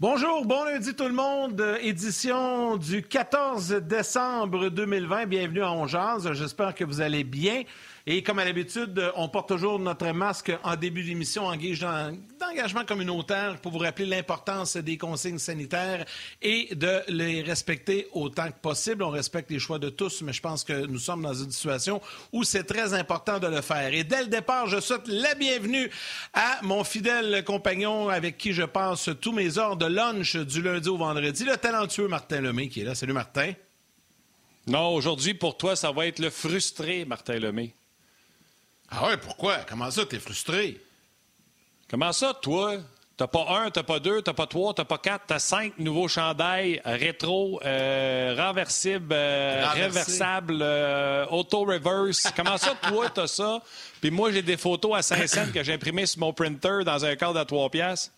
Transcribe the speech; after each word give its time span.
Bonjour, 0.00 0.46
bon 0.46 0.64
lundi 0.64 0.94
tout 0.94 1.08
le 1.08 1.12
monde. 1.12 1.62
Édition 1.82 2.78
du 2.78 3.02
14 3.02 3.82
décembre 3.82 4.70
2020. 4.70 5.26
Bienvenue 5.26 5.62
à 5.62 5.72
Ongeaz. 5.72 6.32
J'espère 6.32 6.74
que 6.74 6.84
vous 6.84 7.02
allez 7.02 7.22
bien. 7.22 7.64
Et 8.06 8.22
comme 8.22 8.38
à 8.38 8.44
l'habitude, 8.44 9.00
on 9.16 9.28
porte 9.28 9.48
toujours 9.48 9.78
notre 9.78 10.10
masque 10.12 10.52
en 10.62 10.76
début 10.76 11.02
d'émission 11.02 11.46
en 11.46 11.56
guise 11.56 11.80
d'engagement 11.80 12.84
communautaire 12.84 13.58
pour 13.60 13.72
vous 13.72 13.78
rappeler 13.78 14.06
l'importance 14.06 14.76
des 14.76 14.96
consignes 14.96 15.38
sanitaires 15.38 16.04
et 16.40 16.74
de 16.74 17.00
les 17.08 17.42
respecter 17.42 18.08
autant 18.12 18.48
que 18.48 18.58
possible. 18.60 19.02
On 19.02 19.10
respecte 19.10 19.50
les 19.50 19.58
choix 19.58 19.78
de 19.78 19.90
tous, 19.90 20.22
mais 20.22 20.32
je 20.32 20.40
pense 20.40 20.64
que 20.64 20.86
nous 20.86 20.98
sommes 20.98 21.22
dans 21.22 21.34
une 21.34 21.50
situation 21.50 22.00
où 22.32 22.42
c'est 22.42 22.64
très 22.64 22.94
important 22.94 23.38
de 23.38 23.46
le 23.46 23.60
faire. 23.60 23.92
Et 23.92 24.04
dès 24.04 24.22
le 24.22 24.28
départ, 24.28 24.66
je 24.66 24.80
souhaite 24.80 25.06
la 25.06 25.34
bienvenue 25.34 25.90
à 26.32 26.58
mon 26.62 26.84
fidèle 26.84 27.44
compagnon 27.44 28.08
avec 28.08 28.38
qui 28.38 28.52
je 28.52 28.62
passe 28.62 29.10
tous 29.20 29.32
mes 29.32 29.58
heures 29.58 29.76
de 29.76 29.86
lunch 29.86 30.36
du 30.36 30.62
lundi 30.62 30.88
au 30.88 30.96
vendredi, 30.96 31.44
le 31.44 31.56
talentueux 31.56 32.08
Martin 32.08 32.40
Lemay 32.40 32.68
qui 32.68 32.80
est 32.80 32.84
là. 32.84 32.94
Salut 32.94 33.12
Martin. 33.12 33.52
Non, 34.66 34.94
aujourd'hui, 34.94 35.34
pour 35.34 35.56
toi, 35.56 35.74
ça 35.74 35.90
va 35.90 36.06
être 36.06 36.18
le 36.18 36.30
frustré 36.30 37.04
Martin 37.04 37.38
Lemay. 37.38 37.74
Ah 38.90 39.06
ouais, 39.06 39.16
pourquoi? 39.16 39.58
Comment 39.68 39.90
ça, 39.90 40.04
t'es 40.04 40.18
frustré? 40.18 40.80
Comment 41.88 42.12
ça, 42.12 42.34
toi? 42.34 42.76
T'as 43.16 43.26
pas 43.26 43.46
un, 43.50 43.70
t'as 43.70 43.82
pas 43.82 44.00
deux, 44.00 44.22
t'as 44.22 44.32
pas 44.32 44.46
trois, 44.46 44.72
t'as 44.72 44.86
pas 44.86 44.96
quatre, 44.96 45.24
t'as 45.26 45.38
cinq 45.38 45.78
nouveaux 45.78 46.08
chandails 46.08 46.80
rétro, 46.86 47.60
euh, 47.64 48.34
renversibles, 48.38 49.12
euh, 49.12 49.68
réversables, 49.74 50.60
euh, 50.62 51.26
auto-reverse. 51.26 52.32
Comment 52.34 52.56
ça, 52.56 52.74
toi, 52.88 53.10
t'as 53.10 53.26
ça? 53.26 53.60
Puis 54.00 54.10
moi, 54.10 54.32
j'ai 54.32 54.40
des 54.40 54.56
photos 54.56 54.96
à 54.96 55.02
Saint-Saëns 55.02 55.52
que 55.52 55.62
j'ai 55.62 55.74
imprimées 55.74 56.06
sur 56.06 56.20
mon 56.20 56.32
printer 56.32 56.82
dans 56.84 57.04
un 57.04 57.14
cadre 57.14 57.38
à 57.38 57.44
trois 57.44 57.68
pièces. 57.68 58.10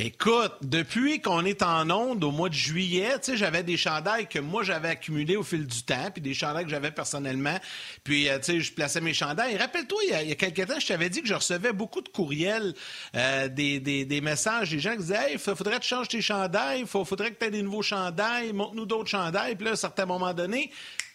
Écoute, 0.00 0.52
depuis 0.62 1.20
qu'on 1.20 1.44
est 1.44 1.60
en 1.60 1.90
onde 1.90 2.22
au 2.22 2.30
mois 2.30 2.48
de 2.48 2.54
juillet, 2.54 3.16
j'avais 3.34 3.64
des 3.64 3.76
chandails 3.76 4.28
que 4.28 4.38
moi 4.38 4.62
j'avais 4.62 4.90
accumulés 4.90 5.34
au 5.34 5.42
fil 5.42 5.66
du 5.66 5.82
temps, 5.82 6.12
puis 6.12 6.22
des 6.22 6.34
chandails 6.34 6.66
que 6.66 6.70
j'avais 6.70 6.92
personnellement. 6.92 7.58
Puis, 8.04 8.28
euh, 8.28 8.38
tu 8.38 8.44
sais, 8.44 8.60
je 8.60 8.72
plaçais 8.72 9.00
mes 9.00 9.12
chandails. 9.12 9.56
Rappelle-toi, 9.56 9.98
il 10.04 10.28
y, 10.28 10.30
a, 10.30 10.36
quelques 10.36 10.68
temps, 10.68 10.78
je 10.78 10.86
t'avais 10.86 11.10
dit 11.10 11.20
que 11.20 11.26
je 11.26 11.34
recevais 11.34 11.72
beaucoup 11.72 12.00
de 12.00 12.08
courriels, 12.08 12.74
euh, 13.16 13.48
des, 13.48 13.80
des, 13.80 14.20
messages 14.20 14.70
des 14.70 14.78
gens 14.78 14.92
qui 14.92 14.98
disaient 14.98 15.32
Hey, 15.32 15.36
faudrait 15.36 15.78
que 15.78 15.82
tu 15.82 15.88
changes 15.88 16.06
tes 16.06 16.22
chandails, 16.22 16.82
il 16.82 16.86
faudrait 16.86 17.32
que 17.32 17.38
tu 17.40 17.46
aies 17.46 17.50
des 17.50 17.62
nouveaux 17.62 17.82
chandails, 17.82 18.52
montre-nous 18.52 18.86
d'autres 18.86 19.10
chandails. 19.10 19.56
Puis 19.56 19.64
là, 19.64 19.72
à 19.72 19.74
un 19.74 19.76
certain 19.76 20.06
moment 20.06 20.32
donné, 20.32 20.70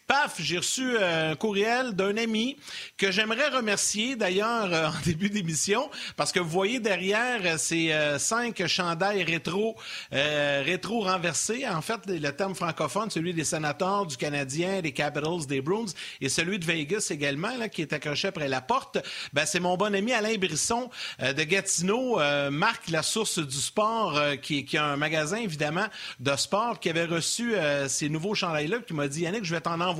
paf, 0.08 0.36
j'ai 0.40 0.58
reçu 0.58 0.98
euh, 0.98 1.32
un 1.32 1.36
courriel 1.36 1.94
d'un 1.94 2.18
ami 2.18 2.58
que 2.98 3.12
j'aimerais 3.12 3.48
remercier 3.50 4.16
d'ailleurs 4.16 4.73
euh, 4.73 4.88
en 4.88 5.02
début 5.06 5.30
d'émission 5.30 5.90
parce 6.18 6.32
que 6.32 6.40
vous 6.40 6.50
voyez 6.50 6.80
derrière 6.80 7.42
euh, 7.46 7.58
ces 7.58 7.94
cinq 8.20 8.66
chandails 8.68 9.24
rétro 9.24 9.76
rétro 10.12 11.02
renversés. 11.02 11.68
En 11.68 11.81
fait, 11.81 12.00
le 12.08 12.30
terme 12.31 12.56
francophone, 12.56 13.09
celui 13.09 13.34
des 13.34 13.44
sénateurs, 13.44 14.06
du 14.06 14.18
Canadien, 14.18 14.81
des 14.81 14.92
Capitals, 14.92 15.46
des 15.48 15.62
Bruins 15.62 15.86
et 16.22 16.30
celui 16.30 16.59
de 16.59 16.66
Vegas 16.66 17.08
également, 17.12 17.56
là, 17.58 17.70
qui 17.70 17.81
est 17.81 17.94
accroché 17.94 18.28
après 18.28 18.48
la 18.48 18.62
porte. 18.62 18.98
Ben, 19.34 19.46
c'est 19.46 19.59
mon 19.59 19.78
bon 19.78 19.94
ami 19.94 20.14
Alain 20.14 20.36
Brisson 20.38 20.90
de 21.20 21.44
Gatineau, 21.44 22.20
marque 22.52 22.90
La 22.90 23.04
Source 23.04 23.40
du 23.40 23.58
Sport, 23.58 24.20
qui, 24.42 24.66
qui, 24.66 24.78
a 24.78 24.86
un 24.86 24.98
magasin 24.98 25.38
évidemment 25.38 25.88
de 26.20 26.36
sport, 26.36 26.80
qui 26.80 26.90
avait 26.90 27.06
reçu 27.06 27.54
ces 27.88 28.09
nouveaux 28.09 28.36
chandails-là, 28.36 28.80
qui 28.80 28.94
m'a 28.94 29.08
dit 29.08 29.22
Yannick, 29.22 29.46
je 29.46 29.54
vais 29.54 29.62
t'en 29.62 29.80
envoyer 29.80 29.93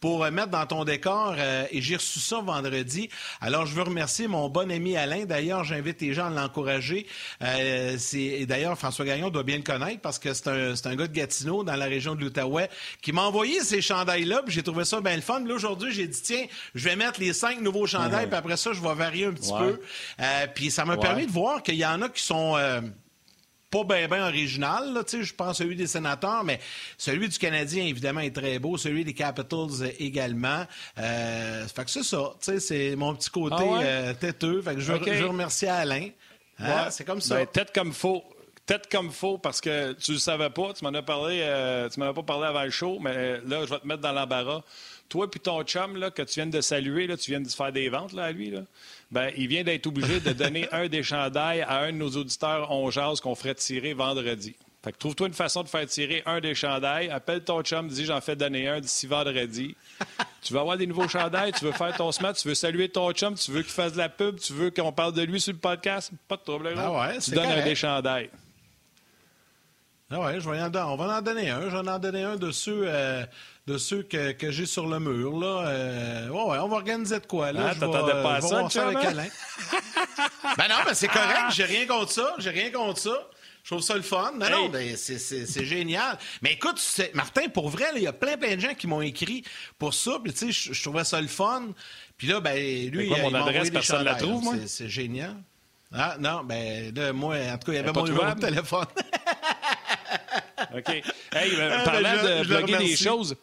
pour 0.00 0.24
euh, 0.24 0.30
mettre 0.30 0.48
dans 0.48 0.66
ton 0.66 0.84
décor 0.84 1.34
euh, 1.38 1.64
et 1.70 1.80
j'ai 1.80 1.96
reçu 1.96 2.18
ça 2.20 2.40
vendredi. 2.40 3.08
Alors, 3.40 3.66
je 3.66 3.74
veux 3.74 3.82
remercier 3.82 4.28
mon 4.28 4.48
bon 4.48 4.70
ami 4.70 4.96
Alain. 4.96 5.24
D'ailleurs, 5.24 5.64
j'invite 5.64 6.00
les 6.00 6.14
gens 6.14 6.26
à 6.26 6.30
l'encourager. 6.30 7.06
Euh, 7.42 7.96
d'ailleurs, 8.46 8.78
François 8.78 9.04
Gagnon 9.04 9.30
doit 9.30 9.42
bien 9.42 9.56
le 9.56 9.62
connaître 9.62 10.00
parce 10.00 10.18
que 10.18 10.32
c'est 10.34 10.48
un, 10.48 10.72
un, 10.72 10.96
gars 10.96 11.06
de 11.06 11.12
Gatineau 11.12 11.64
dans 11.64 11.76
la 11.76 11.86
région 11.86 12.14
de 12.14 12.20
l'Outaouais 12.20 12.68
qui 13.00 13.12
m'a 13.12 13.22
envoyé 13.22 13.60
ces 13.60 13.80
chandails-là. 13.80 14.42
J'ai 14.48 14.62
trouvé 14.62 14.84
ça 14.84 15.00
bien 15.00 15.16
le 15.16 15.22
fun. 15.22 15.40
Là, 15.40 15.54
aujourd'hui, 15.54 15.92
j'ai 15.92 16.06
dit, 16.06 16.22
tiens, 16.22 16.44
je 16.74 16.88
vais 16.88 16.96
mettre 16.96 17.20
les 17.20 17.32
cinq 17.32 17.60
nouveaux 17.60 17.86
chandails, 17.86 18.26
puis 18.26 18.36
après 18.36 18.56
ça, 18.56 18.72
je 18.72 18.80
vais 18.80 18.94
varier 18.94 19.26
un 19.26 19.32
petit 19.32 19.52
peu. 19.52 19.80
puis 20.54 20.70
ça 20.70 20.84
m'a 20.84 20.96
permis 20.96 21.26
de 21.26 21.32
voir 21.32 21.62
qu'il 21.62 21.76
y 21.76 21.86
en 21.86 22.02
a 22.02 22.08
qui 22.08 22.22
sont 22.22 22.56
pas 23.72 23.84
bien 23.84 24.06
ben 24.06 24.22
original, 24.28 25.02
je 25.10 25.32
pense 25.32 25.56
celui 25.58 25.76
des 25.76 25.86
sénateurs, 25.86 26.44
mais 26.44 26.60
celui 26.98 27.28
du 27.30 27.38
Canadien, 27.38 27.84
évidemment, 27.84 28.20
est 28.20 28.34
très 28.34 28.58
beau. 28.58 28.76
Celui 28.76 29.02
des 29.02 29.14
Capitals 29.14 29.94
également. 29.98 30.66
Euh, 30.98 31.66
fait 31.66 31.84
que 31.86 31.90
c'est 31.90 32.02
ça. 32.02 32.34
C'est 32.40 32.94
mon 32.96 33.14
petit 33.14 33.30
côté 33.30 33.56
ah 33.58 33.80
euh, 33.82 34.14
têteux. 34.14 34.60
Fait 34.60 34.74
que 34.74 34.80
je, 34.80 34.92
veux 34.92 35.26
remercier 35.26 35.68
Alain. 35.68 36.10
Hein, 36.58 36.90
c'est 36.90 37.04
comme 37.04 37.22
ça. 37.22 37.36
Ben, 37.36 37.46
tête 37.46 37.72
comme 37.74 37.94
faux. 37.94 38.22
Tête 38.66 38.88
comme 38.92 39.10
faux 39.10 39.38
parce 39.38 39.60
que 39.60 39.94
tu 39.94 40.12
le 40.12 40.18
savais 40.18 40.50
pas, 40.50 40.72
tu 40.72 40.84
m'en 40.84 40.94
as 40.96 41.02
parlé, 41.02 41.40
euh, 41.42 41.88
tu 41.88 41.98
m'en 41.98 42.10
as 42.10 42.14
pas 42.14 42.22
parlé 42.22 42.46
avant 42.46 42.62
le 42.62 42.70
show, 42.70 42.98
mais 43.00 43.40
là, 43.44 43.64
je 43.64 43.70
vais 43.70 43.80
te 43.80 43.86
mettre 43.86 44.02
dans 44.02 44.12
l'embarras. 44.12 44.62
Toi 45.08 45.28
puis 45.28 45.40
ton 45.40 45.62
chum 45.64 45.96
là, 45.96 46.12
que 46.12 46.22
tu 46.22 46.34
viens 46.34 46.46
de 46.46 46.60
saluer, 46.60 47.08
là, 47.08 47.16
tu 47.16 47.32
viens 47.32 47.40
de 47.40 47.48
faire 47.48 47.72
des 47.72 47.88
ventes 47.88 48.12
là, 48.12 48.24
à 48.24 48.32
lui. 48.32 48.50
Là 48.50 48.60
ben, 49.12 49.30
il 49.36 49.46
vient 49.46 49.62
d'être 49.62 49.86
obligé 49.86 50.20
de 50.20 50.32
donner 50.32 50.66
un 50.72 50.88
des 50.88 51.02
chandails 51.02 51.60
à 51.60 51.80
un 51.80 51.92
de 51.92 51.98
nos 51.98 52.10
auditeurs 52.10 52.70
on 52.70 52.90
qu'on 53.22 53.34
ferait 53.34 53.54
tirer 53.54 53.92
vendredi. 53.92 54.56
Fait 54.82 54.90
que 54.90 54.98
trouve-toi 54.98 55.28
une 55.28 55.34
façon 55.34 55.62
de 55.62 55.68
faire 55.68 55.86
tirer 55.86 56.22
un 56.26 56.40
des 56.40 56.54
chandails. 56.54 57.08
Appelle 57.10 57.44
ton 57.44 57.62
chum, 57.62 57.86
dis 57.88 58.06
j'en 58.06 58.20
fais 58.20 58.34
donner 58.34 58.66
un 58.66 58.80
d'ici 58.80 59.06
vendredi. 59.06 59.76
tu 60.42 60.54
veux 60.54 60.58
avoir 60.58 60.76
des 60.76 60.86
nouveaux 60.86 61.06
chandails, 61.06 61.52
tu 61.52 61.64
veux 61.66 61.72
faire 61.72 61.94
ton 61.94 62.10
smat, 62.10 62.32
tu 62.32 62.48
veux 62.48 62.54
saluer 62.54 62.88
ton 62.88 63.12
chum, 63.12 63.34
tu 63.34 63.52
veux 63.52 63.62
qu'il 63.62 63.70
fasse 63.70 63.92
de 63.92 63.98
la 63.98 64.08
pub, 64.08 64.40
tu 64.40 64.54
veux 64.54 64.70
qu'on 64.70 64.90
parle 64.92 65.12
de 65.12 65.22
lui 65.22 65.40
sur 65.40 65.52
le 65.52 65.58
podcast, 65.58 66.10
pas 66.26 66.36
de 66.36 66.42
problème. 66.42 66.78
Ah 66.78 66.90
ouais, 66.90 67.18
tu 67.18 67.30
donnes 67.30 67.50
un 67.50 67.62
des 67.62 67.76
chandails. 67.76 68.30
Ah 70.10 70.20
ouais, 70.20 70.40
je 70.40 70.50
vais 70.50 70.60
en, 70.60 70.74
on 70.74 70.96
va 70.96 71.18
en 71.18 71.22
donner 71.22 71.48
un. 71.48 71.70
Je 71.70 71.76
vais 71.76 71.90
en 71.90 71.98
donner 71.98 72.22
un 72.22 72.36
de 72.36 72.50
ceux, 72.50 72.82
euh, 72.86 73.24
de 73.66 73.78
ceux 73.78 74.02
que, 74.02 74.32
que 74.32 74.50
j'ai 74.50 74.66
sur 74.66 74.86
le 74.86 74.98
mur. 74.98 75.38
Là. 75.38 75.66
Euh, 75.68 76.28
ouais, 76.28 76.58
on 76.58 76.68
va 76.68 76.76
organiser 76.76 77.20
de 77.20 77.26
quoi. 77.26 77.52
Là. 77.52 77.68
Ah, 77.70 77.74
t'attendais 77.74 78.22
pas 78.22 78.34
à 78.34 78.40
ça, 78.40 78.68
ça 78.68 78.86
avec 78.88 79.04
Alain. 79.04 79.28
ben 80.56 80.68
non, 80.68 80.76
mais 80.86 80.94
c'est 80.94 81.08
correct. 81.08 81.50
J'ai 81.50 81.64
rien 81.64 81.86
contre 81.86 82.10
ça. 82.10 82.34
J'ai 82.38 82.50
rien 82.50 82.70
contre 82.70 82.98
ça. 82.98 83.28
Je 83.62 83.70
trouve 83.70 83.82
ça 83.82 83.94
le 83.94 84.02
fun. 84.02 84.32
Non, 84.40 84.50
non, 84.50 84.68
ben, 84.68 84.96
c'est 84.96 85.64
génial. 85.64 86.18
Mais 86.42 86.54
écoute, 86.54 86.82
Martin, 87.14 87.48
pour 87.48 87.68
vrai, 87.68 87.86
il 87.94 88.02
y 88.02 88.08
a 88.08 88.12
plein, 88.12 88.36
plein 88.36 88.56
de 88.56 88.60
gens 88.60 88.74
qui 88.74 88.88
m'ont 88.88 89.02
écrit 89.02 89.44
pour 89.78 89.94
ça. 89.94 90.18
Puis, 90.22 90.32
tu 90.32 90.52
sais, 90.52 90.72
je 90.72 90.82
trouvais 90.82 91.04
ça 91.04 91.20
le 91.20 91.28
fun. 91.28 91.68
Puis 92.16 92.26
là, 92.26 92.40
ben, 92.40 92.90
lui, 92.90 93.06
quoi, 93.06 93.18
mon 93.18 93.34
adresse, 93.34 93.70
personne 93.70 94.04
la 94.04 94.16
trouve, 94.16 94.42
moi? 94.42 94.54
C'est 94.66 94.88
génial. 94.88 95.36
Ah, 95.94 96.16
non, 96.18 96.42
ben, 96.42 96.92
là, 96.94 97.12
moi, 97.12 97.36
en 97.36 97.58
tout 97.58 97.66
cas, 97.66 97.72
il 97.72 97.76
y 97.76 97.78
avait 97.78 97.92
mon 97.92 98.04
numéro 98.04 98.34
de 98.34 98.40
téléphone. 98.40 98.86
OK. 100.76 100.88
Hey, 100.88 101.50
euh, 101.58 101.84
parlant 101.84 102.22
de 102.22 102.46
bloguer 102.46 102.76
des 102.78 102.96
choses, 102.96 103.36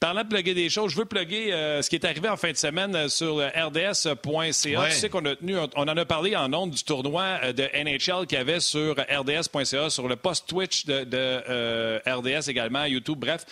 Parlant 0.00 0.22
de 0.22 0.28
plugger 0.28 0.54
des 0.54 0.70
choses, 0.70 0.92
je 0.92 0.96
veux 0.96 1.04
plugger 1.04 1.52
euh, 1.52 1.82
ce 1.82 1.90
qui 1.90 1.96
est 1.96 2.06
arrivé 2.06 2.26
en 2.30 2.38
fin 2.38 2.50
de 2.50 2.56
semaine 2.56 2.96
euh, 2.96 3.08
sur 3.10 3.36
rds.ca. 3.36 4.52
Tu 4.54 4.92
sais 4.92 5.10
qu'on 5.10 5.26
a 5.26 5.36
tenu, 5.36 5.58
on, 5.58 5.82
en 5.82 5.88
a 5.94 6.04
parlé 6.06 6.34
en 6.34 6.50
ondes 6.54 6.70
du 6.70 6.82
tournoi 6.84 7.38
euh, 7.42 7.52
de 7.52 7.64
NHL 7.64 8.26
qu'il 8.26 8.38
y 8.38 8.40
avait 8.40 8.60
sur 8.60 8.94
rds.ca, 8.94 9.90
sur 9.90 10.08
le 10.08 10.16
post 10.16 10.48
Twitch 10.48 10.86
de, 10.86 12.00
RDS 12.10 12.48
également, 12.48 12.86
YouTube. 12.86 13.18
Bref, 13.18 13.44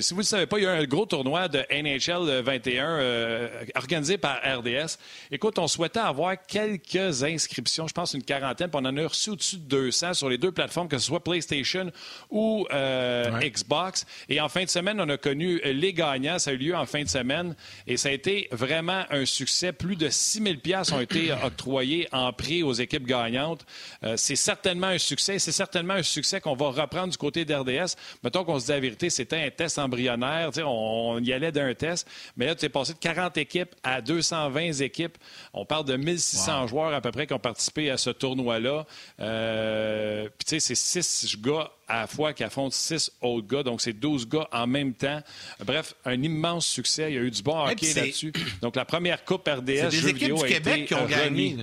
si 0.00 0.12
vous 0.12 0.20
ne 0.20 0.26
savez 0.26 0.44
pas, 0.44 0.58
il 0.58 0.64
y 0.64 0.66
a 0.66 0.72
un 0.72 0.84
gros 0.84 1.06
tournoi 1.06 1.48
de 1.48 1.64
NHL 1.70 2.42
21 2.42 3.48
organisé 3.74 4.18
par 4.18 4.40
RDS. 4.44 4.98
Écoute, 5.30 5.58
on 5.58 5.68
souhaitait 5.68 6.00
avoir 6.00 6.34
quelques 6.46 7.22
inscriptions, 7.22 7.88
je 7.88 7.94
pense 7.94 8.12
une 8.12 8.22
quarantaine, 8.22 8.68
puis 8.68 8.80
on 8.82 8.86
en 8.86 8.96
a 8.98 9.06
reçu 9.06 9.30
au-dessus 9.30 9.56
de 9.56 9.62
200 9.62 10.12
sur 10.12 10.28
les 10.28 10.36
deux 10.36 10.52
plateformes, 10.52 10.88
que 10.88 10.98
ce 10.98 11.06
soit 11.06 11.24
PlayStation 11.24 11.90
ou 12.30 12.66
Xbox. 12.70 14.04
Et 14.28 14.38
en 14.38 14.50
fin 14.50 14.64
de 14.64 14.68
semaine, 14.68 15.00
on 15.00 15.08
a 15.08 15.16
connu 15.16 15.62
les 15.78 15.92
gagnants. 15.92 16.38
Ça 16.38 16.50
a 16.50 16.52
eu 16.54 16.58
lieu 16.58 16.76
en 16.76 16.86
fin 16.86 17.02
de 17.02 17.08
semaine 17.08 17.54
et 17.86 17.96
ça 17.96 18.08
a 18.08 18.12
été 18.12 18.48
vraiment 18.50 19.04
un 19.10 19.24
succès. 19.24 19.72
Plus 19.72 19.96
de 19.96 20.08
6 20.08 20.42
000 20.42 20.78
ont 20.92 21.00
été 21.00 21.32
octroyés 21.44 22.08
en 22.12 22.32
prix 22.32 22.62
aux 22.62 22.72
équipes 22.72 23.06
gagnantes. 23.06 23.64
Euh, 24.04 24.14
c'est 24.16 24.36
certainement 24.36 24.88
un 24.88 24.98
succès. 24.98 25.38
C'est 25.38 25.52
certainement 25.52 25.94
un 25.94 26.02
succès 26.02 26.40
qu'on 26.40 26.54
va 26.54 26.70
reprendre 26.70 27.08
du 27.08 27.18
côté 27.18 27.44
d'RDS. 27.44 27.96
Mettons 28.22 28.44
qu'on 28.44 28.58
se 28.58 28.66
dit 28.66 28.72
la 28.72 28.80
vérité, 28.80 29.10
c'était 29.10 29.44
un 29.44 29.50
test 29.50 29.78
embryonnaire. 29.78 30.50
On, 30.64 31.18
y 31.22 31.32
allait 31.32 31.52
d'un 31.52 31.74
test. 31.74 32.08
Mais 32.36 32.46
là, 32.46 32.54
tu 32.54 32.66
es 32.66 32.68
passé 32.68 32.92
de 32.92 32.98
40 32.98 33.36
équipes 33.38 33.74
à 33.82 34.00
220 34.00 34.72
équipes. 34.80 35.18
On 35.52 35.64
parle 35.64 35.84
de 35.84 35.96
1600 35.96 36.66
joueurs 36.68 36.92
à 36.92 37.00
peu 37.00 37.10
près 37.10 37.26
qui 37.26 37.32
ont 37.32 37.38
participé 37.38 37.90
à 37.90 37.96
ce 37.96 38.10
tournoi-là. 38.10 38.86
Euh, 39.20 40.28
puis, 40.38 40.44
tu 40.46 40.60
sais, 40.60 40.74
c'est 40.74 41.02
6 41.02 41.40
gars 41.40 41.70
à 41.88 42.02
la 42.02 42.06
fois 42.06 42.32
qui 42.32 42.44
affrontent 42.44 42.74
six 42.74 43.10
autres 43.20 43.48
gars. 43.48 43.62
Donc, 43.62 43.80
c'est 43.80 43.94
12 43.94 44.28
gars 44.28 44.48
en 44.52 44.66
même 44.66 44.94
temps. 44.94 45.20
Bref, 45.64 45.94
un 46.04 46.22
immense 46.22 46.66
succès. 46.66 47.10
Il 47.10 47.14
y 47.14 47.18
a 47.18 47.22
eu 47.22 47.30
du 47.30 47.42
bon 47.42 47.66
hockey 47.66 47.94
là-dessus. 47.94 48.32
Donc, 48.60 48.76
la 48.76 48.84
première 48.84 49.24
Coupe 49.24 49.48
RDS 49.48 49.64
des 49.64 49.90
jeux 49.90 50.08
équipes 50.10 50.34
du 50.34 50.44
Québec 50.44 50.86
qui 50.86 50.94
ont 50.94 51.06
gagné. 51.06 51.56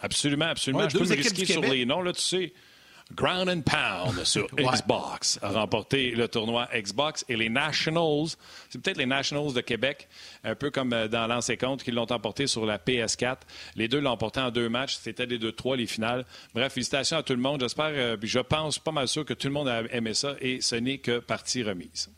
Absolument, 0.00 0.46
absolument. 0.46 0.88
Je 0.88 0.98
peux 0.98 1.04
me 1.04 1.14
risquer 1.14 1.44
sur 1.46 1.62
les 1.62 1.84
noms, 1.84 2.02
là, 2.02 2.12
tu 2.12 2.22
sais. 2.22 2.52
Ground 3.14 3.48
and 3.48 3.62
Pound 3.62 4.24
sur 4.24 4.46
Xbox 4.56 5.38
a 5.42 5.50
remporté 5.50 6.12
le 6.12 6.28
tournoi 6.28 6.68
Xbox 6.74 7.24
et 7.28 7.36
les 7.36 7.48
Nationals, 7.48 8.36
c'est 8.68 8.80
peut-être 8.80 8.96
les 8.96 9.06
Nationals 9.06 9.52
de 9.52 9.60
Québec, 9.60 10.08
un 10.44 10.54
peu 10.54 10.70
comme 10.70 10.92
euh, 10.92 11.08
dans 11.08 11.26
l'ancien 11.26 11.56
compte, 11.56 11.82
qui 11.82 11.90
l'ont 11.90 12.10
emporté 12.10 12.46
sur 12.46 12.66
la 12.66 12.78
PS4. 12.78 13.38
Les 13.76 13.88
deux 13.88 14.00
l'ont 14.00 14.10
emporté 14.10 14.40
en 14.40 14.50
deux 14.50 14.68
matchs. 14.68 14.96
C'était 14.96 15.26
les 15.26 15.38
deux 15.38 15.52
trois 15.52 15.76
les 15.76 15.86
finales. 15.86 16.24
Bref, 16.54 16.72
félicitations 16.72 17.18
à 17.18 17.22
tout 17.22 17.34
le 17.34 17.40
monde. 17.40 17.60
J'espère, 17.60 17.92
euh, 17.92 18.16
je 18.22 18.40
pense 18.40 18.78
pas 18.78 18.92
mal 18.92 19.08
sûr 19.08 19.24
que 19.24 19.34
tout 19.34 19.48
le 19.48 19.54
monde 19.54 19.68
a 19.68 19.82
aimé 19.92 20.14
ça 20.14 20.34
et 20.40 20.60
ce 20.60 20.76
n'est 20.76 20.98
que 20.98 21.18
partie 21.18 21.62
remise. 21.62 22.10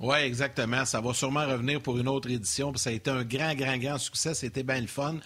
Oui, 0.00 0.18
exactement. 0.18 0.84
Ça 0.84 1.00
va 1.00 1.12
sûrement 1.12 1.44
revenir 1.44 1.80
pour 1.80 1.98
une 1.98 2.06
autre 2.06 2.30
édition. 2.30 2.72
Ça 2.76 2.90
a 2.90 2.92
été 2.92 3.10
un 3.10 3.24
grand, 3.24 3.54
grand, 3.54 3.76
grand 3.78 3.98
succès. 3.98 4.32
C'était 4.32 4.62
bien 4.62 4.80
le 4.80 4.86
fun. 4.86 5.16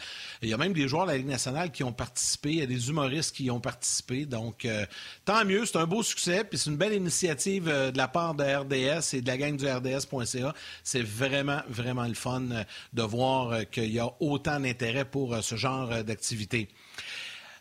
Il 0.41 0.49
y 0.49 0.55
a 0.55 0.57
même 0.57 0.73
des 0.73 0.89
joueurs 0.89 1.05
de 1.05 1.11
la 1.11 1.19
Ligue 1.19 1.27
nationale 1.27 1.71
qui 1.71 1.85
ont 1.85 1.93
participé. 1.93 2.53
Il 2.53 2.59
y 2.59 2.63
a 2.63 2.67
des 2.67 2.89
humoristes 2.89 3.37
qui 3.37 3.51
ont 3.51 3.61
participé. 3.61 4.25
Donc, 4.25 4.65
euh, 4.65 4.87
tant 5.27 5.45
mieux. 5.45 5.67
C'est 5.67 5.77
un 5.77 5.87
beau 5.87 6.03
succès. 6.03 6.45
Puis 6.45 6.59
c'est 6.59 6.71
une 6.71 6.79
belle 6.79 6.95
initiative 6.95 7.69
euh, 7.69 7.91
de 7.91 7.99
la 7.99 8.09
part 8.09 8.35
de 8.35 8.45
RDS 8.45 9.15
et 9.15 9.21
de 9.21 9.27
la 9.27 9.37
gang 9.37 9.59
du 9.59 9.69
RDS.ca. 9.69 10.55
C'est 10.83 11.03
vraiment, 11.03 11.61
vraiment 11.69 12.07
le 12.07 12.15
fun 12.15 12.43
euh, 12.51 12.65
de 12.95 13.03
voir 13.03 13.69
qu'il 13.71 13.93
y 13.93 13.99
a 13.99 14.11
autant 14.21 14.59
d'intérêt 14.59 15.05
pour 15.05 15.37
ce 15.43 15.57
genre 15.57 16.03
d'activité. 16.03 16.69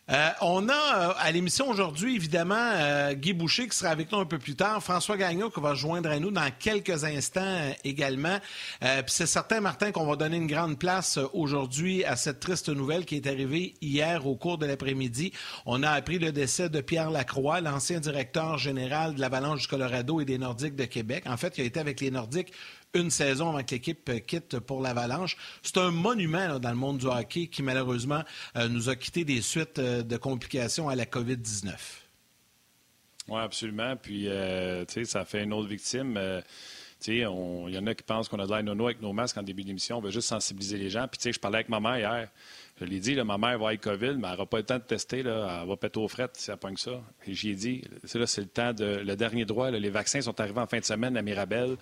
Euh, 0.10 0.30
on 0.42 0.68
a 0.68 0.74
euh, 0.74 1.14
à 1.20 1.32
l'émission 1.32 1.70
aujourd'hui, 1.70 2.16
évidemment, 2.16 2.56
euh, 2.58 3.14
Guy 3.14 3.34
Boucher 3.34 3.68
qui 3.68 3.78
sera 3.78 3.92
avec 3.92 4.12
nous 4.12 4.18
un 4.18 4.26
peu 4.26 4.40
plus 4.40 4.56
tard, 4.56 4.82
François 4.84 5.16
Gagnon 5.16 5.50
qui 5.50 5.62
va 5.62 5.74
joindre 5.74 6.10
à 6.10 6.20
nous 6.20 6.32
dans 6.32 6.50
quelques 6.60 7.04
instants 7.04 7.72
également. 7.84 8.38
Puis 8.82 8.90
c'est 9.08 9.28
certain, 9.28 9.62
Martin, 9.62 9.92
qu'on 9.92 10.06
va 10.06 10.16
donner 10.16 10.38
une 10.38 10.48
grande 10.48 10.78
place 10.78 11.20
aujourd'hui 11.34 12.04
à 12.04 12.16
cette 12.16 12.40
triste 12.40 12.70
nouvelle 12.70 13.06
qui 13.06 13.16
est 13.16 13.28
arrivée 13.28 13.76
hier 13.82 14.26
au 14.28 14.36
cours 14.36 14.58
de 14.58 14.66
l'après-midi. 14.66 15.32
On 15.66 15.84
a 15.84 15.92
appris 15.92 16.20
le 16.20 16.32
décès 16.32 16.70
de 16.70 16.82
Pierre 16.82 17.12
Lacroix, 17.12 17.62
l'ancien 17.62 18.00
directeur 18.00 18.58
général 18.58 19.16
de 19.16 19.22
l'Avalanche 19.22 19.62
du 19.62 19.68
Colorado 19.68 20.20
et 20.20 20.26
des 20.26 20.38
Nordiques 20.38 20.76
de 20.76 20.86
Québec. 20.86 21.24
En 21.28 21.38
fait, 21.38 21.58
il 21.58 21.62
a 21.62 21.66
été 21.66 21.80
avec 21.80 22.02
les 22.02 22.12
Nordiques 22.12 22.52
une 22.94 23.10
saison 23.10 23.50
avant 23.50 23.64
que 23.64 23.72
l'équipe 23.72 24.08
euh, 24.10 24.20
quitte 24.20 24.60
pour 24.60 24.82
l'Avalanche. 24.82 25.38
C'est 25.62 25.78
un 25.78 25.92
monument 25.92 26.60
dans 26.60 26.70
le 26.70 26.76
monde 26.76 26.98
du 27.00 27.08
hockey 27.08 27.48
qui, 27.48 27.64
malheureusement, 27.64 28.24
euh, 28.58 28.68
nous 28.68 28.90
a 28.90 28.96
quitté 28.96 29.24
des 29.24 29.42
suites 29.42 29.80
euh, 29.80 30.04
de 30.04 30.18
complications 30.18 30.90
à 30.90 30.96
la 30.96 31.06
COVID-19. 31.06 31.74
Oui, 33.28 33.40
absolument. 33.40 33.96
Puis, 33.96 34.24
tu 34.24 34.94
sais, 34.94 35.06
ça 35.06 35.24
fait 35.24 35.44
une 35.44 35.54
autre 35.54 35.70
victime. 35.70 36.20
il 37.08 37.16
y 37.16 37.26
en 37.26 37.88
a 37.88 37.96
qui 37.96 38.04
pensent 38.04 38.28
qu'on 38.28 38.40
a 38.40 38.46
de 38.46 38.52
l'air 38.52 38.64
nono 38.64 38.86
avec 38.86 39.02
nos 39.02 39.14
masques 39.14 39.38
en 39.38 39.44
début 39.44 39.64
d'émission. 39.64 40.00
On 40.00 40.02
veut 40.02 40.10
juste 40.10 40.28
sensibiliser 40.28 40.78
les 40.78 40.90
gens. 40.90 41.08
Puis, 41.08 41.20
tu 41.20 41.24
sais, 41.24 41.34
je 41.34 41.40
parlais 41.40 41.58
avec 41.58 41.70
ma 41.70 41.80
mère 41.80 41.98
hier. 41.98 42.30
Je 42.82 42.88
l'ai 42.88 43.00
dit, 43.00 43.16
ma 43.16 43.38
mère 43.38 43.60
va 43.60 43.68
avoir 43.68 43.80
COVID, 43.80 44.16
mais 44.18 44.28
elle 44.28 44.32
n'aura 44.32 44.48
pas 44.48 44.58
le 44.58 44.64
temps 44.64 44.80
de 44.80 44.84
tester. 44.84 45.20
Elle 45.20 45.28
va 45.28 45.78
péter 45.80 46.00
aux 46.00 46.08
frettes 46.08 46.32
si 46.38 46.50
elle 46.50 46.58
pogne 46.58 46.78
ça. 46.78 47.00
Et 47.28 47.32
ai 47.32 47.54
dit, 47.54 47.84
c'est 48.04 48.18
là, 48.18 48.26
c'est 48.26 48.42
le 48.42 48.48
temps 48.48 48.74
de 48.74 49.04
le 49.06 49.16
dernier 49.16 49.46
droit. 49.46 49.70
les 49.70 49.90
vaccins 49.92 50.20
sont 50.20 50.40
arrivés 50.40 50.60
en 50.60 50.66
fin 50.66 50.80
de 50.80 50.84
semaine 50.84 51.16
à 51.16 51.22
Mirabel. 51.22 51.78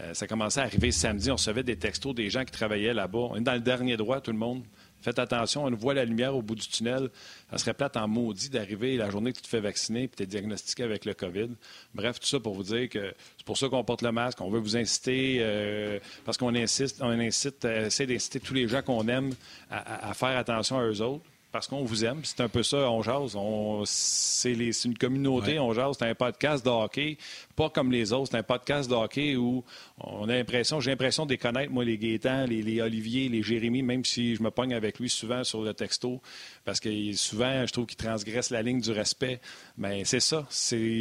Euh, 0.00 0.12
ça 0.12 0.26
commençait 0.26 0.60
à 0.60 0.64
arriver 0.64 0.92
samedi. 0.92 1.30
On 1.30 1.36
recevait 1.36 1.62
des 1.62 1.76
textos 1.76 2.14
des 2.14 2.28
gens 2.28 2.44
qui 2.44 2.52
travaillaient 2.52 2.92
là-bas. 2.92 3.28
On 3.30 3.36
est 3.36 3.40
dans 3.40 3.54
le 3.54 3.60
dernier 3.60 3.96
droit, 3.96 4.20
tout 4.20 4.30
le 4.30 4.36
monde. 4.36 4.62
Faites 5.02 5.18
attention, 5.18 5.64
on 5.64 5.70
voit 5.72 5.94
la 5.94 6.04
lumière 6.04 6.36
au 6.36 6.42
bout 6.42 6.54
du 6.54 6.66
tunnel. 6.66 7.10
Ça 7.50 7.58
serait 7.58 7.74
plate 7.74 7.96
en 7.96 8.06
maudit 8.06 8.50
d'arriver 8.50 8.96
la 8.96 9.10
journée 9.10 9.32
que 9.32 9.38
tu 9.38 9.42
te 9.42 9.48
fais 9.48 9.60
vacciner 9.60 10.04
et 10.04 10.08
tu 10.08 10.22
es 10.22 10.26
diagnostiqué 10.26 10.84
avec 10.84 11.04
le 11.04 11.14
COVID. 11.14 11.50
Bref, 11.94 12.20
tout 12.20 12.26
ça 12.26 12.38
pour 12.38 12.54
vous 12.54 12.62
dire 12.62 12.88
que 12.88 13.12
c'est 13.36 13.46
pour 13.46 13.58
ça 13.58 13.68
qu'on 13.68 13.82
porte 13.82 14.02
le 14.02 14.12
masque. 14.12 14.40
On 14.40 14.50
veut 14.50 14.60
vous 14.60 14.76
inciter, 14.76 15.38
euh, 15.40 15.98
parce 16.24 16.38
qu'on 16.38 16.54
insiste, 16.54 17.02
on 17.02 17.08
incite, 17.08 17.64
euh, 17.64 17.86
essaie 17.86 18.06
d'inciter 18.06 18.38
tous 18.40 18.54
les 18.54 18.68
gens 18.68 18.82
qu'on 18.82 19.08
aime 19.08 19.34
à, 19.70 20.14
faire 20.14 20.36
attention 20.38 20.78
à 20.78 20.84
eux 20.84 21.00
autres 21.00 21.24
parce 21.52 21.68
qu'on 21.68 21.84
vous 21.84 22.04
aime. 22.04 22.20
C'est 22.24 22.40
un 22.40 22.48
peu 22.48 22.62
ça, 22.62 22.90
on 22.90 23.02
jase. 23.02 23.36
c'est, 23.84 24.52
une 24.84 24.96
communauté, 24.96 25.58
on 25.58 25.72
jase. 25.74 25.96
C'est 25.98 26.08
un 26.08 26.14
podcast 26.14 26.64
de 26.64 26.70
hockey, 26.70 27.18
pas 27.54 27.68
comme 27.68 27.92
les 27.92 28.12
autres. 28.12 28.30
C'est 28.32 28.38
un 28.38 28.42
podcast 28.42 28.88
de 28.88 28.94
hockey 28.94 29.36
où 29.36 29.62
on 29.98 30.28
a 30.30 30.34
l'impression, 30.34 30.80
j'ai 30.80 30.90
l'impression 30.90 31.26
de 31.26 31.32
les 31.32 31.38
connaître, 31.38 31.70
moi, 31.70 31.84
les 31.84 31.98
Gaétans, 31.98 32.46
les, 32.46 32.62
les, 32.62 32.80
Olivier, 32.80 33.28
les 33.28 33.42
Jérémy, 33.42 33.82
même 33.82 34.04
si 34.04 34.34
je 34.34 34.42
me 34.42 34.50
pogne 34.50 34.72
avec 34.72 34.98
lui 34.98 35.10
souvent 35.10 35.44
sur 35.44 35.62
le 35.62 35.74
texto, 35.74 36.22
parce 36.64 36.80
que 36.80 37.12
souvent, 37.12 37.66
je 37.66 37.72
trouve 37.72 37.86
qu'il 37.86 37.98
transgresse 37.98 38.50
la 38.50 38.62
ligne 38.62 38.80
du 38.80 38.90
respect. 38.90 39.40
Mais 39.76 40.04
c'est 40.04 40.20
ça. 40.20 40.46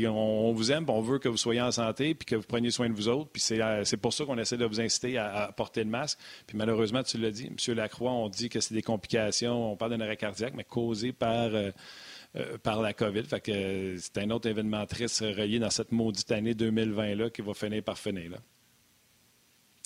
On, 0.08 0.54
vous 0.54 0.72
aime, 0.72 0.86
on 0.90 1.02
veut 1.02 1.20
que 1.20 1.28
vous 1.28 1.38
soyez 1.38 1.62
en 1.62 1.72
santé, 1.72 2.16
puis 2.16 2.26
que 2.26 2.36
vous 2.36 2.46
preniez 2.48 2.72
soin 2.72 2.90
de 2.90 2.94
vous 2.94 3.08
autres. 3.08 3.30
Puis 3.32 3.42
c'est, 3.42 3.62
euh, 3.62 3.84
pour 4.02 4.14
ça 4.14 4.26
qu'on 4.26 4.38
essaie 4.38 4.58
de 4.58 4.66
vous 4.66 4.80
inciter 4.80 5.18
à, 5.18 5.52
porter 5.56 5.84
le 5.84 5.90
masque. 5.90 6.20
Puis 6.48 6.58
malheureusement, 6.58 7.04
tu 7.04 7.18
l'as 7.18 7.32
dit, 7.32 7.48
M. 7.48 7.76
Lacroix, 7.76 8.12
on 8.12 8.30
dit 8.30 8.50
que 8.50 8.60
c'est 8.60 8.74
des 8.74 8.82
complications, 8.82 9.74
on 9.74 9.76
parle 9.76 9.92
d'un 9.92 10.02
arrêt 10.02 10.18
cardiaque, 10.18 10.54
mais 10.56 10.64
causé 10.64 11.12
par... 11.12 11.54
Euh, 11.54 11.72
euh, 12.38 12.58
par 12.58 12.82
la 12.82 12.94
COVID. 12.94 13.24
Fait 13.24 13.42
que 13.42 13.98
c'est 13.98 14.18
un 14.20 14.30
autre 14.30 14.48
événement 14.48 14.86
triste 14.86 15.20
relié 15.20 15.60
dans 15.60 15.70
cette 15.70 15.92
maudite 15.92 16.32
année 16.32 16.54
2020-là 16.54 17.30
qui 17.30 17.42
va 17.42 17.54
finir 17.54 17.84
par 17.84 17.98
finir. 17.98 18.32
Là. 18.32 18.38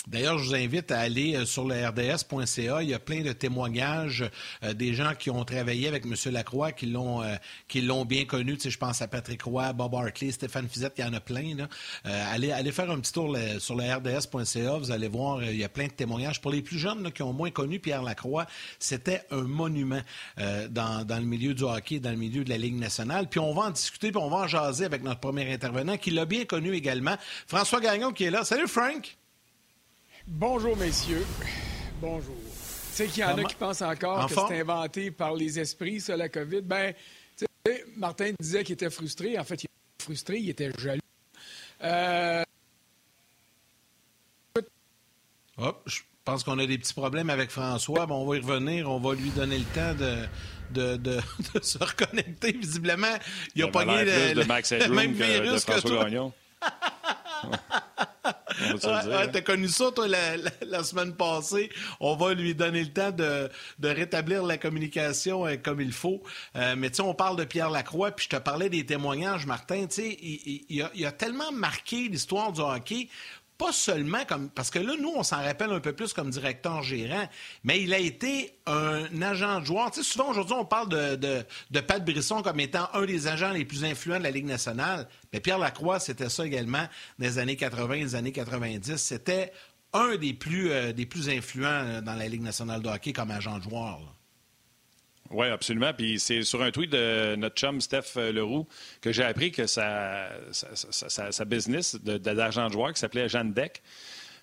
D'ailleurs, 0.06 0.38
je 0.38 0.44
vous 0.44 0.54
invite 0.54 0.92
à 0.92 1.00
aller 1.00 1.34
euh, 1.34 1.44
sur 1.44 1.66
le 1.66 1.74
rds.ca. 1.74 2.82
Il 2.82 2.88
y 2.88 2.94
a 2.94 2.98
plein 3.00 3.22
de 3.22 3.32
témoignages 3.32 4.24
euh, 4.62 4.72
des 4.72 4.94
gens 4.94 5.14
qui 5.18 5.30
ont 5.30 5.44
travaillé 5.44 5.88
avec 5.88 6.04
M. 6.04 6.14
Lacroix, 6.32 6.70
qui 6.70 6.86
l'ont 6.86 7.24
euh, 7.24 7.34
qui 7.66 7.80
l'ont 7.80 8.04
bien 8.04 8.24
connu. 8.24 8.56
Je 8.62 8.78
pense 8.78 9.02
à 9.02 9.08
Patrick 9.08 9.42
Roy, 9.42 9.72
Bob 9.72 9.92
Hartley, 9.96 10.30
Stéphane 10.30 10.68
Fizette, 10.68 10.92
il 10.98 11.04
y 11.04 11.08
en 11.08 11.12
a 11.12 11.20
plein. 11.20 11.56
allez, 12.04 12.52
allez 12.52 12.70
faire 12.70 12.88
un 12.90 13.00
petit 13.00 13.12
tour 13.12 13.36
sur 13.58 13.74
le 13.74 13.82
rds.ca. 13.82 14.78
Vous 14.78 14.92
allez 14.92 15.08
voir, 15.08 15.42
il 15.42 15.56
y 15.56 15.64
a 15.64 15.68
plein 15.68 15.86
de 15.86 15.92
témoignages. 15.92 16.40
Pour 16.40 16.52
les 16.52 16.62
plus 16.62 16.78
jeunes 16.78 17.10
qui 17.10 17.22
ont 17.22 17.32
moins 17.32 17.50
connu 17.50 17.80
Pierre 17.80 18.02
Lacroix, 18.02 18.46
c'était 18.78 19.22
un 19.30 19.42
monument 19.42 20.00
dans, 20.70 21.04
dans, 21.04 21.18
le 21.18 21.24
milieu 21.24 21.54
du 21.54 21.64
hockey, 21.64 21.98
dans 21.98 22.10
le 22.10 22.16
milieu 22.16 22.44
de 22.44 22.50
la 22.50 22.58
Ligue 22.58 22.78
nationale. 22.78 23.28
Puis 23.28 23.40
on 23.40 23.54
va 23.54 23.62
en 23.62 23.70
discuter, 23.70 24.10
puis 24.10 24.20
on 24.20 24.30
va 24.30 24.38
en 24.38 24.46
jaser 24.46 24.84
avec 24.84 25.02
notre 25.02 25.20
premier 25.20 25.52
intervenant 25.52 25.96
qui 25.96 26.10
l'a 26.10 26.26
bien 26.26 26.44
connu 26.44 26.74
également, 26.74 27.16
François 27.46 27.80
Gagnon 27.80 28.12
qui 28.12 28.24
est 28.24 28.30
là. 28.30 28.44
Salut 28.44 28.68
Frank! 28.68 29.16
Bonjour, 30.26 30.76
messieurs. 30.76 31.24
Bonjour. 32.00 32.34
Tu 32.34 33.04
sais 33.04 33.06
qu'il 33.06 33.22
y 33.22 33.24
en 33.24 33.38
a 33.38 33.44
qui 33.44 33.54
pensent 33.54 33.82
encore 33.82 34.26
que 34.26 34.34
c'est 34.34 34.60
inventé 34.60 35.12
par 35.12 35.34
les 35.34 35.58
esprits, 35.58 36.00
ça, 36.00 36.16
la 36.16 36.28
COVID. 36.28 36.62
Ben, 36.62 36.94
tu 37.36 37.44
sais, 37.64 37.84
Martin 37.96 38.32
disait 38.40 38.64
qu'il 38.64 38.72
était 38.72 38.90
frustré. 38.90 39.38
En 39.38 39.44
fait, 39.44 39.62
il 39.62 39.66
était 39.66 40.04
frustré, 40.04 40.38
il 40.38 40.50
était 40.50 40.72
jaloux. 40.78 41.00
Euh... 41.84 42.42
Hop, 45.58 45.82
je 45.86 46.00
pense 46.24 46.42
qu'on 46.42 46.58
a 46.58 46.66
des 46.66 46.78
petits 46.78 46.94
problèmes 46.94 47.30
avec 47.30 47.50
François. 47.50 48.06
Bon, 48.06 48.22
on 48.22 48.26
va 48.26 48.36
y 48.36 48.40
revenir. 48.40 48.90
On 48.90 48.98
va 48.98 49.14
lui 49.14 49.30
donner 49.30 49.58
le 49.58 49.64
temps 49.64 49.94
de, 49.94 50.26
de, 50.72 50.96
de, 50.96 51.20
se 51.62 51.78
reconnecter. 51.78 52.52
Visiblement, 52.52 53.14
il 53.54 53.62
a 53.62 53.68
pogné 53.68 54.04
le, 54.04 54.34
le, 54.34 54.94
même 54.94 55.12
virus 55.12 55.64
que, 55.64 55.80
toi. 55.80 56.08
ouais, 58.60 59.30
T'as 59.30 59.40
connu 59.40 59.68
ça, 59.68 59.90
toi, 59.94 60.06
la, 60.08 60.84
semaine 60.84 61.14
passée. 61.14 61.70
On 62.00 62.16
va 62.16 62.34
lui 62.34 62.54
donner 62.54 62.82
le 62.82 62.92
temps 62.92 63.10
de, 63.10 63.48
rétablir 63.82 64.44
la 64.44 64.58
communication 64.58 65.46
euh, 65.46 65.56
comme 65.56 65.80
il 65.80 65.92
faut. 65.92 66.22
Euh, 66.56 66.74
mais 66.76 66.90
tu 66.90 66.96
sais, 66.96 67.02
on 67.02 67.14
parle 67.14 67.36
de 67.36 67.44
Pierre 67.44 67.70
Lacroix, 67.70 68.10
puis 68.10 68.26
je 68.30 68.36
te 68.36 68.40
parlais 68.40 68.68
des 68.68 68.84
témoignages, 68.84 69.46
Martin. 69.46 69.86
Tu 69.86 69.94
sais, 69.94 70.18
il, 70.20 70.82
a, 70.82 70.90
il 70.94 71.06
a 71.06 71.12
tellement 71.12 71.52
marqué 71.52 72.08
l'histoire 72.08 72.52
du 72.52 72.60
hockey 72.60 73.08
pas 73.58 73.72
seulement 73.72 74.24
comme. 74.26 74.50
Parce 74.50 74.70
que 74.70 74.78
là, 74.78 74.94
nous, 75.00 75.12
on 75.14 75.22
s'en 75.22 75.42
rappelle 75.42 75.70
un 75.70 75.80
peu 75.80 75.92
plus 75.92 76.12
comme 76.12 76.30
directeur 76.30 76.82
gérant, 76.82 77.28
mais 77.64 77.82
il 77.82 77.92
a 77.94 77.98
été 77.98 78.58
un 78.66 79.22
agent 79.22 79.60
de 79.60 79.66
joueur. 79.66 79.90
Tu 79.90 80.02
sais, 80.02 80.10
souvent, 80.10 80.30
aujourd'hui, 80.30 80.56
on 80.58 80.64
parle 80.64 80.88
de, 80.88 81.80
Pat 81.80 82.04
Brisson 82.04 82.42
comme 82.42 82.60
étant 82.60 82.88
un 82.94 83.04
des 83.04 83.26
agents 83.26 83.50
les 83.50 83.64
plus 83.64 83.84
influents 83.84 84.18
de 84.18 84.24
la 84.24 84.30
Ligue 84.30 84.46
nationale. 84.46 85.08
Mais 85.32 85.40
Pierre 85.40 85.58
Lacroix, 85.58 86.00
c'était 86.00 86.28
ça 86.28 86.44
également 86.46 86.86
les 87.18 87.38
années 87.38 87.56
80, 87.56 87.94
les 87.96 88.14
années 88.14 88.32
90. 88.32 88.96
C'était 88.96 89.52
un 89.92 90.16
des 90.16 90.34
plus, 90.34 90.70
euh, 90.70 90.92
des 90.92 91.06
plus 91.06 91.28
influents 91.28 91.68
euh, 91.68 92.00
dans 92.00 92.14
la 92.14 92.28
Ligue 92.28 92.42
nationale 92.42 92.82
de 92.82 92.88
hockey 92.88 93.12
comme 93.12 93.30
agent 93.30 93.58
de 93.58 93.62
joueur. 93.62 94.15
Oui, 95.30 95.46
absolument. 95.48 95.92
Puis 95.92 96.18
c'est 96.20 96.42
sur 96.42 96.62
un 96.62 96.70
tweet 96.70 96.90
de 96.90 97.36
notre 97.36 97.56
chum 97.56 97.80
Steph 97.80 98.16
euh, 98.16 98.32
Leroux 98.32 98.66
que 99.00 99.12
j'ai 99.12 99.24
appris 99.24 99.50
que 99.50 99.66
sa, 99.66 100.28
business 101.46 101.96
d'argent 101.96 102.68
de, 102.68 102.72
joueur 102.72 102.92
qui 102.92 103.00
s'appelait 103.00 103.28
Jeanne 103.28 103.52
Deck. 103.52 103.82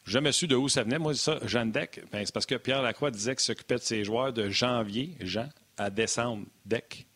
Je 0.06 0.20
me 0.20 0.32
suis 0.32 0.48
de 0.48 0.56
où 0.56 0.68
ça 0.68 0.84
venait. 0.84 1.00
Moi, 1.00 1.14
ça, 1.14 1.40
Jeanne 1.46 1.72
Deck, 1.72 2.02
ben, 2.12 2.26
c'est 2.26 2.34
parce 2.34 2.46
que 2.46 2.56
Pierre 2.56 2.82
Lacroix 2.82 3.12
disait 3.12 3.36
qu'il 3.36 3.44
s'occupait 3.44 3.76
de 3.76 3.82
ses 3.82 4.04
joueurs 4.04 4.34
de 4.34 4.50
janvier, 4.50 5.16
Jean, 5.22 5.50
à 5.78 5.90
décembre, 5.90 6.46
Deck. 6.66 7.08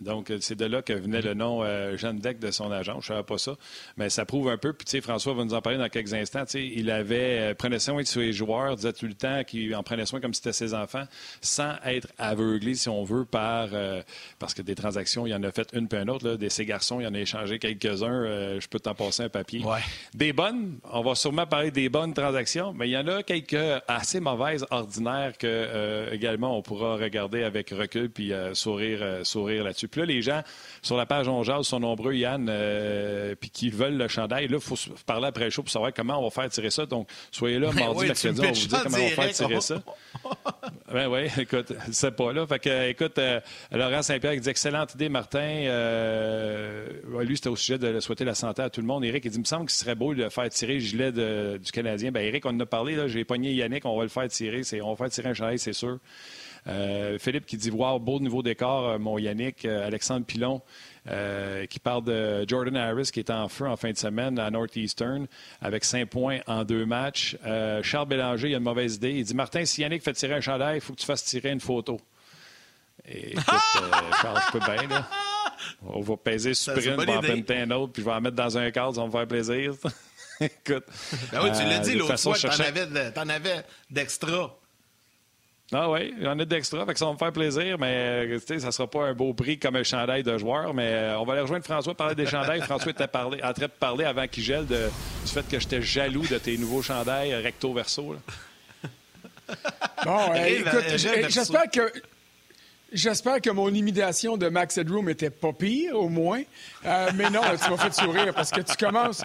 Donc, 0.00 0.30
euh, 0.30 0.38
c'est 0.40 0.56
de 0.56 0.66
là 0.66 0.82
que 0.82 0.92
venait 0.92 1.22
le 1.22 1.34
nom 1.34 1.62
euh, 1.62 1.96
Jeanne 1.96 2.18
Deck 2.18 2.38
de 2.38 2.50
son 2.50 2.70
agent. 2.70 2.92
Je 3.00 3.12
ne 3.12 3.16
savais 3.16 3.22
pas 3.22 3.38
ça. 3.38 3.56
Mais 3.96 4.10
ça 4.10 4.24
prouve 4.26 4.48
un 4.48 4.58
peu. 4.58 4.72
Puis, 4.72 4.84
tu 4.84 4.90
sais, 4.92 5.00
François 5.00 5.32
va 5.34 5.44
nous 5.44 5.54
en 5.54 5.62
parler 5.62 5.78
dans 5.78 5.88
quelques 5.88 6.12
instants. 6.12 6.44
Tu 6.44 6.52
sais, 6.52 6.66
il 6.66 6.90
avait, 6.90 7.38
euh, 7.40 7.54
prenait 7.54 7.78
soin 7.78 8.02
de 8.02 8.06
ses 8.06 8.32
joueurs, 8.32 8.76
disait 8.76 8.92
tout 8.92 9.06
le 9.06 9.14
temps 9.14 9.42
qu'il 9.44 9.74
en 9.74 9.82
prenait 9.82 10.06
soin 10.06 10.20
comme 10.20 10.34
si 10.34 10.42
c'était 10.42 10.52
ses 10.52 10.74
enfants, 10.74 11.04
sans 11.40 11.74
être 11.84 12.08
aveuglé, 12.18 12.74
si 12.74 12.88
on 12.88 13.04
veut, 13.04 13.24
par. 13.24 13.68
parce 14.38 14.54
que 14.54 14.62
des 14.62 14.74
transactions, 14.74 15.26
il 15.26 15.30
y 15.30 15.34
en 15.34 15.42
a 15.42 15.50
fait 15.50 15.68
une 15.72 15.88
puis 15.88 15.98
une 15.98 16.10
autre. 16.10 16.26
Là. 16.26 16.36
Des 16.36 16.50
ses 16.50 16.66
garçons, 16.66 17.00
il 17.00 17.04
y 17.04 17.06
en 17.06 17.14
a 17.14 17.18
échangé 17.18 17.58
quelques-uns. 17.58 18.58
je 18.58 18.66
peux 18.68 18.78
t'en 18.78 18.94
passer 18.94 19.24
un 19.24 19.28
papier. 19.28 19.62
Des 20.14 20.32
bonnes, 20.32 20.78
on 20.92 21.02
va 21.02 21.14
sûrement 21.14 21.46
parler 21.46 21.70
des 21.70 21.88
bonnes 21.88 22.14
transactions, 22.14 22.72
mais 22.72 22.88
il 22.88 22.92
y 22.92 22.98
en 22.98 23.06
a 23.08 23.22
quelques 23.22 23.82
assez 23.88 24.20
mauvaises, 24.20 24.66
ordinaires, 24.70 25.36
que 25.38 26.08
également 26.12 26.56
on 26.56 26.62
pourra 26.62 26.96
regarder 26.96 27.42
avec 27.42 27.70
recul 27.70 28.10
puis 28.10 28.32
sourire, 28.52 29.20
sourire 29.24 29.64
là-dessus. 29.64 29.85
Là-dessus. 29.86 29.88
Puis 29.88 30.00
là, 30.00 30.06
les 30.06 30.22
gens 30.22 30.42
sur 30.82 30.96
la 30.96 31.06
page 31.06 31.28
On 31.28 31.62
sont 31.62 31.80
nombreux, 31.80 32.14
Yann, 32.14 32.50
puis 33.40 33.50
qui 33.50 33.70
veulent 33.70 33.96
le 33.96 34.08
chandail. 34.08 34.48
Là, 34.48 34.56
il 34.56 34.60
faut 34.60 34.76
parler 35.04 35.26
après 35.26 35.44
le 35.44 35.50
show 35.50 35.62
pour 35.62 35.70
savoir 35.70 35.92
comment 35.94 36.18
on 36.18 36.24
va 36.24 36.30
faire 36.30 36.48
tirer 36.50 36.70
ça. 36.70 36.86
Donc, 36.86 37.08
soyez 37.30 37.58
là 37.58 37.72
mardi, 37.72 38.06
mercredi, 38.06 38.40
on 38.40 38.44
va 38.44 38.48
vous 38.52 38.66
dire 38.66 38.82
comment 38.82 38.96
on 38.96 39.08
va 39.08 39.08
faire 39.08 39.32
tirer 39.32 39.60
ça. 39.60 39.82
Ben 40.92 41.08
oui, 41.08 41.22
écoute, 41.36 41.72
c'est 41.90 42.12
pas 42.12 42.32
là. 42.32 42.46
Fait 42.46 42.60
que, 42.60 42.88
écoute, 42.88 43.20
Laurent 43.72 44.02
Saint-Pierre 44.02 44.40
dit 44.40 44.48
excellente 44.48 44.94
idée, 44.94 45.08
Martin. 45.08 45.64
lui, 47.20 47.36
c'était 47.36 47.48
au 47.48 47.56
sujet 47.56 47.76
de 47.76 47.98
souhaiter 48.00 48.24
la 48.24 48.34
santé 48.34 48.62
à 48.62 48.70
tout 48.70 48.80
le 48.80 48.86
monde. 48.86 49.04
Eric, 49.04 49.24
il 49.24 49.30
dit, 49.30 49.36
il 49.36 49.40
me 49.40 49.44
semble 49.44 49.66
qu'il 49.66 49.74
serait 49.74 49.96
beau 49.96 50.14
de 50.14 50.28
faire 50.28 50.48
tirer 50.48 50.74
le 50.74 50.80
gilet 50.80 51.12
du 51.12 51.72
Canadien. 51.72 52.12
Ben, 52.12 52.20
Eric, 52.20 52.46
on 52.46 52.50
en 52.50 52.60
a 52.60 52.66
parlé, 52.66 52.96
j'ai 53.08 53.24
pogné 53.24 53.52
Yannick, 53.52 53.84
on 53.84 53.96
va 53.96 54.04
le 54.04 54.08
faire 54.08 54.28
tirer. 54.28 54.62
On 54.82 54.90
va 54.90 54.96
faire 54.96 55.10
tirer 55.10 55.28
un 55.30 55.34
chandail, 55.34 55.58
c'est 55.58 55.72
sûr. 55.72 55.98
Euh, 56.68 57.18
Philippe 57.18 57.46
qui 57.46 57.56
dit 57.56 57.70
Wow, 57.70 57.98
beau 57.98 58.18
nouveau 58.18 58.42
décor, 58.42 58.88
euh, 58.88 58.98
mon 58.98 59.18
Yannick. 59.18 59.64
Euh, 59.64 59.86
Alexandre 59.86 60.26
Pilon 60.26 60.62
qui 61.70 61.78
parle 61.78 62.02
de 62.02 62.44
Jordan 62.48 62.76
Harris 62.76 63.10
qui 63.12 63.20
est 63.20 63.30
en 63.30 63.48
feu 63.48 63.68
en 63.68 63.76
fin 63.76 63.92
de 63.92 63.96
semaine 63.96 64.40
à 64.40 64.50
Northeastern 64.50 65.28
avec 65.62 65.84
cinq 65.84 66.06
points 66.06 66.40
en 66.48 66.64
deux 66.64 66.84
matchs. 66.84 67.36
Charles 67.82 68.08
Bélanger, 68.08 68.48
il 68.48 68.54
a 68.54 68.58
une 68.58 68.64
mauvaise 68.64 68.96
idée. 68.96 69.12
Il 69.12 69.24
dit 69.24 69.34
Martin, 69.34 69.64
si 69.64 69.82
Yannick 69.82 70.02
fait 70.02 70.14
tirer 70.14 70.34
un 70.34 70.40
chandail, 70.40 70.78
il 70.78 70.80
faut 70.80 70.94
que 70.94 70.98
tu 70.98 71.06
fasses 71.06 71.22
tirer 71.22 71.52
une 71.52 71.60
photo. 71.60 72.00
écoute, 73.06 73.44
Charles, 74.20 74.40
je 74.48 74.58
peux 74.58 74.64
bien, 74.64 74.88
là. 74.88 75.08
On 75.86 76.00
va 76.00 76.16
peser 76.16 76.54
Supreme, 76.54 76.96
on 76.98 77.04
va 77.04 77.18
en 77.18 77.22
un 77.22 77.70
autre, 77.70 77.92
puis 77.92 78.02
je 78.02 78.08
vais 78.08 78.14
en 78.14 78.20
mettre 78.20 78.36
dans 78.36 78.58
un 78.58 78.68
cadre, 78.72 78.94
ça 78.96 79.00
va 79.02 79.06
me 79.06 79.12
faire 79.12 79.28
plaisir. 79.28 79.74
écoute. 80.40 80.84
Ben 81.30 81.40
oui, 81.44 81.50
tu 81.56 81.62
l'as 81.62 81.78
dit 81.78 81.94
l'autre 81.94 82.18
fois, 82.18 82.34
tu 82.34 82.48
en 82.48 83.28
avais 83.28 83.64
d'extra. 83.90 84.56
Ah 85.72 85.90
oui, 85.90 86.14
il 86.16 86.22
y 86.22 86.28
en 86.28 86.38
a 86.38 86.44
d'extra, 86.44 86.86
fait 86.86 86.96
ça 86.96 87.06
va 87.06 87.12
me 87.12 87.18
faire 87.18 87.32
plaisir, 87.32 87.76
mais 87.76 88.38
ça 88.38 88.54
ne 88.54 88.70
sera 88.70 88.88
pas 88.88 89.06
un 89.06 89.14
beau 89.14 89.34
prix 89.34 89.58
comme 89.58 89.74
un 89.74 89.82
chandail 89.82 90.22
de 90.22 90.38
joueur. 90.38 90.72
Mais 90.72 90.92
euh, 90.92 91.18
on 91.18 91.24
va 91.24 91.32
aller 91.32 91.42
rejoindre 91.42 91.64
François 91.64 91.94
parler 91.94 92.14
des 92.14 92.26
chandails. 92.26 92.60
François 92.62 92.92
était 92.92 93.08
parlé, 93.08 93.42
en 93.42 93.52
train 93.52 93.66
de 93.66 93.70
parler 93.70 94.04
avant 94.04 94.28
qu'il 94.28 94.44
gèle 94.44 94.66
de, 94.66 94.88
du 95.24 95.32
fait 95.32 95.46
que 95.48 95.58
j'étais 95.58 95.82
jaloux 95.82 96.26
de 96.26 96.38
tes 96.38 96.56
nouveaux 96.56 96.82
chandails 96.82 97.34
recto 97.34 97.72
verso. 97.72 98.14
Bon, 100.04 100.34
écoute, 100.34 100.96
j'espère 100.96 101.70
que. 101.70 101.92
J'espère 102.92 103.40
que 103.40 103.50
mon 103.50 103.68
imitation 103.74 104.36
de 104.36 104.48
Max 104.48 104.78
Headroom 104.78 105.08
était 105.08 105.30
pas 105.30 105.52
pire, 105.52 105.96
au 105.96 106.08
moins. 106.08 106.42
Euh, 106.84 107.10
mais 107.16 107.28
non, 107.30 107.40
tu 107.62 107.70
m'as 107.70 107.76
fait 107.76 107.92
sourire 107.92 108.32
parce 108.32 108.52
que 108.52 108.60
tu 108.60 108.76
commences, 108.76 109.24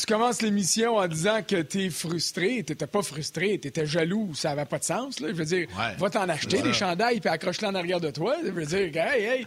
tu 0.00 0.06
commences 0.06 0.40
l'émission 0.40 0.96
en 0.96 1.06
disant 1.06 1.42
que 1.46 1.60
tu 1.62 1.84
es 1.84 1.90
frustré. 1.90 2.64
Tu 2.66 2.74
pas 2.74 3.02
frustré, 3.02 3.58
tu 3.60 3.68
étais 3.68 3.86
jaloux. 3.86 4.32
Ça 4.34 4.50
n'avait 4.50 4.64
pas 4.64 4.78
de 4.78 4.84
sens. 4.84 5.20
Là. 5.20 5.28
Je 5.28 5.34
veux 5.34 5.44
dire, 5.44 5.68
va 5.98 6.10
t'en 6.10 6.28
acheter 6.28 6.62
des 6.62 6.72
chandails 6.72 7.20
puis 7.20 7.28
accroche-les 7.28 7.68
en 7.68 7.74
arrière 7.74 8.00
de 8.00 8.10
toi. 8.10 8.36
Je 8.44 8.50
veux 8.50 8.66
dire, 8.66 8.90
hey, 8.96 9.24
hey, 9.24 9.46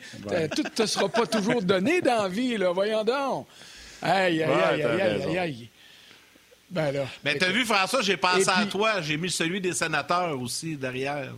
tout 0.50 0.64
ne 0.64 0.70
te 0.70 0.86
sera 0.86 1.10
pas 1.10 1.26
toujours 1.26 1.62
donné 1.62 2.02
dans 2.02 2.24
la 2.24 2.30
vie. 2.30 2.58
Là. 2.58 2.72
Voyons 2.72 3.04
donc. 3.04 3.48
Aïe, 4.02 4.44
aïe, 4.44 4.52
aïe, 4.52 4.84
aïe, 4.84 5.02
aïe, 5.02 5.38
aïe. 5.38 5.70
Ben 6.70 6.92
là. 6.92 7.06
Ben, 7.24 7.38
t'as 7.38 7.52
vu, 7.52 7.66
François, 7.66 8.02
j'ai 8.02 8.18
pensé 8.18 8.50
à 8.50 8.66
toi. 8.66 9.02
J'ai 9.02 9.18
mis 9.18 9.30
celui 9.30 9.62
des 9.62 9.74
sénateurs 9.74 10.40
aussi 10.40 10.76
derrière. 10.76 11.34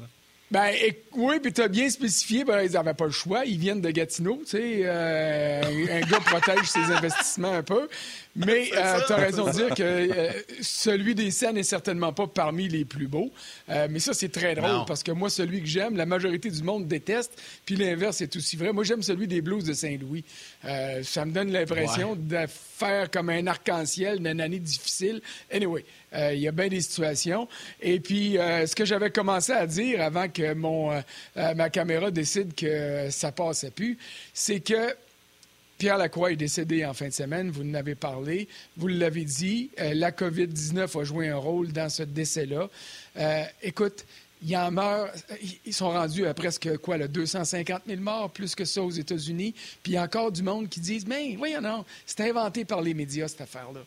Ben, 0.51 0.71
oui, 1.13 1.39
puis 1.41 1.51
tu 1.51 1.61
as 1.61 1.67
bien 1.67 1.89
spécifié, 1.89 2.45
ben, 2.45 2.61
ils 2.61 2.71
n'avaient 2.71 2.93
pas 2.93 3.05
le 3.05 3.11
choix. 3.11 3.45
Ils 3.45 3.57
viennent 3.57 3.81
de 3.81 3.89
Gatineau, 3.89 4.41
tu 4.43 4.51
sais. 4.51 4.81
Euh, 4.83 5.61
un 5.91 6.01
gars 6.01 6.19
protège 6.19 6.65
ses 6.65 6.79
investissements 6.79 7.51
un 7.51 7.63
peu. 7.63 7.89
Mais 8.35 8.69
euh, 8.75 8.99
tu 9.07 9.13
as 9.13 9.15
raison 9.15 9.45
de 9.45 9.51
dire 9.51 9.69
que 9.69 9.83
euh, 9.83 10.31
celui 10.61 11.15
des 11.15 11.31
scènes 11.31 11.55
n'est 11.55 11.63
certainement 11.63 12.11
pas 12.11 12.27
parmi 12.27 12.67
les 12.67 12.83
plus 12.83 13.07
beaux. 13.07 13.31
Euh, 13.69 13.87
mais 13.89 13.99
ça, 13.99 14.13
c'est 14.13 14.29
très 14.29 14.55
drôle 14.55 14.85
parce 14.85 15.03
que 15.03 15.11
moi, 15.11 15.29
celui 15.29 15.61
que 15.61 15.67
j'aime, 15.67 15.95
la 15.95 16.05
majorité 16.05 16.49
du 16.49 16.61
monde 16.61 16.85
déteste. 16.87 17.31
Puis 17.65 17.77
l'inverse 17.77 18.19
est 18.19 18.35
aussi 18.35 18.57
vrai. 18.57 18.73
Moi, 18.73 18.83
j'aime 18.83 19.03
celui 19.03 19.27
des 19.27 19.41
Blues 19.41 19.63
de 19.63 19.73
Saint-Louis. 19.73 20.25
ça 21.03 21.25
me 21.25 21.31
donne 21.31 21.51
l'impression 21.51 22.15
de 22.15 22.45
faire 22.47 23.09
comme 23.09 23.29
un 23.29 23.47
arc-en-ciel 23.47 24.17
d'une 24.17 24.41
année 24.41 24.59
difficile. 24.59 25.21
Anyway, 25.49 25.85
il 26.13 26.39
y 26.39 26.47
a 26.47 26.51
bien 26.51 26.67
des 26.67 26.81
situations. 26.81 27.47
Et 27.81 28.01
puis, 28.01 28.33
ce 28.33 28.75
que 28.75 28.83
j'avais 28.83 29.11
commencé 29.11 29.53
à 29.53 29.65
dire 29.65 30.01
avant 30.01 30.27
que 30.27 30.53
mon, 30.53 30.91
ma 31.35 31.69
caméra 31.69 32.11
décide 32.11 32.53
que 32.53 33.09
ça 33.11 33.31
passait 33.31 33.71
plus, 33.71 33.97
c'est 34.33 34.59
que 34.59 34.93
Pierre 35.77 35.97
Lacroix 35.97 36.31
est 36.31 36.37
décédé 36.37 36.85
en 36.85 36.93
fin 36.93 37.07
de 37.07 37.13
semaine, 37.13 37.51
vous 37.51 37.63
en 37.63 37.73
avez 37.73 37.95
parlé, 37.95 38.47
vous 38.77 38.87
l'avez 38.87 39.25
dit, 39.25 39.71
euh, 39.79 39.93
la 39.93 40.11
COVID-19 40.11 40.99
a 40.99 41.03
joué 41.03 41.29
un 41.29 41.35
rôle 41.35 41.71
dans 41.73 41.89
ce 41.89 42.03
décès-là. 42.03 42.69
Euh, 43.17 43.43
écoute, 43.61 44.05
il 44.41 44.55
en 44.55 44.71
meurt, 44.71 45.11
ils 45.65 45.73
sont 45.73 45.89
rendus 45.89 46.27
à 46.27 46.33
presque 46.33 46.77
quoi, 46.77 46.97
là, 46.97 47.07
250 47.07 47.83
000 47.87 47.99
morts, 47.99 48.29
plus 48.29 48.55
que 48.55 48.63
ça 48.63 48.81
aux 48.81 48.91
États-Unis. 48.91 49.53
Puis 49.83 49.93
il 49.93 49.95
y 49.95 49.97
a 49.97 50.03
encore 50.03 50.31
du 50.31 50.43
monde 50.43 50.69
qui 50.69 50.79
disent, 50.79 51.07
mais 51.07 51.35
voyons 51.37 51.61
non, 51.61 51.85
c'est 52.05 52.21
inventé 52.21 52.63
par 52.63 52.81
les 52.81 52.93
médias 52.93 53.27
cette 53.27 53.41
affaire-là. 53.41 53.81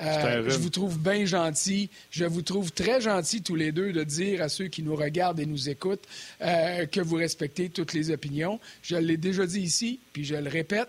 Euh, 0.00 0.48
je 0.48 0.58
vous 0.58 0.70
trouve 0.70 0.98
bien 0.98 1.24
gentil. 1.24 1.88
Je 2.10 2.24
vous 2.24 2.42
trouve 2.42 2.72
très 2.72 3.00
gentil 3.00 3.42
tous 3.42 3.54
les 3.54 3.72
deux 3.72 3.92
de 3.92 4.02
dire 4.04 4.42
à 4.42 4.48
ceux 4.48 4.66
qui 4.66 4.82
nous 4.82 4.96
regardent 4.96 5.40
et 5.40 5.46
nous 5.46 5.68
écoutent 5.68 6.04
que 6.40 7.00
vous 7.00 7.16
respectez 7.16 7.68
toutes 7.68 7.92
les 7.92 8.10
opinions. 8.10 8.58
Je 8.82 8.96
l'ai 8.96 9.16
déjà 9.16 9.46
dit 9.46 9.60
ici, 9.60 10.00
puis 10.12 10.24
je 10.24 10.34
le 10.34 10.48
répète. 10.48 10.88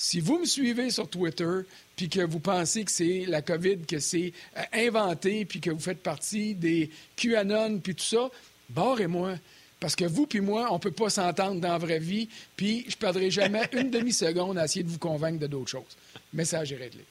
Si 0.00 0.20
vous 0.20 0.38
me 0.38 0.44
suivez 0.46 0.90
sur 0.90 1.10
Twitter, 1.10 1.62
puis 1.96 2.08
que 2.08 2.20
vous 2.20 2.38
pensez 2.38 2.84
que 2.84 2.92
c'est 2.92 3.24
la 3.26 3.42
COVID, 3.42 3.78
que 3.78 3.98
c'est 3.98 4.32
euh, 4.56 4.62
inventé, 4.72 5.44
puis 5.44 5.60
que 5.60 5.70
vous 5.70 5.80
faites 5.80 6.04
partie 6.04 6.54
des 6.54 6.88
QAnon, 7.16 7.80
puis 7.80 7.96
tout 7.96 8.04
ça, 8.04 8.30
barrez-moi. 8.70 9.34
Parce 9.80 9.96
que 9.96 10.04
vous 10.04 10.28
puis 10.28 10.40
moi, 10.40 10.68
on 10.70 10.74
ne 10.74 10.78
peut 10.78 10.92
pas 10.92 11.10
s'entendre 11.10 11.60
dans 11.60 11.72
la 11.72 11.78
vraie 11.78 11.98
vie, 11.98 12.28
puis 12.56 12.84
je 12.86 12.94
ne 12.94 13.00
perdrai 13.00 13.30
jamais 13.32 13.68
une 13.72 13.90
demi-seconde 13.90 14.56
à 14.56 14.66
essayer 14.66 14.84
de 14.84 14.88
vous 14.88 14.98
convaincre 15.00 15.40
de 15.40 15.48
d'autres 15.48 15.70
choses. 15.70 15.96
Message 16.32 16.70
est 16.70 16.76
réglé. 16.76 17.04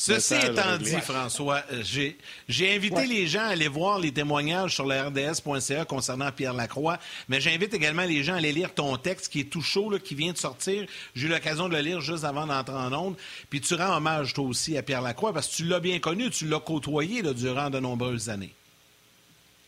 Ceci 0.00 0.34
étant 0.34 0.76
dit, 0.76 1.00
François, 1.00 1.60
euh, 1.72 1.82
j'ai 1.82 2.72
invité 2.72 3.04
les 3.04 3.26
gens 3.26 3.40
à 3.40 3.48
aller 3.48 3.66
voir 3.66 3.98
les 3.98 4.12
témoignages 4.12 4.76
sur 4.76 4.86
le 4.86 4.94
RDS.ca 4.94 5.84
concernant 5.86 6.30
Pierre 6.30 6.54
Lacroix, 6.54 6.98
mais 7.28 7.40
j'invite 7.40 7.74
également 7.74 8.04
les 8.04 8.22
gens 8.22 8.34
à 8.34 8.36
aller 8.36 8.52
lire 8.52 8.72
ton 8.72 8.96
texte 8.96 9.32
qui 9.32 9.40
est 9.40 9.50
tout 9.50 9.60
chaud, 9.60 9.92
qui 9.98 10.14
vient 10.14 10.32
de 10.32 10.38
sortir. 10.38 10.86
J'ai 11.16 11.26
eu 11.26 11.30
l'occasion 11.30 11.68
de 11.68 11.74
le 11.74 11.80
lire 11.80 12.00
juste 12.00 12.22
avant 12.22 12.46
d'entrer 12.46 12.76
en 12.76 12.92
onde. 12.92 13.16
Puis 13.50 13.60
tu 13.60 13.74
rends 13.74 13.96
hommage, 13.96 14.34
toi 14.34 14.44
aussi, 14.44 14.78
à 14.78 14.84
Pierre 14.84 15.02
Lacroix, 15.02 15.32
parce 15.32 15.48
que 15.48 15.56
tu 15.56 15.64
l'as 15.64 15.80
bien 15.80 15.98
connu, 15.98 16.30
tu 16.30 16.46
l'as 16.46 16.60
côtoyé 16.60 17.22
durant 17.34 17.68
de 17.68 17.80
nombreuses 17.80 18.28
années. 18.28 18.54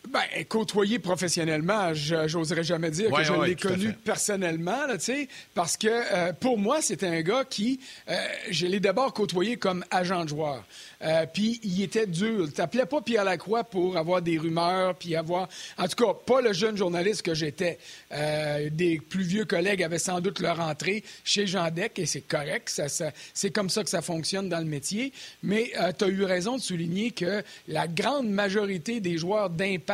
Ben, 0.09 0.21
côtoyer 0.49 0.97
professionnellement, 0.97 1.93
j'oserais 1.93 2.63
jamais 2.63 2.89
dire 2.89 3.11
que 3.11 3.23
je 3.23 3.33
l'ai 3.45 3.55
connu 3.55 3.93
personnellement, 3.93 4.87
là, 4.87 4.95
parce 5.53 5.77
que 5.77 5.87
euh, 5.87 6.33
pour 6.33 6.57
moi, 6.57 6.81
c'était 6.81 7.07
un 7.07 7.21
gars 7.21 7.45
qui, 7.47 7.79
euh, 8.09 8.15
je 8.49 8.65
l'ai 8.65 8.79
d'abord 8.79 9.13
côtoyé 9.13 9.57
comme 9.57 9.85
agent 9.91 10.23
de 10.23 10.29
joueur. 10.29 10.65
Euh, 11.03 11.25
puis 11.31 11.59
il 11.63 11.83
était 11.83 12.07
dur. 12.07 12.51
T'appelais 12.51 12.87
pas 12.87 13.01
Pierre 13.01 13.23
Lacroix 13.23 13.63
pour 13.63 13.95
avoir 13.95 14.23
des 14.23 14.39
rumeurs, 14.39 14.95
puis 14.95 15.15
avoir... 15.15 15.47
En 15.77 15.87
tout 15.87 16.03
cas, 16.03 16.13
pas 16.13 16.41
le 16.41 16.51
jeune 16.51 16.75
journaliste 16.75 17.21
que 17.21 17.35
j'étais. 17.35 17.77
des 18.71 18.99
plus 18.99 19.23
vieux 19.23 19.45
collègues 19.45 19.83
avaient 19.83 19.99
sans 19.99 20.19
doute 20.19 20.39
leur 20.39 20.59
entrée 20.59 21.03
chez 21.23 21.45
Jean 21.45 21.69
Deck, 21.69 21.99
et 21.99 22.07
c'est 22.07 22.21
correct. 22.21 22.69
Ça, 22.69 23.11
c'est 23.33 23.51
comme 23.51 23.69
ça 23.69 23.83
que 23.83 23.89
ça 23.89 24.01
fonctionne 24.01 24.49
dans 24.49 24.59
le 24.59 24.65
métier. 24.65 25.13
Mais 25.43 25.71
tu 25.97 26.05
as 26.05 26.07
eu 26.07 26.23
raison 26.23 26.57
de 26.57 26.61
souligner 26.61 27.11
que 27.11 27.43
la 27.67 27.87
grande 27.87 28.29
majorité 28.29 28.99
des 28.99 29.17
joueurs 29.17 29.49
d'impact 29.51 29.90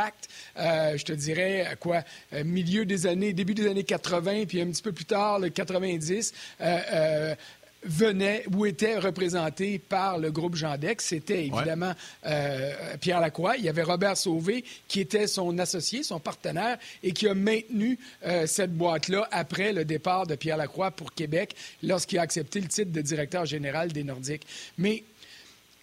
euh, 0.57 0.97
je 0.97 1.05
te 1.05 1.13
dirais, 1.13 1.75
quoi, 1.79 2.03
euh, 2.33 2.43
milieu 2.43 2.85
des 2.85 3.07
années, 3.07 3.33
début 3.33 3.53
des 3.53 3.67
années 3.67 3.83
80, 3.83 4.45
puis 4.47 4.61
un 4.61 4.67
petit 4.67 4.81
peu 4.81 4.91
plus 4.91 5.05
tard, 5.05 5.39
le 5.39 5.49
90, 5.49 6.33
euh, 6.61 7.35
venait 7.83 8.43
ou 8.51 8.65
était 8.65 8.97
représenté 8.97 9.79
par 9.79 10.17
le 10.17 10.31
groupe 10.31 10.55
Jean 10.55 10.77
Dex. 10.77 11.05
C'était 11.05 11.45
évidemment 11.45 11.93
Pierre 12.99 13.21
Lacroix. 13.21 13.55
Il 13.55 13.63
y 13.63 13.69
avait 13.69 13.83
Robert 13.83 14.17
Sauvé 14.17 14.65
qui 14.87 14.99
était 14.99 15.27
son 15.27 15.57
associé, 15.59 16.03
son 16.03 16.19
partenaire 16.19 16.79
et 17.03 17.11
qui 17.11 17.29
a 17.29 17.33
maintenu 17.35 17.97
cette 18.45 18.75
boîte-là 18.75 19.29
après 19.31 19.71
le 19.71 19.85
départ 19.85 20.25
de 20.25 20.35
Pierre 20.35 20.57
Lacroix 20.57 20.91
pour 20.91 21.13
Québec 21.13 21.55
lorsqu'il 21.83 22.17
a 22.17 22.23
accepté 22.23 22.59
le 22.59 22.67
titre 22.67 22.91
de 22.91 23.01
directeur 23.01 23.45
général 23.45 23.93
des 23.93 24.03
Nordiques. 24.03 24.47
Mais 24.77 25.03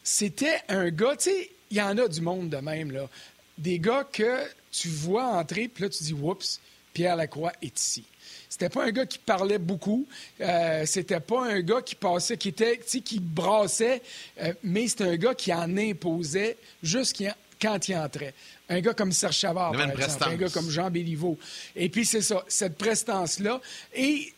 c'était 0.03 0.61
un 0.69 0.91
gars, 0.91 1.17
tu 1.17 1.31
sais, 1.31 1.51
il 1.71 1.79
y 1.79 1.83
en 1.83 1.97
a 1.97 2.09
du 2.09 2.21
monde 2.21 2.51
de 2.51 2.59
même, 2.59 2.91
là 2.91 3.09
des 3.59 3.79
gars 3.79 4.05
que 4.11 4.47
tu 4.71 4.89
vois 4.89 5.27
entrer, 5.27 5.69
puis 5.69 5.85
là, 5.85 5.89
tu 5.91 6.03
dis, 6.03 6.13
oups, 6.13 6.61
Pierre 6.93 7.17
Lacroix 7.17 7.53
est 7.63 7.79
ici. 7.79 8.05
C'était 8.49 8.69
pas 8.69 8.85
un 8.85 8.93
gars 8.93 9.05
qui 9.05 9.19
parlait 9.19 9.59
beaucoup. 9.59 10.07
Euh, 10.41 10.87
c'était 10.87 11.19
pas 11.19 11.45
un 11.45 11.61
gars 11.61 11.83
qui 11.83 11.97
passait, 11.97 12.37
qui 12.37 12.51
était, 12.51 12.79
qui 12.79 13.19
brassait, 13.19 14.01
euh, 14.41 14.55
mais 14.63 14.87
c'était 14.87 15.05
un 15.05 15.17
gars 15.17 15.35
qui 15.35 15.53
en 15.53 15.77
imposait 15.77 16.57
jusqu'à 16.81 17.37
quand 17.65 17.89
il 17.89 17.97
entrait. 17.97 18.35
Un 18.69 18.81
gars 18.81 18.93
comme 18.93 19.11
Serge 19.11 19.37
Chavard, 19.37 19.73
par 19.73 19.91
exemple, 19.91 20.25
un 20.25 20.37
gars 20.37 20.49
comme 20.51 20.69
Jean 20.69 20.91
Béliveau. 20.91 21.39
Et 21.75 21.89
puis, 21.89 22.05
c'est 22.05 22.21
ça, 22.21 22.45
cette 22.47 22.77
prestance-là. 22.77 23.61
Et 23.95 24.33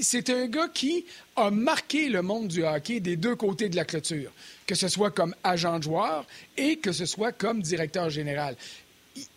c'est 0.00 0.30
un 0.30 0.46
gars 0.46 0.68
qui 0.72 1.04
a 1.36 1.50
marqué 1.50 2.08
le 2.08 2.22
monde 2.22 2.48
du 2.48 2.64
hockey 2.64 3.00
des 3.00 3.16
deux 3.16 3.36
côtés 3.36 3.68
de 3.68 3.76
la 3.76 3.84
clôture, 3.84 4.32
que 4.66 4.74
ce 4.74 4.88
soit 4.88 5.10
comme 5.10 5.34
agent 5.44 5.78
de 5.78 5.84
joueur 5.84 6.26
et 6.56 6.76
que 6.76 6.92
ce 6.92 7.04
soit 7.04 7.32
comme 7.32 7.60
directeur 7.60 8.08
général. 8.08 8.56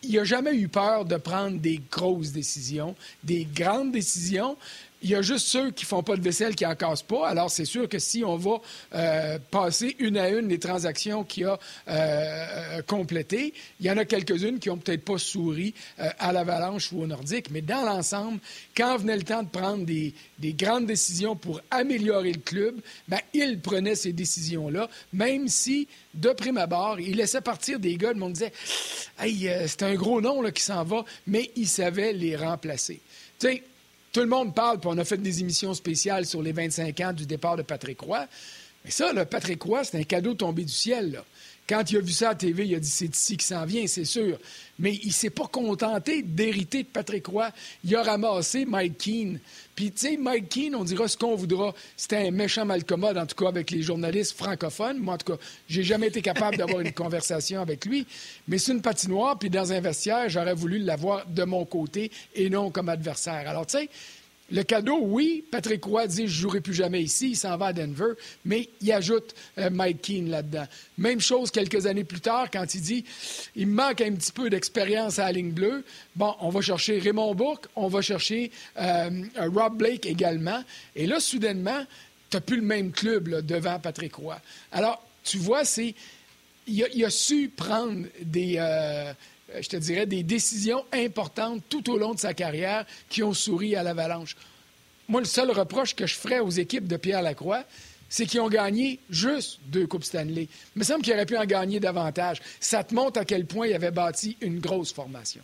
Il 0.04 0.16
n'a 0.16 0.24
jamais 0.24 0.56
eu 0.56 0.70
peur 0.70 1.04
de 1.04 1.18
prendre 1.18 1.60
des 1.60 1.82
grosses 1.92 2.32
décisions, 2.32 2.96
des 3.24 3.44
grandes 3.44 3.92
décisions. 3.92 4.56
Il 5.04 5.10
y 5.10 5.16
a 5.16 5.22
juste 5.22 5.48
ceux 5.48 5.72
qui 5.72 5.84
font 5.84 6.02
pas 6.02 6.16
de 6.16 6.22
vaisselle 6.22 6.56
qui 6.56 6.66
en 6.66 6.76
cassent 6.76 7.04
pas. 7.04 7.28
Alors, 7.28 7.52
c'est 7.52 7.66
sûr 7.66 7.90
que 7.90 8.00
si 8.00 8.24
on 8.24 8.38
va 8.38 8.62
euh, 8.96 9.38
passer 9.52 9.98
une 10.00 10.16
à 10.18 10.30
une 10.30 10.48
les 10.48 10.60
transactions 10.60 11.26
qu'il 11.26 11.46
a 11.46 11.60
euh, 11.90 12.82
complétées, 12.84 13.54
il 13.82 13.86
y 13.86 13.92
en 13.92 13.98
a 13.98 14.06
quelques-unes 14.06 14.60
qui 14.60 14.70
ont 14.70 14.78
peut-être 14.78 15.04
pas 15.04 15.18
souri 15.18 15.74
à 15.98 16.32
l'Avalanche 16.32 16.94
ou 16.94 17.02
au 17.02 17.08
Nordique. 17.08 17.52
Mais 17.52 17.62
dans 17.62 17.84
l'ensemble, 17.84 18.40
quand 18.78 18.96
venait 18.96 19.18
le 19.18 19.24
temps 19.24 19.44
de 19.44 19.50
prendre 19.50 19.86
des, 19.86 20.14
grandes 20.54 20.86
décisions 20.86 21.36
pour 21.36 21.60
améliorer 21.70 22.32
le 22.32 22.40
club, 22.40 22.80
ben, 23.10 23.20
il 23.34 23.60
prenait 23.60 23.96
ces 23.96 24.14
décisions-là, 24.14 24.90
même 25.12 25.50
si, 25.50 25.90
de 26.14 26.30
prime 26.30 26.58
abord, 26.58 27.02
il 27.02 27.18
laissait 27.18 27.42
partir 27.42 27.78
des 27.78 27.98
gars. 27.98 28.14
Le 28.14 28.20
monde 28.20 28.34
disait 28.34 28.54
Hey, 29.20 29.50
c'est 29.68 29.84
un 29.84 29.96
gros 29.96 30.22
nom 30.22 30.42
là, 30.42 30.52
qui 30.52 30.64
s'en 30.64 30.86
va, 30.86 31.04
mais 31.28 31.52
il 31.58 31.68
savait 31.68 32.14
les 32.14 32.38
remplacer. 32.38 33.02
Tu 33.38 33.62
tout 34.14 34.20
le 34.20 34.28
monde 34.28 34.54
parle, 34.54 34.80
puis 34.80 34.90
on 34.94 34.98
a 35.00 35.04
fait 35.04 35.18
des 35.18 35.42
émissions 35.42 35.74
spéciales 35.74 36.28
sur 36.28 36.42
les 36.44 36.52
25 36.52 37.00
ans 37.02 37.14
du 37.14 37.26
départ 37.26 37.58
de 37.58 37.64
Patrick 37.64 38.00
Roy. 38.00 38.28
Mais 38.86 38.92
ça, 38.92 39.12
là, 39.12 39.26
Patrick 39.26 39.62
Roy, 39.64 39.84
c'est 39.84 39.98
un 39.98 40.04
cadeau 40.04 40.36
tombé 40.36 40.64
du 40.64 40.72
ciel. 40.72 41.24
Quand 41.68 41.90
il 41.90 41.98
a 41.98 42.02
vu 42.02 42.12
ça 42.12 42.32
à 42.32 42.36
TV, 42.36 42.68
il 42.68 42.76
a 42.76 42.80
dit 42.80 42.90
c'est 42.90 43.16
ici 43.16 43.38
qui 43.38 43.46
s'en 43.46 43.66
vient, 43.66 43.88
c'est 43.88 44.04
sûr. 44.06 44.38
Mais 44.80 45.00
il 45.04 45.14
s'est 45.14 45.30
pas 45.30 45.48
contenté 45.48 46.22
d'hériter 46.22 46.84
de 46.84 46.88
Patrick 46.88 47.26
Roy. 47.28 47.50
Il 47.86 47.96
a 47.96 48.04
ramassé 48.04 48.66
Mike 48.66 48.98
Keane. 48.98 49.40
Puis, 49.76 49.92
tu 49.92 50.08
sais, 50.08 50.18
Mike 50.18 50.50
Keane, 50.50 50.76
on 50.76 50.84
dira 50.84 51.08
ce 51.08 51.18
qu'on 51.18 51.36
voudra. 51.36 51.74
C'était 51.96 52.28
un 52.28 52.32
méchant 52.32 52.66
malcommode, 52.66 53.18
en 53.18 53.26
tout 53.26 53.36
cas, 53.36 53.48
avec 53.48 53.72
les 53.72 53.82
journalistes 53.82 54.38
francophones. 54.38 55.00
Moi, 55.00 55.14
en 55.14 55.18
tout 55.18 55.34
cas, 55.34 55.40
j'ai 55.68 55.84
jamais 55.84 56.08
été 56.08 56.22
capable 56.22 56.58
d'avoir 56.58 56.82
une 56.82 56.92
conversation 56.94 57.62
avec 57.62 57.86
lui. 57.86 58.06
Mais 58.48 58.58
c'est 58.58 58.74
une 58.74 58.82
patinoire, 58.82 59.40
puis 59.40 59.50
dans 59.50 59.72
un 59.72 59.80
vestiaire, 59.80 60.30
j'aurais 60.30 60.54
voulu 60.54 60.80
l'avoir 60.80 61.26
de 61.28 61.44
mon 61.44 61.66
côté 61.66 62.12
et 62.36 62.50
non 62.50 62.72
comme 62.72 62.90
adversaire. 62.90 63.48
Alors, 63.48 63.66
tu 63.66 63.78
sais, 63.78 63.90
le 64.52 64.64
cadeau, 64.64 65.00
oui, 65.02 65.44
Patrick 65.52 65.84
Roy 65.84 66.06
dit 66.08 66.18
je 66.18 66.22
ne 66.24 66.28
jouerai 66.28 66.62
plus 66.62 66.74
jamais 66.74 67.02
ici, 67.02 67.32
il 67.32 67.36
s'en 67.36 67.58
va 67.58 67.68
à 67.68 67.74
Denver, 67.74 68.14
mais 68.46 68.70
il 68.82 68.92
ajoute 68.92 69.34
euh, 69.58 69.70
Mike 69.70 70.02
Keane 70.02 70.30
là-dedans. 70.30 70.66
Même 70.98 71.22
chose 71.22 71.50
quelques 71.50 71.86
années 71.86 72.04
plus 72.04 72.20
tard 72.20 72.50
quand 72.52 72.76
il 72.76 72.82
dit 72.82 73.06
il 73.56 73.68
me 73.68 73.74
manque 73.74 74.02
un 74.02 74.14
petit 74.14 74.32
peu 74.32 74.50
d'expérience 74.50 75.18
à 75.18 75.26
la 75.26 75.32
ligne 75.32 75.52
bleue. 75.52 75.84
Bon, 76.16 76.36
on 76.42 76.50
va 76.50 76.62
chercher 76.62 77.00
Raymond 77.00 77.34
Bourque, 77.36 77.68
on 77.76 77.88
va 77.88 78.02
chercher 78.02 78.52
euh, 78.80 79.10
Rob 79.38 79.78
Blake 79.78 80.06
également. 80.06 80.64
Et 80.96 81.08
là, 81.08 81.20
soudainement, 81.20 81.86
tu 82.30 82.38
n'as 82.38 82.42
plus 82.42 82.58
le 82.58 82.64
même 82.64 82.92
club 82.92 83.46
devant 83.46 83.80
Patrick 83.80 84.16
Roy. 84.16 84.40
Alors, 84.72 85.06
tu 85.24 85.38
vois, 85.38 85.64
c'est 85.64 85.96
il 86.68 87.06
a, 87.06 87.10
su 87.10 87.50
prendre 87.50 88.06
des. 88.22 88.56
Euh, 88.58 88.62
euh, 88.62 89.14
je 89.62 89.70
te 89.70 89.78
dirais, 89.78 90.06
des 90.06 90.24
décisions 90.24 90.86
importantes 90.92 91.64
tout 91.70 91.90
au 91.92 91.98
long 91.98 92.14
de 92.14 92.20
sa 92.20 92.34
carrière 92.34 92.86
qui 93.10 93.24
ont 93.24 93.34
souri 93.34 93.76
à 93.76 93.84
l'avalanche. 93.84 94.36
Moi, 95.08 95.22
le 95.22 95.28
seul 95.28 95.52
reproche 95.52 95.96
que 95.96 96.08
je 96.08 96.16
ferais 96.16 96.40
aux 96.40 96.50
équipes 96.50 96.88
de 96.88 96.98
Pierre 96.98 97.22
Lacroix, 97.22 97.64
c'est 98.10 98.26
qu'ils 98.26 98.42
ont 98.42 98.50
gagné 98.50 99.00
juste 99.10 99.60
deux 99.68 99.88
Coupes 99.88 100.04
Stanley. 100.04 100.48
Il 100.76 100.80
me 100.80 100.84
semble 100.84 101.02
qu'ils 101.02 101.14
auraient 101.14 101.26
pu 101.26 101.38
en 101.38 101.46
gagner 101.46 101.80
davantage. 101.80 102.42
Ça 102.60 102.84
te 102.84 102.94
montre 102.94 103.20
à 103.20 103.26
quel 103.26 103.46
point 103.46 103.68
il 103.68 103.74
avait 103.74 103.92
bâti 103.92 104.38
une 104.42 104.60
grosse 104.60 104.94
formation. 104.94 105.42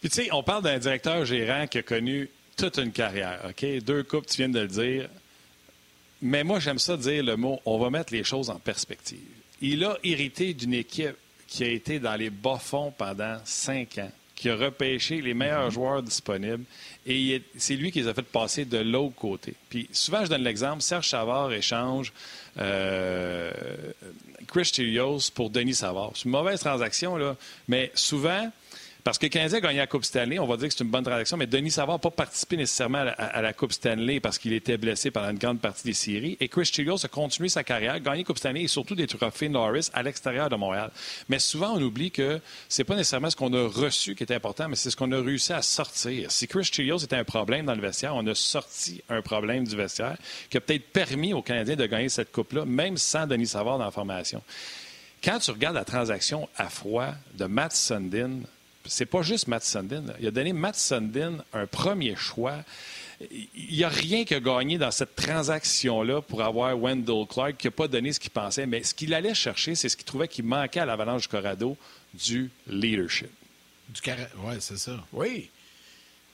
Puis 0.00 0.08
tu 0.10 0.22
sais, 0.22 0.28
on 0.32 0.42
parle 0.42 0.64
d'un 0.64 0.78
directeur 0.78 1.24
gérant 1.24 1.66
qui 1.66 1.78
a 1.78 1.82
connu 1.82 2.30
toute 2.56 2.78
une 2.78 2.92
carrière, 2.92 3.40
OK? 3.48 3.66
Deux 3.84 4.02
coupes, 4.02 4.26
tu 4.26 4.38
viens 4.38 4.48
de 4.48 4.60
le 4.60 4.68
dire. 4.68 5.10
Mais 6.22 6.42
moi, 6.42 6.58
j'aime 6.58 6.78
ça 6.78 6.96
dire 6.96 7.22
le 7.22 7.36
mot, 7.36 7.60
on 7.66 7.78
va 7.78 7.90
mettre 7.90 8.12
les 8.12 8.24
choses 8.24 8.48
en 8.48 8.58
perspective. 8.58 9.18
Il 9.60 9.84
a 9.84 9.98
hérité 10.04 10.54
d'une 10.54 10.74
équipe 10.74 11.16
qui 11.46 11.64
a 11.64 11.68
été 11.68 11.98
dans 11.98 12.16
les 12.16 12.30
bas-fonds 12.30 12.92
pendant 12.96 13.38
cinq 13.44 13.98
ans, 13.98 14.10
qui 14.34 14.50
a 14.50 14.56
repêché 14.56 15.20
les 15.20 15.34
meilleurs 15.34 15.66
mhm. 15.66 15.72
joueurs 15.72 16.02
disponibles 16.02 16.64
et 17.06 17.40
c'est 17.56 17.76
lui 17.76 17.92
qui 17.92 18.00
les 18.00 18.08
a 18.08 18.14
fait 18.14 18.22
passer 18.22 18.64
de 18.64 18.78
l'autre 18.78 19.14
côté. 19.14 19.54
Puis 19.68 19.88
souvent, 19.92 20.24
je 20.24 20.30
donne 20.30 20.42
l'exemple, 20.42 20.82
Serge 20.82 21.08
Savard 21.08 21.52
échange 21.52 22.12
euh, 22.58 23.52
Chris 24.48 24.64
Chilios 24.64 25.30
pour 25.32 25.50
Denis 25.50 25.74
Savard. 25.74 26.12
C'est 26.14 26.24
une 26.24 26.32
mauvaise 26.32 26.60
transaction, 26.60 27.16
là, 27.16 27.36
mais 27.68 27.92
souvent, 27.94 28.50
parce 29.06 29.18
que 29.18 29.28
Canadien 29.28 29.58
a 29.58 29.60
gagné 29.60 29.78
la 29.78 29.86
Coupe 29.86 30.04
Stanley, 30.04 30.40
on 30.40 30.48
va 30.48 30.56
dire 30.56 30.66
que 30.66 30.74
c'est 30.74 30.82
une 30.82 30.90
bonne 30.90 31.04
transaction, 31.04 31.36
mais 31.36 31.46
Denis 31.46 31.70
Savard 31.70 31.94
n'a 31.94 31.98
pas 32.00 32.10
participé 32.10 32.56
nécessairement 32.56 33.04
à 33.16 33.40
la, 33.40 33.52
Coupe 33.52 33.70
Stanley 33.70 34.18
parce 34.18 34.36
qu'il 34.36 34.52
était 34.52 34.78
blessé 34.78 35.12
pendant 35.12 35.30
une 35.30 35.38
grande 35.38 35.60
partie 35.60 35.84
des 35.84 35.92
séries. 35.92 36.36
Et 36.40 36.48
Chris 36.48 36.64
Chilios 36.64 37.04
a 37.04 37.06
continué 37.06 37.48
sa 37.48 37.62
carrière, 37.62 38.00
gagné 38.00 38.24
Coupe 38.24 38.38
Stanley 38.38 38.62
et 38.62 38.66
surtout 38.66 38.96
des 38.96 39.06
trophées 39.06 39.48
Norris 39.48 39.90
à 39.92 40.02
l'extérieur 40.02 40.48
de 40.48 40.56
Montréal. 40.56 40.90
Mais 41.28 41.38
souvent, 41.38 41.76
on 41.76 41.82
oublie 41.82 42.10
que 42.10 42.40
c'est 42.68 42.82
pas 42.82 42.96
nécessairement 42.96 43.30
ce 43.30 43.36
qu'on 43.36 43.52
a 43.52 43.68
reçu 43.68 44.16
qui 44.16 44.24
est 44.24 44.32
important, 44.32 44.68
mais 44.68 44.74
c'est 44.74 44.90
ce 44.90 44.96
qu'on 44.96 45.12
a 45.12 45.22
réussi 45.22 45.52
à 45.52 45.62
sortir. 45.62 46.32
Si 46.32 46.48
Chris 46.48 46.64
Chilios 46.64 46.98
était 46.98 47.14
un 47.14 47.22
problème 47.22 47.66
dans 47.66 47.76
le 47.76 47.82
vestiaire, 47.82 48.16
on 48.16 48.26
a 48.26 48.34
sorti 48.34 49.04
un 49.08 49.22
problème 49.22 49.68
du 49.68 49.76
vestiaire 49.76 50.16
qui 50.50 50.56
a 50.56 50.60
peut-être 50.60 50.90
permis 50.90 51.32
aux 51.32 51.42
Canadiens 51.42 51.76
de 51.76 51.86
gagner 51.86 52.08
cette 52.08 52.32
Coupe-là, 52.32 52.64
même 52.64 52.96
sans 52.96 53.28
Denis 53.28 53.46
Savard 53.46 53.78
dans 53.78 53.84
la 53.84 53.92
formation. 53.92 54.42
Quand 55.22 55.38
tu 55.38 55.52
regardes 55.52 55.76
la 55.76 55.84
transaction 55.84 56.48
à 56.56 56.68
froid 56.68 57.14
de 57.34 57.44
Matt 57.44 57.72
Sundin 57.72 58.40
c'est 58.88 59.06
pas 59.06 59.22
juste 59.22 59.48
Matt 59.48 59.64
Sundin. 59.64 60.04
Il 60.20 60.26
a 60.26 60.30
donné 60.30 60.52
Matt 60.52 60.76
Sundin 60.76 61.38
un 61.52 61.66
premier 61.66 62.16
choix. 62.16 62.58
Il 63.30 63.76
n'y 63.76 63.84
a 63.84 63.88
rien 63.88 64.24
que 64.24 64.34
gagné 64.34 64.76
dans 64.76 64.90
cette 64.90 65.16
transaction-là 65.16 66.20
pour 66.20 66.42
avoir 66.42 66.78
Wendell 66.78 67.26
Clark 67.28 67.56
qui 67.56 67.66
n'a 67.66 67.70
pas 67.70 67.88
donné 67.88 68.12
ce 68.12 68.20
qu'il 68.20 68.30
pensait. 68.30 68.66
Mais 68.66 68.82
ce 68.82 68.94
qu'il 68.94 69.14
allait 69.14 69.34
chercher, 69.34 69.74
c'est 69.74 69.88
ce 69.88 69.96
qu'il 69.96 70.04
trouvait 70.04 70.28
qu'il 70.28 70.44
manquait 70.44 70.80
à 70.80 70.86
l'Avalanche 70.86 71.22
du 71.22 71.28
Corrado, 71.28 71.76
du 72.12 72.50
leadership. 72.66 73.30
Du 73.88 74.00
Oui, 74.44 74.54
c'est 74.60 74.78
ça. 74.78 75.02
Oui. 75.12 75.48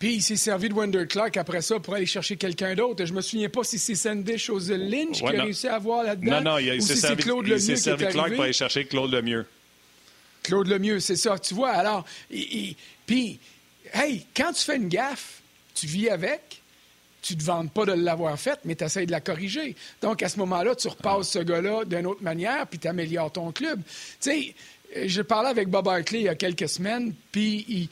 Puis 0.02 0.14
il 0.14 0.22
s'est 0.22 0.34
servi 0.34 0.68
de 0.68 0.74
Wendell 0.74 1.06
Clark 1.06 1.36
après 1.36 1.62
ça 1.62 1.78
pour 1.78 1.94
aller 1.94 2.06
chercher 2.06 2.36
quelqu'un 2.36 2.74
d'autre. 2.74 3.04
Je 3.04 3.12
me 3.12 3.20
souviens 3.20 3.48
pas 3.48 3.62
si 3.62 3.78
c'est 3.78 3.94
Sandy 3.94 4.36
Chose 4.36 4.68
Lynch 4.68 5.18
qui 5.20 5.26
a 5.26 5.42
réussi 5.42 5.68
à 5.68 5.76
avoir 5.76 6.02
là-dedans. 6.02 6.40
Non, 6.40 6.52
non, 6.54 6.58
il 6.58 6.82
s'est 6.82 6.96
servi, 6.96 7.22
Claude 7.22 7.46
il 7.46 7.60
s'est 7.60 7.76
servi 7.76 8.06
Clark 8.06 8.34
pour 8.34 8.42
aller 8.42 8.52
chercher 8.52 8.84
Claude 8.84 9.12
Lemieux. 9.12 9.46
Claude 10.42 10.68
Lemieux, 10.68 11.00
c'est 11.00 11.16
ça, 11.16 11.38
tu 11.38 11.54
vois. 11.54 11.70
Alors, 11.70 12.04
puis, 13.06 13.38
hey, 13.92 14.26
quand 14.36 14.52
tu 14.52 14.64
fais 14.64 14.76
une 14.76 14.88
gaffe, 14.88 15.40
tu 15.74 15.86
vis 15.86 16.10
avec, 16.10 16.62
tu 17.22 17.34
ne 17.34 17.38
te 17.38 17.44
vantes 17.44 17.72
pas 17.72 17.86
de 17.86 17.92
l'avoir 17.92 18.38
faite, 18.38 18.60
mais 18.64 18.74
tu 18.74 18.84
essaies 18.84 19.06
de 19.06 19.12
la 19.12 19.20
corriger. 19.20 19.76
Donc, 20.00 20.22
à 20.22 20.28
ce 20.28 20.38
moment-là, 20.40 20.74
tu 20.74 20.88
repasses 20.88 21.30
ce 21.30 21.38
gars-là 21.38 21.84
d'une 21.84 22.06
autre 22.06 22.22
manière, 22.22 22.66
puis 22.66 22.78
tu 22.78 22.88
améliores 22.88 23.30
ton 23.30 23.52
club. 23.52 23.80
Tu 24.20 24.30
sais, 24.30 24.54
je 25.06 25.22
parlais 25.22 25.50
avec 25.50 25.68
Bob 25.68 25.88
Hartley 25.88 26.20
il 26.20 26.24
y 26.24 26.28
a 26.28 26.34
quelques 26.34 26.68
semaines, 26.68 27.14
puis 27.30 27.64
il, 27.68 27.88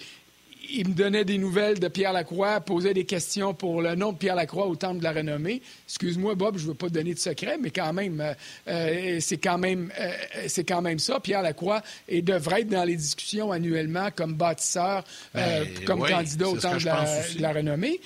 il 0.69 0.89
me 0.89 0.95
donnait 0.95 1.25
des 1.25 1.39
nouvelles 1.39 1.79
de 1.79 1.89
Pierre 1.89 2.13
Lacroix, 2.13 2.61
posait 2.61 2.95
des 2.95 3.05
questions 3.05 3.55
pour 3.55 3.83
le 3.83 3.95
nom 3.95 4.13
de 4.13 4.19
Pierre 4.19 4.35
Lacroix 4.35 4.67
au 4.67 4.77
Temple 4.77 4.99
de 4.99 5.05
la 5.05 5.13
Renommée. 5.13 5.63
Excuse-moi, 5.87 6.35
Bob, 6.35 6.59
je 6.59 6.65
ne 6.65 6.69
veux 6.69 6.75
pas 6.75 6.89
te 6.89 6.95
donner 6.95 7.15
de 7.15 7.19
secret, 7.19 7.59
mais 7.61 7.71
quand 7.71 7.93
même, 7.93 8.21
euh, 8.21 8.35
euh, 8.69 9.19
c'est 9.21 9.39
quand 9.39 9.59
même, 9.59 9.93
euh, 9.99 10.13
c'est 10.49 10.65
quand 10.65 10.83
même 10.83 10.99
ça. 10.99 11.21
Pierre 11.21 11.43
Lacroix 11.43 11.83
et 12.09 12.23
devrait 12.23 12.63
être 12.63 12.69
dans 12.69 12.85
les 12.85 12.97
discussions 12.97 13.53
annuellement 13.53 14.11
comme 14.15 14.35
bâtisseur, 14.35 15.05
ben, 15.35 15.67
comme 15.87 16.07
candidat 16.07 16.49
au 16.49 16.59
Temple 16.59 16.81
de 16.81 17.43
la, 17.43 17.53
Renommée. 17.53 18.01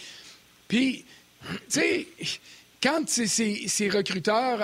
Puis, 0.69 1.05
tu 1.43 1.57
sais 1.69 2.07
quand 2.83 3.09
ces, 3.09 3.88
recruteurs 3.88 4.59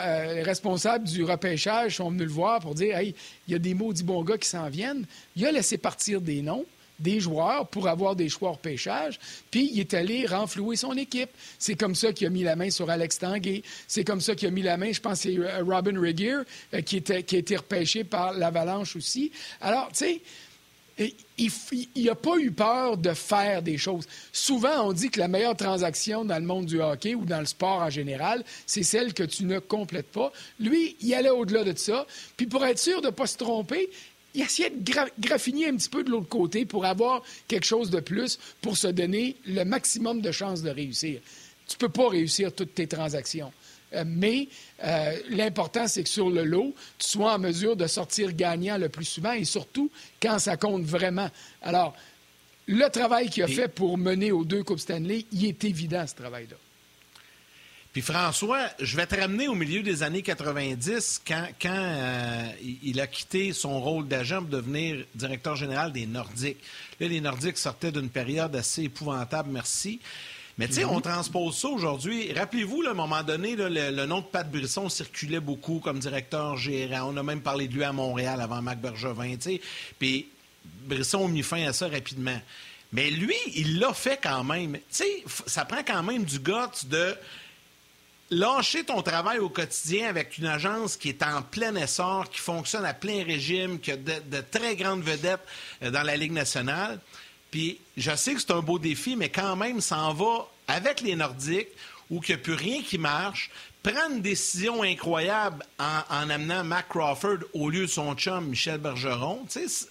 responsables 0.44 1.09
du 1.09 1.24
repêchage 1.24 1.96
sont 1.96 2.11
venus 2.11 2.26
le 2.26 2.33
voir 2.33 2.61
pour 2.61 2.74
dire 2.74 2.98
Hey, 2.98 3.14
il 3.48 3.53
y 3.53 3.55
a 3.55 3.59
des 3.59 3.72
maudits 3.72 4.03
bons 4.03 4.22
gars 4.22 4.37
qui 4.37 4.48
s'en 4.48 4.68
viennent, 4.68 5.07
il 5.37 5.46
a 5.46 5.53
laissé 5.53 5.79
partir 5.79 6.20
des 6.20 6.42
noms 6.42 6.66
des 7.00 7.20
joueurs 7.20 7.66
pour 7.68 7.88
avoir 7.88 8.14
des 8.14 8.28
choix 8.28 8.50
hors 8.50 8.58
pêchage, 8.58 9.18
puis 9.50 9.70
il 9.72 9.80
est 9.80 9.94
allé 9.94 10.26
renflouer 10.26 10.76
son 10.76 10.96
équipe. 10.96 11.30
C'est 11.58 11.74
comme 11.74 11.94
ça 11.94 12.12
qu'il 12.12 12.26
a 12.26 12.30
mis 12.30 12.42
la 12.42 12.56
main 12.56 12.70
sur 12.70 12.88
Alex 12.90 13.18
Tanguay. 13.18 13.62
C'est 13.88 14.04
comme 14.04 14.20
ça 14.20 14.34
qu'il 14.34 14.48
a 14.48 14.50
mis 14.50 14.62
la 14.62 14.76
main, 14.76 14.92
je 14.92 15.00
pense, 15.00 15.20
c'est 15.20 15.36
euh, 15.36 15.64
Robin 15.64 15.98
Regier, 15.98 16.36
euh, 16.74 16.80
qui, 16.82 16.98
était, 16.98 17.22
qui 17.22 17.36
a 17.36 17.38
été 17.38 17.56
repêché 17.56 18.04
par 18.04 18.32
l'Avalanche 18.32 18.96
aussi. 18.96 19.32
Alors, 19.60 19.88
tu 19.88 19.98
sais, 19.98 20.22
il 21.38 22.04
n'a 22.04 22.14
pas 22.14 22.36
eu 22.36 22.50
peur 22.50 22.96
de 22.96 23.12
faire 23.14 23.62
des 23.62 23.78
choses. 23.78 24.06
Souvent, 24.32 24.88
on 24.88 24.92
dit 24.92 25.10
que 25.10 25.18
la 25.18 25.28
meilleure 25.28 25.56
transaction 25.56 26.24
dans 26.24 26.38
le 26.38 26.44
monde 26.44 26.66
du 26.66 26.80
hockey 26.80 27.14
ou 27.14 27.24
dans 27.24 27.40
le 27.40 27.46
sport 27.46 27.80
en 27.80 27.90
général, 27.90 28.44
c'est 28.66 28.82
celle 28.82 29.14
que 29.14 29.22
tu 29.22 29.44
ne 29.44 29.58
complètes 29.58 30.10
pas. 30.10 30.32
Lui, 30.58 30.96
il 31.00 31.14
allait 31.14 31.30
au-delà 31.30 31.64
de 31.64 31.76
ça. 31.78 32.06
Puis 32.36 32.46
pour 32.46 32.64
être 32.66 32.78
sûr 32.78 33.00
de 33.00 33.06
ne 33.06 33.12
pas 33.12 33.26
se 33.26 33.38
tromper, 33.38 33.88
il 34.35 34.43
essayait 34.43 34.71
de 34.71 34.93
graffiner 35.19 35.69
un 35.69 35.77
petit 35.77 35.88
peu 35.88 36.05
de 36.05 36.11
l'autre 36.11 36.29
côté 36.29 36.64
pour 36.64 36.85
avoir 36.85 37.23
quelque 37.49 37.66
chose 37.66 37.90
de 37.90 38.01
plus 38.01 38.38
pour 38.61 38.77
se 38.77 38.87
donner 38.87 39.37
le 39.47 39.64
maximum 39.64 40.21
de 40.21 40.31
chances 40.31 40.62
de 40.62 40.71
réussir. 40.71 41.21
Tu 41.66 41.77
ne 41.77 41.79
peux 41.79 41.88
pas 41.88 42.09
réussir 42.09 42.53
toutes 42.53 42.75
tes 42.75 42.87
transactions. 42.87 43.53
Euh, 43.93 44.05
mais 44.07 44.49
euh, 44.85 45.16
l'important, 45.31 45.88
c'est 45.88 46.05
que 46.05 46.09
sur 46.09 46.31
le 46.31 46.45
lot, 46.45 46.75
tu 46.99 47.09
sois 47.09 47.35
en 47.35 47.38
mesure 47.38 47.77
de 47.77 47.87
sortir 47.87 48.33
gagnant 48.33 48.79
le 48.79 48.88
plus 48.88 49.05
souvent 49.05 49.33
et 49.33 49.45
surtout 49.45 49.90
quand 50.23 50.38
ça 50.38 50.57
compte 50.57 50.83
vraiment. 50.83 51.29
Alors, 51.62 51.95
le 52.66 52.88
travail 52.88 53.31
qu'il 53.31 53.43
a 53.43 53.49
fait 53.49 53.69
pour 53.69 53.99
mener 53.99 54.31
aux 54.31 54.45
deux 54.45 54.62
Coupes 54.62 54.79
Stanley, 54.79 55.27
il 55.33 55.45
est 55.45 55.64
évident, 55.64 56.07
ce 56.07 56.14
travail-là. 56.14 56.57
Puis 57.92 58.03
François, 58.03 58.68
je 58.79 58.96
vais 58.96 59.07
te 59.07 59.16
ramener 59.16 59.48
au 59.48 59.55
milieu 59.55 59.83
des 59.83 60.05
années 60.05 60.22
90, 60.22 61.22
quand, 61.26 61.48
quand 61.61 61.70
euh, 61.74 62.46
il 62.85 63.00
a 63.00 63.09
quitté 63.09 63.53
son 63.53 63.81
rôle 63.81 64.07
d'agent 64.07 64.38
pour 64.38 64.50
devenir 64.50 65.05
directeur 65.16 65.57
général 65.57 65.90
des 65.92 66.07
Nordiques. 66.07 66.59
Là, 67.00 67.09
les 67.09 67.20
Nordiques 67.20 67.59
sortaient 67.59 67.90
d'une 67.90 68.09
période 68.09 68.55
assez 68.55 68.85
épouvantable, 68.85 69.50
merci. 69.50 70.00
Mais 70.57 70.68
tu 70.68 70.74
sais, 70.74 70.85
on 70.85 70.96
mhm. 70.96 71.03
transpose 71.03 71.57
ça 71.57 71.68
aujourd'hui. 71.68 72.33
Rappelez-vous, 72.33 72.83
à 72.87 72.90
un 72.90 72.94
moment 72.94 73.24
donné, 73.24 73.57
le, 73.57 74.07
nom 74.07 74.20
de 74.20 74.26
Pat 74.26 74.48
Brisson 74.48 74.88
circulait 74.88 75.40
beaucoup 75.40 75.81
comme 75.81 75.98
directeur 75.98 76.57
gérant. 76.59 77.12
On 77.12 77.16
a 77.16 77.22
même 77.24 77.40
parlé 77.40 77.66
de 77.66 77.74
lui 77.74 77.83
à 77.83 77.92
Montréal 77.92 78.40
avant 78.40 78.62
Mac 78.62 78.81
Bergevin, 78.81 79.37
tu 79.37 79.42
sais. 79.42 79.61
Puis 79.98 80.29
Brisson 80.85 81.24
a 81.24 81.29
mis 81.29 81.42
fin 81.42 81.66
à 81.66 81.72
ça 81.72 81.88
rapidement. 81.88 82.38
Mais 82.92 83.11
lui, 83.11 83.35
il 83.55 83.79
l'a 83.79 83.94
fait 83.94 84.20
quand 84.22 84.44
même. 84.44 84.74
Tu 84.74 84.81
sais, 84.90 85.24
ça 85.46 85.64
prend 85.64 85.83
quand 85.85 86.03
même 86.03 86.24
du 86.24 86.38
goût 86.38 86.53
de 86.87 87.16
lâcher 88.31 88.85
ton 88.85 89.03
travail 89.03 89.38
au 89.38 89.49
quotidien 89.49 90.09
avec 90.09 90.38
une 90.38 90.47
agence 90.47 90.97
qui 90.97 91.09
est 91.09 91.23
en 91.23 91.43
plein 91.43 91.75
essor, 91.75 92.31
qui 92.31 92.40
fonctionne 92.40 92.85
à 92.85 92.95
plein 92.95 93.25
régime, 93.25 93.81
qui 93.81 93.93
a 93.93 93.97
de, 93.97 94.40
très 94.51 94.77
grandes 94.77 95.03
vedettes 95.03 95.45
euh, 95.83 95.90
dans 95.90 96.03
la 96.03 96.16
Ligue 96.16 96.33
nationale. 96.33 97.01
Puis 97.51 97.81
je 97.97 98.14
sais 98.14 98.35
que 98.35 98.40
c'est 98.40 98.53
un 98.53 98.61
beau 98.61 98.79
défi, 98.79 99.16
mais 99.16 99.29
quand 99.29 99.57
même, 99.57 99.81
ça 99.81 99.99
en 99.99 100.14
va 100.14 100.47
avec 100.69 101.01
les 101.01 101.16
Nordiques 101.16 101.69
où 102.11 102.21
il 102.23 102.29
n'y 102.29 102.35
a 102.35 102.38
plus 102.38 102.55
rien 102.55 102.83
qui 102.83 102.99
marche. 102.99 103.51
Prendre 103.83 104.16
une 104.16 104.23
décision 104.23 104.83
incroyable 104.83 105.64
en, 105.79 106.29
amenant 106.29 106.62
Mac 106.64 106.88
Crawford 106.88 107.38
au 107.55 107.71
lieu 107.71 107.83
de 107.83 107.87
son 107.87 108.14
chum 108.14 108.49
Michel 108.49 108.79
Bergeron. 108.79 109.47
Tu 109.49 109.69
sais, 109.69 109.87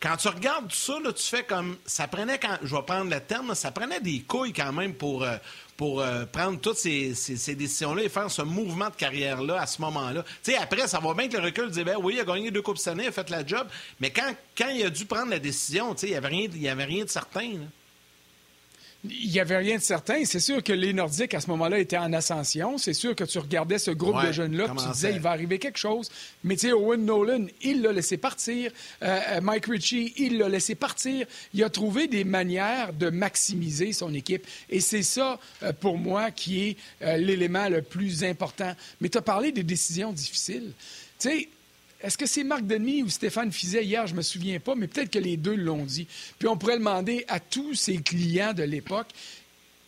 quand 0.00 0.16
tu 0.16 0.28
regardes 0.28 0.72
ça, 0.72 0.94
tu 1.04 1.22
fais 1.22 1.44
comme. 1.44 1.76
Ça 1.84 2.08
prenait, 2.08 2.38
quand, 2.38 2.58
je 2.62 2.74
vais 2.74 2.82
prendre 2.82 3.10
le 3.10 3.20
terme, 3.20 3.54
ça 3.54 3.70
prenait 3.70 4.00
des 4.00 4.20
couilles 4.20 4.52
quand 4.52 4.72
même 4.72 4.94
pour, 4.94 5.24
euh, 5.24 5.36
pour 5.76 6.00
euh, 6.00 6.24
prendre 6.26 6.60
toutes 6.60 6.76
ces, 6.76 7.14
décisions-là 7.54 8.02
et 8.04 8.08
faire 8.08 8.30
ce 8.30 8.42
mouvement 8.42 8.88
de 8.88 8.94
carrière-là 8.94 9.60
à 9.60 9.66
ce 9.66 9.80
moment-là. 9.82 10.24
Tu 10.42 10.54
après, 10.54 10.86
ça 10.86 11.00
va 11.00 11.14
bien 11.14 11.28
que 11.28 11.36
le 11.36 11.44
recul 11.44 11.70
dit 11.70 11.84
ben 11.84 11.96
oui, 12.00 12.14
il 12.16 12.20
a 12.20 12.24
gagné 12.24 12.50
deux 12.50 12.62
Coupes 12.62 12.78
cette 12.78 12.88
année, 12.88 13.04
il 13.04 13.08
a 13.08 13.12
fait 13.12 13.28
la 13.30 13.44
job. 13.44 13.66
Mais 14.00 14.10
quand, 14.10 14.34
quand 14.56 14.68
il 14.68 14.84
a 14.84 14.90
dû 14.90 15.04
prendre 15.04 15.30
la 15.30 15.38
décision, 15.38 15.94
tu 15.94 16.06
il 16.06 16.10
n'y 16.10 16.16
avait, 16.16 16.28
rien, 16.28 16.48
il 16.54 16.68
avait 16.68 16.84
rien 16.84 17.04
de 17.04 17.10
certain. 17.10 17.50
Il 19.10 19.30
n'y 19.30 19.40
avait 19.40 19.58
rien 19.58 19.76
de 19.76 19.82
certain. 19.82 20.24
C'est 20.24 20.40
sûr 20.40 20.62
que 20.62 20.72
les 20.72 20.94
Nordiques, 20.94 21.34
à 21.34 21.40
ce 21.40 21.50
moment-là, 21.50 21.78
étaient 21.78 21.98
en 21.98 22.12
ascension. 22.12 22.78
C'est 22.78 22.94
sûr 22.94 23.14
que 23.14 23.24
tu 23.24 23.38
regardais 23.38 23.78
ce 23.78 23.90
groupe 23.90 24.24
de 24.24 24.32
jeunes-là, 24.32 24.68
tu 24.78 24.92
disais, 24.92 25.12
il 25.12 25.20
va 25.20 25.30
arriver 25.30 25.58
quelque 25.58 25.78
chose. 25.78 26.10
Mais 26.42 26.54
tu 26.56 26.68
sais, 26.68 26.72
Owen 26.72 27.04
Nolan, 27.04 27.46
il 27.60 27.82
l'a 27.82 27.92
laissé 27.92 28.16
partir. 28.16 28.70
Euh, 29.02 29.20
euh, 29.30 29.40
Mike 29.42 29.66
Ritchie, 29.66 30.14
il 30.16 30.38
l'a 30.38 30.48
laissé 30.48 30.74
partir. 30.74 31.26
Il 31.52 31.62
a 31.62 31.68
trouvé 31.68 32.06
des 32.08 32.24
manières 32.24 32.92
de 32.94 33.10
maximiser 33.10 33.92
son 33.92 34.14
équipe. 34.14 34.46
Et 34.70 34.80
c'est 34.80 35.02
ça, 35.02 35.38
euh, 35.62 35.72
pour 35.72 35.98
moi, 35.98 36.30
qui 36.30 36.68
est 36.68 36.76
l'élément 37.18 37.68
le 37.68 37.82
plus 37.82 38.24
important. 38.24 38.74
Mais 39.00 39.10
tu 39.10 39.18
as 39.18 39.22
parlé 39.22 39.52
des 39.52 39.62
décisions 39.62 40.12
difficiles. 40.12 40.72
Tu 41.18 41.28
sais, 41.28 41.48
est-ce 42.04 42.18
que 42.18 42.26
c'est 42.26 42.44
Marc 42.44 42.66
Denis 42.66 43.02
ou 43.02 43.08
Stéphane 43.08 43.50
Fizet 43.50 43.82
hier? 43.82 44.06
Je 44.06 44.14
me 44.14 44.20
souviens 44.20 44.60
pas, 44.60 44.74
mais 44.74 44.88
peut-être 44.88 45.10
que 45.10 45.18
les 45.18 45.38
deux 45.38 45.54
l'ont 45.54 45.86
dit. 45.86 46.06
Puis 46.38 46.46
on 46.48 46.58
pourrait 46.58 46.76
demander 46.76 47.24
à 47.28 47.40
tous 47.40 47.74
ses 47.74 47.96
clients 47.96 48.52
de 48.52 48.62
l'époque 48.62 49.08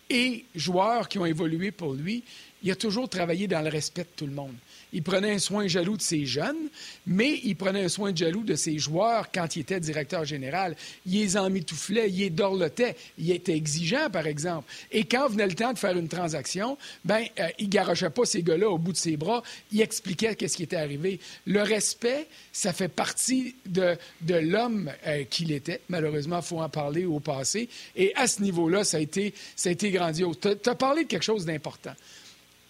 et 0.08 0.46
joueurs 0.54 1.10
qui 1.10 1.18
ont 1.18 1.26
évolué 1.26 1.72
pour 1.72 1.92
lui, 1.92 2.24
il 2.62 2.70
a 2.70 2.76
toujours 2.76 3.08
travaillé 3.08 3.48
dans 3.48 3.60
le 3.60 3.68
respect 3.68 4.04
de 4.04 4.08
tout 4.16 4.26
le 4.26 4.32
monde 4.32 4.54
il 4.92 5.02
prenait 5.02 5.32
un 5.32 5.38
soin 5.38 5.66
jaloux 5.66 5.96
de 5.96 6.02
ses 6.02 6.26
jeunes, 6.26 6.68
mais 7.06 7.40
il 7.44 7.56
prenait 7.56 7.84
un 7.84 7.88
soin 7.88 8.14
jaloux 8.14 8.44
de 8.44 8.54
ses 8.54 8.78
joueurs 8.78 9.30
quand 9.32 9.56
il 9.56 9.60
était 9.60 9.80
directeur 9.80 10.24
général. 10.24 10.76
Il 11.06 11.14
les 11.14 11.36
emmitouflait, 11.36 12.08
il 12.08 12.18
les 12.18 12.30
dorlotait, 12.30 12.96
il 13.18 13.30
était 13.30 13.56
exigeant, 13.56 14.08
par 14.10 14.26
exemple. 14.26 14.70
Et 14.92 15.04
quand 15.04 15.28
venait 15.28 15.46
le 15.46 15.54
temps 15.54 15.72
de 15.72 15.78
faire 15.78 15.96
une 15.96 16.08
transaction, 16.08 16.78
ben, 17.04 17.24
euh, 17.40 17.48
il 17.58 17.68
garochait 17.68 18.10
pas 18.10 18.24
ces 18.24 18.42
gars-là 18.42 18.70
au 18.70 18.78
bout 18.78 18.92
de 18.92 18.96
ses 18.96 19.16
bras, 19.16 19.42
il 19.72 19.80
expliquait 19.80 20.34
qu'est-ce 20.34 20.56
qui 20.56 20.62
était 20.62 20.76
arrivé. 20.76 21.20
Le 21.46 21.62
respect, 21.62 22.26
ça 22.52 22.72
fait 22.72 22.88
partie 22.88 23.54
de, 23.66 23.96
de 24.22 24.34
l'homme 24.34 24.90
euh, 25.06 25.24
qu'il 25.24 25.52
était. 25.52 25.80
Malheureusement, 25.88 26.38
il 26.38 26.46
faut 26.46 26.60
en 26.60 26.68
parler 26.68 27.04
au 27.04 27.20
passé. 27.20 27.68
Et 27.96 28.14
à 28.14 28.26
ce 28.26 28.42
niveau-là, 28.42 28.84
ça 28.84 28.98
a 28.98 29.00
été, 29.00 29.34
ça 29.56 29.68
a 29.68 29.72
été 29.72 29.90
grandiose. 29.90 30.38
Tu 30.40 30.68
as 30.68 30.74
parlé 30.74 31.04
de 31.04 31.08
quelque 31.08 31.22
chose 31.22 31.44
d'important 31.44 31.94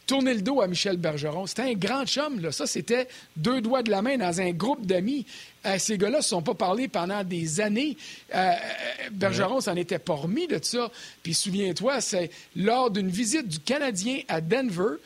tourner 0.06 0.34
le 0.34 0.40
dos 0.40 0.60
à 0.60 0.68
Michel 0.68 0.96
Bergeron. 0.96 1.46
C'était 1.46 1.62
un 1.62 1.74
grand 1.74 2.06
chum, 2.06 2.40
là. 2.40 2.52
Ça, 2.52 2.66
c'était 2.66 3.08
deux 3.36 3.60
doigts 3.60 3.82
de 3.82 3.90
la 3.90 4.02
main 4.02 4.16
dans 4.16 4.40
un 4.40 4.52
groupe 4.52 4.86
d'amis. 4.86 5.26
Euh, 5.66 5.76
ces 5.78 5.98
gars-là 5.98 6.18
ne 6.18 6.22
se 6.22 6.28
sont 6.28 6.42
pas 6.42 6.54
parlé 6.54 6.86
pendant 6.88 7.24
des 7.24 7.60
années. 7.60 7.96
Euh, 8.34 8.38
euh, 8.38 9.10
Bergeron 9.10 9.60
s'en 9.60 9.74
était 9.74 9.98
pas 9.98 10.14
remis 10.14 10.46
de 10.46 10.60
ça. 10.62 10.90
Puis 11.22 11.34
souviens-toi, 11.34 12.00
c'est 12.00 12.30
lors 12.54 12.90
d'une 12.90 13.10
visite 13.10 13.48
du 13.48 13.58
Canadien 13.58 14.20
à 14.28 14.40
Denver, 14.40 14.96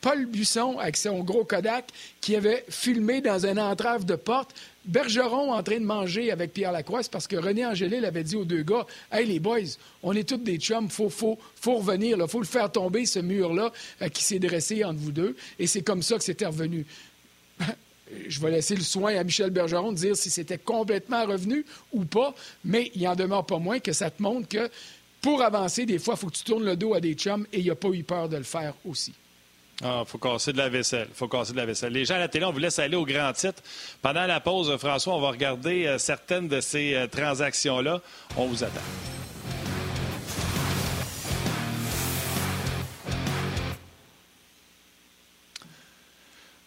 Paul 0.00 0.24
Buisson, 0.26 0.78
avec 0.78 0.96
son 0.96 1.20
gros 1.20 1.44
Kodak, 1.44 1.86
qui 2.20 2.34
avait 2.34 2.64
filmé 2.70 3.20
dans 3.20 3.44
un 3.44 3.58
entrave 3.58 4.04
de 4.04 4.16
porte 4.16 4.54
Bergeron 4.86 5.52
en 5.52 5.62
train 5.62 5.80
de 5.80 5.84
manger 5.84 6.30
avec 6.30 6.52
Pierre 6.52 6.72
Lacroix, 6.72 7.02
parce 7.10 7.26
que 7.26 7.36
René 7.36 7.66
Angélil 7.66 8.04
avait 8.04 8.22
dit 8.22 8.36
aux 8.36 8.44
deux 8.44 8.62
gars 8.62 8.86
Hey, 9.10 9.26
les 9.26 9.40
boys, 9.40 9.76
on 10.02 10.12
est 10.12 10.28
tous 10.28 10.36
des 10.36 10.58
chums, 10.58 10.88
faut, 10.88 11.10
faut, 11.10 11.38
faut 11.60 11.76
revenir, 11.76 12.18
il 12.20 12.28
faut 12.28 12.40
le 12.40 12.46
faire 12.46 12.70
tomber, 12.70 13.06
ce 13.06 13.18
mur-là 13.18 13.72
euh, 14.02 14.08
qui 14.08 14.22
s'est 14.22 14.38
dressé 14.38 14.84
entre 14.84 15.00
vous 15.00 15.12
deux. 15.12 15.36
Et 15.58 15.66
c'est 15.66 15.82
comme 15.82 16.02
ça 16.02 16.16
que 16.16 16.24
c'était 16.24 16.46
revenu. 16.46 16.86
Je 18.28 18.40
vais 18.40 18.52
laisser 18.52 18.76
le 18.76 18.82
soin 18.82 19.16
à 19.16 19.24
Michel 19.24 19.50
Bergeron 19.50 19.90
de 19.90 19.96
dire 19.96 20.16
si 20.16 20.30
c'était 20.30 20.58
complètement 20.58 21.26
revenu 21.26 21.64
ou 21.92 22.04
pas, 22.04 22.34
mais 22.64 22.92
il 22.94 23.06
en 23.08 23.16
demeure 23.16 23.44
pas 23.44 23.58
moins 23.58 23.80
que 23.80 23.92
ça 23.92 24.10
te 24.10 24.22
montre 24.22 24.46
que 24.46 24.70
pour 25.20 25.42
avancer, 25.42 25.86
des 25.86 25.98
fois, 25.98 26.14
il 26.14 26.20
faut 26.20 26.28
que 26.28 26.36
tu 26.36 26.44
tournes 26.44 26.64
le 26.64 26.76
dos 26.76 26.94
à 26.94 27.00
des 27.00 27.14
chums 27.14 27.46
et 27.52 27.58
il 27.58 27.66
n'a 27.66 27.74
pas 27.74 27.88
eu 27.88 28.04
peur 28.04 28.28
de 28.28 28.36
le 28.36 28.44
faire 28.44 28.74
aussi. 28.84 29.12
Ah, 29.84 30.04
faut 30.06 30.18
casser 30.18 30.52
de 30.52 30.58
la 30.58 30.68
vaisselle. 30.70 31.08
faut 31.12 31.28
casser 31.28 31.52
de 31.52 31.58
la 31.58 31.66
vaisselle. 31.66 31.92
Les 31.92 32.06
gens 32.06 32.14
à 32.14 32.18
la 32.18 32.28
télé, 32.28 32.46
on 32.46 32.52
vous 32.52 32.58
laisse 32.58 32.78
aller 32.78 32.96
au 32.96 33.04
grand 33.04 33.32
titre. 33.32 33.62
Pendant 34.00 34.26
la 34.26 34.40
pause, 34.40 34.74
François, 34.78 35.14
on 35.14 35.20
va 35.20 35.30
regarder 35.30 35.86
euh, 35.86 35.98
certaines 35.98 36.48
de 36.48 36.60
ces 36.60 36.94
euh, 36.94 37.06
transactions-là. 37.06 38.00
On 38.38 38.46
vous 38.46 38.64
attend. 38.64 38.80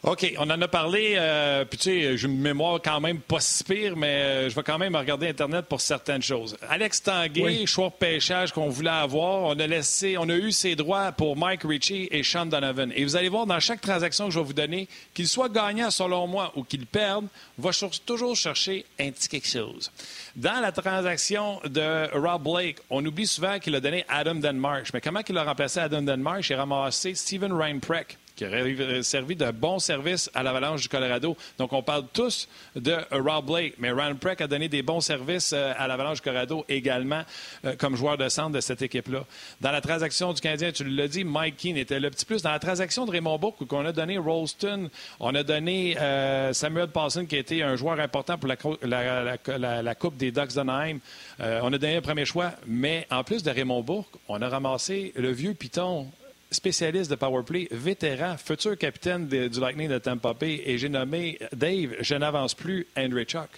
OK, 0.02 0.34
on 0.38 0.50
en 0.50 0.62
a 0.62 0.68
parlé, 0.70 1.16
euh, 1.18 1.66
puis 1.66 1.78
tu 1.78 1.84
sais, 1.84 2.18
j'ai 2.18 2.28
une 2.28 2.40
mémoire 2.40 2.80
quand 2.82 3.02
même 3.02 3.20
pas 3.20 3.42
si 3.42 3.66
pire, 3.66 3.98
mais 3.98 4.08
euh, 4.08 4.50
je 4.50 4.56
vais 4.56 4.64
quand 4.64 4.78
même 4.78 4.96
regarder 4.96 5.28
Internet 5.28 5.66
pour 5.66 5.82
certaines 5.82 6.22
choses. 6.22 6.56
Alex 6.70 7.04
Tanguay, 7.04 7.66
choix 7.66 7.90
de 7.90 7.96
pêchage 7.96 8.54
qu'on 8.54 8.70
voulait 8.70 8.90
avoir, 8.90 9.42
on 9.44 9.60
a 9.60 9.68
laissé, 9.68 10.18
on 10.18 10.30
a 10.30 10.36
eu 10.36 10.54
ses 10.54 10.78
droits 10.78 11.12
pour 11.12 11.36
Mike 11.36 11.64
Ritchie 11.66 12.08
et 12.12 12.24
Sean 12.24 12.46
Donovan. 12.46 12.94
Et 12.96 13.04
vous 13.04 13.18
allez 13.18 13.28
voir, 13.28 13.46
dans 13.46 13.60
chaque 13.60 13.82
transaction 13.82 14.28
que 14.28 14.32
je 14.32 14.40
vais 14.40 14.46
vous 14.46 14.54
donner, 14.54 14.88
qu'il 15.14 15.28
soit 15.28 15.50
gagnant 15.50 15.92
selon 15.92 16.28
moi 16.28 16.54
ou 16.56 16.64
qu'il 16.64 16.86
perde, 16.86 17.28
va 17.58 17.72
toujours 18.06 18.38
chercher 18.38 18.86
un 19.02 19.12
petit 19.12 19.28
quelque 19.28 19.50
chose. 19.50 19.92
Dans 20.34 20.62
la 20.62 20.72
transaction 20.72 21.60
de 21.66 22.08
Rob 22.18 22.44
Blake, 22.44 22.78
on 22.90 23.06
oublie 23.06 23.28
souvent 23.28 23.60
qu'il 23.60 23.76
a 23.76 23.82
donné 23.82 24.06
Adam 24.08 24.36
Denmarsh. 24.36 24.94
Mais 24.94 25.02
comment 25.02 25.20
il 25.28 25.38
a 25.38 25.44
remplacé 25.44 25.82
Adam 25.82 26.04
Denmarsh? 26.04 26.52
Il 26.52 26.54
a 26.54 26.60
ramassé 26.60 27.16
Steven 27.16 27.52
Reinprecht 27.52 28.18
qui 28.39 28.45
aurait 28.45 29.04
servi 29.04 29.36
de 29.36 29.52
bon 29.52 29.80
service 29.80 30.32
à 30.34 30.43
l'Avalanche 30.43 30.84
du 30.84 30.88
Colorado. 30.88 31.36
Donc, 31.58 31.73
on 31.73 31.84
parle 31.84 32.06
tous 32.13 32.47
de 32.73 32.95
Rob 33.12 33.47
Blake, 33.47 33.73
mais 33.80 33.91
Ryan 33.91 34.15
Preck 34.15 34.39
a 34.39 34.47
donné 34.47 34.69
des 34.69 34.82
bons 34.82 35.02
services 35.02 35.52
euh, 35.52 35.73
à 35.78 35.89
l'Avalanche 35.89 36.19
du 36.19 36.21
Colorado 36.21 36.63
également 36.69 37.23
euh, 37.65 37.75
comme 37.75 37.97
joueur 37.97 38.17
de 38.17 38.30
centre 38.30 38.52
de 38.52 38.62
cette 38.62 38.82
équipe-là. 38.82 39.25
Dans 39.60 39.71
la 39.71 39.82
transaction 39.82 40.32
du 40.32 40.39
Canadien, 40.39 40.71
tu 40.71 40.86
l'as 40.86 41.10
dit, 41.10 41.25
Mike 41.25 41.58
Keane 41.58 41.75
était 41.75 41.99
le 41.99 42.10
petit 42.10 42.23
plus. 42.23 42.41
Dans 42.41 42.52
la 42.52 42.60
transaction 42.60 43.06
de 43.06 43.12
Raymond 43.12 43.39
Bourque, 43.39 43.67
qu'on 43.67 43.86
a 43.86 43.91
donné 43.91 44.17
Rolston, 44.17 44.89
on 45.19 45.36
a 45.36 45.43
donné 45.43 45.97
euh, 45.99 46.54
Samuel 46.54 46.88
Paulson, 46.88 47.25
qui 47.25 47.36
a 47.36 47.39
été 47.39 47.62
un 47.62 47.75
joueur 47.75 47.99
important 47.99 48.38
pour 48.38 48.47
la, 48.47 49.95
Coupe 49.95 50.15
des 50.15 50.32
Ducks 50.32 50.54
d'Anaheim. 50.54 50.99
on 51.39 51.73
a 51.73 51.78
donné 51.78 51.97
un 51.97 52.02
premier 52.02 52.23
choix, 52.23 52.54
mais 52.65 53.06
en 53.12 53.25
plus 53.25 53.43
de 53.43 53.52
Raymond 53.52 53.82
Bourque, 53.82 54.15
on 54.30 54.41
a 54.41 54.47
ramassé 54.47 55.12
le 55.17 55.30
vieux 55.30 55.56
Piton 55.56 56.10
spécialiste 56.52 57.12
de 57.12 57.16
powerplay, 57.16 57.68
vétéran, 57.72 58.38
futur 58.38 58.78
capitaine 58.78 59.28
du 59.28 59.60
Lightning 59.60 59.90
de 59.90 60.00
Tampa 60.00 60.34
Bay, 60.34 60.62
et 60.66 60.78
j'ai 60.78 60.90
nommé 60.90 61.38
Dave, 61.54 61.96
je 62.02 62.16
n'avance 62.16 62.54
plus, 62.54 62.88
Andrew 62.98 63.24
Chuck. 63.24 63.50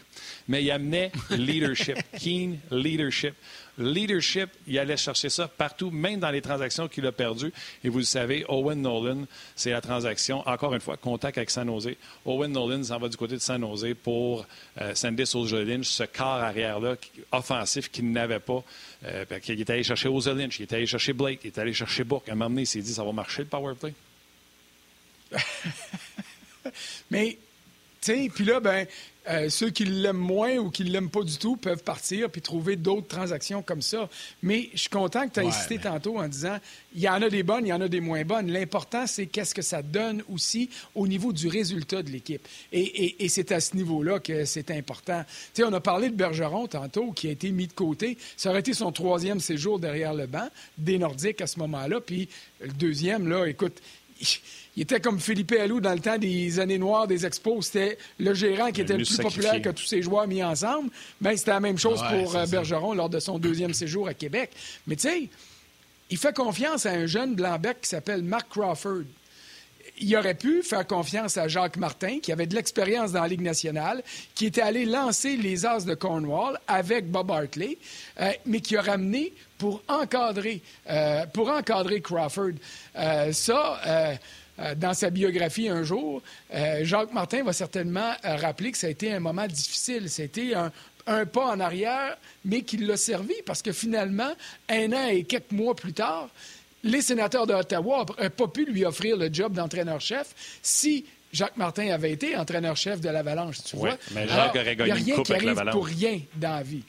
Mais 0.47 0.63
il 0.63 0.71
amenait 0.71 1.12
leadership, 1.30 1.97
keen 2.19 2.60
leadership. 2.69 3.34
Leadership, 3.81 4.49
il 4.67 4.77
allait 4.79 4.97
chercher 4.97 5.29
ça 5.29 5.47
partout, 5.47 5.91
même 5.91 6.19
dans 6.19 6.31
les 6.31 6.41
transactions 6.41 6.87
qu'il 6.87 7.05
a 7.05 7.11
perdues. 7.11 7.51
Et 7.83 7.89
vous 7.89 7.97
le 7.97 8.03
savez, 8.03 8.45
Owen 8.47 8.81
Nolan, 8.81 9.25
c'est 9.55 9.71
la 9.71 9.81
transaction, 9.81 10.47
encore 10.47 10.73
une 10.73 10.81
fois, 10.81 10.97
contact 10.97 11.37
avec 11.37 11.49
San 11.49 11.67
Jose. 11.67 11.95
Owen 12.25 12.51
Nolan 12.51 12.83
s'en 12.83 12.99
va 12.99 13.09
du 13.09 13.17
côté 13.17 13.35
de 13.35 13.41
San 13.41 13.61
Jose 13.61 13.93
pour 14.03 14.45
euh, 14.79 14.95
Sandy 14.95 15.23
Lynch, 15.65 15.87
ce 15.87 16.03
quart 16.03 16.43
arrière-là 16.43 16.95
offensif 17.31 17.89
qu'il 17.91 18.11
n'avait 18.11 18.39
pas. 18.39 18.63
Euh, 19.05 19.25
il 19.47 19.59
est 19.59 19.69
allé 19.69 19.83
chercher 19.83 20.09
Lynch, 20.09 20.59
il 20.59 20.63
est 20.63 20.73
allé 20.73 20.85
chercher 20.85 21.13
Blake, 21.13 21.41
il 21.43 21.47
est 21.47 21.57
allé 21.57 21.73
chercher 21.73 22.03
Book. 22.03 22.29
À 22.29 22.31
un 22.31 22.35
moment 22.35 22.49
donné, 22.49 22.61
il 22.63 22.67
s'est 22.67 22.81
dit, 22.81 22.93
ça 22.93 23.03
va 23.03 23.11
marcher 23.11 23.43
le 23.43 23.47
power 23.47 23.73
play? 23.75 23.93
Mais 27.11 27.37
puis 28.03 28.45
là, 28.45 28.59
ben, 28.59 28.87
euh, 29.29 29.49
ceux 29.49 29.69
qui 29.69 29.86
l'aiment 29.86 30.17
moins 30.17 30.57
ou 30.57 30.71
qui 30.71 30.84
ne 30.84 30.89
l'aiment 30.89 31.12
pas 31.12 31.21
du 31.21 31.38
tout 31.38 31.55
peuvent 31.55 31.84
partir 31.84 32.29
puis 32.31 32.41
trouver 32.41 32.75
d'autres 32.75 33.07
transactions 33.07 33.62
comme 33.62 33.84
ça. 33.84 34.10
Mais 34.41 34.69
je 34.73 34.79
suis 34.79 34.89
content 34.89 35.27
que 35.27 35.34
tu 35.34 35.39
aies 35.39 35.45
insisté 35.45 35.77
tantôt 35.77 36.17
en 36.17 36.27
disant 36.27 36.57
il 36.95 37.01
y 37.01 37.07
en 37.07 37.21
a 37.21 37.29
des 37.29 37.43
bonnes, 37.43 37.67
il 37.67 37.69
y 37.69 37.73
en 37.73 37.81
a 37.81 37.88
des 37.88 38.01
moins 38.01 38.23
bonnes. 38.23 38.51
L'important, 38.51 39.05
c'est 39.05 39.27
qu'est-ce 39.27 39.53
que 39.53 39.62
ça 39.62 39.84
donne 39.84 40.23
aussi 40.27 40.69
au 40.95 41.07
niveau 41.07 41.34
du 41.34 41.47
résultat 41.47 42.01
de 42.01 42.10
l'équipe. 42.10 42.45
Et, 42.73 43.27
c'est 43.29 43.51
à 43.51 43.62
ce 43.62 43.75
niveau-là 43.75 44.19
que 44.19 44.45
c'est 44.45 44.71
important. 44.71 45.23
Tu 45.53 45.62
sais, 45.62 45.63
on 45.63 45.73
a 45.73 45.79
parlé 45.79 46.10
de 46.10 46.15
Bergeron 46.15 46.67
tantôt 46.67 47.12
qui 47.12 47.27
a 47.27 47.31
été 47.31 47.51
mis 47.51 47.67
de 47.67 47.73
côté. 47.73 48.17
Ça 48.36 48.49
aurait 48.49 48.60
été 48.60 48.73
son 48.73 48.91
troisième 48.91 49.39
séjour 49.39 49.79
derrière 49.79 50.13
le 50.13 50.25
banc 50.25 50.47
des 50.77 50.97
Nordiques 50.97 51.41
à 51.41 51.47
ce 51.47 51.60
moment-là. 51.60 52.01
Puis 52.01 52.27
le 52.60 52.73
deuxième, 52.73 53.29
là, 53.29 53.45
écoute, 53.45 53.81
il 54.77 54.84
était 54.84 55.01
comme 55.01 55.19
Philippe 55.19 55.51
Allou 55.51 55.81
dans 55.81 55.93
le 55.93 55.99
temps 55.99 56.17
des 56.17 56.60
années 56.60 56.77
noires 56.77 57.05
des 57.05 57.25
expos. 57.25 57.65
C'était 57.65 57.97
le 58.19 58.34
gérant 58.34 58.71
qui 58.71 58.81
était 58.81 58.95
le 58.95 59.03
plus 59.03 59.17
populaire 59.17 59.62
que 59.62 59.69
tous 59.69 59.86
ses 59.86 60.01
joueurs 60.01 60.27
mis 60.27 60.41
ensemble. 60.41 60.89
Ben, 61.19 61.36
c'était 61.36 61.51
la 61.51 61.60
même 61.60 61.77
chose 61.77 62.01
pour 62.10 62.36
euh, 62.36 62.45
Bergeron 62.45 62.93
lors 62.93 63.10
de 63.10 63.19
son 63.19 63.38
deuxième 63.38 63.73
séjour 63.73 64.07
à 64.07 64.13
Québec. 64.13 64.51
Mais 64.88 64.95
tu 64.95 65.10
sais, 65.10 65.29
il 66.10 66.17
fait 66.17 66.34
confiance 66.34 66.86
à 66.86 66.91
un 66.91 67.05
jeune 67.05 67.36
blanc-bec 67.36 67.81
qui 67.81 67.89
s'appelle 67.89 68.23
Mark 68.23 68.47
Crawford. 68.49 69.03
Il 69.99 70.15
aurait 70.15 70.36
pu 70.36 70.63
faire 70.63 70.88
confiance 70.88 71.38
à 71.38 71.47
Jacques 71.47 71.77
Martin, 71.77 72.19
qui 72.19 72.31
avait 72.31 72.47
de 72.47 72.55
l'expérience 72.55 73.12
dans 73.12 73.21
la 73.21 73.27
Ligue 73.27 73.41
nationale, 73.41 74.01
qui 74.34 74.45
était 74.45 74.62
allé 74.62 74.86
lancer 74.86 75.36
les 75.36 75.65
As 75.65 75.86
de 75.86 75.93
Cornwall 75.93 76.57
avec 76.67 77.12
Bob 77.12 77.29
Hartley, 77.29 77.77
euh, 78.19 78.31
mais 78.45 78.62
qui 78.62 78.77
a 78.77 78.81
ramené 78.81 79.34
pour 79.57 79.84
encadrer, 79.88 80.62
euh, 80.89 81.25
pour 81.27 81.49
encadrer 81.49 82.01
Crawford. 82.01 82.53
ça, 83.31 84.17
dans 84.76 84.93
sa 84.93 85.10
biographie 85.10 85.69
un 85.69 85.84
jour, 85.84 86.21
euh, 86.54 86.80
Jacques 86.84 87.13
Martin 87.13 87.43
va 87.43 87.54
certainement 87.54 88.13
euh, 88.26 88.36
rappeler 88.36 88.71
que 88.71 88.78
ça 88.78 88.88
a 88.88 88.89
été 88.89 89.12
un 89.12 89.19
moment 89.19 89.47
difficile. 89.47 90.10
C'était 90.10 90.54
un, 90.54 90.71
un 91.08 91.26
pas 91.26 91.47
en 91.47 91.60
arrière, 91.60 92.17
mais 92.45 92.62
qui 92.62 92.78
l'a 92.78 92.97
servi 92.97 93.36
parce 93.45 93.62
que 93.62 93.71
finalement, 93.71 94.32
un 94.69 94.93
an 94.93 95.08
et 95.08 95.24
quelques 95.24 95.52
mois 95.52 95.76
plus 95.76 95.93
tard, 95.93 96.30
les 96.84 97.02
sénateurs 97.02 97.47
d'Ottawa 97.47 98.06
n'auraient 98.08 98.30
pas 98.30 98.47
pu 98.47 98.65
lui 98.65 98.86
offrir 98.86 99.17
le 99.17 99.30
job 99.32 99.54
d'entraîneur-chef 99.54 100.34
si 100.62 101.06
Jacques 101.32 101.58
Martin 101.58 101.89
avait 101.91 102.12
été 102.12 102.36
entraîneur-chef 102.36 103.00
de 103.00 103.10
l'Avalanche, 103.10 103.63
tu 103.63 103.78
vois. 103.78 103.97
Mais 104.13 104.28
Jacques 104.28 104.56
aurait 104.56 104.76
gagné 104.76 104.93
Il 104.97 105.06
n'y 105.06 105.12
a 105.12 105.15
rien 105.15 105.24
qui 105.24 105.34
arrive 105.34 105.63
pour 105.71 105.86
rien 105.86 106.19
dans 106.36 106.56
la 106.56 106.63
vie 106.63 106.84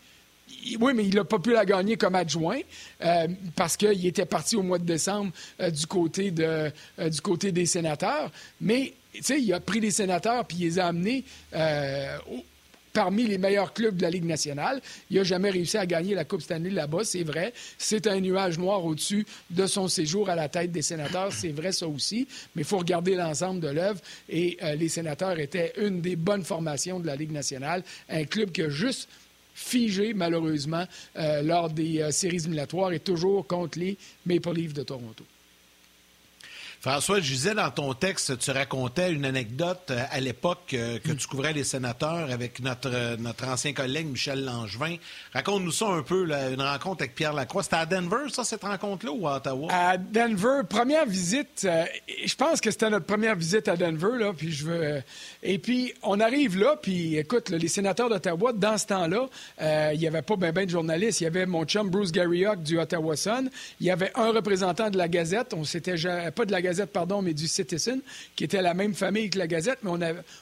oui, 0.81 0.93
mais 0.95 1.05
il 1.05 1.15
n'a 1.15 1.25
pas 1.25 1.39
pu 1.39 1.53
la 1.53 1.65
gagner 1.65 1.97
comme 1.97 2.15
adjoint 2.15 2.61
euh, 3.05 3.29
parce 3.57 3.77
qu'il 3.77 4.07
était 4.07 4.27
parti 4.27 4.57
au 4.57 4.63
mois 4.63 4.79
de 4.79 4.85
décembre 4.85 5.33
euh, 5.61 5.71
du, 5.71 5.87
côté 5.87 6.33
euh, 6.39 6.71
du 6.99 7.21
côté 7.21 7.53
des 7.53 7.67
sénateurs. 7.67 8.31
Mais, 8.61 8.95
tu 9.13 9.23
sais, 9.23 9.41
il 9.41 9.53
a 9.53 9.61
pris 9.61 9.81
les 9.81 9.91
sénateurs 9.91 10.45
puis 10.47 10.59
il 10.61 10.65
les 10.65 10.79
a 10.79 10.87
amenés 10.87 11.25
parmi 12.93 13.25
les 13.25 13.39
meilleurs 13.39 13.73
clubs 13.73 13.97
de 13.97 14.03
la 14.03 14.11
Ligue 14.11 14.27
nationale. 14.27 14.83
Il 15.09 15.17
n'a 15.17 15.25
jamais 15.25 15.49
réussi 15.49 15.79
à 15.79 15.87
gagner 15.87 16.15
la 16.15 16.27
Coupe 16.27 16.43
Stanley 16.43 16.69
là-bas, 16.69 17.05
c'est 17.05 17.23
vrai. 17.23 17.55
C'est 17.79 18.07
un 18.07 18.21
nuage 18.21 18.59
noir 18.59 18.85
au-dessus 18.85 19.27
de 19.49 19.67
son 19.67 19.89
séjour 19.89 20.29
à 20.29 20.35
la 20.35 20.51
tête 20.51 20.73
des 20.73 20.83
sénateurs, 20.83 21.33
c'est 21.33 21.53
vrai 21.53 21.73
ça 21.73 21.89
aussi. 21.89 22.29
Mais 22.55 22.63
il 22.63 22.65
faut 22.67 22.77
regarder 22.77 23.15
l'ensemble 23.15 23.61
de 23.61 23.69
l'œuvre. 23.69 24.01
Et 24.29 24.59
les 24.77 24.89
sénateurs 24.91 25.39
étaient 25.39 25.73
une 25.79 26.03
des 26.03 26.17
bonnes 26.17 26.45
formations 26.45 27.01
de 27.01 27.07
la 27.07 27.17
Ligue 27.17 27.33
nationale. 27.33 27.83
Un 28.11 28.25
club 28.25 28.53
qui 28.53 28.61
a 28.61 28.69
juste 28.69 29.09
figé, 29.55 30.15
malheureusement, 30.15 30.85
euh, 31.17 31.43
lors 31.43 31.71
des 31.71 32.01
euh, 32.01 32.11
séries 32.11 32.37
éliminatoires 32.37 32.93
et 32.93 33.01
toujours 33.01 33.47
contre 33.47 33.79
les 33.79 33.97
Maple 34.27 34.53
Leafs 34.53 34.75
de 34.75 34.83
Toronto. 34.83 35.25
François, 36.83 37.21
je 37.21 37.33
disais 37.33 37.55
dans 37.55 37.71
ton 37.71 37.95
texte, 37.95 38.39
tu 38.39 38.51
racontais 38.51 39.13
une 39.13 39.25
anecdote 39.25 39.93
euh, 39.93 40.03
à 40.11 40.19
l'époque 40.19 40.75
euh, 40.75 40.99
que 40.99 41.13
tu 41.13 41.29
couvrais 41.29 41.53
les 41.53 41.63
sénateurs 41.63 42.29
avec 42.29 42.59
notre, 42.59 42.91
euh, 42.93 43.17
notre 43.17 43.47
ancien 43.47 43.73
collègue 43.73 44.09
Michel 44.09 44.45
Langevin. 44.45 44.97
Raconte-nous 45.33 45.71
ça 45.71 45.87
un 45.87 46.03
peu, 46.03 46.29
une 46.29 46.61
rencontre 46.61 47.03
avec 47.03 47.15
Pierre 47.15 47.35
Lacroix. 47.35 47.63
C'était 47.63 47.77
à 47.77 47.87
Denver, 47.87 48.29
ça, 48.31 48.43
cette 48.43 48.65
rencontre-là, 48.65 49.13
ou 49.13 49.29
à 49.29 49.37
Ottawa? 49.37 49.69
À 49.71 49.97
Denver, 49.97 50.63
première 50.69 51.07
visite. 51.07 51.69
je 52.27 52.35
pense 52.35 52.61
que 52.61 52.73
c'était 52.73 52.91
notre 52.91 53.07
première 53.07 53.37
visite 53.37 53.69
à 53.69 53.77
Denver, 53.77 54.19
là, 54.19 54.33
puis 54.37 54.51
je 54.51 54.65
veux... 54.65 55.03
et 55.45 55.59
puis, 55.61 55.95
on 56.03 56.19
arrive 56.19 56.59
là, 56.59 56.75
puis 56.83 57.17
écoute, 57.17 57.51
les 57.51 57.69
sénateurs 57.69 58.09
d'Ottawa, 58.09 58.53
dans 58.53 58.77
ce 58.77 58.87
temps-là, 58.87 59.29
il 59.93 60.01
n'y 60.01 60.09
avait 60.09 60.23
pas 60.23 60.35
bien 60.35 60.51
ben 60.51 60.65
de 60.65 60.71
journalistes. 60.71 61.21
Il 61.21 61.25
y 61.25 61.29
avait 61.29 61.47
mon 61.47 61.65
chum 61.65 61.91
Bruce 61.91 62.11
Garriock 62.11 62.61
du 62.61 62.81
Ottawa 62.81 63.15
Sun. 63.15 63.51
Il 63.79 63.87
y 63.87 63.93
avait 63.93 64.11
un 64.17 64.33
représentant 64.33 64.91
de 64.91 64.99
la 64.99 65.07
Gazette. 65.07 65.55
On 65.55 65.63
s'était 65.63 65.95
pas 66.33 66.45
de 66.45 66.51
la 66.51 66.61
Gazette 66.61 66.72
Gazette, 66.73 66.93
pardon, 66.93 67.23
mais 67.23 67.35
du 67.35 67.49
Citizen, 67.49 68.01
qui 68.35 68.45
était 68.45 68.63
la 68.63 68.73
même 68.73 68.95
famille 68.95 69.29
que 69.29 69.39
la 69.39 69.47
Gazette, 69.47 69.81
mais 69.83 69.91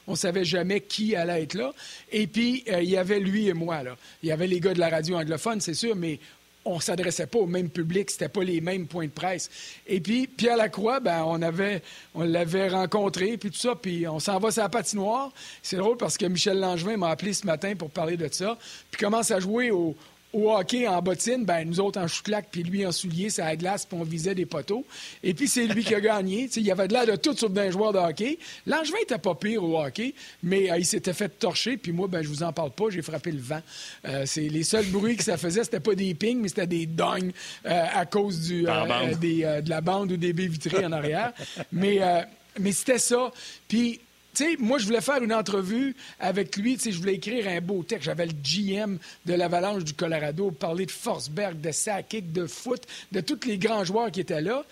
on 0.07 0.12
ne 0.12 0.16
savait 0.16 0.45
jamais 0.45 0.81
qui 0.81 1.16
allait 1.16 1.43
être 1.43 1.55
là. 1.55 1.73
Et 2.12 2.27
puis, 2.27 2.62
euh, 2.69 2.83
il 2.83 2.90
y 2.90 2.97
avait 2.97 3.19
lui 3.19 3.49
et 3.49 3.53
moi. 3.53 3.83
Là. 3.83 3.97
Il 4.23 4.29
y 4.29 4.33
avait 4.33 4.47
les 4.47 4.61
gars 4.61 4.73
de 4.73 4.79
la 4.79 4.88
radio 4.88 5.16
anglophone, 5.16 5.61
c'est 5.61 5.75
sûr, 5.75 5.97
mais 5.97 6.21
on 6.64 6.77
ne 6.77 6.81
s'adressait 6.81 7.27
pas 7.27 7.38
au 7.38 7.47
même 7.47 7.69
public, 7.69 8.11
c'était 8.11 8.29
pas 8.29 8.45
les 8.45 8.61
mêmes 8.61 8.87
points 8.87 9.07
de 9.07 9.11
presse. 9.11 9.51
Et 9.87 10.01
puis, 10.01 10.27
Pierre 10.29 10.57
Lacroix, 10.57 11.01
ben, 11.01 11.25
on, 11.27 11.43
avait, 11.43 11.83
on 12.14 12.23
l'avait 12.23 12.69
rencontré, 12.69 13.37
puis 13.37 13.51
tout 13.51 13.59
ça, 13.59 13.75
puis 13.75 14.07
on 14.07 14.21
s'en 14.21 14.38
va 14.38 14.51
sur 14.51 14.62
la 14.62 14.69
patinoire. 14.69 15.33
C'est 15.62 15.79
drôle 15.79 15.97
parce 15.97 16.16
que 16.16 16.27
Michel 16.27 16.61
Langevin 16.61 16.97
m'a 16.97 17.09
appelé 17.09 17.33
ce 17.33 17.47
matin 17.47 17.75
pour 17.77 17.90
parler 17.90 18.16
de 18.16 18.29
ça, 18.31 18.57
puis 18.90 19.01
commence 19.01 19.31
à 19.31 19.40
jouer 19.40 19.71
au, 19.71 19.97
au 20.33 20.53
hockey 20.53 20.87
en 20.87 21.01
bottine, 21.03 21.45
ben 21.45 21.64
nous 21.64 21.81
autres 21.81 22.01
en 22.01 22.07
chouclac, 22.07 22.49
puis 22.51 22.62
lui 22.62 22.87
en 22.87 22.93
soulier, 22.93 23.31
c'est 23.31 23.43
à 23.43 23.47
la 23.47 23.57
glace, 23.57 23.85
puis 23.85 23.99
on 24.01 24.05
visait 24.05 24.35
des 24.35 24.47
poteaux. 24.47 24.85
Et 25.23 25.35
puis 25.35 25.49
c'est 25.49 25.66
lui 25.66 25.85
qui 25.85 25.95
a 25.95 26.01
gagné. 26.01 26.49
il 26.55 26.62
y 26.62 26.71
avait 26.71 26.88
de 26.88 26.93
l'air 26.93 27.07
de 27.07 27.16
tout 27.16 27.37
sur 27.37 27.51
d'un 27.51 27.71
joueur 27.71 27.93
de 27.93 27.99
hockey. 27.99 28.38
Langevin 28.66 28.99
était 29.03 29.19
pas 29.19 29.35
pire 29.35 29.64
au 29.64 29.83
hockey, 29.83 30.14
mais 30.43 30.71
euh, 30.71 30.79
il 30.79 30.87
s'était 30.87 31.12
fait 31.12 31.29
torcher, 31.29 31.77
puis 31.77 31.93
moi, 31.93 32.09
ben 32.09 32.23
je 32.23 32.29
vous 32.29 32.43
en 32.43 32.53
parle 32.53 32.71
pas, 32.71 32.85
j'ai 32.90 33.03
frappé 33.03 33.33
le 33.33 33.40
vent. 33.40 33.62
Euh, 34.07 34.25
c'est 34.27 34.49
les 34.49 34.62
seuls 34.62 34.87
bruits 34.87 35.16
que 35.16 35.25
ça 35.25 35.37
faisait, 35.37 35.64
c'était 35.64 35.81
pas 35.81 35.95
des 35.95 36.14
pings, 36.14 36.40
mais 36.40 36.49
c'était 36.49 36.66
des 36.66 36.87
dongs 36.87 37.33
euh, 37.66 37.85
à 37.95 38.07
cause 38.07 38.40
du, 38.40 38.62
de 38.62 39.69
la 39.71 39.81
bande 39.81 40.12
ou 40.12 40.16
des 40.16 40.33
baies 40.33 40.47
vitrées 40.47 40.85
en 40.85 40.93
arrière. 40.93 41.33
mais 41.73 42.01
mais 42.59 42.73
c'était 42.73 42.99
ça. 42.99 43.33
Puis 43.69 44.01
moi, 44.59 44.79
je 44.79 44.87
voulais 44.87 45.00
faire 45.00 45.22
une 45.22 45.33
entrevue 45.33 45.94
avec 46.18 46.57
lui. 46.57 46.76
Tu 46.76 46.92
je 46.92 46.98
voulais 46.98 47.14
écrire 47.14 47.48
un 47.48 47.61
beau 47.61 47.83
texte. 47.83 48.05
J'avais 48.05 48.26
le 48.26 48.33
GM 48.33 48.98
de 49.26 49.35
l'Avalanche 49.35 49.85
du 49.85 49.94
Colorado, 49.94 50.50
parler 50.50 50.87
de 50.87 50.90
Forsberg, 50.90 51.61
de 51.61 51.72
Sakic, 51.72 52.33
de 52.33 52.46
foot, 52.46 52.83
de 53.12 53.20
tous 53.20 53.46
les 53.46 53.59
grands 53.59 53.85
joueurs 53.85 54.11
qui 54.11 54.20
étaient 54.20 54.40
là. 54.40 54.64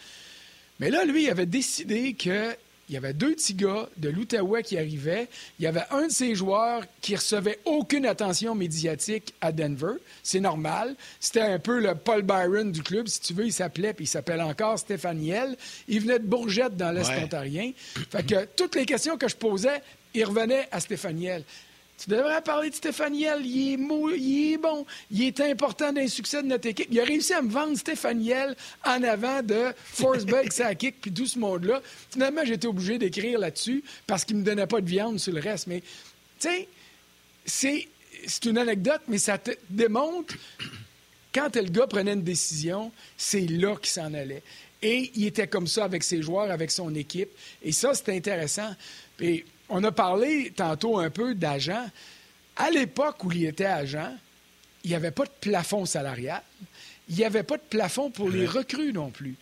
Mais 0.80 0.90
là, 0.90 1.04
lui, 1.04 1.24
il 1.24 1.30
avait 1.30 1.46
décidé 1.46 2.14
que 2.14 2.54
il 2.88 2.94
y 2.94 2.96
avait 2.96 3.12
deux 3.12 3.34
petits 3.34 3.54
gars 3.54 3.88
de 3.96 4.08
l'Outaouais 4.08 4.62
qui 4.62 4.78
arrivaient. 4.78 5.28
Il 5.58 5.64
y 5.64 5.66
avait 5.66 5.84
un 5.90 6.06
de 6.06 6.12
ces 6.12 6.34
joueurs 6.34 6.84
qui 7.00 7.16
recevait 7.16 7.58
aucune 7.64 8.06
attention 8.06 8.54
médiatique 8.54 9.34
à 9.40 9.52
Denver. 9.52 9.94
C'est 10.22 10.40
normal. 10.40 10.94
C'était 11.20 11.42
un 11.42 11.58
peu 11.58 11.80
le 11.80 11.94
Paul 11.94 12.22
Byron 12.22 12.72
du 12.72 12.82
club, 12.82 13.06
si 13.08 13.20
tu 13.20 13.34
veux. 13.34 13.46
Il 13.46 13.52
s'appelait, 13.52 13.92
puis 13.92 14.04
il 14.04 14.08
s'appelle 14.08 14.40
encore 14.40 14.78
Stéphaniel. 14.78 15.56
Il 15.86 16.00
venait 16.00 16.18
de 16.18 16.24
Bourgette 16.24 16.76
dans 16.76 16.90
l'Est 16.90 17.10
ontarien. 17.22 17.72
Fait 18.10 18.26
que 18.26 18.46
toutes 18.56 18.74
les 18.74 18.86
questions 18.86 19.18
que 19.18 19.28
je 19.28 19.36
posais, 19.36 19.82
il 20.14 20.24
revenait 20.24 20.66
à 20.70 20.80
Stéphaniel. 20.80 21.44
Tu 21.98 22.10
devrais 22.10 22.40
parler 22.42 22.70
de 22.70 22.74
Stéphaniel. 22.74 23.44
Il 23.44 23.72
est, 23.72 24.18
il 24.18 24.52
est 24.52 24.58
bon. 24.58 24.86
Il 25.10 25.24
est 25.24 25.40
important 25.40 25.92
dans 25.92 26.00
le 26.00 26.08
succès 26.08 26.42
de 26.42 26.46
notre 26.46 26.68
équipe. 26.68 26.86
Il 26.90 27.00
a 27.00 27.04
réussi 27.04 27.34
à 27.34 27.42
me 27.42 27.50
vendre 27.50 27.76
Stéphaniel 27.76 28.56
en 28.84 29.02
avant 29.02 29.42
de 29.42 29.72
Forsberg, 29.76 30.52
Sakic, 30.52 31.00
puis 31.00 31.12
tout 31.12 31.26
ce 31.26 31.38
monde-là. 31.38 31.82
Finalement, 32.10 32.42
j'étais 32.44 32.68
obligé 32.68 32.98
d'écrire 32.98 33.40
là-dessus 33.40 33.82
parce 34.06 34.24
qu'il 34.24 34.36
ne 34.36 34.42
me 34.42 34.46
donnait 34.46 34.66
pas 34.68 34.80
de 34.80 34.88
viande 34.88 35.18
sur 35.18 35.32
le 35.32 35.40
reste. 35.40 35.66
Mais, 35.66 35.80
tu 36.38 36.48
sais, 36.48 36.68
c'est, 37.44 37.88
c'est 38.26 38.44
une 38.44 38.58
anecdote, 38.58 39.02
mais 39.08 39.18
ça 39.18 39.36
te 39.36 39.50
démontre 39.68 40.34
quand 41.34 41.54
le 41.56 41.68
gars 41.68 41.86
prenait 41.86 42.12
une 42.12 42.22
décision, 42.22 42.92
c'est 43.16 43.46
là 43.46 43.76
qu'il 43.76 43.90
s'en 43.90 44.14
allait. 44.14 44.42
Et 44.80 45.10
il 45.14 45.26
était 45.26 45.48
comme 45.48 45.66
ça 45.66 45.84
avec 45.84 46.04
ses 46.04 46.22
joueurs, 46.22 46.50
avec 46.50 46.70
son 46.70 46.94
équipe. 46.94 47.30
Et 47.62 47.72
ça, 47.72 47.92
c'est 47.94 48.14
intéressant. 48.14 48.74
Puis, 49.16 49.44
on 49.68 49.84
a 49.84 49.92
parlé 49.92 50.52
tantôt 50.54 50.98
un 50.98 51.10
peu 51.10 51.34
d'agent. 51.34 51.86
À 52.56 52.70
l'époque 52.70 53.24
où 53.24 53.32
il 53.32 53.46
était 53.46 53.64
agent, 53.64 54.14
il 54.84 54.90
n'y 54.90 54.96
avait 54.96 55.10
pas 55.10 55.24
de 55.24 55.30
plafond 55.40 55.84
salarial. 55.84 56.42
Il 57.08 57.16
n'y 57.16 57.24
avait 57.24 57.42
pas 57.42 57.56
de 57.56 57.62
plafond 57.62 58.10
pour 58.10 58.28
les 58.28 58.46
recrues 58.46 58.92
non 58.92 59.10
plus. 59.10 59.36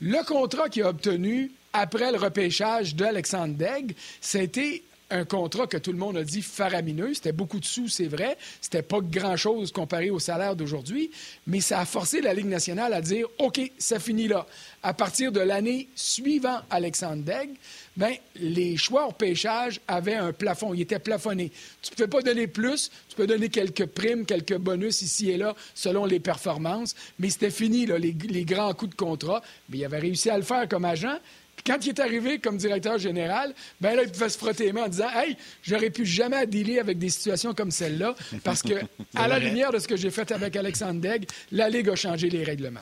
Le 0.00 0.24
contrat 0.24 0.68
qu'il 0.68 0.82
a 0.82 0.88
obtenu 0.88 1.52
après 1.72 2.10
le 2.10 2.18
repêchage 2.18 2.94
d'Alexandre 2.94 3.54
Degg, 3.54 3.94
c'était 4.20 4.82
un 5.12 5.24
contrat 5.24 5.66
que 5.66 5.76
tout 5.76 5.92
le 5.92 5.98
monde 5.98 6.16
a 6.16 6.24
dit 6.24 6.42
faramineux. 6.42 7.14
C'était 7.14 7.32
beaucoup 7.32 7.60
de 7.60 7.64
sous, 7.64 7.88
c'est 7.88 8.06
vrai. 8.06 8.36
C'était 8.60 8.82
pas 8.82 9.00
grand-chose 9.00 9.70
comparé 9.72 10.10
au 10.10 10.18
salaire 10.18 10.56
d'aujourd'hui, 10.56 11.10
mais 11.46 11.60
ça 11.60 11.80
a 11.80 11.84
forcé 11.84 12.20
la 12.20 12.34
Ligue 12.34 12.46
nationale 12.46 12.92
à 12.92 13.00
dire 13.00 13.26
OK, 13.38 13.60
ça 13.78 13.98
finit 13.98 14.28
là. 14.28 14.46
À 14.82 14.94
partir 14.94 15.30
de 15.30 15.40
l'année 15.40 15.88
suivant 15.94 16.60
Alexandre 16.70 17.22
Degg, 17.22 17.50
ben, 17.96 18.14
les 18.36 18.76
choix 18.76 19.06
au 19.06 19.12
pêchage 19.12 19.80
avaient 19.86 20.14
un 20.14 20.32
plafond. 20.32 20.72
Ils 20.72 20.80
étaient 20.80 20.98
plafonnés. 20.98 21.52
Tu 21.82 21.90
ne 21.90 21.96
pouvais 21.96 22.08
pas 22.08 22.22
donner 22.22 22.46
plus. 22.46 22.90
Tu 23.08 23.16
peux 23.16 23.26
donner 23.26 23.50
quelques 23.50 23.86
primes, 23.86 24.24
quelques 24.24 24.56
bonus 24.56 25.02
ici 25.02 25.30
et 25.30 25.36
là 25.36 25.54
selon 25.74 26.06
les 26.06 26.20
performances. 26.20 26.94
Mais 27.18 27.30
c'était 27.30 27.50
fini, 27.50 27.86
là, 27.86 27.98
les, 27.98 28.16
les, 28.28 28.44
grands 28.44 28.72
coups 28.72 28.92
de 28.92 28.96
contrat. 28.96 29.42
Mais 29.68 29.78
il 29.78 29.84
avait 29.84 29.98
réussi 29.98 30.30
à 30.30 30.36
le 30.36 30.42
faire 30.42 30.68
comme 30.68 30.84
agent. 30.84 31.18
Quand 31.66 31.84
il 31.84 31.90
est 31.90 32.00
arrivé 32.00 32.38
comme 32.38 32.56
directeur 32.56 32.98
général, 32.98 33.54
ben 33.80 33.94
là, 33.94 34.02
il 34.02 34.10
pouvait 34.10 34.28
se 34.28 34.38
frotter 34.38 34.66
les 34.66 34.72
mains 34.72 34.84
en 34.84 34.88
disant 34.88 35.10
Hey, 35.14 35.36
j'aurais 35.62 35.90
pu 35.90 36.04
jamais 36.04 36.46
dealer 36.46 36.78
avec 36.78 36.98
des 36.98 37.10
situations 37.10 37.54
comme 37.54 37.70
celle-là, 37.70 38.14
parce 38.44 38.62
que, 38.62 38.74
à 39.14 39.28
la 39.28 39.38
lumière 39.38 39.72
de 39.72 39.78
ce 39.78 39.88
que 39.88 39.96
j'ai 39.96 40.10
fait 40.10 40.30
avec 40.32 40.56
Alexandre 40.56 41.00
Degg, 41.00 41.26
la 41.50 41.68
Ligue 41.68 41.88
a 41.90 41.96
changé 41.96 42.28
les 42.28 42.44
règlements. 42.44 42.80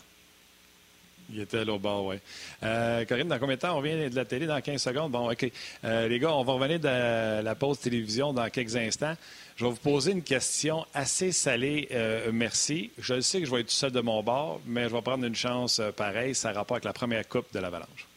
Il 1.32 1.40
était 1.40 1.64
là 1.64 1.72
au 1.74 1.78
bord, 1.78 2.06
oui. 2.06 2.16
Euh, 2.62 3.04
Corinne, 3.04 3.28
dans 3.28 3.38
combien 3.38 3.54
de 3.54 3.60
temps? 3.60 3.76
On 3.78 3.80
vient 3.80 4.08
de 4.08 4.16
la 4.16 4.24
télé? 4.24 4.46
Dans 4.46 4.60
15 4.60 4.82
secondes? 4.82 5.12
Bon, 5.12 5.30
OK. 5.30 5.50
Euh, 5.84 6.08
les 6.08 6.18
gars, 6.18 6.32
on 6.32 6.42
va 6.42 6.54
revenir 6.54 6.80
de 6.80 7.42
la 7.42 7.54
pause 7.54 7.78
télévision 7.78 8.32
dans 8.32 8.48
quelques 8.50 8.76
instants. 8.76 9.14
Je 9.56 9.64
vais 9.64 9.70
vous 9.70 9.76
poser 9.76 10.12
une 10.12 10.22
question 10.22 10.84
assez 10.92 11.32
salée. 11.32 11.88
Euh, 11.92 12.30
merci. 12.32 12.90
Je 12.98 13.20
sais 13.20 13.40
que 13.40 13.46
je 13.46 13.50
vais 13.50 13.60
être 13.60 13.68
tout 13.68 13.74
seul 13.74 13.92
de 13.92 14.00
mon 14.00 14.22
bord, 14.22 14.60
mais 14.66 14.88
je 14.88 14.94
vais 14.94 15.02
prendre 15.02 15.24
une 15.24 15.36
chance 15.36 15.80
pareille. 15.96 16.34
Ça 16.34 16.48
a 16.50 16.52
rapport 16.52 16.76
avec 16.76 16.84
la 16.84 16.92
première 16.92 17.28
coupe 17.28 17.46
de 17.52 17.60
l'Avalanche. 17.60 18.09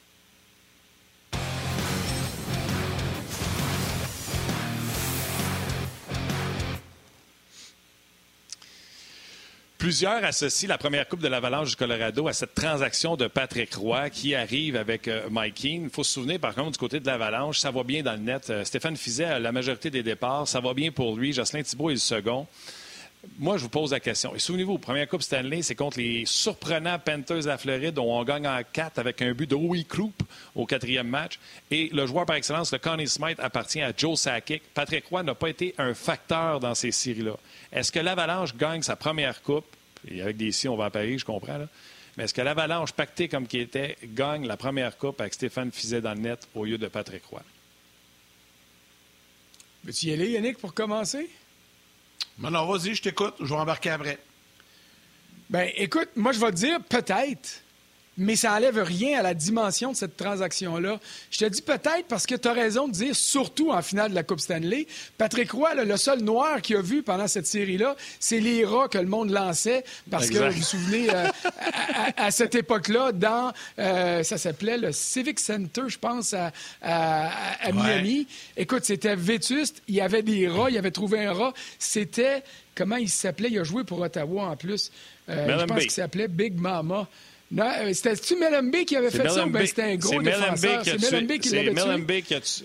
Plusieurs 9.84 10.24
associent 10.24 10.69
la 10.69 10.78
première 10.78 11.10
Coupe 11.10 11.19
de 11.19 11.28
l'Avalanche 11.28 11.72
du 11.72 11.76
Colorado 11.76 12.30
à 12.30 12.32
cette 12.32 12.56
transaction 12.56 13.17
de 13.17 13.28
Patrick 13.28 13.74
Roy 13.74 14.10
qui 14.10 14.34
arrive 14.34 14.78
avec 14.78 15.10
euh, 15.10 15.28
Mike 15.30 15.56
Keane. 15.56 15.84
Il 15.84 15.89
faut 15.89 16.06
se 16.06 16.13
souvenir, 16.13 16.39
par 16.39 16.56
contre, 16.56 16.72
du 16.72 16.78
côté 16.78 17.02
de 17.02 17.06
l'Avalanche, 17.06 17.60
ça 17.60 17.69
va 17.69 17.84
bien 17.84 18.02
dans 18.02 18.13
le 18.13 18.19
net. 18.19 18.50
Euh, 18.50 18.63
Stéphane 18.63 18.96
Fizet 18.96 19.41
la 19.41 19.52
majorité 19.52 19.89
des 19.89 20.02
départs. 20.02 20.48
Ça 20.48 20.62
va 20.62 20.74
bien 20.74 20.93
pour 20.93 21.17
lui. 21.17 21.34
Jocelyn 21.34 21.63
Thibault 21.63 21.89
est 21.89 21.96
le 21.96 22.00
second. 22.00 22.48
Moi, 23.40 23.58
je 23.58 23.64
vous 23.64 23.70
pose 23.70 23.92
la 23.92 24.00
question. 24.00 24.36
Et 24.36 24.40
souvenez-vous, 24.40 24.78
première 24.78 25.08
Coupe 25.08 25.22
Stanley, 25.22 25.62
c'est 25.62 25.76
contre 25.76 25.98
les 25.98 26.26
surprenants 26.26 27.00
Panthers 27.00 27.44
de 27.44 27.48
la 27.48 27.58
Floride, 27.58 27.94
dont 27.94 28.12
on 28.12 28.24
gagne 28.24 28.46
en 28.46 28.60
quatre 28.72 29.00
avec 29.00 29.22
un 29.22 29.34
but 29.34 29.50
de 29.50 29.56
Louis 29.56 29.86
Krupp 29.86 30.24
au 30.56 30.66
quatrième 30.66 31.08
match. 31.08 31.40
Et 31.72 31.90
le 31.94 32.06
joueur 32.06 32.26
par 32.26 32.36
excellence, 32.36 32.74
le 32.74 32.80
Connie 32.80 33.08
Smith, 33.08 33.40
appartient 33.40 33.82
à 33.82 33.94
Joe 33.96 34.20
Sakic. 34.20 34.62
Patrick 34.74 35.06
Roy 35.06 35.24
n'a 35.24 35.36
pas 35.36 35.50
été 35.50 35.74
un 35.78 35.94
facteur 35.94 36.60
dans 36.60 36.76
ces 36.76 36.92
séries-là. 36.92 37.38
Est-ce 37.72 37.92
que 37.92 38.00
l'Avalanche 38.00 38.56
gagne 38.56 38.82
sa 38.82 38.98
première 38.98 39.42
Coupe? 39.42 39.66
Et 40.08 40.22
avec 40.22 40.36
des 40.36 40.52
si, 40.52 40.68
on 40.68 40.76
va 40.76 40.86
à 40.86 40.90
Paris, 40.90 41.18
je 41.18 41.26
comprends. 41.26 41.66
Mais 42.18 42.26
est-ce 42.26 42.34
que 42.34 42.42
l'Avalanche, 42.42 42.92
pacté 42.92 43.30
comme 43.30 43.48
qui 43.48 43.60
était, 43.60 43.98
gagne 44.04 44.46
la 44.46 44.58
première 44.58 44.98
Coupe 44.98 45.22
avec 45.22 45.34
Stéphane 45.34 45.72
Fizet 45.72 46.02
dans 46.02 46.14
le 46.14 46.20
net 46.20 46.48
au 46.54 46.66
lieu 46.66 46.78
de 46.78 46.88
Patrick 46.88 47.24
Roy? 47.26 47.42
Veux-tu 49.86 50.08
y 50.08 50.14
aller, 50.14 50.30
Yannick, 50.32 50.58
pour 50.58 50.74
commencer? 50.74 51.30
Non, 52.39 52.52
non, 52.52 52.65
vas-y, 52.65 52.96
je 52.96 53.02
t'écoute. 53.02 53.36
Je 53.39 53.46
vais 53.46 53.56
embarquer 53.56 53.91
après. 53.91 54.19
Ben, 55.50 55.72
écoute, 55.76 56.10
moi, 56.15 56.32
je 56.32 56.39
vais 56.39 56.52
te 56.52 56.56
dire 56.56 56.80
peut-être 56.84 57.62
mais 58.17 58.36
ça 58.36 58.52
n'enlève 58.52 58.80
rien 58.80 59.19
à 59.19 59.23
la 59.23 59.34
dimension 59.34 59.91
de 59.91 59.97
cette 59.97 60.17
transaction-là. 60.17 60.99
Je 61.32 61.39
te 61.39 61.45
dis 61.45 61.62
peut-être 61.62 62.06
parce 62.08 62.26
que 62.26 62.36
tu 62.36 62.47
as 62.47 62.54
raison 62.54 62.88
de 62.88 62.93
dire, 62.93 63.15
surtout 63.15 63.71
en 63.71 63.82
finale 63.82 64.12
de 64.12 64.15
la 64.15 64.23
Coupe 64.23 64.39
Stanley, 64.39 64.88
Patrick 65.17 65.52
Roy, 65.52 65.73
le 65.76 65.97
seul 65.97 66.21
noir 66.21 66.62
qu'il 66.62 66.76
a 66.78 66.82
vu 66.82 67.02
pendant 67.04 67.28
cette 67.28 67.47
série-là, 67.47 67.95
c'est 68.19 68.39
les 68.39 68.65
rats 68.65 68.88
que 68.88 68.97
le 68.97 69.08
monde 69.08 69.32
lançait 69.32 69.84
parce 70.10 70.30
que, 70.30 70.38
vous 70.38 70.58
vous 70.58 70.63
souvenez, 70.63 71.10
euh, 71.10 71.28
à, 72.17 72.32
cette 72.32 72.56
époque-là, 72.56 73.12
dans, 73.12 73.52
euh, 73.80 74.23
ça 74.23 74.38
s'appelait 74.38 74.78
le 74.78 74.91
Civic 74.91 75.39
Center, 75.39 75.84
je 75.88 75.97
pense, 75.97 76.34
à, 76.34 76.52
Miami. 77.71 78.28
Écoute, 78.58 78.86
c'était 78.86 79.15
vétuste, 79.15 79.82
il 79.88 79.95
y 79.95 80.02
avait 80.02 80.23
des 80.23 80.47
rats, 80.47 80.69
il 80.69 80.78
avait 80.78 80.91
trouvé 80.91 81.26
un 81.26 81.34
rat. 81.34 81.54
C'était, 81.80 82.43
comment 82.76 82.97
il 82.97 83.10
s'appelait? 83.10 83.49
Il 83.49 83.60
a 83.60 83.63
joué 83.63 83.84
pour 83.84 83.99
Ottawa 83.99 84.45
en 84.45 84.56
plus. 84.56 84.91
Euh, 85.30 85.60
je 85.60 85.65
pense 85.65 85.80
qu'il 85.80 85.91
s'appelait 85.91 86.28
Big 86.28 86.60
Mama. 86.60 87.08
Euh, 87.58 87.94
c'était-tu 87.94 88.36
Melembe 88.36 88.86
qui 88.86 88.96
avait 88.96 89.12
fait 89.12 89.30
ça 89.30 89.46
ou 89.46 89.50
ben, 89.50 89.66
c'était 89.66 89.84
un 89.84 89.96
gros 89.96 90.22
défenseur? 90.22 90.84
C'est 90.84 91.12
Melembe 91.12 91.39
qui 91.39 91.50
l'avait 91.50 91.74
tué? 91.74 92.22
qui 92.22 92.36
a 92.36 92.63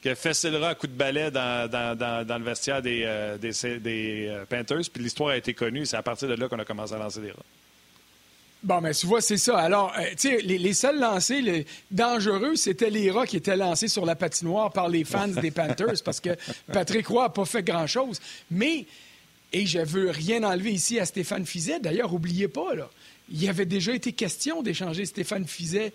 qui 0.00 0.08
a 0.08 0.14
fessé 0.14 0.50
le 0.50 0.62
à 0.62 0.74
coup 0.74 0.86
de 0.86 0.92
balai 0.92 1.30
dans, 1.30 1.68
dans, 1.68 2.24
dans, 2.24 2.38
le 2.38 2.44
vestiaire 2.44 2.80
des, 2.80 3.02
euh, 3.04 3.36
des, 3.36 3.80
des 3.80 4.26
euh, 4.28 4.44
Panthers. 4.48 4.88
Puis 4.92 5.02
l'histoire 5.02 5.30
a 5.30 5.36
été 5.36 5.54
connue. 5.54 5.86
C'est 5.86 5.96
à 5.96 6.02
partir 6.02 6.28
de 6.28 6.34
là 6.34 6.48
qu'on 6.48 6.58
a 6.58 6.64
commencé 6.64 6.94
à 6.94 6.98
lancer 6.98 7.20
des 7.20 7.32
rats. 7.32 7.42
Bon, 8.62 8.80
mais 8.80 8.92
tu 8.92 9.06
vois, 9.06 9.20
c'est 9.20 9.36
ça. 9.36 9.58
Alors, 9.58 9.92
tu 10.16 10.28
sais, 10.28 10.38
les, 10.38 10.58
les, 10.58 10.72
seuls 10.72 10.98
lancés 10.98 11.40
les 11.40 11.66
dangereux, 11.92 12.56
c'était 12.56 12.90
les 12.90 13.10
rats 13.10 13.26
qui 13.26 13.36
étaient 13.36 13.56
lancés 13.56 13.86
sur 13.86 14.04
la 14.04 14.16
patinoire 14.16 14.72
par 14.72 14.88
les 14.88 15.04
fans 15.04 15.28
des 15.28 15.52
Panthers 15.52 16.02
parce 16.04 16.20
que 16.20 16.30
Patrick 16.72 17.06
Roy 17.06 17.24
n'a 17.24 17.28
pas 17.28 17.44
fait 17.44 17.62
grand-chose. 17.62 18.20
Mais, 18.50 18.86
et 19.52 19.64
je 19.64 19.78
veux 19.78 20.10
rien 20.10 20.42
enlever 20.42 20.72
ici 20.72 20.98
à 20.98 21.06
Stéphane 21.06 21.46
Fizet, 21.46 21.78
d'ailleurs, 21.78 22.12
oubliez 22.12 22.48
pas, 22.48 22.74
là, 22.74 22.90
il 23.30 23.42
y 23.42 23.48
avait 23.48 23.66
déjà 23.66 23.94
été 23.94 24.12
question 24.12 24.62
d'échanger 24.62 25.06
Stéphane 25.06 25.46
Fizet 25.46 25.92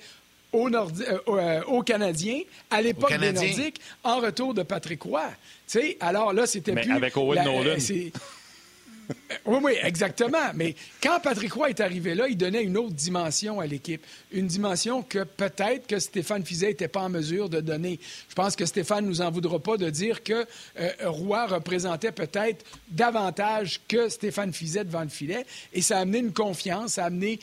au, 0.51 0.67
euh, 0.67 1.19
euh, 1.27 1.81
Canadiens, 1.83 2.41
à 2.69 2.81
l'époque 2.81 3.17
des 3.17 3.31
Nordiques, 3.31 3.81
en 4.03 4.19
retour 4.19 4.53
de 4.53 4.63
Patrick 4.63 5.01
Roy. 5.01 5.23
alors 5.99 6.31
là, 6.31 6.45
c'était 6.45 6.73
plus... 6.73 6.91
avec 6.91 7.17
Owen 7.17 7.43
Nolan. 7.43 7.77
Oui, 9.45 9.57
oui, 9.61 9.73
exactement. 9.81 10.51
Mais 10.55 10.75
quand 11.01 11.19
Patrick 11.19 11.53
Roy 11.53 11.69
est 11.69 11.79
arrivé 11.81 12.15
là, 12.15 12.27
il 12.27 12.37
donnait 12.37 12.63
une 12.63 12.77
autre 12.77 12.93
dimension 12.93 13.59
à 13.59 13.65
l'équipe. 13.65 14.03
Une 14.31 14.47
dimension 14.47 15.03
que 15.03 15.23
peut-être 15.23 15.87
que 15.87 15.99
Stéphane 15.99 16.45
Fizet 16.45 16.67
n'était 16.67 16.87
pas 16.87 17.01
en 17.01 17.09
mesure 17.09 17.49
de 17.49 17.59
donner. 17.59 17.99
Je 18.29 18.35
pense 18.35 18.55
que 18.55 18.65
Stéphane 18.65 19.03
ne 19.03 19.09
nous 19.09 19.21
en 19.21 19.31
voudra 19.31 19.59
pas 19.59 19.77
de 19.77 19.89
dire 19.89 20.23
que 20.23 20.45
euh, 20.79 20.91
Roy 21.03 21.45
représentait 21.47 22.11
peut-être 22.11 22.65
davantage 22.89 23.81
que 23.87 24.09
Stéphane 24.09 24.53
Fizet 24.53 24.85
devant 24.85 25.03
le 25.03 25.09
filet. 25.09 25.45
Et 25.73 25.81
ça 25.81 25.97
a 25.97 26.01
amené 26.01 26.19
une 26.19 26.33
confiance, 26.33 26.93
ça 26.93 27.03
a 27.03 27.07
amené 27.07 27.39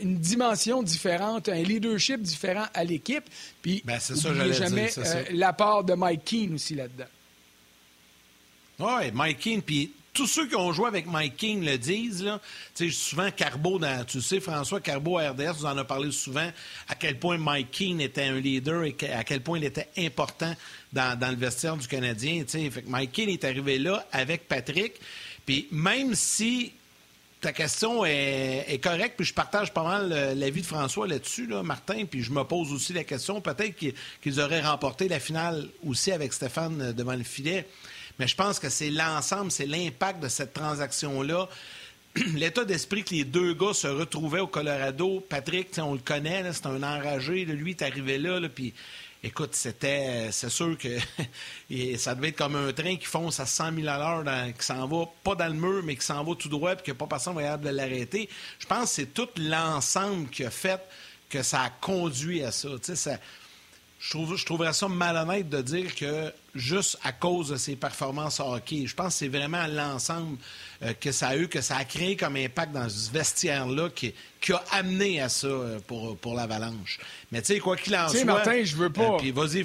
une 0.00 0.18
dimension 0.18 0.82
différente, 0.82 1.48
un 1.48 1.62
leadership 1.62 2.20
différent 2.22 2.66
à 2.74 2.84
l'équipe. 2.84 3.24
Puis, 3.62 3.82
ben, 3.84 3.98
c'est 4.00 4.16
ça, 4.16 4.34
jamais 4.52 4.90
euh, 4.98 5.24
l'apport 5.32 5.84
de 5.84 5.94
Mike 5.94 6.24
Keane 6.24 6.54
aussi 6.54 6.74
là-dedans. 6.74 7.04
Oui, 8.78 9.10
Mike 9.12 9.38
Keane, 9.38 9.62
puis 9.62 9.92
tous 10.12 10.26
ceux 10.26 10.48
qui 10.48 10.56
ont 10.56 10.72
joué 10.72 10.88
avec 10.88 11.06
Mike 11.06 11.36
King 11.36 11.64
le 11.64 11.78
disent. 11.78 12.26
Souvent, 12.90 13.30
Carbo, 13.30 13.78
dans, 13.78 14.04
tu 14.04 14.20
sais, 14.20 14.40
François 14.40 14.80
Carbo 14.80 15.18
à 15.18 15.30
RDS, 15.30 15.58
vous 15.58 15.66
en 15.66 15.76
a 15.76 15.84
parlé 15.84 16.10
souvent, 16.10 16.50
à 16.88 16.94
quel 16.94 17.18
point 17.18 17.38
Mike 17.38 17.70
King 17.70 18.00
était 18.00 18.24
un 18.24 18.40
leader 18.40 18.84
et 18.84 18.96
à 19.12 19.24
quel 19.24 19.40
point 19.40 19.58
il 19.58 19.64
était 19.64 19.88
important 19.98 20.54
dans, 20.92 21.30
le 21.30 21.36
vestiaire 21.36 21.76
du 21.76 21.86
Canadien. 21.86 22.44
Fait 22.46 22.86
Mike 22.86 23.12
King 23.12 23.28
est 23.30 23.44
arrivé 23.44 23.78
là 23.78 24.04
avec 24.12 24.48
Patrick. 24.48 24.94
Puis 25.46 25.68
même 25.70 26.14
si 26.14 26.72
ta 27.40 27.52
question 27.52 28.04
est, 28.04 28.82
correcte, 28.82 29.14
puis 29.16 29.24
je 29.24 29.32
partage 29.32 29.72
pas 29.72 29.82
mal 29.82 30.34
l'avis 30.36 30.60
de 30.60 30.66
François 30.66 31.06
là-dessus, 31.06 31.46
là, 31.46 31.62
Martin, 31.62 32.04
puis 32.04 32.22
je 32.22 32.32
me 32.32 32.42
pose 32.44 32.72
aussi 32.72 32.92
la 32.92 33.04
question, 33.04 33.40
peut-être 33.40 33.76
qu'ils 34.20 34.40
auraient 34.40 34.60
remporté 34.60 35.08
la 35.08 35.20
finale 35.20 35.68
aussi 35.86 36.12
avec 36.12 36.32
Stéphane 36.32 36.82
euh, 36.82 36.92
devant 36.92 37.14
le 37.14 37.22
filet. 37.22 37.66
Mais 38.20 38.28
je 38.28 38.36
pense 38.36 38.58
que 38.58 38.68
c'est 38.68 38.90
l'ensemble, 38.90 39.50
c'est 39.50 39.64
l'impact 39.64 40.22
de 40.22 40.28
cette 40.28 40.52
transaction-là. 40.52 41.48
L'état 42.34 42.66
d'esprit 42.66 43.02
que 43.02 43.14
les 43.14 43.24
deux 43.24 43.54
gars 43.54 43.72
se 43.72 43.86
retrouvaient 43.86 44.40
au 44.40 44.46
Colorado, 44.46 45.24
Patrick, 45.26 45.68
on 45.78 45.94
le 45.94 46.00
connaît, 46.00 46.44
c'est 46.52 46.66
un 46.66 46.82
enragé, 46.82 47.46
lui 47.46 47.70
est 47.70 47.80
arrivé 47.80 48.18
là, 48.18 48.38
puis 48.54 48.74
écoute, 49.24 49.54
c'était, 49.54 50.28
c'est 50.32 50.50
sûr 50.50 50.76
que 50.76 50.98
ça 51.96 52.14
devait 52.14 52.28
être 52.28 52.36
comme 52.36 52.56
un 52.56 52.74
train 52.74 52.96
qui 52.96 53.06
fonce 53.06 53.40
à 53.40 53.46
100 53.46 53.76
000 53.76 53.88
à 53.88 53.96
l'heure, 53.96 54.52
qui 54.52 54.66
s'en 54.66 54.86
va 54.86 55.06
pas 55.24 55.34
dans 55.34 55.48
le 55.48 55.54
mur, 55.58 55.82
mais 55.82 55.96
qui 55.96 56.04
s'en 56.04 56.22
va 56.22 56.34
tout 56.34 56.50
droit, 56.50 56.76
puis 56.76 56.92
que 56.92 56.92
pas 56.92 57.06
personne 57.06 57.36
va 57.36 57.56
de 57.56 57.70
l'arrêter. 57.70 58.28
Je 58.58 58.66
pense 58.66 58.90
que 58.90 58.96
c'est 58.96 59.14
tout 59.14 59.30
l'ensemble 59.38 60.28
qui 60.28 60.44
a 60.44 60.50
fait 60.50 60.82
que 61.30 61.42
ça 61.42 61.62
a 61.62 61.70
conduit 61.70 62.44
à 62.44 62.52
ça. 62.52 62.68
ça 62.82 63.18
je, 63.98 64.10
trouve, 64.10 64.36
je 64.36 64.44
trouverais 64.44 64.74
ça 64.74 64.88
malhonnête 64.88 65.48
de 65.48 65.62
dire 65.62 65.94
que 65.94 66.30
juste 66.54 66.98
à 67.04 67.12
cause 67.12 67.50
de 67.50 67.56
ses 67.56 67.76
performances 67.76 68.40
hockey. 68.40 68.86
Je 68.86 68.94
pense 68.94 69.14
que 69.14 69.18
c'est 69.20 69.28
vraiment 69.28 69.66
l'ensemble 69.66 70.38
euh, 70.82 70.92
que 70.98 71.12
ça 71.12 71.28
a 71.28 71.36
eu, 71.36 71.48
que 71.48 71.60
ça 71.60 71.76
a 71.76 71.84
créé 71.84 72.16
comme 72.16 72.36
impact 72.36 72.72
dans 72.72 72.88
ce 72.88 73.10
vestiaire-là 73.10 73.90
qui, 73.90 74.14
qui, 74.40 74.52
a 74.52 74.62
amené 74.72 75.20
à 75.20 75.28
ça 75.28 75.46
euh, 75.46 75.78
pour, 75.86 76.16
pour 76.16 76.34
l'Avalanche. 76.34 76.98
Mais 77.30 77.40
tu 77.42 77.54
sais, 77.54 77.60
quoi 77.60 77.76
qu'il 77.76 77.96
en 77.96 78.08
soit... 78.08 78.24
Martin, 78.24 78.64
je 78.64 78.76
veux 78.76 78.90
pas... 78.90 79.14
Euh, 79.14 79.18
puis 79.18 79.30
vas-y... 79.30 79.64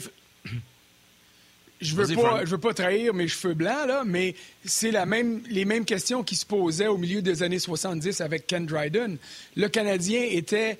Je 1.81 1.93
veux 1.93 2.15
pas, 2.15 2.45
je 2.45 2.51
veux 2.51 2.57
pas 2.57 2.73
trahir 2.73 3.13
mes 3.13 3.27
cheveux 3.27 3.53
blancs 3.53 3.85
là, 3.85 4.03
mais 4.05 4.33
c'est 4.63 4.91
la 4.91 5.05
même, 5.05 5.43
les 5.49 5.65
mêmes 5.65 5.83
questions 5.83 6.23
qui 6.23 6.37
se 6.37 6.45
posaient 6.45 6.87
au 6.87 6.97
milieu 6.97 7.21
des 7.21 7.43
années 7.43 7.59
70 7.59 8.21
avec 8.21 8.47
Ken 8.47 8.65
Dryden. 8.65 9.17
Le 9.57 9.67
Canadien 9.67 10.21
était 10.23 10.79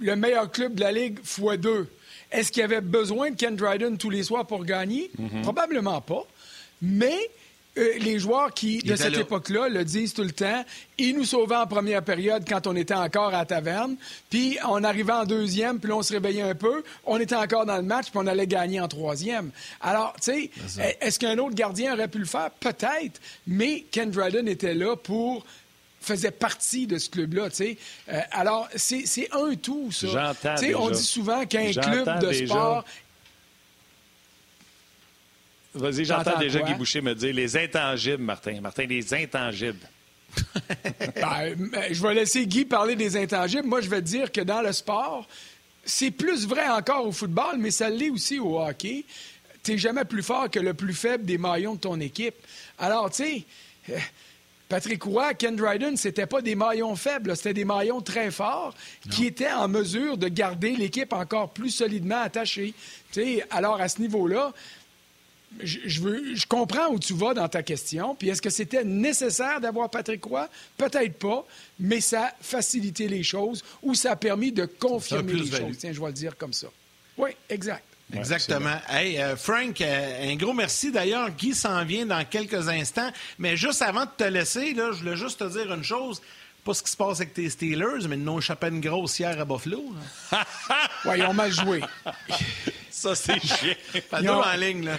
le 0.00 0.14
meilleur 0.14 0.50
club 0.52 0.76
de 0.76 0.80
la 0.80 0.92
ligue 0.92 1.18
fois 1.24 1.56
deux. 1.56 1.88
Est-ce 2.30 2.50
qu'il 2.52 2.60
y 2.60 2.64
avait 2.64 2.80
besoin 2.80 3.30
de 3.30 3.36
Ken 3.36 3.56
Dryden 3.56 3.98
tous 3.98 4.10
les 4.10 4.22
soirs 4.22 4.46
pour 4.46 4.64
gagner? 4.64 5.10
Mhm. 5.18 5.42
Probablement 5.42 6.00
pas. 6.00 6.24
Mais 6.82 7.30
euh, 7.76 7.98
les 7.98 8.20
joueurs 8.20 8.52
qui, 8.54 8.78
de 8.78 8.94
cette 8.94 9.16
époque-là, 9.16 9.68
le 9.68 9.84
disent 9.84 10.14
tout 10.14 10.22
le 10.22 10.30
temps. 10.30 10.64
Ils 10.96 11.16
nous 11.16 11.24
sauvaient 11.24 11.56
en 11.56 11.66
première 11.66 12.04
période 12.04 12.44
quand 12.48 12.68
on 12.68 12.76
était 12.76 12.94
encore 12.94 13.28
à 13.28 13.38
la 13.38 13.44
taverne. 13.44 13.96
Puis 14.30 14.58
on 14.68 14.84
arrivait 14.84 15.12
en 15.12 15.24
deuxième, 15.24 15.80
puis 15.80 15.90
on 15.90 16.02
se 16.02 16.12
réveillait 16.12 16.42
un 16.42 16.54
peu. 16.54 16.84
On 17.04 17.18
était 17.18 17.34
encore 17.34 17.66
dans 17.66 17.76
le 17.76 17.82
match, 17.82 18.10
puis 18.10 18.20
on 18.22 18.26
allait 18.28 18.46
gagner 18.46 18.80
en 18.80 18.86
troisième. 18.86 19.50
Alors, 19.80 20.14
tu 20.22 20.50
sais, 20.66 20.94
est-ce 21.00 21.18
qu'un 21.18 21.36
autre 21.38 21.56
gardien 21.56 21.94
aurait 21.94 22.08
pu 22.08 22.18
le 22.18 22.26
faire? 22.26 22.50
Peut-être. 22.60 23.20
Mais 23.48 23.84
Ken 23.90 24.10
Dryden 24.10 24.46
était 24.46 24.74
là 24.74 24.94
pour 24.94 25.44
faisait 26.04 26.30
partie 26.30 26.86
de 26.86 26.98
ce 26.98 27.08
club-là. 27.10 27.48
Euh, 27.60 28.20
alors, 28.30 28.68
c'est 28.76 29.28
un 29.32 29.54
tout, 29.54 29.90
ça. 29.90 30.06
J'entends 30.06 30.54
On 30.78 30.90
dit 30.90 31.02
souvent 31.02 31.44
qu'un 31.46 31.72
club 31.72 32.20
de 32.20 32.32
sport... 32.32 32.84
Vas-y, 35.74 36.04
j'entends 36.04 36.38
déjà 36.38 36.60
Guy 36.60 36.74
Boucher 36.74 37.00
me 37.00 37.14
dire 37.14 37.34
les 37.34 37.56
intangibles, 37.56 38.22
Martin. 38.22 38.60
Martin, 38.60 38.86
les 38.86 39.12
intangibles. 39.12 39.88
Ben, 41.16 41.54
je 41.90 42.02
vais 42.02 42.14
laisser 42.14 42.46
Guy 42.46 42.64
parler 42.64 42.96
des 42.96 43.16
intangibles. 43.16 43.66
Moi, 43.66 43.80
je 43.80 43.88
vais 43.88 44.02
dire 44.02 44.30
que 44.30 44.40
dans 44.40 44.62
le 44.62 44.72
sport, 44.72 45.26
c'est 45.84 46.10
plus 46.10 46.46
vrai 46.46 46.68
encore 46.68 47.06
au 47.06 47.12
football, 47.12 47.56
mais 47.58 47.70
ça 47.70 47.88
l'est 47.88 48.10
aussi 48.10 48.38
au 48.38 48.60
hockey. 48.60 49.04
Tu 49.62 49.72
n'es 49.72 49.78
jamais 49.78 50.04
plus 50.04 50.22
fort 50.22 50.50
que 50.50 50.58
le 50.58 50.74
plus 50.74 50.94
faible 50.94 51.24
des 51.24 51.38
maillons 51.38 51.74
de 51.74 51.80
ton 51.80 51.98
équipe. 52.00 52.34
Alors, 52.78 53.10
tu 53.10 53.24
sais, 53.24 53.44
euh, 53.90 53.98
Patrick 54.68 55.02
Roy, 55.02 55.34
Ken 55.34 55.56
Dryden, 55.56 55.96
c'était 55.96 56.26
pas 56.26 56.40
des 56.40 56.54
maillons 56.54 56.96
faibles, 56.96 57.36
c'était 57.36 57.54
des 57.54 57.64
maillons 57.64 58.00
très 58.00 58.30
forts 58.30 58.74
qui 59.10 59.26
étaient 59.26 59.52
en 59.52 59.68
mesure 59.68 60.16
de 60.16 60.28
garder 60.28 60.74
l'équipe 60.74 61.12
encore 61.12 61.50
plus 61.50 61.70
solidement 61.70 62.20
attachée. 62.20 62.74
alors, 63.50 63.80
à 63.80 63.88
ce 63.88 64.00
niveau-là, 64.00 64.52
je, 65.60 66.00
veux, 66.00 66.34
je 66.34 66.46
comprends 66.46 66.88
où 66.90 66.98
tu 66.98 67.14
vas 67.14 67.34
dans 67.34 67.48
ta 67.48 67.62
question. 67.62 68.14
Puis 68.14 68.28
est-ce 68.28 68.42
que 68.42 68.50
c'était 68.50 68.84
nécessaire 68.84 69.60
d'avoir 69.60 69.88
Patrick 69.90 70.24
Roy? 70.24 70.48
Peut-être 70.76 71.18
pas, 71.18 71.46
mais 71.78 72.00
ça 72.00 72.26
a 72.26 72.32
facilité 72.40 73.06
les 73.06 73.22
choses 73.22 73.62
ou 73.82 73.94
ça 73.94 74.12
a 74.12 74.16
permis 74.16 74.50
de 74.50 74.64
confirmer 74.64 75.34
les 75.34 75.50
choses. 75.50 75.78
Tiens, 75.78 75.92
je 75.92 76.00
vais 76.00 76.06
le 76.06 76.12
dire 76.12 76.36
comme 76.36 76.52
ça. 76.52 76.68
Oui, 77.16 77.30
exact. 77.48 77.84
Exactement. 78.14 78.76
hey, 78.88 79.18
euh, 79.18 79.36
Frank, 79.36 79.80
euh, 79.80 80.32
un 80.32 80.36
gros 80.36 80.52
merci. 80.52 80.90
D'ailleurs, 80.90 81.30
Guy 81.30 81.54
s'en 81.54 81.84
vient 81.84 82.06
dans 82.06 82.24
quelques 82.24 82.68
instants. 82.68 83.10
Mais 83.38 83.56
juste 83.56 83.82
avant 83.82 84.04
de 84.04 84.10
te 84.16 84.24
laisser, 84.24 84.74
là, 84.74 84.90
je 84.92 84.98
voulais 84.98 85.16
juste 85.16 85.38
te 85.40 85.44
dire 85.44 85.72
une 85.72 85.84
chose. 85.84 86.20
Pas 86.64 86.72
ce 86.72 86.82
qui 86.82 86.90
se 86.90 86.96
passe 86.96 87.20
avec 87.20 87.34
tes 87.34 87.50
Steelers, 87.50 88.08
mais 88.08 88.16
ils 88.16 88.24
n'ont 88.24 88.38
échappé 88.38 88.68
une 88.68 88.80
grosse 88.80 89.18
hier 89.18 89.38
à 89.38 89.44
Buffalo. 89.44 89.84
oui, 91.04 91.12
ils 91.18 91.24
ont 91.24 91.34
mal 91.34 91.52
joué. 91.52 91.82
Ça, 92.90 93.14
c'est 93.14 93.38
chiant. 93.40 94.00
Pas 94.10 94.22
en 94.22 94.56
ligne, 94.56 94.86
là. 94.86 94.96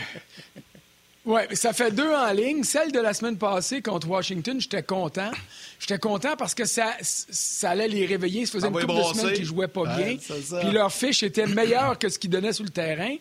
Oui, 1.25 1.41
ça 1.53 1.73
fait 1.73 1.91
deux 1.91 2.13
en 2.13 2.31
ligne. 2.31 2.63
Celle 2.63 2.91
de 2.91 2.99
la 2.99 3.13
semaine 3.13 3.37
passée 3.37 3.81
contre 3.81 4.07
Washington, 4.07 4.61
j'étais 4.61 4.83
content. 4.83 5.31
J'étais 5.79 5.97
content 5.97 6.35
parce 6.37 6.53
que 6.53 6.65
ça, 6.65 6.93
ça 7.01 7.71
allait 7.71 7.87
les 7.87 8.05
réveiller. 8.05 8.45
Ça 8.45 8.53
faisait 8.53 8.67
une 8.67 8.73
couple 8.73 8.95
de 8.95 9.03
semaines 9.03 9.33
qu'ils 9.33 9.45
jouaient 9.45 9.67
pas 9.67 9.95
bien. 9.95 10.17
Puis 10.17 10.71
leur 10.71 10.93
fiche 10.93 11.23
était 11.23 11.47
meilleure 11.47 11.97
que 11.97 12.09
ce 12.09 12.19
qu'ils 12.19 12.29
donnaient 12.29 12.53
sur 12.53 12.63
le 12.63 12.69
terrain. 12.69 13.15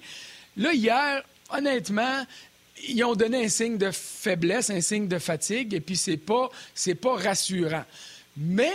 Là, 0.57 0.75
hier, 0.75 1.23
honnêtement, 1.51 2.27
ils 2.87 3.03
ont 3.05 3.15
donné 3.15 3.47
un 3.47 3.49
signe 3.49 3.79
de 3.79 3.91
faiblesse, 3.91 4.69
un 4.69 4.81
signe 4.83 5.09
de 5.09 5.19
fatigue, 5.19 5.73
et 5.73 5.81
puis 5.81 5.97
c'est 5.97 6.17
pas, 6.19 6.51
c'est 6.75 6.95
pas 6.95 7.15
rassurant. 7.15 7.85
Mais 8.37 8.73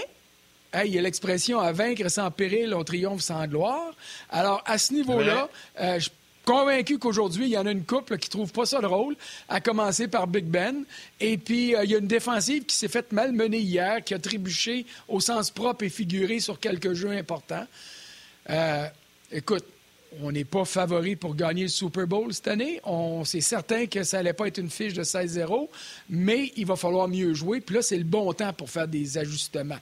il 0.84 0.93
y 0.93 0.97
a 0.97 1.01
l'expression 1.01 1.59
à 1.59 1.71
vaincre 1.71 2.09
sans 2.09 2.30
péril, 2.32 2.73
on 2.73 2.84
triomphe 2.84 3.21
sans 3.21 3.45
gloire. 3.47 3.91
Alors, 4.30 4.63
à 4.65 4.77
ce 4.77 4.93
niveau-là, 4.93 5.49
euh, 5.80 5.99
je 5.99 6.09
convaincu 6.50 6.97
qu'aujourd'hui, 6.97 7.45
il 7.45 7.52
y 7.52 7.58
en 7.60 7.68
a 7.68 7.72
une 7.72 7.86
couple 7.86 8.18
qui 8.18 8.28
ne 8.30 8.32
trouve 8.32 8.52
pas 8.52 8.66
ça 8.66 8.82
drôle, 8.82 9.16
à 9.50 9.62
commencer 9.62 10.08
par 10.08 10.26
Big 10.26 10.45
Ben. 10.45 10.84
Et 11.20 11.38
puis, 11.38 11.76
euh, 11.76 11.84
il 11.84 11.91
y 11.91 11.95
a 11.95 12.00
une 12.00 12.08
défensive 12.08 12.66
qui 12.66 12.76
s'est 12.76 12.88
faite 12.88 13.12
malmener 13.12 13.60
hier, 13.60 14.04
qui 14.04 14.16
a 14.16 14.20
trébuché 14.20 14.88
au 15.08 15.20
sens 15.20 15.52
propre 15.52 15.84
et 15.84 15.89
figuré 15.89 16.39
sur 16.39 16.60
quelques 16.60 16.93
jeux 16.93 17.12
importants. 17.12 17.68
Euh, 18.50 18.88
écoute, 19.32 19.64
on 20.24 20.32
n'est 20.32 20.43
pas 20.43 20.66
favori 20.66 21.16
pour 21.16 21.36
gagner 21.36 21.64
le 21.64 21.68
Super 21.68 22.08
Bowl 22.08 22.34
cette 22.34 22.47
année. 22.47 22.82
On, 22.84 23.24
c'est 23.26 23.41
certain 23.41 23.86
que 23.86 24.02
ça 24.02 24.18
n'allait 24.18 24.34
pas 24.34 24.47
être 24.47 24.58
une 24.58 24.72
fiche 24.72 24.93
de 24.93 25.04
16-0, 25.04 25.70
mais 26.10 26.52
il 26.56 26.66
va 26.66 26.76
falloir 26.76 27.08
mieux 27.08 27.36
jouer. 27.36 27.62
Puis 27.62 27.76
là, 27.76 27.84
c'est 27.84 27.97
le 27.97 28.04
bon 28.04 28.34
temps 28.34 28.54
pour 28.54 28.72
faire 28.72 28.88
des 28.88 29.20
ajustements. 29.20 29.78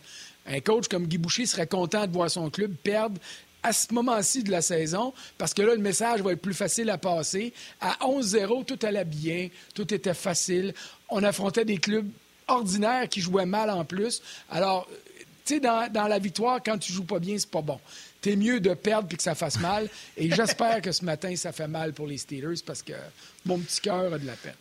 Un 0.46 0.60
coach 0.60 0.88
comme 0.90 1.08
Guy 1.08 1.18
Boucher 1.18 1.46
serait 1.46 1.68
content 1.68 2.08
de 2.08 2.12
voir 2.12 2.30
son 2.30 2.50
club 2.50 2.74
perdre 2.76 3.20
à 3.64 3.74
ce 3.74 3.94
moment-ci 3.94 4.44
de 4.44 4.52
la 4.52 4.62
saison, 4.62 5.14
parce 5.38 5.54
que 5.54 5.62
là, 5.62 5.74
le 5.76 5.82
message 5.82 6.22
va 6.22 6.32
être 6.32 6.42
plus 6.42 6.54
facile 6.54 6.90
à 6.90 6.98
passer. 6.98 7.54
À 7.82 7.98
11-0, 8.02 8.66
tout 8.66 8.80
allait 8.86 9.06
bien, 9.06 9.50
tout 9.74 9.94
était 9.94 10.14
facile. 10.14 10.74
On 11.10 11.24
affrontait 11.24 11.66
des 11.66 11.78
clubs 11.78 12.10
ordinaires 12.48 13.10
qui 13.10 13.22
jouaient 13.22 13.46
mal 13.46 13.70
en 13.70 13.84
plus. 13.84 14.22
Alors, 14.50 14.88
tu 15.46 15.56
sais, 15.56 15.60
dans, 15.60 16.08
la 16.08 16.20
victoire, 16.20 16.62
quand 16.64 16.78
tu 16.78 16.92
joues 16.92 17.06
pas 17.06 17.20
bien, 17.20 17.38
c'est 17.38 17.50
pas 17.50 17.62
bon. 17.62 17.80
T'es 18.22 18.36
mieux 18.36 18.60
de 18.60 18.74
perdre 18.74 19.08
puis 19.08 19.18
que 19.18 19.24
ça 19.24 19.36
fasse 19.36 19.60
mal. 19.60 19.90
Et 20.18 20.30
j'espère 20.32 20.82
que 20.82 20.92
ce 20.92 21.06
matin, 21.06 21.36
ça 21.36 21.52
fait 21.52 21.68
mal 21.68 21.94
pour 21.94 22.08
les 22.08 22.18
Steelers 22.18 22.62
parce 22.66 22.82
que 22.82 22.94
mon 23.46 23.58
petit 23.60 23.82
cœur 23.82 24.14
a 24.14 24.20
de 24.20 24.26
la 24.26 24.34
peine. 24.34 24.54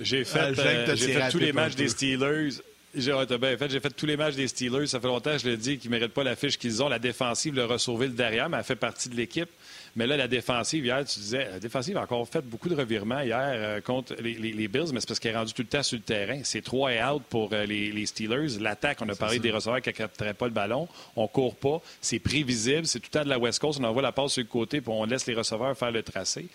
J'ai 0.00 0.24
fait, 0.24 0.38
euh, 0.38 0.96
fait 0.96 1.30
tous 1.30 1.38
les 1.38 1.52
matchs 1.52 1.74
des 1.74 1.88
Steelers 1.88 2.60
j'ai 2.94 3.12
fait, 3.12 3.70
j'ai 3.70 3.80
fait 3.80 3.90
tous 3.90 4.06
les 4.06 4.16
matchs 4.16 4.34
des 4.34 4.48
Steelers. 4.48 4.86
Ça 4.86 5.00
fait 5.00 5.06
longtemps 5.06 5.32
que 5.32 5.38
je 5.38 5.48
le 5.48 5.56
dis 5.56 5.78
qu'ils 5.78 5.90
ne 5.90 5.96
méritent 5.96 6.14
pas 6.14 6.24
la 6.24 6.36
fiche 6.36 6.58
qu'ils 6.58 6.82
ont. 6.82 6.88
La 6.88 6.98
défensive 6.98 7.54
leur 7.54 7.70
a 7.70 7.78
sauvé 7.78 8.06
le 8.06 8.14
derrière, 8.14 8.48
mais 8.48 8.56
elle 8.58 8.64
fait 8.64 8.76
partie 8.76 9.08
de 9.08 9.14
l'équipe. 9.14 9.50
Mais 9.96 10.06
là, 10.06 10.16
la 10.16 10.28
défensive, 10.28 10.84
hier, 10.84 11.04
tu 11.04 11.18
disais, 11.18 11.48
la 11.50 11.60
défensive 11.60 11.96
a 11.96 12.02
encore 12.02 12.26
fait 12.28 12.40
beaucoup 12.40 12.68
de 12.68 12.74
revirements 12.74 13.20
hier 13.20 13.38
euh, 13.38 13.80
contre 13.80 14.14
les, 14.20 14.68
Bills, 14.68 14.92
mais 14.92 15.00
c'est 15.00 15.08
parce 15.08 15.18
qu'elle 15.18 15.34
est 15.34 15.38
rendue 15.38 15.52
tout 15.52 15.62
le 15.62 15.68
temps 15.68 15.82
sur 15.82 15.96
le 15.96 16.02
terrain. 16.02 16.40
C'est 16.44 16.62
trois 16.62 16.92
et 16.92 17.02
out 17.02 17.22
pour 17.28 17.50
euh, 17.52 17.66
les, 17.66 18.06
Steelers. 18.06 18.58
L'attaque, 18.60 18.98
on 19.02 19.08
a 19.08 19.14
parlé 19.14 19.38
des 19.38 19.50
receveurs 19.50 19.82
qui 19.82 19.88
ne 19.88 19.94
capteraient 19.94 20.34
pas 20.34 20.46
le 20.46 20.52
ballon. 20.52 20.88
On 21.16 21.26
court 21.26 21.56
pas. 21.56 21.82
C'est 22.00 22.20
prévisible. 22.20 22.86
C'est 22.86 23.00
tout 23.00 23.08
le 23.12 23.18
temps 23.18 23.24
de 23.24 23.30
la 23.30 23.38
West 23.38 23.58
Coast. 23.58 23.80
On 23.80 23.84
envoie 23.84 24.02
la 24.02 24.12
passe 24.12 24.32
sur 24.32 24.42
le 24.42 24.48
côté, 24.48 24.80
puis 24.80 24.92
on 24.94 25.04
laisse 25.04 25.26
les 25.26 25.34
receveurs 25.34 25.76
faire 25.76 25.90
le 25.90 26.02
tracé 26.02 26.46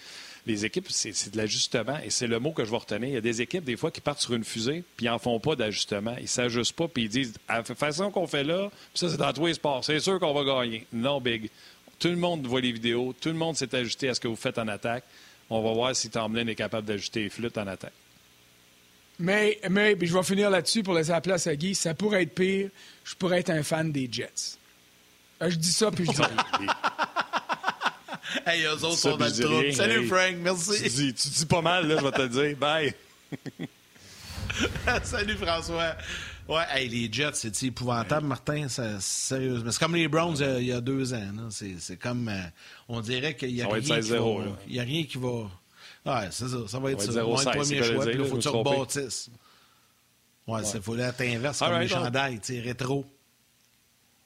les 0.46 0.66
équipes, 0.66 0.88
c'est 0.90 1.32
de 1.32 1.38
l'ajustement. 1.38 1.98
Et 2.04 2.10
c'est 2.10 2.28
le 2.28 2.40
mot 2.40 2.52
que 2.52 2.66
je 2.66 2.72
vais 2.72 2.78
retenir. 2.78 3.10
Il 3.10 3.14
y 3.14 3.18
a 3.18 3.22
des 3.22 3.42
équipes, 3.42 3.64
des 3.64 3.78
fois, 3.78 3.92
qui 3.92 4.02
partent 4.02 4.22
sur 4.22 4.34
une 4.34 4.44
fusée, 4.44 4.84
puis 4.98 5.06
ils 5.06 5.10
n'en 5.10 5.20
font 5.20 5.40
pas 5.40 5.56
d'ajustement. 5.56 6.16
Ils 6.18 6.24
ne 6.24 6.28
s'ajustent 6.28 6.76
pas, 6.76 6.88
puis 6.88 7.04
ils 7.04 7.10
disent, 7.10 7.34
à 7.48 7.58
la 7.58 7.64
façon 7.64 8.12
qu'on 8.12 8.28
fait 8.28 8.44
là, 8.44 8.70
ça, 8.94 9.10
c'est 9.10 9.18
dans 9.18 9.32
tous 9.32 9.48
les 9.48 9.54
sports. 9.54 9.84
C'est 9.84 10.00
sûr 10.00 10.20
qu'on 10.20 10.34
va 10.34 10.44
gagner. 10.44 10.86
Non, 10.92 11.22
Big. 11.22 11.50
Tout 12.00 12.10
le 12.10 12.18
monde 12.18 12.46
voit 12.46 12.62
les 12.62 12.72
vidéos. 12.72 13.14
Tout 13.20 13.30
le 13.30 13.36
monde 13.36 13.56
s'est 13.56 13.74
ajusté 13.74 14.10
à 14.10 14.16
ce 14.16 14.20
que 14.20 14.28
vous 14.28 14.36
faites 14.36 14.58
en 14.58 14.68
attaque. 14.68 15.04
On 15.50 15.62
va 15.62 15.72
voir 15.72 15.96
si 15.96 16.10
Tomlin 16.10 16.48
est 16.48 16.56
capable 16.56 16.88
d'ajuster 16.88 17.24
les 17.24 17.30
flûtes 17.30 17.58
en 17.58 17.68
attaque. 17.68 17.94
Mais, 19.20 19.60
mais 19.70 19.96
je 20.02 20.14
vais 20.14 20.24
finir 20.24 20.50
là-dessus 20.50 20.84
pour 20.84 20.94
laisser 20.94 21.12
la 21.12 21.22
place 21.22 21.48
à 21.48 21.56
Guy. 21.56 21.76
Ça 21.76 21.94
pourrait 21.94 22.24
être 22.24 22.34
pire. 22.34 22.70
Je 23.04 23.16
pourrais 23.16 23.40
être 23.40 23.52
un 23.52 23.64
fan 23.64 23.92
des 23.92 24.10
Jets. 24.12 24.58
Euh, 25.42 25.50
je 25.50 25.56
dis 25.56 25.72
ça, 25.72 25.92
puis 25.92 26.06
je 26.06 26.12
dis 26.12 26.18
hey, 28.46 28.64
eux 28.64 28.72
autres 28.72 28.98
sont 28.98 29.18
dans 29.18 29.26
le 29.26 29.32
trou. 29.32 29.72
Salut, 29.72 30.08
Frank. 30.08 30.36
Merci. 30.38 30.84
Tu 30.84 30.90
dis, 30.90 31.14
tu 31.14 31.30
dis 31.30 31.46
pas 31.46 31.62
mal, 31.62 31.88
là, 31.88 31.98
je 32.00 32.04
vais 32.04 32.12
te 32.12 32.22
le 32.22 32.30
dire. 32.30 32.58
Bye. 32.58 32.94
Salut, 35.04 35.36
François. 35.36 35.96
Ouais, 36.48 36.64
hey, 36.72 36.90
les 36.90 37.12
Jets, 37.12 37.32
c'est 37.34 37.64
épouvantable, 37.64 38.28
Martin, 38.28 38.68
sérieusement. 39.00 39.72
C'est 39.72 39.80
comme 39.80 39.96
les 39.96 40.08
Browns 40.08 40.42
euh, 40.42 40.60
il 40.60 40.68
y 40.68 40.72
a 40.74 40.82
deux 40.82 41.14
ans. 41.14 41.50
C'est 41.50 41.98
comme. 41.98 42.28
Euh, 42.28 42.42
on 42.90 43.00
dirait 43.02 43.36
qu'il 43.36 43.54
n'y 43.54 43.62
a, 43.62 43.68
rien 43.68 43.82
qui 43.82 44.10
va, 44.10 44.18
il 44.68 44.76
y 44.76 44.80
a 44.80 44.84
rien 44.84 45.04
qui 45.06 45.18
va. 45.18 45.50
Ouais, 46.06 46.28
c'est 46.32 46.50
ça. 46.50 46.58
Ça 46.68 46.80
va 46.80 46.92
être 46.92 47.02
ça. 47.02 47.14
Ça 47.14 47.24
va 47.24 47.32
être 47.32 47.46
le 47.46 47.60
premier 47.60 47.84
choix. 47.84 48.06
Puis 48.06 48.16
il 48.20 48.26
faut 48.26 48.38
que 48.38 48.42
tu 48.42 48.48
rebâtisses. 48.50 49.30
Ouais, 50.46 50.62
il 50.74 50.82
faut 50.82 50.98
être 50.98 51.22
inverse, 51.22 51.60
comme 51.60 51.80
les 51.80 51.88
chandails, 51.88 52.40
rétro. 52.62 53.06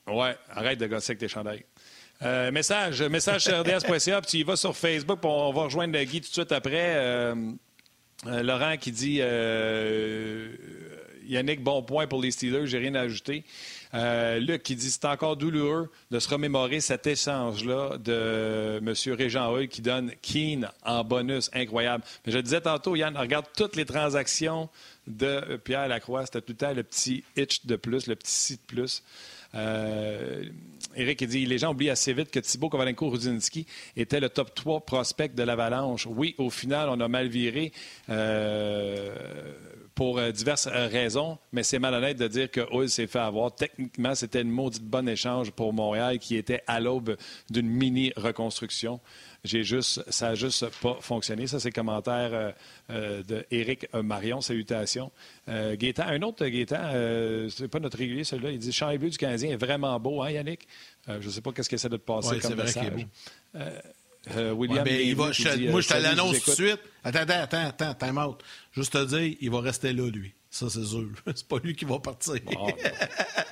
Ouais, 0.08 0.36
arrête 0.50 0.80
de 0.80 0.88
gosser 0.88 1.12
avec 1.12 1.20
tes 1.20 1.28
chandails. 1.28 1.66
Euh, 2.24 2.52
message, 2.52 3.04
message 3.04 3.44
sur 3.44 3.60
rds.ca, 3.60 4.22
puis 4.22 4.32
tu 4.32 4.38
y 4.38 4.44
vas 4.44 4.56
sur 4.56 4.76
Facebook, 4.76 5.20
on 5.24 5.54
va 5.54 5.64
rejoindre 5.64 6.00
Guy 6.00 6.22
tout 6.22 6.30
de 6.30 6.34
suite 6.34 6.52
après. 6.52 6.96
Euh, 6.96 7.36
euh, 8.26 8.42
Laurent 8.42 8.76
qui 8.78 8.92
dit 8.92 9.22
Yannick, 11.28 11.62
bon 11.62 11.84
point 11.84 12.08
pour 12.08 12.20
les 12.20 12.32
Steelers, 12.32 12.66
j'ai 12.66 12.80
rien 12.80 12.96
à 12.96 13.02
ajouter. 13.02 13.44
Luc 13.94 14.64
qui 14.64 14.76
dit 14.76 14.90
c'est 14.90 15.06
encore 15.06 15.38
douloureux 15.38 15.92
de 16.10 16.18
se 16.18 16.28
remémorer 16.28 16.80
cet 16.80 17.06
échange-là 17.06 17.98
de 18.00 18.80
M. 18.80 18.94
Régent 19.14 19.54
Hull 19.54 19.68
qui 19.68 19.84
donne 19.84 20.12
Keane 20.24 20.72
en 20.84 21.04
bonus. 21.04 21.52
Incroyable. 21.54 22.04
Mais 22.26 22.32
je 22.32 22.40
disais 22.40 22.62
tantôt, 22.62 22.96
Yann, 22.96 23.16
regarde 23.16 23.46
toutes 23.56 23.76
les 23.76 23.86
transactions 23.86 24.70
de 25.06 25.58
Pierre 25.58 25.88
Lacroix. 25.88 26.26
C'était 26.26 26.42
tout 26.42 26.54
le 26.54 26.58
temps 26.58 26.74
le 26.74 26.84
petit 26.84 27.24
hitch 27.36 27.68
de 27.68 27.76
plus, 27.76 28.08
le 28.08 28.16
petit 28.16 28.32
site 28.32 28.62
de 28.62 28.76
plus. 28.76 29.04
Eric 30.98 31.24
dit 31.26 31.46
les 31.46 31.60
gens 31.60 31.72
oublient 31.72 31.92
assez 31.92 32.12
vite 32.12 32.32
que 32.32 32.40
Thibaut 32.40 32.70
Kovalenko-Rudzinski 32.70 33.66
était 33.96 34.20
le 34.20 34.30
top 34.30 34.54
3 34.56 34.82
prospect 34.82 35.30
de 35.30 35.44
l'Avalanche. 35.44 36.08
Oui, 36.10 36.34
au 36.40 36.50
final, 36.50 36.90
on 36.90 37.00
a 37.00 37.08
mal 37.08 37.28
viré. 37.28 37.72
Euh, 38.10 39.16
pour 39.98 40.20
euh, 40.20 40.30
diverses 40.32 40.68
raisons, 40.68 41.40
mais 41.52 41.64
c'est 41.64 41.80
malhonnête 41.80 42.18
de 42.18 42.28
dire 42.28 42.52
que 42.52 42.62
Hull 42.72 42.88
s'est 42.88 43.08
fait 43.08 43.18
avoir. 43.18 43.56
Techniquement, 43.56 44.14
c'était 44.14 44.44
une 44.44 44.52
maudite 44.52 44.84
bonne 44.84 45.10
échange 45.10 45.50
pour 45.50 45.74
Montréal 45.74 46.20
qui 46.20 46.36
était 46.36 46.62
à 46.68 46.80
l'aube 46.80 47.18
d'une 47.50 47.68
mini-reconstruction. 47.68 49.00
J'ai 49.44 49.64
juste, 49.64 50.04
ça 50.12 50.30
n'a 50.30 50.36
juste 50.36 50.68
pas 50.82 50.98
fonctionné. 51.02 51.48
Ça, 51.48 51.60
c'est 51.60 51.70
le 51.70 51.74
commentaire 51.74 52.30
euh, 52.32 52.52
euh, 52.92 53.24
d'Éric 53.50 53.88
Marion. 53.96 54.40
Salutations. 54.40 55.12
Euh, 55.50 55.76
un 55.98 56.22
autre 56.22 56.46
Gaétan, 56.46 56.76
euh, 56.94 57.50
c'est 57.50 57.68
pas 57.68 57.80
notre 57.80 57.98
régulier 57.98 58.24
celui-là, 58.24 58.52
il 58.52 58.60
dit 58.60 58.72
Champ 58.72 58.96
bleu 58.96 59.10
du 59.10 59.18
Canadien 59.18 59.50
est 59.50 59.58
vraiment 59.58 60.00
beau, 60.00 60.22
hein, 60.22 60.30
Yannick? 60.30 60.68
je 61.08 61.26
ne 61.26 61.32
sais 61.32 61.42
pas 61.42 61.52
qu'est-ce 61.54 61.70
qu'il 61.70 61.78
essaie 61.78 61.90
de 61.90 61.98
te 61.98 62.06
passer 62.06 62.38
comme 62.40 62.56
message. 62.56 63.08
William 64.56 64.86
il 64.88 65.16
va, 65.16 65.24
moi, 65.24 65.32
je 65.82 65.88
te 65.88 66.02
l'annonce 66.02 66.42
tout 66.42 66.52
de 66.52 66.56
suite. 66.56 66.80
Attends, 67.04 67.20
attends, 67.20 67.42
attends, 67.42 67.88
attends, 67.88 67.94
time 67.94 68.18
out. 68.18 68.44
Juste 68.78 68.94
te 68.94 69.06
dire, 69.06 69.36
il 69.42 69.50
va 69.50 69.60
rester 69.60 69.92
là, 69.92 70.08
lui. 70.08 70.36
Ça, 70.58 70.66
c'est 70.72 70.86
sûr. 70.86 71.06
C'est 71.36 71.48
pas 71.48 71.58
lui 71.64 71.76
qui 71.76 71.86
va 71.86 72.00
partir. 72.00 72.34
on 72.58 72.72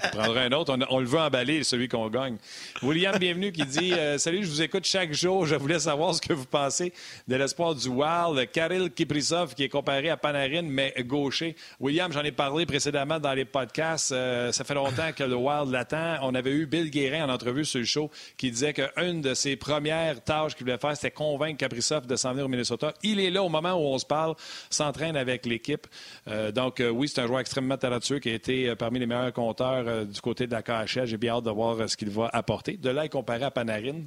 prendra 0.10 0.42
un 0.42 0.52
autre. 0.54 0.76
On, 0.90 1.00
le 1.00 1.06
veut 1.06 1.20
emballer, 1.20 1.64
celui 1.64 1.88
qu'on 1.88 2.10
gagne. 2.10 2.38
William, 2.82 3.16
bienvenue, 3.20 3.52
qui 3.52 3.64
dit 3.64 3.94
euh, 3.94 4.18
Salut, 4.18 4.44
je 4.44 4.50
vous 4.50 4.64
écoute 4.64 4.86
chaque 4.86 5.14
jour. 5.14 5.46
Je 5.46 5.54
voulais 5.54 5.78
savoir 5.78 6.16
ce 6.16 6.22
que 6.22 6.34
vous 6.34 6.48
pensez 6.48 6.94
de 7.28 7.36
l'espoir 7.36 7.76
du 7.76 7.90
Wild. 7.90 8.50
Kirill 8.52 8.90
Kiprisov, 8.90 9.54
qui 9.54 9.66
est 9.66 9.70
comparé 9.70 10.10
à 10.10 10.18
Panarin, 10.18 10.64
mais 10.64 10.96
gaucher. 11.02 11.56
William, 11.80 12.12
j'en 12.12 12.24
ai 12.24 12.32
parlé 12.32 12.66
précédemment 12.66 13.20
dans 13.20 13.34
les 13.34 13.46
podcasts. 13.46 14.12
Euh, 14.12 14.52
ça 14.52 14.64
fait 14.64 14.74
longtemps 14.74 15.12
que 15.16 15.24
le 15.24 15.36
Wild 15.36 15.70
l'attend. 15.70 16.18
On 16.24 16.34
avait 16.34 16.54
eu 16.54 16.66
Bill 16.66 16.90
Guérin 16.90 17.30
en 17.30 17.32
entrevue 17.32 17.66
sur 17.66 17.82
le 17.82 17.86
show 17.86 18.10
qui 18.36 18.50
disait 18.50 18.74
qu'une 18.74 19.22
de 19.22 19.36
ses 19.36 19.58
premières 19.58 20.24
tâches 20.24 20.56
qu'il 20.56 20.66
voulait 20.66 20.80
faire, 20.80 20.96
c'était 20.96 21.12
convaincre 21.12 21.58
Kaprizov 21.58 22.08
de 22.08 22.16
s'en 22.16 22.32
venir 22.32 22.46
au 22.46 22.50
Minnesota. 22.50 22.96
Il 23.04 23.20
est 23.20 23.30
là 23.30 23.44
au 23.44 23.50
moment 23.50 23.74
où 23.74 23.94
on 23.94 24.00
se 24.00 24.08
parle, 24.08 24.34
s'entraîne 24.72 25.16
avec 25.16 25.46
l'équipe. 25.46 25.86
Euh, 26.28 26.52
donc, 26.52 26.82
oui, 26.96 27.08
c'est 27.08 27.22
un 27.22 27.28
joueur 27.28 27.40
extrêmement 27.40 27.78
talentueux 27.78 28.20
qui 28.20 28.30
a 28.30 28.34
été 28.34 28.70
euh, 28.70 28.76
parmi 28.76 29.00
les 29.00 29.06
meilleurs 29.06 29.34
compteurs 29.34 29.88
euh, 29.88 30.06
du 30.06 30.20
côté 30.22 30.48
de 30.48 30.52
la 30.52 30.64
KHL. 30.64 31.06
J'ai 31.06 31.18
bien 31.18 31.36
hâte 31.36 31.44
de 31.44 31.52
voir 31.52 31.80
euh, 31.80 31.88
ce 31.88 31.98
qu'il 31.98 32.10
va 32.10 32.30
apporter. 32.34 32.78
De 32.78 32.90
là, 32.90 33.08
comparé 33.08 33.44
à 33.44 33.52
Panarin, 33.52 34.04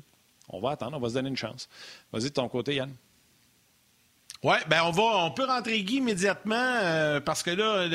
on 0.48 0.60
va 0.60 0.70
attendre, 0.70 0.96
on 0.96 1.00
va 1.00 1.08
se 1.08 1.14
donner 1.14 1.28
une 1.28 1.36
chance. 1.36 1.68
Vas-y 2.12 2.24
de 2.24 2.28
ton 2.28 2.48
côté, 2.48 2.74
Yann. 2.74 2.90
Oui, 4.44 4.54
ben 4.68 4.76
on 4.86 4.92
va, 4.92 5.02
on 5.02 5.32
peut 5.32 5.46
rentrer 5.46 5.82
Guy 5.82 5.96
immédiatement 5.96 6.54
euh, 6.80 7.18
parce 7.18 7.42
que 7.42 7.50
là, 7.50 7.88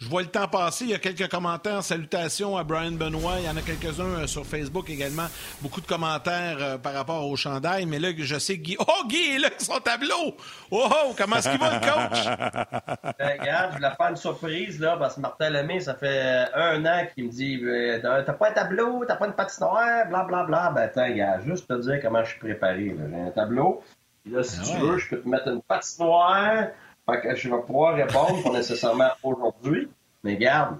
je 0.00 0.08
vois 0.08 0.22
le 0.22 0.26
temps 0.26 0.48
passer. 0.48 0.86
Il 0.86 0.90
y 0.90 0.94
a 0.94 0.98
quelques 0.98 1.30
commentaires, 1.30 1.84
salutations 1.84 2.56
à 2.56 2.64
Brian 2.64 2.90
Benoit. 2.90 3.34
Il 3.38 3.44
y 3.44 3.48
en 3.48 3.56
a 3.56 3.60
quelques-uns 3.60 4.22
euh, 4.22 4.26
sur 4.26 4.44
Facebook 4.44 4.90
également. 4.90 5.26
Beaucoup 5.62 5.80
de 5.80 5.86
commentaires 5.86 6.56
euh, 6.58 6.78
par 6.78 6.94
rapport 6.94 7.24
au 7.28 7.36
chandail. 7.36 7.86
Mais 7.86 8.00
là, 8.00 8.08
je 8.18 8.36
sais 8.40 8.58
Guy. 8.58 8.76
Oh, 8.80 9.06
Guy 9.06 9.36
est 9.36 9.38
là 9.38 9.50
son 9.56 9.78
tableau. 9.78 10.36
Oh, 10.72 10.84
oh 10.90 11.14
comment 11.16 11.36
est-ce 11.36 11.50
qu'il 11.50 11.60
va 11.60 11.74
le 11.74 11.80
coach? 11.80 12.24
Ben, 13.18 13.38
regarde, 13.40 13.70
je 13.70 13.76
voulais 13.76 13.94
faire 13.96 14.08
une 14.08 14.16
surprise 14.16 14.80
là 14.80 14.96
parce 14.96 15.14
que 15.14 15.20
Martin 15.20 15.50
Lemay, 15.50 15.78
ça 15.78 15.94
fait 15.94 16.46
un 16.54 16.84
an 16.84 17.06
qu'il 17.14 17.26
me 17.26 17.30
dit, 17.30 17.62
t'as 18.02 18.32
pas 18.32 18.48
un 18.48 18.52
tableau, 18.52 19.04
t'as 19.06 19.14
pas 19.14 19.26
une 19.26 19.34
patinoire, 19.34 20.08
bla 20.08 20.24
bla 20.24 20.42
bla. 20.42 20.72
Ben 20.74 20.82
attends, 20.82 21.08
gars, 21.10 21.40
juste 21.46 21.68
te 21.68 21.80
dire 21.80 22.00
comment 22.02 22.24
je 22.24 22.30
suis 22.30 22.40
préparé. 22.40 22.96
J'ai 22.98 23.20
un 23.20 23.30
tableau. 23.30 23.82
Là, 24.26 24.42
si 24.42 24.58
ah 24.60 24.64
tu 24.64 24.78
veux, 24.78 24.98
je 24.98 25.08
peux 25.10 25.20
te 25.20 25.28
mettre 25.28 25.48
une 25.48 25.62
patinoire. 25.62 26.68
Fait 27.06 27.20
que 27.20 27.34
je 27.34 27.48
vais 27.50 27.60
pouvoir 27.62 27.94
répondre, 27.94 28.42
pas 28.42 28.50
nécessairement 28.50 29.10
aujourd'hui. 29.22 29.88
Mais 30.22 30.36
garde, 30.36 30.78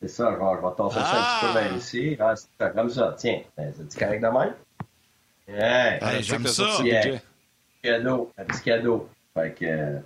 c'est 0.00 0.08
ça, 0.08 0.34
genre, 0.36 0.56
je 0.56 0.66
vais 0.66 0.74
tasser 0.74 1.00
ça 1.00 1.18
un 1.18 1.22
petit 1.22 1.46
peu 1.46 1.60
vers 1.60 1.76
ici. 1.76 2.16
Ah, 2.18 2.34
c'est 2.34 2.74
comme 2.74 2.90
ça. 2.90 3.14
Tiens, 3.18 3.40
ben, 3.56 3.72
c'est 3.76 3.98
correct 3.98 4.22
de 4.22 4.28
même? 4.28 4.54
Yeah. 5.48 6.20
J'aime 6.22 6.46
ça. 6.46 6.82
Yeah. 6.82 7.18
Cadeau, 7.82 8.32
un 8.38 8.44
petit 8.44 8.62
cadeau. 8.62 9.08
Fait 9.34 9.52
que. 9.52 10.00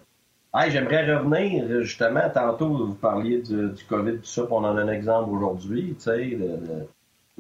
Hey, 0.53 0.73
j'aimerais 0.73 1.15
revenir, 1.15 1.85
justement, 1.85 2.29
tantôt, 2.29 2.87
vous 2.87 2.95
parliez 2.95 3.41
du, 3.41 3.71
du 3.71 3.85
COVID, 3.85 4.19
tout 4.19 4.25
ça, 4.25 4.43
on 4.51 4.65
en 4.65 4.77
a 4.77 4.81
un 4.81 4.89
exemple 4.89 5.31
aujourd'hui, 5.31 5.95
tu 5.95 6.03
sais, 6.03 6.37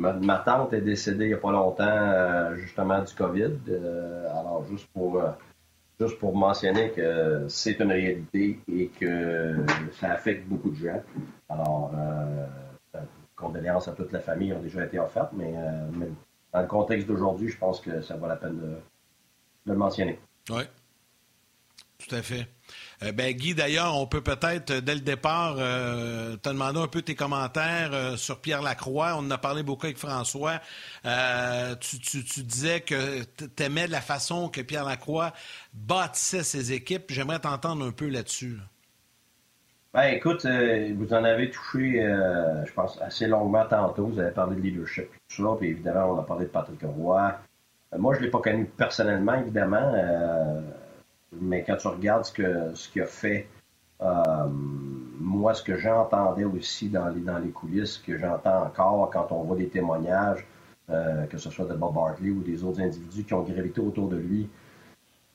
Ma, 0.01 0.39
tante 0.39 0.73
est 0.73 0.81
décédée 0.81 1.27
il 1.27 1.29
n'y 1.29 1.35
a 1.35 1.39
pas 1.39 1.53
longtemps, 1.53 1.85
euh, 1.87 2.57
justement, 2.57 3.03
du 3.03 3.15
COVID. 3.15 3.53
Euh, 3.69 4.31
alors, 4.31 4.65
juste 4.71 4.89
pour, 4.95 5.21
euh, 5.21 5.31
juste 6.01 6.19
pour 6.19 6.35
mentionner 6.35 6.91
que 6.91 7.45
c'est 7.49 7.79
une 7.81 7.93
réalité 7.93 8.61
et 8.73 8.87
que 8.89 9.57
ça 10.01 10.13
affecte 10.13 10.49
beaucoup 10.49 10.71
de 10.71 10.77
gens. 10.77 11.03
Alors, 11.51 11.93
condoléances 13.37 13.89
à 13.89 13.93
toute 13.93 14.13
la 14.13 14.21
famille 14.21 14.53
ont 14.53 14.61
déjà 14.61 14.85
été 14.85 14.99
offertes, 14.99 15.33
mais, 15.35 15.53
dans 16.53 16.61
le 16.61 16.67
contexte 16.67 17.07
d'aujourd'hui, 17.07 17.49
je 17.49 17.59
pense 17.59 17.81
que 17.81 18.01
ça 18.01 18.17
vaut 18.17 18.27
la 18.27 18.37
peine 18.37 18.57
de, 18.57 18.77
de 19.67 19.73
le 19.73 19.77
mentionner. 19.77 20.19
Oui, 20.51 20.63
tout 21.99 22.15
à 22.15 22.23
fait. 22.23 22.47
Euh, 23.03 23.13
ben, 23.13 23.35
Guy, 23.35 23.55
d'ailleurs, 23.55 23.97
on 23.97 24.07
peut 24.07 24.21
peut-être, 24.21 24.73
dès 24.73 24.95
le 24.95 25.01
départ, 25.01 25.57
euh, 25.59 26.37
te 26.37 26.51
demander 26.51 26.81
un 26.81 26.87
peu 26.87 27.01
tes 27.03 27.15
commentaires 27.15 27.91
euh, 27.93 28.17
sur 28.17 28.41
Pierre 28.41 28.63
Lacroix. 28.63 29.15
On 29.17 29.21
en 29.21 29.31
a 29.31 29.39
parlé 29.39 29.63
beaucoup 29.63 29.87
avec 29.87 29.97
François. 29.97 30.61
Tu, 31.81 32.43
disais 32.43 32.81
que 32.81 33.23
tu 33.23 33.63
aimais 33.63 33.87
la 33.87 34.01
façon 34.01 34.49
que 34.49 34.61
Pierre 34.61 34.85
Lacroix 34.85 35.33
bâtissait 35.73 36.43
ses 36.43 36.73
équipes. 36.73 37.05
J'aimerais 37.09 37.39
t'entendre 37.39 37.87
un 37.87 37.93
peu 37.93 38.09
là-dessus. 38.09 38.59
Ben, 39.95 40.09
écoute, 40.09 40.47
vous 40.47 41.13
en 41.13 41.25
avez 41.25 41.51
touché, 41.51 42.03
je 42.67 42.73
pense, 42.73 43.01
assez 43.01 43.27
longuement 43.27 43.65
tantôt. 43.69 44.07
Vous 44.07 44.21
avez 44.21 44.31
parlé 44.31 44.57
de 44.57 44.61
leadership 44.61 45.09
tout 45.29 45.43
ça. 45.43 45.57
Puis 45.59 45.71
évidemment, 45.71 46.13
on 46.13 46.21
a 46.21 46.23
parlé 46.23 46.45
de 46.45 46.51
Patrick 46.51 46.81
Roy. 46.83 47.35
moi, 47.99 48.15
je 48.15 48.21
ne 48.21 48.25
l'ai 48.27 48.31
pas 48.31 48.41
connu 48.41 48.67
personnellement, 48.67 49.35
évidemment. 49.35 49.95
Mais 51.33 51.63
quand 51.65 51.77
tu 51.77 51.89
regardes 51.89 52.25
ce 52.25 52.33
qu'il 52.33 52.73
ce 52.75 53.01
a 53.01 53.07
fait, 53.07 53.49
euh, 54.03 54.49
moi, 54.49 55.55
ce 55.55 55.63
que 55.63 55.77
j'entendais 55.77 56.45
aussi 56.45 56.89
dans 56.89 57.09
les, 57.09 57.21
dans 57.21 57.39
les 57.39 57.51
coulisses, 57.51 57.95
ce 57.95 58.01
que 58.01 58.19
j'entends 58.19 58.65
encore 58.65 59.11
quand 59.11 59.29
on 59.31 59.45
voit 59.45 59.57
des 59.57 59.69
témoignages, 59.69 60.47
euh, 60.89 61.27
que 61.27 61.39
ce 61.39 61.51
soit 61.51 61.67
de 61.67 61.75
Bob 61.75 61.95
Barkley 61.95 62.31
ou 62.31 62.43
des 62.43 62.65
autres 62.65 62.81
individus 62.81 63.25
qui 63.25 63.35
ont 63.35 63.43
gravité 63.43 63.81
autour 63.81 64.09
de 64.09 64.17
lui, 64.17 64.49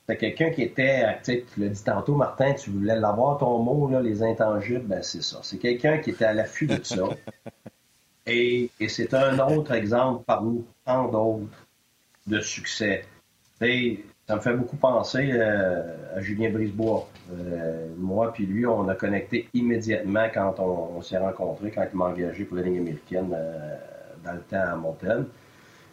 c'est 0.06 0.16
quelqu'un 0.16 0.50
qui 0.50 0.62
était, 0.62 1.18
tu 1.24 1.42
l'as 1.56 1.68
dit 1.68 1.82
tantôt, 1.82 2.14
Martin, 2.14 2.54
tu 2.54 2.70
voulais 2.70 2.96
l'avoir 2.96 3.38
ton 3.38 3.58
mot, 3.58 3.88
là, 3.88 4.00
les 4.00 4.22
intangibles, 4.22 4.84
ben 4.84 5.02
c'est 5.02 5.22
ça. 5.22 5.40
C'est 5.42 5.58
quelqu'un 5.58 5.98
qui 5.98 6.10
était 6.10 6.24
à 6.24 6.32
l'affût 6.32 6.66
de 6.66 6.82
ça. 6.82 7.04
Et, 8.28 8.70
et 8.80 8.88
c'est 8.88 9.14
un 9.14 9.38
autre 9.38 9.70
exemple 9.70 10.24
parmi 10.26 10.64
tant 10.84 11.06
d'autres 11.06 11.46
de 12.26 12.40
succès. 12.40 13.04
Ça 14.26 14.34
me 14.34 14.40
fait 14.40 14.54
beaucoup 14.54 14.76
penser 14.76 15.30
euh, 15.32 16.16
à 16.16 16.20
Julien 16.20 16.50
Brisebois. 16.50 17.08
Euh, 17.32 17.86
moi 17.96 18.32
puis 18.32 18.44
lui, 18.44 18.66
on 18.66 18.88
a 18.88 18.96
connecté 18.96 19.48
immédiatement 19.54 20.26
quand 20.34 20.58
on, 20.58 21.00
s'est 21.00 21.18
rencontrés, 21.18 21.70
quand 21.70 21.86
il 21.92 21.96
m'a 21.96 22.06
engagé 22.06 22.44
pour 22.44 22.56
la 22.56 22.64
ligne 22.64 22.78
américaine 22.78 23.32
euh, 23.32 23.76
dans 24.24 24.32
le 24.32 24.40
temps 24.40 24.56
à 24.56 24.74
Montaigne. 24.74 25.26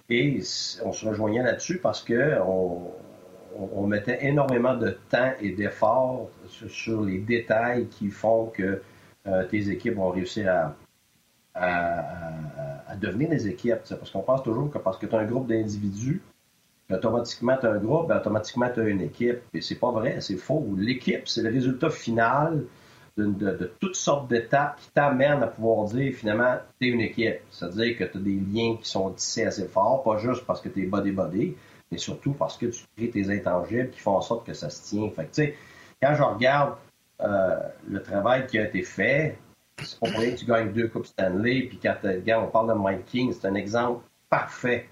Et 0.10 0.42
on 0.84 0.92
se 0.92 1.08
rejoignait 1.08 1.44
là-dessus 1.44 1.78
parce 1.78 2.02
que 2.02 2.40
on, 2.42 3.86
mettait 3.86 4.26
énormément 4.26 4.74
de 4.76 4.98
temps 5.12 5.34
et 5.40 5.52
d'efforts 5.52 6.28
sur, 6.48 7.04
les 7.04 7.20
détails 7.20 7.86
qui 7.88 8.10
font 8.10 8.48
que 8.48 8.82
tes 9.52 9.70
équipes 9.70 9.96
vont 9.96 10.10
réussir 10.10 10.74
à, 11.54 11.64
à 12.88 12.96
devenir 12.96 13.30
des 13.30 13.48
équipes. 13.48 13.82
Parce 13.88 14.10
qu'on 14.10 14.22
pense 14.22 14.42
toujours 14.42 14.72
que 14.72 14.80
parce 14.80 14.98
que 14.98 15.06
tu 15.06 15.16
as 15.16 15.20
un 15.20 15.26
groupe 15.26 15.48
d'individus, 15.48 16.24
automatiquement, 16.94 17.58
tu 17.60 17.66
as 17.66 17.72
un 17.72 17.78
groupe, 17.78 18.08
ben, 18.08 18.18
automatiquement, 18.18 18.70
tu 18.74 18.82
as 18.82 18.88
une 18.88 19.02
équipe. 19.02 19.40
Et 19.54 19.62
c'est 19.62 19.76
pas 19.76 19.92
vrai, 19.92 20.22
c'est 20.22 20.38
faux. 20.38 20.66
L'équipe, 20.78 21.28
c'est 21.28 21.42
le 21.42 21.50
résultat 21.50 21.90
final 21.90 22.64
de, 23.18 23.72
toutes 23.80 23.96
sortes 23.96 24.28
d'étapes 24.28 24.80
qui 24.80 24.90
t'amènent 24.92 25.44
à 25.44 25.48
pouvoir 25.48 25.86
dire, 25.86 26.14
finalement, 26.14 26.58
tu 26.80 26.88
es 26.88 26.92
une 26.92 27.02
équipe. 27.02 27.40
C'est-à-dire 27.52 27.98
que 27.98 28.04
tu 28.06 28.18
as 28.18 28.22
des 28.22 28.40
liens 28.40 28.78
qui 28.82 28.90
sont 28.90 29.12
tissés 29.12 29.46
assez 29.46 29.68
forts, 29.68 30.04
pas 30.04 30.18
juste 30.18 30.46
parce 30.46 30.62
que 30.62 30.70
tu 30.70 30.84
es 30.84 30.86
body-body, 30.88 31.56
mais 31.92 31.98
surtout 31.98 32.34
parce 32.34 32.58
que 32.58 32.68
tu 32.68 32.84
crées 32.98 33.10
tes 33.10 33.30
intangibles 33.30 33.90
qui 33.92 34.00
font 34.00 34.16
en 34.16 34.22
sorte 34.22 34.46
que 34.46 34.54
ça 34.54 34.70
se 34.70 34.84
tient. 34.84 35.10
Fait 35.12 35.56
quand 36.02 36.16
je 36.16 36.24
regarde 36.24 36.76
euh, 37.22 37.60
le 37.88 38.02
travail 38.02 38.48
qui 38.48 38.58
a 38.58 38.66
été 38.68 38.82
fait, 38.82 39.38
c'est 39.82 40.00
pas 40.00 40.10
vrai 40.10 40.34
que 40.34 40.40
tu 40.40 40.46
gagnes 40.46 40.72
deux 40.72 40.88
Coupes 40.88 41.06
Stanley, 41.06 41.64
puis 41.64 41.80
quand 41.82 41.96
on 42.44 42.48
parle 42.48 42.70
de 42.70 42.74
Mike 42.74 43.06
King, 43.06 43.34
c'est 43.34 43.48
un 43.48 43.56
exemple 43.56 44.04
parfait 44.30 44.90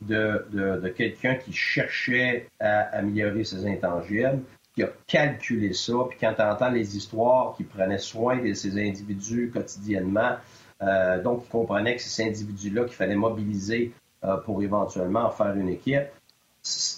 de, 0.00 0.88
quelqu'un 0.96 1.34
qui 1.36 1.52
cherchait 1.52 2.48
à 2.60 2.96
améliorer 2.96 3.44
ses 3.44 3.66
intangibles, 3.66 4.42
qui 4.74 4.82
a 4.82 4.90
calculé 5.06 5.72
ça, 5.72 5.94
puis 6.08 6.18
quand 6.20 6.34
tu 6.34 6.42
entends 6.42 6.70
les 6.70 6.96
histoires, 6.96 7.54
qui 7.56 7.64
prenait 7.64 7.98
soin 7.98 8.36
de 8.42 8.52
ces 8.52 8.78
individus 8.78 9.50
quotidiennement, 9.52 10.36
euh, 10.82 11.22
donc 11.22 11.44
il 11.46 11.50
comprenait 11.50 11.96
que 11.96 12.02
ces 12.02 12.24
individus-là 12.24 12.84
qu'il 12.84 12.94
fallait 12.94 13.16
mobiliser 13.16 13.92
euh, 14.24 14.36
pour 14.36 14.62
éventuellement 14.62 15.24
en 15.24 15.30
faire 15.30 15.54
une 15.54 15.70
équipe. 15.70 16.08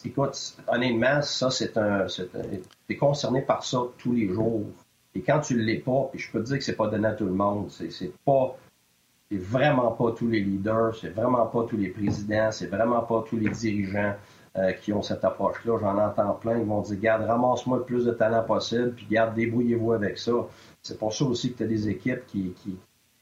Écoute, 0.04 0.56
honnêtement, 0.66 1.22
ça, 1.22 1.50
c'est 1.50 1.76
un. 1.76 2.06
Tu 2.06 2.62
es 2.88 2.96
concerné 2.96 3.42
par 3.42 3.62
ça 3.64 3.82
tous 3.98 4.12
les 4.12 4.28
jours. 4.32 4.64
Et 5.14 5.20
quand 5.20 5.40
tu 5.40 5.54
ne 5.54 5.62
l'es 5.62 5.78
pas, 5.78 6.08
puis 6.10 6.18
je 6.18 6.30
peux 6.30 6.40
te 6.40 6.46
dire 6.46 6.58
que 6.58 6.64
c'est 6.64 6.76
pas 6.76 6.88
donné 6.88 7.08
à 7.08 7.12
tout 7.12 7.26
le 7.26 7.32
monde, 7.32 7.70
c'est 7.70 8.12
pas 8.24 8.56
c'est 9.30 9.38
vraiment 9.38 9.92
pas 9.92 10.12
tous 10.12 10.28
les 10.28 10.40
leaders, 10.40 10.94
c'est 10.96 11.10
vraiment 11.10 11.46
pas 11.46 11.64
tous 11.68 11.76
les 11.76 11.88
présidents, 11.88 12.50
c'est 12.50 12.68
vraiment 12.68 13.02
pas 13.02 13.24
tous 13.28 13.36
les 13.36 13.50
dirigeants 13.50 14.14
euh, 14.56 14.72
qui 14.72 14.92
ont 14.92 15.02
cette 15.02 15.22
approche-là. 15.22 15.78
J'en 15.80 15.98
entends 15.98 16.32
plein 16.34 16.58
qui 16.58 16.64
vont 16.64 16.80
dire 16.80 16.98
Garde, 16.98 17.24
ramasse-moi 17.26 17.78
le 17.78 17.84
plus 17.84 18.06
de 18.06 18.12
talent 18.12 18.42
possible, 18.42 18.92
puis 18.92 19.06
garde, 19.10 19.34
débrouillez-vous 19.34 19.92
avec 19.92 20.16
ça. 20.16 20.32
C'est 20.82 20.98
pour 20.98 21.12
ça 21.12 21.26
aussi 21.26 21.52
que 21.52 21.58
tu 21.58 21.64
as 21.64 21.66
des 21.66 21.88
équipes 21.88 22.26
qui, 22.26 22.54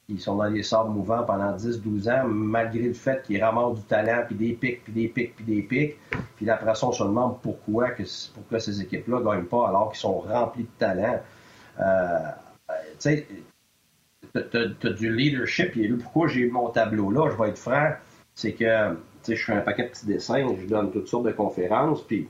qui, 0.07 0.19
sont 0.21 0.37
dans 0.37 0.45
les 0.45 0.63
sables 0.63 0.91
mouvants 0.91 1.25
pendant 1.25 1.57
10-12 1.57 2.09
ans, 2.09 2.29
malgré 2.29 2.85
le 2.85 2.95
fait 2.95 3.25
qu'ils 3.25 3.43
ramassent 3.43 3.75
du 3.75 3.83
talent, 3.83 4.23
puis 4.27 4.37
des 4.37 4.53
pics, 4.53 4.85
puis 4.85 4.93
des 4.93 5.09
pics, 5.09 5.35
puis 5.35 5.45
des 5.45 5.63
pics. 5.63 5.97
Puis 6.37 6.49
après 6.49 6.77
ça, 6.77 6.87
on 6.87 6.93
se 6.93 7.03
demande 7.03 7.41
pourquoi, 7.43 7.91
que, 7.91 8.05
pourquoi 8.33 8.61
ces 8.61 8.81
équipes-là 8.81 9.19
ne 9.19 9.25
gagnent 9.25 9.47
pas 9.47 9.69
alors 9.69 9.91
qu'ils 9.91 9.99
sont 9.99 10.21
remplis 10.21 10.63
de 10.63 10.79
talent. 10.79 11.21
Euh, 11.81 12.31
tu 12.69 12.75
sais, 13.01 13.27
tu 14.41 14.87
as, 14.87 14.91
du 14.91 15.15
leadership. 15.15 15.77
Et 15.77 15.89
pourquoi 15.89 16.29
j'ai 16.29 16.49
mon 16.49 16.71
tableau 16.71 17.11
là, 17.11 17.31
je 17.31 17.43
vais 17.43 17.51
être 17.51 17.59
franc, 17.59 17.93
c'est 18.35 18.53
que 18.53 18.97
je 19.29 19.35
fais 19.35 19.53
un 19.53 19.61
paquet 19.61 19.85
de 19.85 19.89
petits 19.89 20.07
dessins, 20.07 20.47
je 20.61 20.67
donne 20.67 20.91
toutes 20.91 21.09
sortes 21.09 21.27
de 21.27 21.33
conférences, 21.33 22.03
puis 22.03 22.29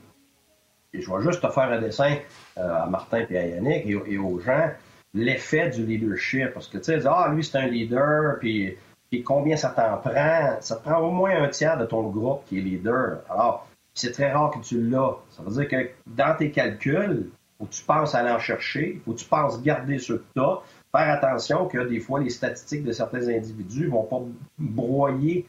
je 0.93 1.11
vais 1.11 1.21
juste 1.21 1.41
te 1.41 1.49
faire 1.49 1.71
un 1.71 1.79
dessin 1.81 2.15
euh, 2.57 2.83
à 2.83 2.85
Martin 2.87 3.25
et 3.29 3.37
à 3.37 3.45
Yannick 3.45 3.85
et, 3.85 4.17
aux 4.17 4.39
gens. 4.39 4.71
l'effet 5.13 5.69
du 5.69 5.85
leadership. 5.85 6.53
Parce 6.53 6.67
que, 6.67 6.77
tu 6.77 6.85
sais, 6.85 6.99
ah, 7.05 7.31
lui, 7.33 7.43
c'est 7.43 7.57
un 7.57 7.67
leader, 7.67 8.39
puis, 8.39 8.77
combien 9.23 9.57
ça 9.57 9.69
t'en 9.69 9.97
prend? 9.97 10.57
Ça 10.61 10.75
te 10.77 10.83
prend 10.83 10.99
au 10.99 11.11
moins 11.11 11.43
un 11.43 11.49
tiers 11.49 11.77
de 11.77 11.85
ton 11.85 12.03
groupe 12.09 12.43
qui 12.47 12.59
est 12.59 12.61
leader. 12.61 13.19
Alors, 13.29 13.67
c'est 13.93 14.11
très 14.11 14.31
rare 14.31 14.51
que 14.51 14.59
tu 14.59 14.81
l'as. 14.81 15.17
Ça 15.31 15.43
veut 15.43 15.51
dire 15.51 15.67
que 15.67 15.89
dans 16.05 16.35
tes 16.35 16.51
calculs, 16.51 17.29
que 17.59 17.65
tu 17.65 17.83
penses 17.83 18.13
aller 18.13 18.29
en 18.29 18.39
chercher, 18.39 19.01
que 19.05 19.11
tu 19.11 19.25
penses 19.25 19.61
garder 19.61 19.97
ce 19.97 20.13
que 20.13 20.23
tu 20.35 20.41
as. 20.41 20.59
Faire 20.97 21.13
attention 21.13 21.67
que 21.67 21.87
des 21.87 21.99
fois, 21.99 22.19
les 22.19 22.31
statistiques 22.31 22.83
de 22.83 22.91
certains 22.91 23.27
individus 23.27 23.85
vont 23.85 24.01
pas 24.01 24.19
broyer 24.57 25.47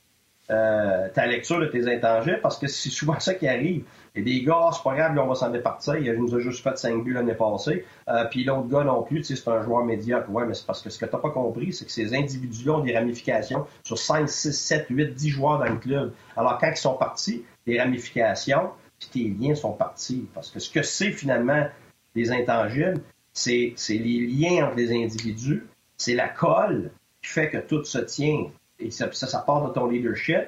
euh, 0.50 1.08
ta 1.14 1.26
lecture 1.26 1.58
de 1.58 1.64
tes 1.64 1.90
intangibles 1.90 2.40
parce 2.42 2.58
que 2.58 2.66
c'est 2.66 2.90
souvent 2.90 3.18
ça 3.20 3.32
qui 3.32 3.48
arrive. 3.48 3.84
Et 4.14 4.20
des 4.20 4.42
gars, 4.42 4.68
c'est 4.74 4.82
pas 4.82 4.94
grave, 4.94 5.18
on 5.18 5.26
va 5.26 5.34
s'en 5.34 5.48
départir. 5.48 5.96
Il 5.96 6.12
nous 6.12 6.34
a 6.34 6.40
juste 6.40 6.62
fait 6.62 6.76
5 6.76 7.02
buts 7.02 7.14
l'année 7.14 7.32
passée. 7.32 7.86
Euh, 8.08 8.26
puis 8.30 8.44
l'autre 8.44 8.68
gars 8.68 8.84
non 8.84 9.02
plus, 9.02 9.24
c'est 9.24 9.48
un 9.48 9.62
joueur 9.62 9.86
médiocre. 9.86 10.30
Ouais, 10.30 10.44
mais 10.44 10.52
c'est 10.52 10.66
parce 10.66 10.82
que 10.82 10.90
ce 10.90 10.98
que 10.98 11.06
tu 11.06 11.12
n'as 11.12 11.18
pas 11.18 11.30
compris, 11.30 11.72
c'est 11.72 11.86
que 11.86 11.92
ces 11.92 12.14
individus-là 12.14 12.74
ont 12.74 12.84
des 12.84 12.94
ramifications 12.94 13.66
sur 13.84 13.96
5, 13.96 14.28
6, 14.28 14.52
7, 14.52 14.86
8, 14.90 15.14
10 15.14 15.28
joueurs 15.30 15.60
dans 15.60 15.72
le 15.72 15.78
club. 15.78 16.12
Alors 16.36 16.58
quand 16.58 16.68
ils 16.70 16.76
sont 16.76 16.94
partis, 16.94 17.42
les 17.66 17.80
ramifications, 17.80 18.68
puis 18.98 19.08
tes 19.10 19.46
liens 19.46 19.54
sont 19.54 19.72
partis. 19.72 20.28
Parce 20.34 20.50
que 20.50 20.60
ce 20.60 20.68
que 20.68 20.82
c'est 20.82 21.12
finalement 21.12 21.66
les 22.14 22.32
intangibles, 22.32 23.00
c'est 23.38 23.74
les 23.88 24.26
liens 24.26 24.66
entre 24.66 24.76
les 24.76 24.92
individus, 24.92 25.66
c'est 25.96 26.14
la 26.14 26.28
colle 26.28 26.90
qui 27.22 27.30
fait 27.30 27.50
que 27.50 27.58
tout 27.58 27.84
se 27.84 27.98
tient. 27.98 28.46
Et 28.78 28.90
ça, 28.90 29.10
ça, 29.12 29.38
part 29.40 29.66
de 29.66 29.72
ton 29.72 29.88
leadership. 29.88 30.46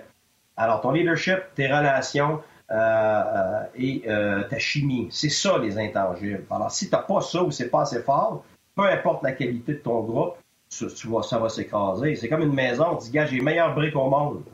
Alors, 0.56 0.80
ton 0.80 0.92
leadership, 0.92 1.38
tes 1.54 1.66
relations 1.66 2.40
euh, 2.70 2.74
euh, 2.74 3.62
et 3.74 4.02
euh, 4.06 4.44
ta 4.44 4.58
chimie, 4.58 5.08
c'est 5.10 5.28
ça 5.28 5.58
les 5.58 5.78
intangibles. 5.78 6.44
Alors, 6.50 6.70
si 6.70 6.88
tu 6.88 6.94
n'as 6.94 7.02
pas 7.02 7.20
ça 7.20 7.42
ou 7.42 7.50
c'est 7.50 7.68
pas 7.68 7.82
assez 7.82 8.02
fort, 8.02 8.44
peu 8.76 8.84
importe 8.84 9.22
la 9.24 9.32
qualité 9.32 9.74
de 9.74 9.78
ton 9.78 10.00
groupe, 10.02 10.36
tu, 10.68 10.88
ça 10.88 11.38
va 11.38 11.48
s'écraser. 11.48 12.14
C'est 12.14 12.28
comme 12.28 12.42
une 12.42 12.54
maison. 12.54 12.96
Tu 12.96 13.06
dis, 13.06 13.10
gars, 13.10 13.26
j'ai 13.26 13.36
les 13.36 13.42
meilleures 13.42 13.74
briques 13.74 13.96
au 13.96 14.08
monde. 14.08 14.44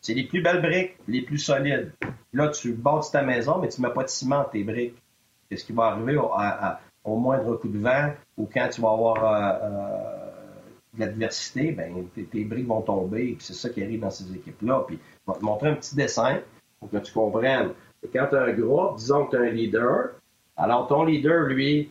C'est 0.00 0.14
les 0.14 0.24
plus 0.24 0.40
belles 0.40 0.62
briques, 0.62 0.96
les 1.08 1.22
plus 1.22 1.38
solides. 1.38 1.92
Là, 2.32 2.48
tu 2.48 2.72
bâtis 2.72 3.10
ta 3.12 3.22
maison, 3.22 3.58
mais 3.58 3.68
tu 3.68 3.82
ne 3.82 3.88
mets 3.88 3.92
pas 3.92 4.04
de 4.04 4.08
ciment 4.08 4.44
tes 4.44 4.64
briques. 4.64 4.96
Qu'est-ce 5.48 5.64
qui 5.64 5.72
va 5.72 5.86
arriver 5.86 6.18
au, 7.06 7.16
moindre 7.16 7.56
coup 7.56 7.68
de 7.68 7.78
vent 7.78 8.12
ou 8.36 8.48
quand 8.52 8.68
tu 8.68 8.80
vas 8.80 8.90
avoir 8.90 9.16
de 10.94 11.00
l'adversité, 11.00 11.72
ben, 11.72 12.06
tes, 12.30 12.44
briques 12.44 12.66
vont 12.66 12.82
tomber. 12.82 13.36
C'est 13.40 13.54
ça 13.54 13.70
qui 13.70 13.82
arrive 13.82 14.00
dans 14.00 14.10
ces 14.10 14.32
équipes-là. 14.34 14.84
Puis, 14.86 14.98
je 15.26 15.32
vais 15.32 15.38
te 15.38 15.44
montrer 15.44 15.68
un 15.70 15.74
petit 15.74 15.94
dessin 15.94 16.40
pour 16.80 16.90
que 16.90 16.98
tu 16.98 17.12
comprennes. 17.12 17.70
quand 18.12 18.26
tu 18.30 18.36
as 18.36 18.42
un 18.42 18.52
groupe, 18.52 18.96
disons 18.96 19.26
que 19.26 19.36
tu 19.36 19.36
as 19.36 19.46
un 19.46 19.50
leader, 19.50 20.10
alors 20.56 20.86
ton 20.86 21.04
leader, 21.04 21.46
lui, 21.46 21.90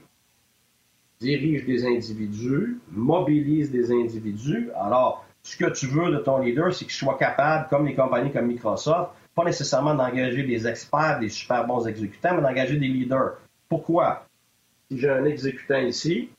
dirige 1.20 1.66
des 1.66 1.86
individus, 1.86 2.80
mobilise 2.92 3.72
des 3.72 3.92
individus. 3.92 4.70
Alors, 4.76 5.26
ce 5.44 5.56
que 5.56 5.70
tu 5.72 5.88
veux 5.88 6.12
de 6.12 6.18
ton 6.18 6.40
leader, 6.40 6.74
c'est 6.74 6.86
qu'il 6.86 6.94
soit 6.94 7.18
capable, 7.18 7.68
comme 7.70 7.86
les 7.86 7.94
compagnies 7.94 8.32
comme 8.32 8.48
Microsoft, 8.48 9.12
pas 9.36 9.44
nécessairement 9.44 9.94
d'engager 9.94 10.44
des 10.44 10.68
experts, 10.68 11.20
des 11.20 11.30
super 11.30 11.68
bons 11.68 11.88
exécutants, 11.88 12.36
mais 12.36 12.42
d'engager 12.42 12.78
des 12.78 12.88
leaders. 12.88 13.34
Pourquoi? 13.70 14.26
Si 14.90 15.00
j'ai 15.00 15.10
un 15.10 15.26
exécutant 15.26 15.80
ici, 15.80 16.30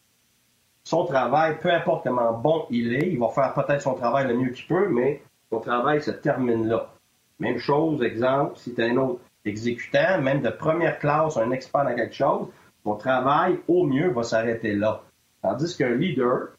son 0.84 1.04
travail, 1.04 1.58
peu 1.58 1.72
importe 1.72 2.04
comment 2.04 2.32
bon 2.32 2.66
il 2.70 2.94
est, 2.94 3.08
il 3.08 3.18
va 3.18 3.28
faire 3.28 3.54
peut-être 3.54 3.82
son 3.82 3.94
travail 3.94 4.28
le 4.28 4.36
mieux 4.36 4.50
qu'il 4.50 4.66
peut, 4.66 4.88
mais 4.88 5.22
son 5.50 5.60
travail 5.60 6.00
se 6.00 6.12
termine 6.12 6.68
là. 6.68 6.92
Même 7.38 7.58
chose, 7.58 8.02
exemple, 8.02 8.56
si 8.56 8.74
tu 8.74 8.80
es 8.80 8.90
un 8.90 8.96
autre 8.96 9.20
exécutant, 9.44 10.20
même 10.20 10.42
de 10.42 10.50
première 10.50 10.98
classe, 10.98 11.36
un 11.36 11.50
expert 11.50 11.84
dans 11.84 11.94
quelque 11.94 12.14
chose, 12.14 12.48
ton 12.84 12.94
travail, 12.94 13.58
au 13.68 13.84
mieux, 13.84 14.10
va 14.10 14.22
s'arrêter 14.22 14.74
là. 14.74 15.02
Tandis 15.42 15.76
qu'un 15.76 15.94
leader, 15.94 16.50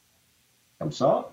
comme 0.79 0.91
ça, 0.91 1.29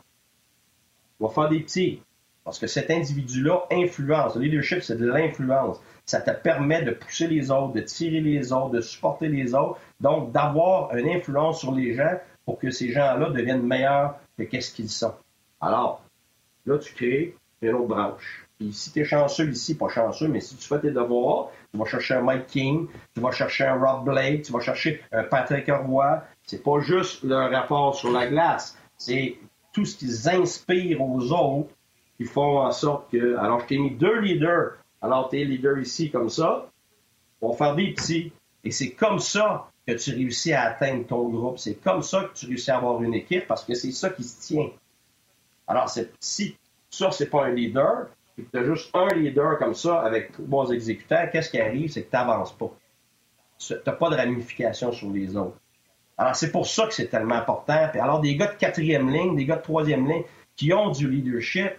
va 1.21 1.29
faire 1.29 1.49
des 1.49 1.61
petits. 1.61 2.01
Parce 2.45 2.59
que 2.59 2.67
cet 2.67 2.91
individu-là 2.91 3.65
influence. 3.71 4.37
Le 4.37 4.43
leadership, 4.43 4.83
c'est 4.83 4.99
de 4.99 5.07
l'influence. 5.07 5.81
Ça 6.07 6.21
te 6.21 6.31
permet 6.31 6.83
de 6.83 6.91
pousser 6.91 7.27
les 7.27 7.51
autres, 7.51 7.73
de 7.73 7.81
tirer 7.81 8.21
les 8.21 8.53
autres, 8.53 8.71
de 8.71 8.81
supporter 8.81 9.29
les 9.29 9.55
autres. 9.55 9.79
Donc, 10.01 10.33
d'avoir 10.33 10.95
une 10.95 11.09
influence 11.09 11.61
sur 11.61 11.73
les 11.73 11.95
gens 11.95 12.19
pour 12.45 12.59
que 12.59 12.71
ces 12.71 12.93
gens-là 12.93 13.31
deviennent 13.31 13.67
meilleurs 13.67 14.17
que 14.37 14.43
qu'est-ce 14.43 14.73
qu'ils 14.73 14.91
sont. 14.91 15.15
Alors, 15.61 16.03
là, 16.67 16.79
tu 16.79 16.93
crées 16.95 17.37
une 17.63 17.75
autre 17.75 17.89
branche. 17.89 18.47
Puis 18.59 18.73
si 18.73 18.93
tu 18.93 19.01
es 19.01 19.05
chanceux 19.05 19.51
ici, 19.51 19.77
pas 19.77 19.89
chanceux, 19.89 20.29
mais 20.29 20.41
si 20.41 20.57
tu 20.57 20.69
fais 20.69 20.79
tes 20.79 20.91
devoirs, 20.91 21.51
tu 21.73 21.79
vas 21.79 21.87
chercher 21.87 22.15
un 22.15 22.21
Mike 22.21 22.47
King, 22.47 22.87
tu 23.15 23.21
vas 23.21 23.33
chercher 23.33 23.65
un 23.65 23.77
Rob 23.77 24.05
Blake, 24.05 24.43
tu 24.43 24.53
vas 24.53 24.61
chercher 24.61 25.03
un 25.11 25.25
Patrick 25.25 25.69
Roy. 25.69 26.23
C'est 26.43 26.63
pas 26.63 26.79
juste 26.81 27.25
leur 27.25 27.51
rapport 27.51 27.95
sur 27.95 28.13
la 28.13 28.27
glace, 28.27 28.79
c'est 28.97 29.37
tout 29.73 29.85
ce 29.85 29.97
qu'ils 29.97 30.29
inspirent 30.29 31.01
aux 31.01 31.33
autres 31.33 31.71
qui 32.17 32.25
font 32.25 32.61
en 32.61 32.71
sorte 32.71 33.11
que. 33.11 33.37
Alors, 33.39 33.61
je 33.61 33.67
t'ai 33.67 33.79
mis 33.79 33.91
deux 33.91 34.21
leaders. 34.21 34.77
Alors, 35.05 35.29
tu 35.29 35.39
es 35.39 35.45
leader 35.45 35.79
ici 35.79 36.11
comme 36.11 36.31
ça. 36.31 36.71
On 37.43 37.51
va 37.51 37.57
faire 37.57 37.75
des 37.75 37.93
petits. 37.93 38.33
Et 38.65 38.71
c'est 38.71 38.93
comme 38.93 39.19
ça 39.19 39.69
que 39.87 39.93
tu 39.93 40.13
réussis 40.13 40.55
à 40.55 40.63
atteindre 40.63 41.07
ton 41.07 41.29
groupe. 41.29 41.59
C'est 41.59 41.75
comme 41.75 42.03
ça 42.03 42.25
que 42.25 42.33
tu 42.33 42.47
réussis 42.47 42.71
à 42.71 42.79
avoir 42.79 43.03
une 43.03 43.13
équipe 43.13 43.47
parce 43.47 43.65
que 43.65 43.75
c'est 43.75 43.93
ça 43.93 44.09
qui 44.09 44.25
se 44.25 44.41
tient. 44.41 44.71
Alors, 45.67 45.91
si 46.21 46.57
ça, 46.89 47.11
c'est 47.11 47.29
pas 47.29 47.45
un 47.45 47.51
leader, 47.51 48.07
que 48.35 48.41
tu 48.41 48.59
as 48.59 48.65
juste 48.65 48.91
un 48.95 49.09
leader 49.09 49.59
comme 49.59 49.75
ça 49.75 50.01
avec 50.01 50.33
trois 50.33 50.71
exécutants, 50.71 51.27
qu'est-ce 51.31 51.51
qui 51.51 51.61
arrive? 51.61 51.93
C'est 51.93 52.05
que 52.05 52.11
tu 52.11 52.17
n'avances 52.17 52.57
pas. 52.57 52.71
Tu 53.59 53.75
n'as 53.75 53.93
pas 53.93 54.09
de 54.09 54.17
ramification 54.17 54.91
sur 54.91 55.11
les 55.11 55.37
autres. 55.37 55.59
Alors, 56.17 56.35
c'est 56.35 56.51
pour 56.51 56.67
ça 56.67 56.87
que 56.87 56.95
c'est 56.95 57.09
tellement 57.09 57.35
important. 57.35 57.89
Puis 57.91 58.01
alors, 58.01 58.21
des 58.21 58.37
gars 58.37 58.47
de 58.47 58.57
quatrième 58.57 59.13
ligne, 59.13 59.37
des 59.37 59.45
gars 59.45 59.57
de 59.57 59.63
troisième 59.63 60.09
ligne 60.09 60.25
qui 60.57 60.73
ont 60.73 60.91
du 60.91 61.11
leadership, 61.11 61.73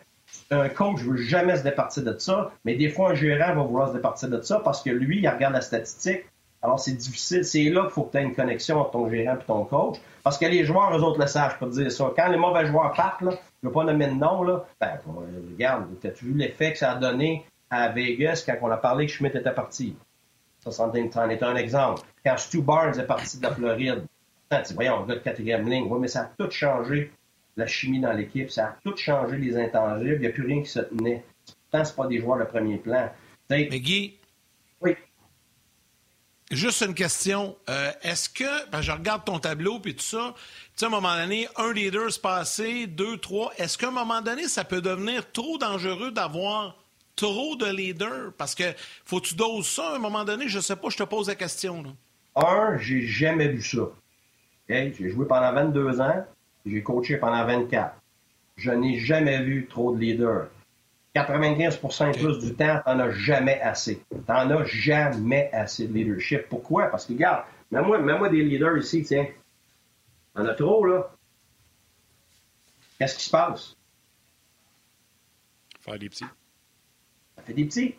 un 0.51 0.69
coach 0.69 1.03
ne 1.03 1.11
veut 1.11 1.17
jamais 1.17 1.57
se 1.57 1.63
départir 1.63 2.03
de 2.03 2.17
ça, 2.17 2.51
mais 2.65 2.75
des 2.75 2.89
fois, 2.89 3.11
un 3.11 3.15
gérant 3.15 3.55
va 3.55 3.63
vouloir 3.63 3.89
se 3.89 3.93
départir 3.93 4.29
de 4.29 4.41
ça 4.41 4.59
parce 4.59 4.81
que 4.81 4.89
lui, 4.89 5.19
il 5.19 5.27
regarde 5.27 5.53
la 5.53 5.61
statistique, 5.61 6.25
alors, 6.65 6.79
c'est 6.79 6.93
difficile. 6.93 7.45
C'est 7.45 7.65
là 7.65 7.83
qu'il 7.83 7.91
faut 7.91 8.03
que 8.05 8.13
tu 8.13 8.17
aies 8.17 8.23
une 8.23 8.33
connexion 8.33 8.79
entre 8.79 8.91
ton 8.91 9.07
gérant 9.07 9.35
et 9.35 9.43
ton 9.45 9.65
coach. 9.65 9.97
Parce 10.23 10.39
que 10.39 10.45
les 10.45 10.65
joueurs, 10.65 10.97
eux 10.97 11.03
autres, 11.03 11.19
le 11.19 11.27
savent, 11.27 11.53
je 11.53 11.63
peux 11.63 11.71
dire 11.71 11.91
ça. 11.91 12.11
Quand 12.15 12.27
les 12.27 12.39
mauvais 12.39 12.65
joueurs 12.65 12.91
partent, 12.93 13.21
je 13.21 13.27
ne 13.27 13.35
veux 13.61 13.71
pas 13.71 13.83
nommer 13.83 14.07
de 14.07 14.13
nom, 14.13 14.41
là, 14.41 14.65
ben, 14.81 14.99
regarde, 15.51 15.85
as-tu 16.03 16.25
vu 16.25 16.33
l'effet 16.33 16.71
que 16.71 16.79
ça 16.79 16.93
a 16.93 16.95
donné 16.95 17.45
à 17.69 17.89
Vegas 17.89 18.43
quand 18.43 18.55
on 18.63 18.71
a 18.71 18.77
parlé 18.77 19.05
que 19.05 19.11
Schmidt 19.11 19.37
était 19.37 19.53
parti? 19.53 19.95
Ça, 20.59 20.71
c'en 20.71 20.91
est 20.91 21.43
un 21.43 21.55
exemple. 21.55 22.01
Quand 22.25 22.37
Stu 22.37 22.63
Barnes 22.63 22.99
est 22.99 23.05
parti 23.05 23.37
de 23.37 23.43
la 23.43 23.53
Floride, 23.53 24.03
tu 24.49 24.73
voyons, 24.73 25.01
on 25.01 25.05
gars 25.05 25.15
de 25.15 25.19
quatrième 25.19 25.69
ligne. 25.69 25.87
Mais 25.99 26.07
ça 26.07 26.21
a 26.21 26.29
tout 26.35 26.49
changé, 26.49 27.11
la 27.57 27.67
chimie 27.67 27.99
dans 27.99 28.13
l'équipe. 28.13 28.49
Ça 28.49 28.65
a 28.65 28.77
tout 28.83 28.95
changé, 28.97 29.37
les 29.37 29.57
intangibles. 29.57 30.15
Il 30.15 30.21
n'y 30.21 30.27
a 30.27 30.31
plus 30.31 30.45
rien 30.45 30.61
qui 30.61 30.69
se 30.69 30.79
tenait. 30.79 31.23
Pourtant, 31.69 31.85
ce 31.85 31.93
pas 31.93 32.07
des 32.07 32.19
joueurs 32.19 32.39
de 32.39 32.45
premier 32.45 32.77
plan. 32.77 33.11
mais 33.49 33.67
Guy, 33.67 34.17
oui. 34.81 34.95
Juste 36.51 36.81
une 36.81 36.93
question. 36.93 37.57
Euh, 37.69 37.91
est-ce 38.03 38.29
que, 38.29 38.69
ben, 38.69 38.81
je 38.81 38.91
regarde 38.91 39.25
ton 39.25 39.39
tableau 39.39 39.79
puis 39.79 39.95
tout 39.95 40.03
ça, 40.03 40.35
tu 40.35 40.41
sais, 40.75 40.85
à 40.85 40.87
un 40.89 40.91
moment 40.91 41.15
donné, 41.15 41.47
un 41.57 41.73
leader 41.73 42.11
se 42.11 42.19
passer, 42.19 42.85
deux, 42.85 43.17
trois. 43.17 43.51
Est-ce 43.57 43.77
qu'à 43.77 43.87
un 43.87 43.91
moment 43.91 44.21
donné, 44.21 44.47
ça 44.47 44.63
peut 44.63 44.81
devenir 44.81 45.31
trop 45.31 45.57
dangereux 45.57 46.11
d'avoir 46.11 46.77
trop 47.15 47.55
de 47.55 47.65
leaders? 47.65 48.31
Parce 48.37 48.53
que 48.53 48.63
faut 49.05 49.19
que 49.19 49.27
tu 49.27 49.35
doses 49.35 49.67
ça 49.67 49.93
à 49.93 49.95
un 49.95 49.99
moment 49.99 50.23
donné. 50.23 50.47
Je 50.47 50.59
sais 50.59 50.75
pas, 50.75 50.89
je 50.89 50.97
te 50.97 51.03
pose 51.03 51.29
la 51.29 51.35
question. 51.35 51.81
Là. 51.81 51.89
Un, 52.35 52.77
j'ai 52.77 53.01
jamais 53.01 53.47
vu 53.47 53.63
ça. 53.63 53.89
J'ai 54.67 55.09
joué 55.09 55.25
pendant 55.25 55.53
22 55.53 56.01
ans, 56.01 56.25
j'ai 56.65 56.83
coaché 56.83 57.17
pendant 57.17 57.45
24. 57.45 57.95
Je 58.57 58.71
n'ai 58.71 58.99
jamais 58.99 59.41
vu 59.43 59.67
trop 59.67 59.93
de 59.93 59.99
leaders. 59.99 60.47
95 61.13 61.79
et 62.01 62.11
plus 62.11 62.39
du 62.39 62.55
temps, 62.55 62.81
t'en 62.83 62.99
as 62.99 63.11
jamais 63.11 63.61
assez. 63.61 64.03
T'en 64.27 64.49
as 64.49 64.65
jamais 64.65 65.49
assez 65.53 65.87
de 65.87 65.93
leadership. 65.93 66.49
Pourquoi? 66.49 66.87
Parce 66.87 67.05
que, 67.05 67.13
regarde, 67.13 67.45
mets-moi, 67.71 67.99
mets-moi 67.99 68.29
des 68.29 68.43
leaders 68.43 68.77
ici, 68.77 69.03
tiens. 69.03 69.27
T'en 70.33 70.45
as 70.45 70.53
trop, 70.55 70.85
là. 70.85 71.09
Qu'est-ce 72.99 73.17
qui 73.17 73.23
se 73.23 73.29
passe? 73.29 73.77
Faire 75.81 75.99
des 75.99 76.09
petits. 76.09 76.25
Ça 77.35 77.43
fait 77.43 77.53
des 77.53 77.65
petits. 77.65 77.95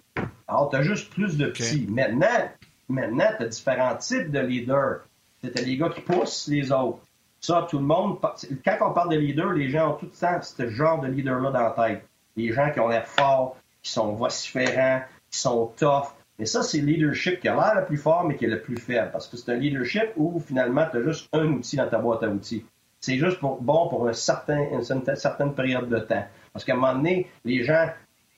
Alors, 0.47 0.69
t'as 0.69 0.83
juste 0.83 1.11
plus 1.11 1.39
de 1.39 1.47
petits. 1.47 1.87
Maintenant, 1.89 2.51
maintenant, 2.89 3.31
t'as 3.39 3.47
différents 3.47 3.97
types 3.97 4.31
de 4.31 4.41
leaders. 4.41 5.01
T'as 5.43 5.62
les 5.62 5.77
gars 5.77 5.89
qui 5.89 6.01
poussent 6.03 6.49
les 6.49 6.71
autres. 6.71 7.05
Ça, 7.47 7.64
tout 7.70 7.78
le 7.78 7.84
monde. 7.84 8.18
Quand 8.64 8.76
on 8.80 8.92
parle 8.92 9.11
de 9.11 9.18
leader, 9.18 9.53
les 9.53 9.68
gens 9.68 9.92
ont 9.92 9.94
tout 9.94 10.07
le 10.07 10.11
temps 10.11 10.42
ce 10.42 10.68
genre 10.68 11.01
de 11.01 11.07
leader-là 11.07 11.53
dans 11.53 11.61
la 11.61 11.70
tête 11.70 12.05
des 12.36 12.53
gens 12.53 12.72
qui 12.72 12.80
ont 12.80 12.88
l'air 12.88 13.07
forts, 13.07 13.57
qui 13.84 13.92
sont 13.92 14.14
vociférants, 14.14 15.03
qui 15.30 15.38
sont 15.38 15.72
tough. 15.76 16.09
Mais 16.40 16.44
ça, 16.44 16.64
c'est 16.64 16.80
le 16.80 16.86
leadership 16.86 17.38
qui 17.38 17.47
a 17.47 17.55
l'air 17.55 17.76
le 17.76 17.84
plus 17.84 17.99
fort, 17.99 18.24
mais 18.24 18.34
qui 18.34 18.47
est 18.47 18.49
le 18.49 18.61
plus 18.61 18.76
faible. 18.76 19.11
Parce 19.12 19.28
que 19.28 19.36
c'est 19.36 19.53
un 19.53 19.59
leadership 19.59 20.11
où 20.16 20.40
finalement, 20.40 20.88
tu 20.90 20.97
as 20.97 21.03
juste 21.05 21.28
un 21.32 21.47
outil 21.47 21.76
dans 21.76 21.88
ta 21.88 21.99
boîte 21.99 22.24
à 22.24 22.28
outils. 22.28 22.64
C'est 22.99 23.16
juste 23.16 23.38
bon 23.40 23.88
pour 23.88 24.12
certain, 24.12 24.66
une, 24.72 24.82
certaine 24.82 25.55
période 25.55 25.88
de 25.88 26.01
temps. 26.01 26.26
Parce 26.53 26.64
qu'à 26.64 26.72
un 26.72 26.76
moment 26.78 26.94
donné, 26.94 27.30
les 27.44 27.62
gens, 27.62 27.86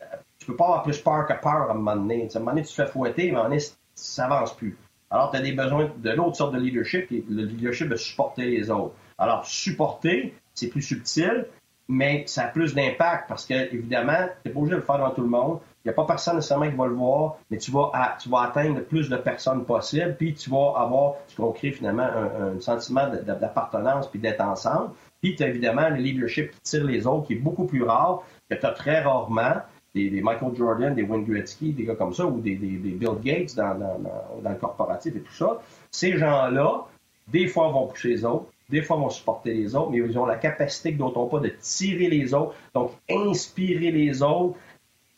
euh, 0.02 0.04
tu 0.38 0.48
peux 0.48 0.56
pas 0.56 0.64
avoir 0.66 0.82
plus 0.82 0.98
peur 0.98 1.26
que 1.26 1.32
peur 1.32 1.70
à 1.70 1.70
un 1.70 1.74
moment 1.74 1.96
donné. 1.96 2.28
À 2.30 2.36
un 2.36 2.40
moment 2.40 2.50
donné, 2.50 2.62
tu 2.62 2.74
te 2.76 2.82
fais 2.82 2.86
fouetter, 2.86 3.30
mais 3.30 3.38
à 3.38 3.40
un 3.40 3.42
moment 3.44 3.54
donné, 3.54 3.64
ça 3.94 4.26
avance 4.26 4.54
plus. 4.54 4.76
Alors, 5.10 5.30
tu 5.30 5.38
as 5.38 5.40
des 5.40 5.52
besoins 5.52 5.90
de 5.96 6.10
l'autre 6.10 6.36
sorte 6.36 6.54
de 6.54 6.58
leadership, 6.58 7.08
qui 7.08 7.24
le 7.28 7.44
leadership 7.44 7.88
de 7.88 7.96
supporter 7.96 8.44
les 8.46 8.70
autres. 8.70 8.94
Alors, 9.16 9.44
supporter, 9.46 10.34
c'est 10.54 10.68
plus 10.68 10.82
subtil, 10.82 11.46
mais 11.88 12.24
ça 12.26 12.44
a 12.44 12.48
plus 12.48 12.74
d'impact 12.74 13.28
parce 13.28 13.46
que, 13.46 13.54
évidemment, 13.54 14.28
tu 14.42 14.48
n'es 14.48 14.54
pas 14.54 14.60
obligé 14.60 14.74
de 14.76 14.80
le 14.80 14.86
faire 14.86 14.98
dans 14.98 15.10
tout 15.10 15.22
le 15.22 15.28
monde. 15.28 15.58
Il 15.84 15.88
n'y 15.88 15.90
a 15.90 15.94
pas 15.94 16.04
personne 16.04 16.36
nécessairement 16.36 16.68
qui 16.68 16.76
va 16.76 16.86
le 16.86 16.94
voir, 16.94 17.36
mais 17.50 17.56
tu 17.56 17.70
vas, 17.70 17.90
tu 18.20 18.28
vas 18.28 18.42
atteindre 18.42 18.76
le 18.76 18.84
plus 18.84 19.08
de 19.08 19.16
personnes 19.16 19.64
possible, 19.64 20.14
puis 20.18 20.34
tu 20.34 20.50
vas 20.50 20.74
avoir, 20.76 21.14
tu 21.28 21.40
vas 21.40 21.50
créer 21.52 21.72
finalement 21.72 22.02
un, 22.02 22.60
sentiment 22.60 23.08
d'appartenance 23.08 24.08
puis 24.08 24.20
d'être 24.20 24.42
ensemble. 24.42 24.90
Puis 25.22 25.34
tu 25.34 25.42
as 25.42 25.48
évidemment 25.48 25.88
le 25.88 25.96
leadership 25.96 26.50
qui 26.50 26.60
tire 26.60 26.84
les 26.84 27.06
autres, 27.06 27.26
qui 27.26 27.32
est 27.34 27.36
beaucoup 27.36 27.64
plus 27.64 27.82
rare, 27.82 28.22
que 28.50 28.54
tu 28.54 28.66
as 28.66 28.72
très 28.72 29.00
rarement. 29.00 29.54
Des, 29.94 30.20
Michael 30.20 30.54
Jordan, 30.54 30.94
des 30.94 31.02
Wayne 31.02 31.24
Gretzky, 31.24 31.72
des 31.72 31.84
gars 31.84 31.94
comme 31.94 32.12
ça, 32.12 32.26
ou 32.26 32.40
des, 32.40 32.54
Bill 32.54 33.08
Gates 33.22 33.54
dans, 33.56 33.74
le 33.74 34.54
corporatif 34.56 35.16
et 35.16 35.20
tout 35.20 35.32
ça. 35.32 35.60
Ces 35.90 36.18
gens-là, 36.18 36.86
des 37.28 37.46
fois, 37.46 37.68
vont 37.68 37.86
pousser 37.86 38.08
les 38.08 38.24
autres, 38.24 38.46
des 38.68 38.82
fois, 38.82 38.96
vont 38.96 39.10
supporter 39.10 39.54
les 39.54 39.74
autres, 39.74 39.90
mais 39.90 39.98
ils 39.98 40.18
ont 40.18 40.26
la 40.26 40.36
capacité 40.36 40.92
que 40.92 40.98
d'autres 40.98 41.24
pas 41.26 41.40
de 41.40 41.48
tirer 41.60 42.08
les 42.08 42.34
autres, 42.34 42.54
donc 42.74 42.92
inspirer 43.10 43.90
les 43.90 44.22
autres, 44.22 44.58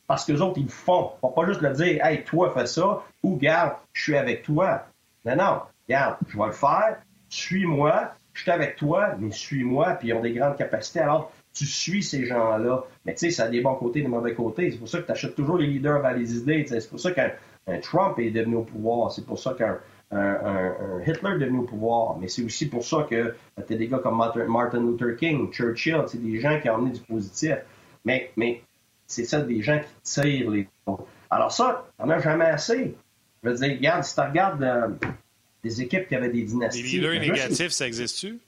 parce 0.07 0.25
que 0.25 0.33
les 0.33 0.41
autres, 0.41 0.59
ils 0.59 0.64
le 0.64 0.71
font. 0.71 1.12
Ils 1.23 1.35
pas 1.35 1.47
juste 1.47 1.61
le 1.61 1.73
dire, 1.73 2.05
hey, 2.05 2.25
toi, 2.25 2.53
fais 2.53 2.66
ça, 2.66 3.03
ou 3.23 3.37
garde, 3.37 3.75
je 3.93 4.03
suis 4.03 4.16
avec 4.16 4.45
toi. 4.45 4.85
Non, 5.25 5.37
non, 5.37 5.61
regarde, 5.89 6.16
je 6.29 6.39
vais 6.39 6.47
le 6.47 6.53
faire, 6.53 6.99
suis-moi, 7.29 8.12
je 8.33 8.43
suis 8.43 8.51
avec 8.51 8.77
toi, 8.77 9.14
mais 9.18 9.31
suis-moi, 9.33 9.95
puis 9.95 10.09
ils 10.09 10.14
ont 10.14 10.21
des 10.21 10.33
grandes 10.33 10.57
capacités. 10.57 11.01
Alors, 11.01 11.33
tu 11.53 11.66
suis 11.66 12.03
ces 12.03 12.26
gens-là. 12.26 12.84
Mais 13.05 13.14
tu 13.14 13.26
sais, 13.26 13.30
ça 13.30 13.44
a 13.44 13.48
des 13.48 13.61
bons 13.61 13.74
côtés 13.74 14.01
et 14.01 14.03
des 14.03 14.09
mauvais 14.09 14.34
côtés. 14.34 14.70
C'est 14.70 14.78
pour 14.78 14.88
ça 14.88 15.01
que 15.01 15.07
tu 15.07 15.12
achètes 15.12 15.34
toujours 15.34 15.59
les 15.59 15.66
leaders 15.66 16.01
vers 16.01 16.16
les 16.16 16.36
idées. 16.36 16.64
C'est 16.66 16.88
pour 16.88 17.01
ça 17.01 17.12
qu'un 17.12 17.32
Trump 17.82 18.18
est 18.18 18.30
devenu 18.30 18.57
au 18.57 18.62
pouvoir. 18.62 19.12
C'est 19.12 19.26
pour 19.26 19.38
ça 19.38 19.55
qu'un 19.55 19.78
un, 20.12 21.01
Hitler 21.07 21.30
est 21.36 21.38
devenu 21.38 21.59
au 21.59 21.62
pouvoir, 21.62 22.18
mais 22.18 22.28
c'est 22.28 22.42
aussi 22.42 22.68
pour 22.68 22.84
ça 22.84 23.07
que 23.09 23.34
tu 23.66 23.74
as 23.74 23.76
des 23.76 23.86
gars 23.86 23.98
comme 23.98 24.16
Martin 24.16 24.80
Luther 24.80 25.16
King, 25.16 25.53
Churchill, 25.53 26.03
c'est 26.09 26.22
des 26.22 26.40
gens 26.40 26.61
qui 26.61 26.68
ont 26.68 26.76
amené 26.76 26.92
du 26.92 27.01
positif. 27.01 27.57
Mais, 28.05 28.30
mais 28.36 28.62
c'est 29.07 29.24
ça, 29.24 29.40
des 29.40 29.62
gens 29.62 29.78
qui 29.78 30.03
tirent 30.03 30.51
les 30.51 30.68
Alors 31.30 31.53
ça, 31.53 31.86
on 31.98 32.11
a 32.11 32.18
jamais 32.18 32.46
assez. 32.46 32.94
Je 33.42 33.48
veux 33.48 33.55
dire, 33.55 33.76
regarde, 33.76 34.05
si 34.05 34.14
tu 34.14 34.20
regardes 34.20 34.62
euh, 34.62 34.88
des 35.62 35.80
équipes 35.82 36.09
qui 36.09 36.14
avaient 36.14 36.30
des 36.30 36.42
dynasties... 36.42 36.82
Les 36.82 37.18
leaders 37.18 37.20
négatifs, 37.20 37.72
ça 37.72 37.86
existe-tu? 37.86 38.38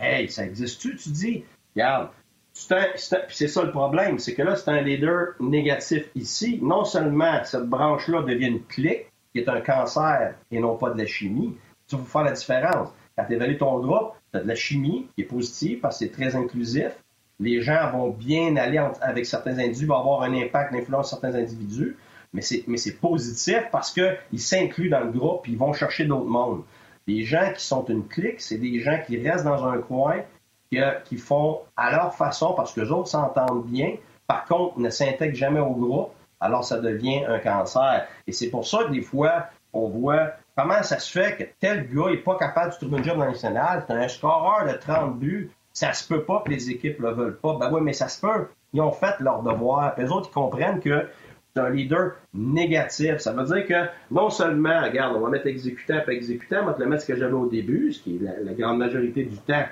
Hey, 0.00 0.28
ça 0.28 0.44
existe-tu, 0.44 0.96
tu 0.96 1.08
dis? 1.10 1.44
Regarde, 1.76 2.08
c'est 2.52 3.48
ça 3.48 3.62
le 3.62 3.70
problème, 3.70 4.18
c'est 4.18 4.32
que 4.34 4.40
là, 4.40 4.56
c'est 4.56 4.70
un 4.70 4.80
leader 4.80 5.34
négatif 5.40 6.08
ici. 6.14 6.58
Non 6.62 6.84
seulement 6.84 7.44
cette 7.44 7.66
branche-là 7.66 8.22
devient 8.22 8.46
une 8.46 8.64
clique, 8.64 9.12
qui 9.34 9.40
est 9.40 9.48
un 9.50 9.60
cancer 9.60 10.34
et 10.50 10.58
non 10.58 10.76
pas 10.76 10.88
de 10.88 10.98
la 10.98 11.04
chimie, 11.04 11.54
tu 11.86 11.96
vas 11.96 12.04
faire 12.04 12.22
la 12.22 12.32
différence. 12.32 12.88
Quand 13.16 13.26
tu 13.26 13.34
évalues 13.34 13.58
ton 13.58 13.78
groupe, 13.80 14.12
tu 14.32 14.38
as 14.38 14.42
de 14.42 14.48
la 14.48 14.54
chimie 14.54 15.06
qui 15.14 15.20
est 15.22 15.26
positive 15.26 15.80
parce 15.80 15.98
que 15.98 16.06
c'est 16.06 16.12
très 16.12 16.34
inclusif. 16.34 16.92
Les 17.38 17.60
gens 17.60 17.90
vont 17.92 18.08
bien 18.08 18.56
aller 18.56 18.78
avec 19.02 19.26
certains 19.26 19.58
individus, 19.58 19.84
vont 19.84 20.00
avoir 20.00 20.22
un 20.22 20.32
impact, 20.32 20.72
l'influence 20.72 21.08
sur 21.08 21.18
certains 21.18 21.38
individus, 21.38 21.98
mais 22.32 22.40
c'est 22.40 22.98
positif 22.98 23.64
parce 23.70 23.92
qu'ils 23.92 24.40
s'incluent 24.40 24.88
dans 24.88 25.00
le 25.00 25.10
groupe 25.10 25.46
et 25.46 25.50
ils 25.50 25.58
vont 25.58 25.74
chercher 25.74 26.06
d'autres 26.06 26.24
mondes. 26.24 26.62
Les 27.06 27.24
gens 27.24 27.52
qui 27.54 27.64
sont 27.64 27.84
une 27.84 28.08
clique, 28.08 28.40
c'est 28.40 28.56
des 28.56 28.80
gens 28.80 28.98
qui 29.06 29.18
restent 29.18 29.44
dans 29.44 29.66
un 29.66 29.78
coin, 29.78 30.22
qui, 30.70 30.78
qui 31.04 31.16
font 31.16 31.60
à 31.76 31.90
leur 31.90 32.14
façon 32.14 32.54
parce 32.54 32.72
que 32.72 32.80
les 32.80 32.90
autres 32.90 33.08
s'entendent 33.08 33.64
bien, 33.64 33.94
par 34.26 34.44
contre, 34.44 34.78
ne 34.78 34.90
s'intègrent 34.90 35.36
jamais 35.36 35.60
au 35.60 35.72
groupe 35.72 36.10
alors 36.40 36.64
ça 36.64 36.78
devient 36.78 37.24
un 37.26 37.38
cancer. 37.38 38.06
Et 38.26 38.32
c'est 38.32 38.48
pour 38.48 38.66
ça 38.66 38.84
que 38.84 38.92
des 38.92 39.02
fois, 39.02 39.46
on 39.72 39.88
voit 39.88 40.32
comment 40.56 40.82
ça 40.82 40.98
se 40.98 41.10
fait 41.10 41.36
que 41.36 41.44
tel 41.60 41.88
gars 41.92 42.10
n'est 42.10 42.18
pas 42.18 42.36
capable 42.36 42.72
de 42.72 42.76
trouver 42.76 43.00
un 43.00 43.02
job 43.02 43.18
dans 43.18 43.26
national, 43.26 43.84
c'est 43.86 43.94
un 43.94 44.08
scoreur 44.08 44.66
de 44.66 44.76
30 44.76 45.18
buts, 45.18 45.50
ça 45.72 45.92
se 45.92 46.06
peut 46.06 46.22
pas 46.22 46.42
que 46.44 46.50
les 46.50 46.70
équipes 46.70 47.00
le 47.00 47.12
veulent 47.12 47.38
pas. 47.38 47.56
Ben 47.58 47.70
oui, 47.72 47.80
mais 47.82 47.92
ça 47.92 48.08
se 48.08 48.20
peut. 48.20 48.48
Ils 48.72 48.80
ont 48.80 48.92
fait 48.92 49.14
leur 49.20 49.42
devoir. 49.42 49.94
les 49.98 50.10
autres, 50.10 50.28
ils 50.30 50.34
comprennent 50.34 50.80
que 50.80 51.06
c'est 51.54 51.60
un 51.60 51.70
leader 51.70 52.12
négatif. 52.34 53.18
Ça 53.18 53.32
veut 53.32 53.44
dire 53.44 53.66
que 53.66 53.88
non 54.10 54.30
seulement, 54.30 54.82
regarde, 54.82 55.16
on 55.16 55.20
va 55.20 55.30
mettre 55.30 55.46
exécutant 55.46 55.98
après 55.98 56.14
exécutant, 56.14 56.62
on 56.62 56.66
va 56.66 56.74
te 56.74 56.82
le 56.82 56.88
mettre 56.88 57.02
ce 57.02 57.08
que 57.08 57.16
j'avais 57.16 57.32
au 57.32 57.46
début, 57.46 57.92
ce 57.92 58.02
qui 58.02 58.16
est 58.16 58.42
la, 58.42 58.52
grande 58.52 58.78
majorité 58.78 59.24
du 59.24 59.36
temps, 59.38 59.64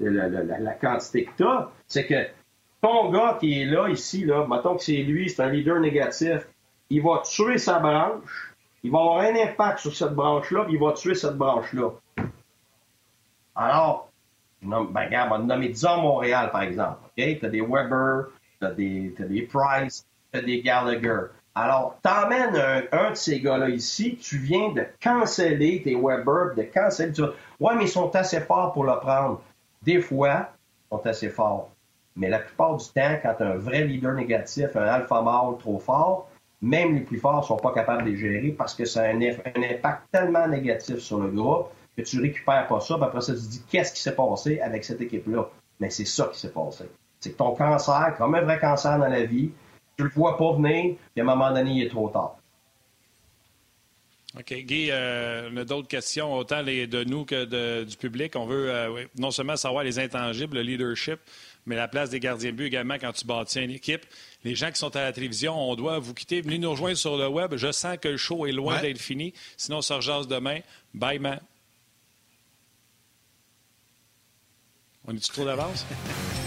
la, 0.00 0.72
quantité 0.72 1.24
que 1.24 1.36
tu 1.36 1.44
as, 1.44 1.70
c'est 1.86 2.06
que 2.06 2.26
ton 2.80 3.10
gars 3.10 3.36
qui 3.38 3.62
est 3.62 3.66
là, 3.66 3.88
ici, 3.88 4.24
là, 4.24 4.46
mettons 4.48 4.76
que 4.76 4.82
c'est 4.82 5.02
lui, 5.02 5.28
c'est 5.28 5.42
un 5.42 5.50
leader 5.50 5.80
négatif, 5.80 6.46
il 6.88 7.02
va 7.02 7.22
tuer 7.24 7.58
sa 7.58 7.78
branche, 7.78 8.54
il 8.82 8.90
va 8.90 8.98
avoir 8.98 9.20
un 9.20 9.34
impact 9.34 9.80
sur 9.80 9.94
cette 9.94 10.14
branche-là, 10.14 10.64
puis 10.64 10.74
il 10.74 10.80
va 10.80 10.92
tuer 10.92 11.14
cette 11.14 11.36
branche-là. 11.36 11.90
Alors, 13.54 14.10
ben, 14.62 14.86
regarde, 14.94 15.32
on 15.32 15.38
va 15.38 15.44
nommer, 15.44 15.68
disons 15.68 16.00
Montréal, 16.00 16.50
par 16.50 16.62
exemple. 16.62 16.98
OK? 17.04 17.38
T'as 17.40 17.48
des 17.48 17.60
Weber, 17.60 18.28
des, 18.76 19.14
as 19.18 19.24
des 19.24 19.42
Price, 19.42 20.06
t'as 20.32 20.40
des 20.40 20.62
Gallagher. 20.62 21.26
Alors, 21.54 21.98
t'emmènes 22.02 22.56
un, 22.56 22.82
un 22.92 23.10
de 23.10 23.16
ces 23.16 23.40
gars-là 23.40 23.68
ici, 23.68 24.16
tu 24.16 24.38
viens 24.38 24.70
de 24.70 24.86
canceller 25.00 25.82
tes 25.82 25.94
Weber, 25.94 26.54
de 26.56 26.62
canceller. 26.62 27.12
Tu 27.12 27.22
ouais, 27.22 27.74
mais 27.76 27.84
ils 27.84 27.88
sont 27.88 28.14
assez 28.14 28.40
forts 28.40 28.72
pour 28.72 28.84
le 28.84 28.98
prendre. 29.00 29.42
Des 29.82 30.00
fois, 30.00 30.50
sont 30.90 31.06
assez 31.06 31.30
forts. 31.30 31.70
Mais 32.16 32.28
la 32.28 32.40
plupart 32.40 32.76
du 32.76 32.84
temps, 32.86 33.16
quand 33.22 33.36
un 33.40 33.56
vrai 33.56 33.84
leader 33.84 34.12
négatif, 34.12 34.76
un 34.76 34.84
alpha 34.84 35.22
mâle 35.22 35.56
trop 35.58 35.78
fort, 35.78 36.28
même 36.60 36.94
les 36.94 37.00
plus 37.00 37.18
forts 37.18 37.40
ne 37.40 37.46
sont 37.46 37.56
pas 37.56 37.72
capables 37.72 38.04
de 38.04 38.10
les 38.10 38.16
gérer 38.16 38.50
parce 38.50 38.74
que 38.74 38.84
ça 38.84 39.02
a 39.02 39.08
un, 39.08 39.20
impact 39.22 40.02
tellement 40.12 40.46
négatif 40.46 40.98
sur 40.98 41.20
le 41.20 41.28
groupe 41.28 41.68
que 41.96 42.02
tu 42.02 42.20
récupères 42.20 42.66
pas 42.66 42.80
ça. 42.80 42.96
Puis 42.96 43.04
après 43.04 43.20
ça, 43.22 43.32
tu 43.32 43.40
te 43.40 43.46
dis 43.46 43.62
qu'est-ce 43.70 43.92
qui 43.94 44.02
s'est 44.02 44.14
passé 44.14 44.60
avec 44.60 44.84
cette 44.84 45.00
équipe-là? 45.00 45.48
Mais 45.78 45.88
c'est 45.88 46.04
ça 46.04 46.28
qui 46.30 46.38
s'est 46.38 46.52
passé. 46.52 46.84
C'est 47.20 47.32
que 47.32 47.38
ton 47.38 47.54
cancer, 47.54 48.14
comme 48.18 48.34
un 48.34 48.42
vrai 48.42 48.58
cancer 48.58 48.98
dans 48.98 49.08
la 49.08 49.24
vie, 49.24 49.50
tu 49.96 50.04
le 50.04 50.10
vois 50.10 50.36
pas 50.36 50.52
venir, 50.52 50.96
puis 51.14 51.20
à 51.20 51.22
un 51.22 51.26
moment 51.26 51.52
donné, 51.52 51.70
il 51.70 51.82
est 51.84 51.90
trop 51.90 52.08
tard. 52.08 52.36
OK. 54.38 54.54
Guy, 54.54 54.90
euh, 54.90 55.50
on 55.52 55.56
a 55.56 55.64
d'autres 55.64 55.88
questions, 55.88 56.32
autant 56.32 56.62
les, 56.62 56.86
de 56.86 57.02
nous 57.02 57.24
que 57.24 57.82
du 57.82 57.96
public. 57.96 58.36
On 58.36 58.46
veut 58.46 58.70
euh, 58.70 59.04
non 59.18 59.32
seulement 59.32 59.56
savoir 59.56 59.82
les 59.82 59.98
intangibles, 59.98 60.56
le 60.56 60.62
leadership, 60.62 61.18
mais 61.66 61.74
la 61.74 61.88
place 61.88 62.10
des 62.10 62.20
gardiens 62.20 62.52
de 62.52 62.56
but 62.56 62.66
également 62.66 62.94
quand 62.94 63.12
tu 63.12 63.26
bâtis 63.26 63.60
une 63.60 63.72
équipe. 63.72 64.06
Les 64.44 64.54
gens 64.54 64.70
qui 64.70 64.78
sont 64.78 64.94
à 64.94 65.02
la 65.02 65.12
télévision, 65.12 65.58
on 65.58 65.74
doit 65.74 65.98
vous 65.98 66.14
quitter. 66.14 66.42
Venez 66.42 66.58
nous 66.58 66.70
rejoindre 66.70 66.96
sur 66.96 67.16
le 67.16 67.26
web. 67.26 67.56
Je 67.56 67.72
sens 67.72 67.96
que 68.00 68.08
le 68.08 68.16
show 68.16 68.46
est 68.46 68.52
loin 68.52 68.80
d'être 68.80 69.00
fini. 69.00 69.34
Sinon, 69.56 69.78
on 69.78 69.82
se 69.82 69.92
rejase 69.92 70.28
demain. 70.28 70.60
Bye, 70.94 71.18
man. 71.18 71.40
On 75.08 75.16
est-tu 75.16 75.32
trop 75.32 75.44
d'avance? 75.44 75.84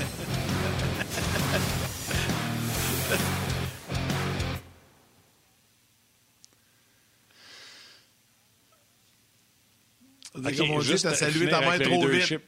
Okay, 10.45 10.57
comme 10.57 10.71
on 10.71 10.79
dit, 10.79 10.95
t'as 11.01 11.13
salué 11.13 11.49
ta 11.49 11.59
mère 11.61 11.79
trop 11.79 12.07
vite. 12.07 12.39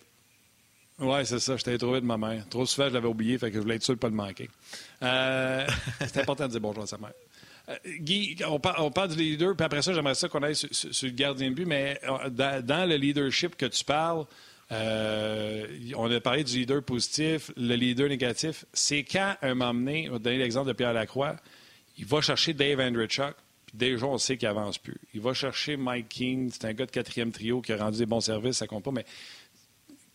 Oui, 1.00 1.26
c'est 1.26 1.40
ça. 1.40 1.58
Je 1.58 1.64
t'avais 1.64 1.78
trouvé 1.78 2.00
de 2.00 2.06
ma 2.06 2.18
mère. 2.18 2.48
Trop 2.50 2.66
souvent, 2.66 2.88
je 2.88 2.94
l'avais 2.94 3.08
oublié, 3.08 3.38
fait 3.38 3.50
que 3.50 3.58
je 3.58 3.62
voulais 3.62 3.76
être 3.76 3.84
sûr 3.84 3.96
de 3.96 3.98
ne 3.98 4.02
pas 4.02 4.10
le 4.10 4.16
manquer. 4.16 4.50
Euh, 5.04 5.68
c'est 6.00 6.20
important 6.20 6.46
de 6.46 6.52
dire 6.52 6.62
bonjour 6.62 6.84
à 6.84 6.88
sa 6.88 6.98
mère. 6.98 7.12
Euh, 7.68 7.76
Guy, 8.00 8.38
on, 8.48 8.60
parle 8.60 9.10
du 9.10 9.18
leader, 9.18 9.56
puis 9.56 9.66
après 9.66 9.82
ça, 9.82 9.94
j'aimerais 9.94 10.16
ça 10.16 10.30
qu'on 10.30 10.44
aille 10.44 10.56
sur, 10.56 10.70
le 10.70 11.10
gardien 11.10 11.50
de 11.50 11.56
but, 11.56 11.66
mais 11.66 12.00
euh, 12.04 12.30
dans, 12.30 12.88
le 12.88 12.96
leadership 12.96 13.58
que 13.58 13.66
tu 13.66 13.84
parles, 13.84 14.26
on 14.72 16.12
a 16.12 16.20
parlé 16.22 16.44
du 16.44 16.60
leader 16.60 16.82
positif, 16.82 17.52
le 17.58 17.76
leader 17.76 18.08
négatif. 18.08 18.66
C'est 18.72 19.04
quand, 19.04 19.36
un 19.42 19.54
moment 19.54 19.74
donné, 19.74 20.08
on 20.10 20.14
va 20.14 20.20
donner 20.20 20.38
l'exemple 20.38 20.68
de 20.68 20.74
Pierre 20.74 20.94
Lacroix, 20.94 21.36
il 21.98 22.06
va 22.06 22.22
chercher 22.22 22.54
Dave 22.54 22.80
Andrichuk, 22.80 23.36
puis 23.36 23.45
déjà, 23.76 24.06
on 24.08 24.18
sait 24.18 24.38
qu'il 24.38 24.48
avance 24.48 24.78
plus. 24.78 25.00
Il 25.14 25.22
va 25.22 25.34
chercher 25.34 25.78
Mike 25.78 26.10
King, 26.10 26.50
c'est 26.52 26.66
un 26.66 26.74
gars 26.74 26.86
de 26.86 26.92
quatrième 26.92 27.32
trio 27.32 27.62
qui 27.62 27.74
a 27.74 27.78
rendu 27.78 27.98
des 27.98 28.06
bons 28.06 28.22
services, 28.22 28.58
ça 28.58 28.68
compte 28.68 28.84
pas, 28.84 28.92
mais 28.92 29.06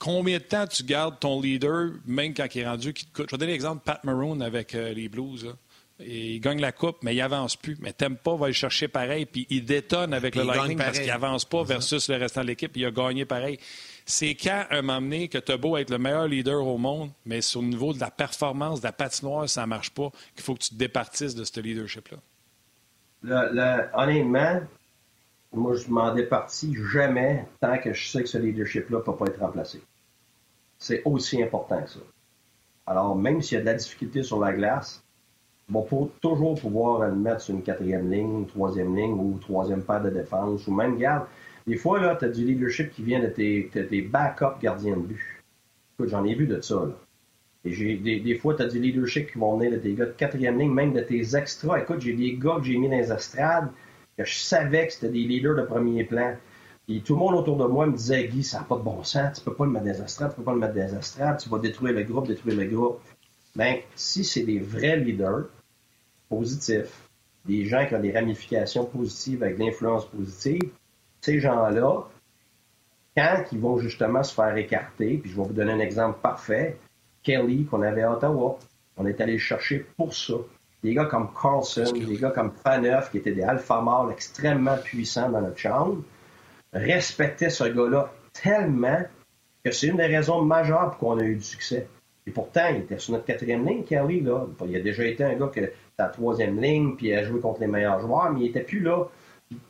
combien 0.01 0.39
de 0.39 0.43
temps 0.43 0.67
tu 0.67 0.83
gardes 0.83 1.21
ton 1.21 1.41
leader, 1.41 1.93
même 2.07 2.35
quand 2.35 2.53
il 2.53 2.63
est 2.63 2.67
rendu, 2.67 2.93
qui 2.93 3.07
te 3.07 3.13
coûte? 3.13 3.27
Je 3.31 3.37
vais 3.37 3.39
donner 3.39 3.53
l'exemple 3.53 3.79
de 3.79 3.85
Pat 3.85 4.03
Maroon 4.03 4.41
avec 4.41 4.75
euh, 4.75 4.93
les 4.93 5.09
Blues. 5.09 5.55
il 6.01 6.41
gagne 6.41 6.61
la 6.61 6.73
coupe, 6.73 6.97
mais 7.03 7.15
il 7.15 7.21
avance 7.21 7.55
plus. 7.55 7.77
Mais 7.81 7.93
t'aimes 7.93 8.17
pas, 8.17 8.35
va 8.35 8.49
le 8.49 8.53
chercher 8.53 8.89
pareil, 8.89 9.27
puis 9.27 9.47
il 9.51 9.65
détonne 9.65 10.13
avec 10.15 10.35
le 10.35 10.43
Lightning 10.43 10.79
parce 10.79 10.99
qu'il 10.99 11.11
avance 11.11 11.45
pas 11.45 11.63
versus 11.63 12.09
le 12.09 12.17
restant 12.17 12.43
de 12.43 12.49
l'équipe, 12.49 12.77
il 12.77 12.85
a 12.87 12.91
gagné 12.91 13.25
pareil. 13.27 13.59
C'est 14.07 14.35
quand, 14.35 14.65
un 14.71 14.83
moment 14.83 15.01
donné, 15.01 15.29
que 15.29 15.39
tu 15.39 15.53
as 15.53 15.57
beau 15.57 15.77
être 15.77 15.91
le 15.91 15.99
meilleur 15.99 16.27
leader 16.27 16.67
au 16.67 16.79
monde, 16.79 17.13
mais 17.27 17.43
sur 17.43 17.61
le 17.61 17.69
niveau 17.69 17.93
de 17.93 18.01
la 18.01 18.11
performance, 18.11 18.81
de 18.81 18.87
la 18.87 18.93
patinoire, 18.93 19.49
ça 19.49 19.67
marche 19.67 19.91
pas, 19.91 20.11
qu'il 20.35 20.43
faut 20.43 20.55
que 20.55 20.65
tu 20.65 20.71
te 20.71 20.75
départisses 20.75 21.35
de 21.35 21.45
ce 21.45 21.61
leadership-là? 21.61 22.17
Honnêtement, 23.25 24.61
moi, 25.53 25.75
je 25.75 25.89
m'en 25.91 26.15
départis 26.15 26.75
jamais 26.93 27.45
tant 27.61 27.77
que 27.79 27.93
je 27.93 28.09
sais 28.09 28.23
que 28.23 28.29
ce 28.29 28.39
leadership-là 28.39 28.99
ne 28.99 29.03
peut 29.03 29.17
pas 29.17 29.27
être 29.27 29.41
remplacé. 29.41 29.83
C'est 30.79 31.03
aussi 31.05 31.43
important 31.43 31.83
que 31.83 31.91
ça. 31.91 32.01
Alors, 32.87 33.17
même 33.17 33.43
s'il 33.43 33.57
y 33.57 33.59
a 33.59 33.61
de 33.61 33.67
la 33.67 33.75
difficulté 33.75 34.23
sur 34.23 34.41
la 34.41 34.53
glace, 34.53 35.03
on 35.73 35.81
va 35.81 36.09
toujours 36.21 36.61
pouvoir 36.61 37.01
le 37.09 37.15
mettre 37.15 37.43
sur 37.43 37.55
une 37.55 37.63
quatrième 37.63 38.11
ligne, 38.11 38.41
une 38.41 38.47
troisième 38.47 38.97
ligne 38.97 39.13
ou 39.13 39.39
troisième 39.41 39.83
paire 39.83 40.03
de 40.03 40.11
défense 40.11 40.67
ou 40.67 40.73
même, 40.73 40.99
garde, 40.99 41.27
Des 41.67 41.77
fois, 41.77 42.01
là, 42.01 42.17
tu 42.17 42.25
as 42.25 42.29
du 42.29 42.45
leadership 42.45 42.91
qui 42.91 43.03
vient 43.03 43.21
de 43.21 43.29
tes, 43.29 43.71
tes 43.73 44.03
backup 44.03 44.61
gardiens 44.61 44.97
de 44.97 45.03
but. 45.03 45.43
Écoute, 45.95 46.09
j'en 46.09 46.25
ai 46.25 46.35
vu 46.35 46.47
de 46.47 46.61
ça, 46.61 46.75
là. 46.75 46.95
Et 47.65 47.73
j'ai, 47.73 47.97
des, 47.97 48.35
fois, 48.37 48.55
tu 48.55 48.63
as 48.63 48.69
du 48.69 48.81
leadership 48.81 49.31
qui 49.31 49.39
vont 49.39 49.57
venir 49.57 49.73
de 49.73 49.77
tes 49.77 49.93
gars 49.93 50.07
de 50.07 50.13
quatrième 50.13 50.59
ligne, 50.59 50.73
même 50.73 50.93
de 50.93 51.01
tes 51.01 51.37
extras. 51.37 51.81
Écoute, 51.81 52.01
j'ai 52.01 52.15
des 52.15 52.35
gars 52.35 52.57
que 52.59 52.65
j'ai 52.65 52.79
mis 52.79 52.89
dans 52.89 52.97
les 52.97 53.13
estrades 53.13 53.71
que 54.17 54.25
je 54.25 54.39
savais 54.39 54.87
que 54.87 54.93
c'était 54.93 55.09
des 55.09 55.25
leaders 55.25 55.57
de 55.57 55.63
premier 55.63 56.05
plan. 56.05 56.37
Et 56.89 57.01
tout 57.01 57.15
le 57.15 57.21
monde 57.21 57.35
autour 57.35 57.57
de 57.57 57.65
moi 57.65 57.87
me 57.87 57.97
disait, 57.97 58.29
Guy, 58.29 58.43
ça 58.43 58.59
n'a 58.59 58.65
pas 58.65 58.77
de 58.77 58.83
bon 58.83 59.05
sens, 59.05 59.39
tu 59.39 59.45
peux 59.45 59.55
pas 59.55 59.65
le 59.65 59.71
mettre 59.71 59.85
dans 59.85 59.93
les 59.93 60.03
estrades, 60.03 60.31
tu 60.31 60.37
peux 60.37 60.43
pas 60.43 60.53
le 60.53 60.59
mettre 60.59 60.75
dans 60.75 60.87
les 60.87 60.95
estrades, 60.95 61.39
tu 61.39 61.49
vas 61.49 61.59
détruire 61.59 61.95
le 61.95 62.03
groupe, 62.03 62.27
détruire 62.27 62.57
le 62.57 62.65
groupe. 62.65 63.01
Bien, 63.55 63.79
si 63.95 64.25
c'est 64.25 64.43
des 64.43 64.59
vrais 64.59 64.97
leaders 64.97 65.47
positifs, 66.29 67.09
des 67.45 67.65
gens 67.65 67.87
qui 67.87 67.95
ont 67.95 68.01
des 68.01 68.13
ramifications 68.13 68.85
positives 68.85 69.43
avec 69.43 69.59
l'influence 69.59 70.07
positive, 70.07 70.71
ces 71.21 71.39
gens-là, 71.41 72.09
quand 73.17 73.45
ils 73.53 73.61
vont 73.61 73.79
justement 73.79 74.23
se 74.23 74.35
faire 74.35 74.57
écarter, 74.57 75.19
puis 75.19 75.31
je 75.31 75.37
vais 75.37 75.43
vous 75.43 75.53
donner 75.53 75.73
un 75.73 75.81
exemple 75.81 76.19
parfait, 76.21 76.79
Kelly 77.23 77.65
qu'on 77.65 77.83
avait 77.83 78.03
à 78.03 78.13
Ottawa, 78.13 78.59
on 78.97 79.07
est 79.07 79.21
allé 79.21 79.39
chercher 79.39 79.87
pour 79.97 80.15
ça. 80.15 80.35
Des 80.83 80.95
gars 80.95 81.05
comme 81.05 81.29
Carlson, 81.41 81.93
des 81.93 82.17
gars 82.17 82.31
comme 82.31 82.53
Faneuf, 82.53 83.11
qui 83.11 83.19
étaient 83.19 83.33
des 83.33 83.43
alpha 83.43 83.81
mâles 83.81 84.13
extrêmement 84.13 84.77
puissants 84.77 85.29
dans 85.29 85.41
notre 85.41 85.59
chambre, 85.59 86.03
respectaient 86.73 87.51
ce 87.51 87.65
gars-là 87.65 88.11
tellement 88.33 89.03
que 89.65 89.71
c'est 89.71 89.89
une 89.89 89.97
des 89.97 90.07
raisons 90.07 90.43
majeures 90.43 90.91
pour 90.91 90.99
qu'on 90.99 91.19
a 91.19 91.25
eu 91.25 91.35
du 91.35 91.43
succès. 91.43 91.87
Et 92.27 92.31
pourtant, 92.31 92.69
il 92.71 92.83
était 92.83 92.99
sur 92.99 93.13
notre 93.13 93.25
quatrième 93.25 93.67
ligne, 93.67 93.85
Kelly. 93.85 94.21
Là. 94.21 94.47
Il 94.67 94.77
a 94.77 94.81
déjà 94.81 95.05
été 95.05 95.25
un 95.25 95.35
gars 95.35 95.51
qui 95.53 95.59
était 95.59 95.75
à 95.99 96.05
la 96.05 96.09
troisième 96.09 96.61
ligne, 96.61 96.95
puis 96.97 97.09
il 97.09 97.15
a 97.15 97.25
joué 97.25 97.41
contre 97.41 97.61
les 97.61 97.67
meilleurs 97.67 98.01
joueurs, 98.01 98.33
mais 98.33 98.41
il 98.41 98.43
n'était 98.45 98.63
plus 98.63 98.81
là. 98.81 99.05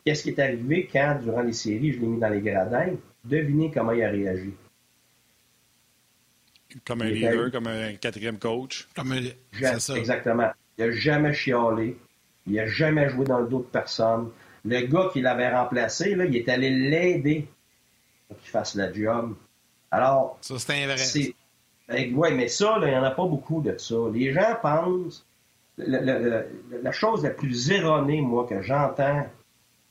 Qu'est-ce 0.05 0.23
qui 0.23 0.29
est 0.29 0.39
arrivé 0.39 0.87
quand, 0.91 1.17
durant 1.21 1.41
les 1.41 1.53
séries, 1.53 1.91
je 1.91 1.99
l'ai 1.99 2.07
mis 2.07 2.19
dans 2.19 2.29
les 2.29 2.41
gradins? 2.41 2.93
Devinez 3.25 3.71
comment 3.71 3.91
il 3.91 4.03
a 4.03 4.09
réagi. 4.09 4.53
Comme 6.85 7.01
un 7.01 7.09
leader, 7.09 7.51
comme 7.51 7.67
un 7.67 7.93
quatrième 7.95 8.37
coach. 8.37 8.87
Comme 8.95 9.13
ça. 9.79 9.95
Exactement. 9.95 10.51
Il 10.77 10.85
n'a 10.85 10.91
jamais 10.91 11.33
chialé. 11.33 11.97
Il 12.47 12.53
n'a 12.53 12.67
jamais 12.67 13.09
joué 13.09 13.25
dans 13.25 13.39
le 13.39 13.47
dos 13.47 13.59
de 13.59 13.65
personne. 13.65 14.29
Le 14.65 14.81
gars 14.81 15.09
qui 15.11 15.21
l'avait 15.21 15.53
remplacé, 15.53 16.15
là, 16.15 16.25
il 16.25 16.35
est 16.35 16.49
allé 16.49 16.69
l'aider 16.69 17.47
pour 18.27 18.39
qu'il 18.39 18.49
fasse 18.49 18.75
le 18.75 18.93
job. 18.93 19.35
Alors. 19.91 20.37
Ça, 20.41 20.57
c'est 20.57 20.83
un 20.83 20.87
vrai. 20.87 20.95
Ben, 21.87 22.13
oui, 22.15 22.29
mais 22.33 22.47
ça, 22.47 22.77
il 22.81 22.87
n'y 22.87 22.95
en 22.95 23.03
a 23.03 23.11
pas 23.11 23.25
beaucoup 23.25 23.61
de 23.61 23.77
ça. 23.77 23.95
Les 24.13 24.31
gens 24.31 24.55
pensent. 24.61 25.25
la 25.77 26.91
chose 26.91 27.23
la 27.23 27.31
plus 27.31 27.71
erronée, 27.71 28.21
moi, 28.21 28.47
que 28.47 28.61
j'entends 28.61 29.25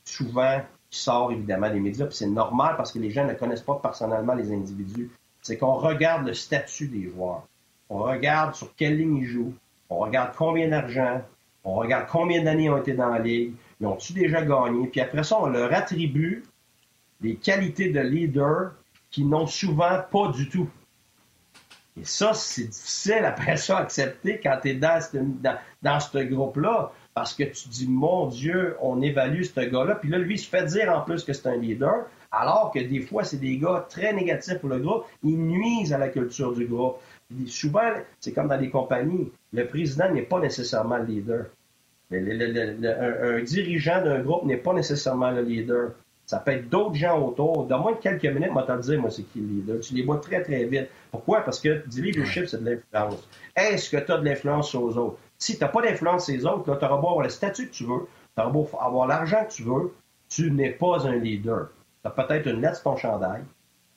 souvent, 0.03 0.61
qui 0.89 0.99
sort 0.99 1.31
évidemment 1.31 1.69
des 1.69 1.79
médias, 1.79 2.05
puis 2.05 2.15
c'est 2.15 2.27
normal 2.27 2.75
parce 2.75 2.91
que 2.91 2.99
les 2.99 3.11
gens 3.11 3.25
ne 3.25 3.33
connaissent 3.33 3.61
pas 3.61 3.79
personnellement 3.81 4.33
les 4.33 4.51
individus, 4.51 5.09
c'est 5.41 5.57
qu'on 5.57 5.73
regarde 5.73 6.27
le 6.27 6.33
statut 6.33 6.87
des 6.87 7.09
joueurs. 7.09 7.47
On 7.89 7.99
regarde 7.99 8.55
sur 8.55 8.73
quelle 8.75 8.97
ligne 8.97 9.17
ils 9.17 9.27
jouent. 9.27 9.53
On 9.89 9.97
regarde 9.97 10.33
combien 10.37 10.69
d'argent. 10.69 11.21
On 11.63 11.75
regarde 11.75 12.07
combien 12.09 12.43
d'années 12.43 12.69
ont 12.69 12.77
été 12.77 12.93
dans 12.93 13.09
la 13.09 13.19
ligue. 13.19 13.53
Ils 13.79 13.87
ont-tu 13.87 14.13
déjà 14.13 14.43
gagné? 14.43 14.87
Puis 14.87 15.01
après 15.01 15.23
ça, 15.23 15.39
on 15.39 15.47
leur 15.47 15.73
attribue 15.73 16.43
des 17.19 17.35
qualités 17.35 17.89
de 17.89 17.99
leader 17.99 18.71
qui 19.09 19.25
n'ont 19.25 19.47
souvent 19.47 19.99
pas 20.11 20.29
du 20.29 20.49
tout. 20.49 20.69
Et 21.99 22.05
ça, 22.05 22.33
c'est 22.33 22.67
difficile 22.67 23.25
après 23.25 23.57
ça 23.57 23.77
à 23.77 23.81
accepter 23.81 24.39
quand 24.41 24.57
tu 24.61 24.69
es 24.69 24.73
dans 24.75 25.01
ce, 25.01 25.17
dans, 25.81 25.99
ce 25.99 26.17
groupe-là, 26.19 26.91
parce 27.13 27.33
que 27.33 27.43
tu 27.43 27.67
dis, 27.67 27.87
mon 27.87 28.27
Dieu, 28.27 28.77
on 28.81 29.01
évalue 29.01 29.43
ce 29.43 29.59
gars-là, 29.59 29.95
puis 29.95 30.09
là, 30.09 30.17
lui, 30.17 30.35
il 30.35 30.39
se 30.39 30.47
fait 30.47 30.65
dire 30.65 30.91
en 30.95 31.01
plus 31.01 31.23
que 31.23 31.33
c'est 31.33 31.47
un 31.47 31.57
leader, 31.57 32.05
alors 32.31 32.71
que 32.73 32.79
des 32.79 33.01
fois, 33.01 33.23
c'est 33.23 33.37
des 33.37 33.57
gars 33.57 33.85
très 33.89 34.13
négatifs 34.13 34.59
pour 34.59 34.69
le 34.69 34.79
groupe, 34.79 35.05
ils 35.23 35.37
nuisent 35.37 35.93
à 35.93 35.97
la 35.97 36.07
culture 36.07 36.53
du 36.53 36.65
groupe. 36.65 36.97
souvent, 37.47 37.91
c'est 38.19 38.31
comme 38.31 38.47
dans 38.47 38.59
les 38.59 38.69
compagnies, 38.69 39.29
le 39.51 39.67
président 39.67 40.09
n'est 40.09 40.21
pas 40.21 40.39
nécessairement 40.39 40.97
le 40.97 41.05
leader. 41.05 41.45
un, 42.11 43.43
dirigeant 43.43 44.01
d'un 44.03 44.21
groupe 44.21 44.45
n'est 44.45 44.57
pas 44.57 44.73
nécessairement 44.73 45.31
le 45.31 45.41
leader. 45.41 45.91
Ça 46.25 46.39
peut 46.39 46.51
être 46.51 46.69
d'autres 46.69 46.95
gens 46.95 47.21
autour. 47.21 47.65
Dans 47.65 47.79
moins 47.79 47.91
de 47.91 47.97
quelques 47.97 48.23
minutes, 48.23 48.51
moi, 48.51 48.63
te 48.63 48.79
dire, 48.79 49.01
moi, 49.01 49.09
c'est 49.09 49.23
qui 49.23 49.41
le 49.41 49.47
leader? 49.47 49.79
Tu 49.81 49.93
les 49.95 50.03
vois 50.03 50.17
très, 50.19 50.41
très 50.41 50.63
vite. 50.63 50.87
Pourquoi? 51.11 51.41
Parce 51.41 51.59
que 51.59 51.85
du 51.89 52.01
leadership, 52.01 52.45
c'est 52.47 52.63
de 52.63 52.69
l'influence. 52.69 53.27
Est-ce 53.57 53.89
que 53.89 53.97
tu 53.97 54.09
as 54.09 54.17
de 54.17 54.23
l'influence 54.23 54.69
sur 54.69 54.87
les 54.87 54.97
autres? 54.97 55.17
Si 55.37 55.57
tu 55.57 55.63
n'as 55.63 55.69
pas 55.69 55.81
d'influence 55.81 56.25
sur 56.25 56.33
les 56.33 56.45
autres, 56.45 56.63
tu 56.63 56.69
auras 56.69 56.97
beau 56.97 57.09
avoir 57.09 57.23
le 57.23 57.29
statut 57.29 57.67
que 57.67 57.73
tu 57.73 57.83
veux, 57.83 58.07
tu 58.35 58.41
auras 58.41 58.49
beau 58.49 58.69
avoir 58.79 59.07
l'argent 59.07 59.43
que 59.43 59.51
tu 59.51 59.63
veux, 59.63 59.93
tu 60.29 60.49
n'es 60.51 60.69
pas 60.69 61.05
un 61.05 61.17
leader. 61.17 61.67
Tu 62.03 62.07
as 62.07 62.11
peut-être 62.11 62.47
une 62.47 62.61
lettre 62.61 62.75
sur 62.75 62.83
ton 62.83 62.97
chandail, 62.97 63.43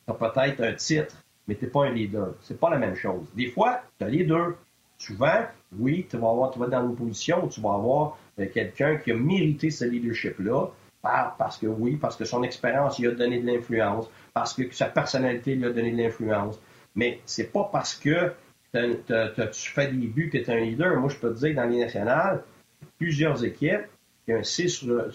tu 0.07 0.13
as 0.13 0.15
peut-être 0.15 0.61
un 0.61 0.75
titre, 0.75 1.17
mais 1.47 1.55
tu 1.55 1.65
n'es 1.65 1.71
pas 1.71 1.85
un 1.87 1.91
leader. 1.91 2.35
C'est 2.41 2.59
pas 2.59 2.71
la 2.71 2.79
même 2.79 2.95
chose. 2.95 3.27
Des 3.35 3.49
fois, 3.49 3.83
tu 3.99 4.05
as 4.05 4.09
les 4.09 4.25
deux. 4.25 4.57
Souvent, 4.99 5.43
oui, 5.77 6.07
tu 6.09 6.17
vas, 6.17 6.31
avoir, 6.31 6.51
tu 6.51 6.59
vas 6.59 6.67
être 6.67 6.71
dans 6.71 6.89
une 6.89 6.97
position 6.97 7.45
où 7.45 7.49
tu 7.49 7.61
vas 7.61 7.75
avoir 7.75 8.17
euh, 8.39 8.47
quelqu'un 8.53 8.97
qui 8.97 9.11
a 9.11 9.17
mérité 9.17 9.71
ce 9.71 9.85
leadership-là, 9.85 10.69
parce 11.03 11.59
que 11.59 11.67
oui, 11.67 11.97
parce 11.97 12.17
que 12.17 12.25
son 12.25 12.43
expérience 12.43 12.99
lui 12.99 13.09
a 13.09 13.11
donné 13.11 13.41
de 13.41 13.47
l'influence, 13.47 14.09
parce 14.33 14.55
que 14.55 14.73
sa 14.75 14.87
personnalité 14.87 15.55
lui 15.55 15.67
a 15.67 15.71
donné 15.71 15.91
de 15.91 15.97
l'influence. 15.97 16.59
Mais 16.95 17.21
c'est 17.27 17.53
pas 17.53 17.69
parce 17.71 17.95
que 17.95 18.33
tu 18.73 19.71
fais 19.71 19.89
des 19.89 20.07
buts 20.07 20.31
que 20.31 20.39
tu 20.39 20.45
es 20.45 20.51
un 20.51 20.61
leader. 20.61 20.99
Moi, 20.99 21.11
je 21.11 21.19
peux 21.19 21.35
te 21.35 21.39
dire 21.39 21.55
dans 21.55 21.69
les 21.69 21.81
nationales, 21.81 22.43
plusieurs 22.99 23.45
équipes, 23.45 23.87
il 24.27 24.31
y 24.31 24.35
a 24.35 24.39
un 24.39 24.43
C 24.43 24.69
sur 24.69 24.89
le, 24.89 25.13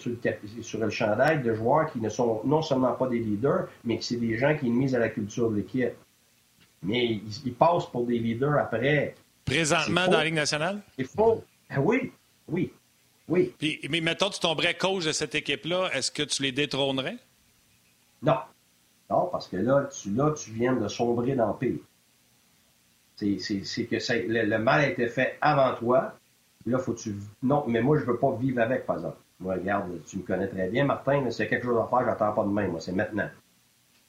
sur 0.62 0.78
le, 0.78 0.90
chandail 0.90 1.42
de 1.42 1.54
joueurs 1.54 1.90
qui 1.92 2.00
ne 2.00 2.08
sont 2.08 2.42
non 2.44 2.62
seulement 2.62 2.92
pas 2.92 3.08
des 3.08 3.18
leaders, 3.18 3.68
mais 3.84 3.98
qui 3.98 4.06
c'est 4.06 4.16
des 4.16 4.38
gens 4.38 4.56
qui 4.56 4.70
misent 4.70 4.94
à 4.94 5.00
la 5.00 5.08
culture 5.08 5.50
de 5.50 5.56
l'équipe. 5.56 5.94
Mais 6.82 7.20
ils, 7.44 7.54
passent 7.54 7.86
pour 7.90 8.06
des 8.06 8.18
leaders 8.18 8.56
après. 8.58 9.14
Présentement 9.44 10.06
dans 10.06 10.18
la 10.18 10.24
Ligue 10.24 10.34
nationale? 10.34 10.80
Ah 11.68 11.80
oui, 11.80 12.12
oui. 12.48 12.72
Oui. 13.28 13.54
mais 13.88 14.00
mettons, 14.00 14.28
tu 14.28 14.40
tomberais 14.40 14.74
coach 14.74 15.04
de 15.04 15.12
cette 15.12 15.36
équipe-là, 15.36 15.90
est-ce 15.94 16.10
que 16.10 16.24
tu 16.24 16.42
les 16.42 16.50
détrônerais? 16.50 17.16
Non. 18.22 18.38
Non, 19.08 19.28
parce 19.30 19.46
que 19.46 19.56
là, 19.56 19.84
tu, 19.84 20.10
là, 20.10 20.32
tu 20.32 20.50
viens 20.50 20.74
de 20.74 20.88
sombrer 20.88 21.34
dans 21.34 21.48
le 21.48 21.58
pire. 21.58 21.78
C'est 23.16 23.86
que 23.86 23.96
le, 24.26 24.58
mal 24.58 24.80
a 24.80 24.88
été 24.88 25.06
fait 25.08 25.36
avant 25.40 25.74
toi. 25.74 26.18
Là, 26.66 26.78
faut 26.78 26.94
tu. 26.94 27.14
Non, 27.42 27.64
mais 27.66 27.80
moi, 27.80 27.98
je 27.98 28.04
veux 28.04 28.18
pas 28.18 28.32
vivre 28.32 28.60
avec, 28.60 28.86
par 28.86 28.96
exemple. 28.96 29.16
Moi, 29.40 29.54
regarde, 29.54 29.90
tu 30.06 30.18
me 30.18 30.22
connais 30.22 30.48
très 30.48 30.68
bien, 30.68 30.84
Martin, 30.84 31.30
c'est 31.30 31.48
quelque 31.48 31.64
chose 31.64 31.78
à 31.78 31.86
faire, 31.86 32.06
j'attends 32.06 32.32
pas 32.32 32.44
de 32.44 32.50
main, 32.50 32.68
moi, 32.68 32.80
c'est 32.80 32.92
maintenant. 32.92 33.28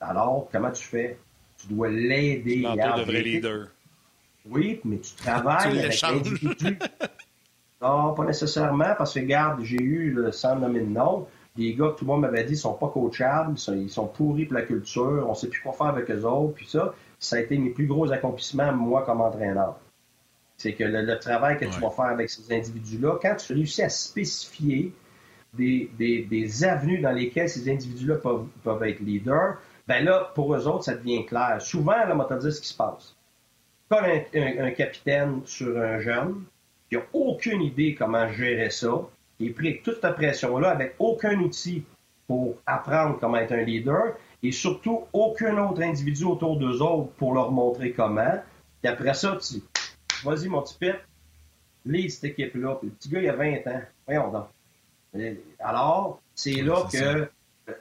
Alors, 0.01 0.49
comment 0.51 0.71
tu 0.71 0.83
fais? 0.83 1.17
Tu 1.57 1.67
dois 1.67 1.89
l'aider. 1.89 2.65
Tu 2.65 2.99
de 2.99 3.05
vrai 3.05 3.21
leader. 3.21 3.67
Oui, 4.49 4.81
mais 4.83 4.97
tu 4.97 5.13
travailles 5.15 5.79
avec 5.79 6.01
l'individu. 6.01 6.77
Non, 7.81 8.13
pas 8.13 8.25
nécessairement, 8.25 8.93
parce 8.95 9.15
que, 9.15 9.21
regarde, 9.21 9.63
j'ai 9.63 9.81
eu, 9.81 10.11
le 10.11 10.31
sans 10.31 10.55
nommer 10.55 10.81
de 10.81 10.85
nom, 10.85 11.25
des 11.55 11.73
gars 11.73 11.87
que 11.89 11.97
tout 11.97 12.05
le 12.05 12.11
monde 12.11 12.21
m'avait 12.21 12.43
dit, 12.43 12.53
ils 12.53 12.57
sont 12.57 12.75
pas 12.75 12.89
coachables, 12.89 13.55
ils 13.69 13.89
sont, 13.89 14.05
pourris 14.05 14.45
pour 14.45 14.53
la 14.53 14.61
culture, 14.61 15.25
on 15.27 15.33
sait 15.33 15.47
plus 15.47 15.61
quoi 15.61 15.73
faire 15.73 15.87
avec 15.87 16.11
eux 16.11 16.23
autres, 16.23 16.53
puis 16.53 16.67
ça, 16.67 16.93
ça 17.17 17.37
a 17.37 17.39
été 17.39 17.57
mes 17.57 17.71
plus 17.71 17.87
gros 17.87 18.11
accomplissements, 18.11 18.71
moi, 18.71 19.01
comme 19.01 19.21
entraîneur. 19.21 19.79
C'est 20.61 20.73
que 20.73 20.83
le, 20.83 21.17
travail 21.17 21.57
que 21.57 21.65
tu 21.65 21.79
vas 21.79 21.89
faire 21.89 22.05
avec 22.05 22.29
ces 22.29 22.53
individus-là, 22.53 23.17
quand 23.19 23.35
tu 23.35 23.53
réussis 23.53 23.81
à 23.81 23.89
spécifier 23.89 24.93
des, 25.53 25.89
des, 25.97 26.63
avenues 26.63 26.99
dans 26.99 27.11
lesquelles 27.11 27.49
ces 27.49 27.69
individus-là 27.69 28.15
peuvent, 28.15 28.45
peuvent, 28.63 28.83
être 28.83 28.99
leaders, 28.99 29.57
ben 29.87 30.05
là, 30.05 30.31
pour 30.35 30.53
eux 30.55 30.67
autres, 30.67 30.83
ça 30.83 30.93
devient 30.93 31.25
clair. 31.25 31.57
Souvent, 31.59 31.93
là, 31.93 32.11
on 32.13 32.17
va 32.17 32.25
te 32.25 32.39
dire 32.39 32.53
ce 32.53 32.61
qui 32.61 32.67
se 32.67 32.77
passe. 32.77 33.15
Comme 33.89 34.05
un 34.05 34.71
capitaine 34.71 35.41
sur 35.45 35.77
un 35.77 35.99
jeune, 35.99 36.43
il 36.91 36.99
n'a 36.99 37.03
aucune 37.13 37.61
idée 37.61 37.95
comment 37.95 38.27
gérer 38.29 38.69
ça. 38.69 39.01
Il 39.39 39.47
est 39.47 39.51
pris 39.51 39.69
avec 39.69 39.83
toute 39.83 39.99
cette 39.99 40.15
pression-là, 40.15 40.69
avec 40.69 40.95
aucun 40.99 41.39
outil 41.39 41.83
pour 42.27 42.55
apprendre 42.65 43.17
comment 43.19 43.37
être 43.37 43.53
un 43.53 43.63
leader 43.63 44.13
et 44.43 44.51
surtout 44.51 45.05
aucun 45.11 45.57
autre 45.57 45.81
individu 45.81 46.23
autour 46.23 46.57
d'eux 46.57 46.81
autres 46.81 47.11
pour 47.13 47.33
leur 47.33 47.51
montrer 47.51 47.91
comment. 47.91 48.35
Et 48.83 48.87
après 48.87 49.13
ça, 49.13 49.37
tu 49.41 49.61
vas-y, 50.23 50.47
mon 50.47 50.61
petit 50.61 50.77
pit, 50.79 50.95
lead 51.85 52.11
cette 52.11 52.25
équipe-là. 52.25 52.79
le 52.83 52.89
petit 52.89 53.09
gars, 53.09 53.21
il 53.21 53.29
a 53.29 53.35
20 53.35 53.67
ans. 53.67 53.81
Voyons 54.05 54.31
donc. 54.31 54.47
Alors, 55.59 56.21
c'est 56.35 56.61
là 56.61 56.87
que 56.91 57.29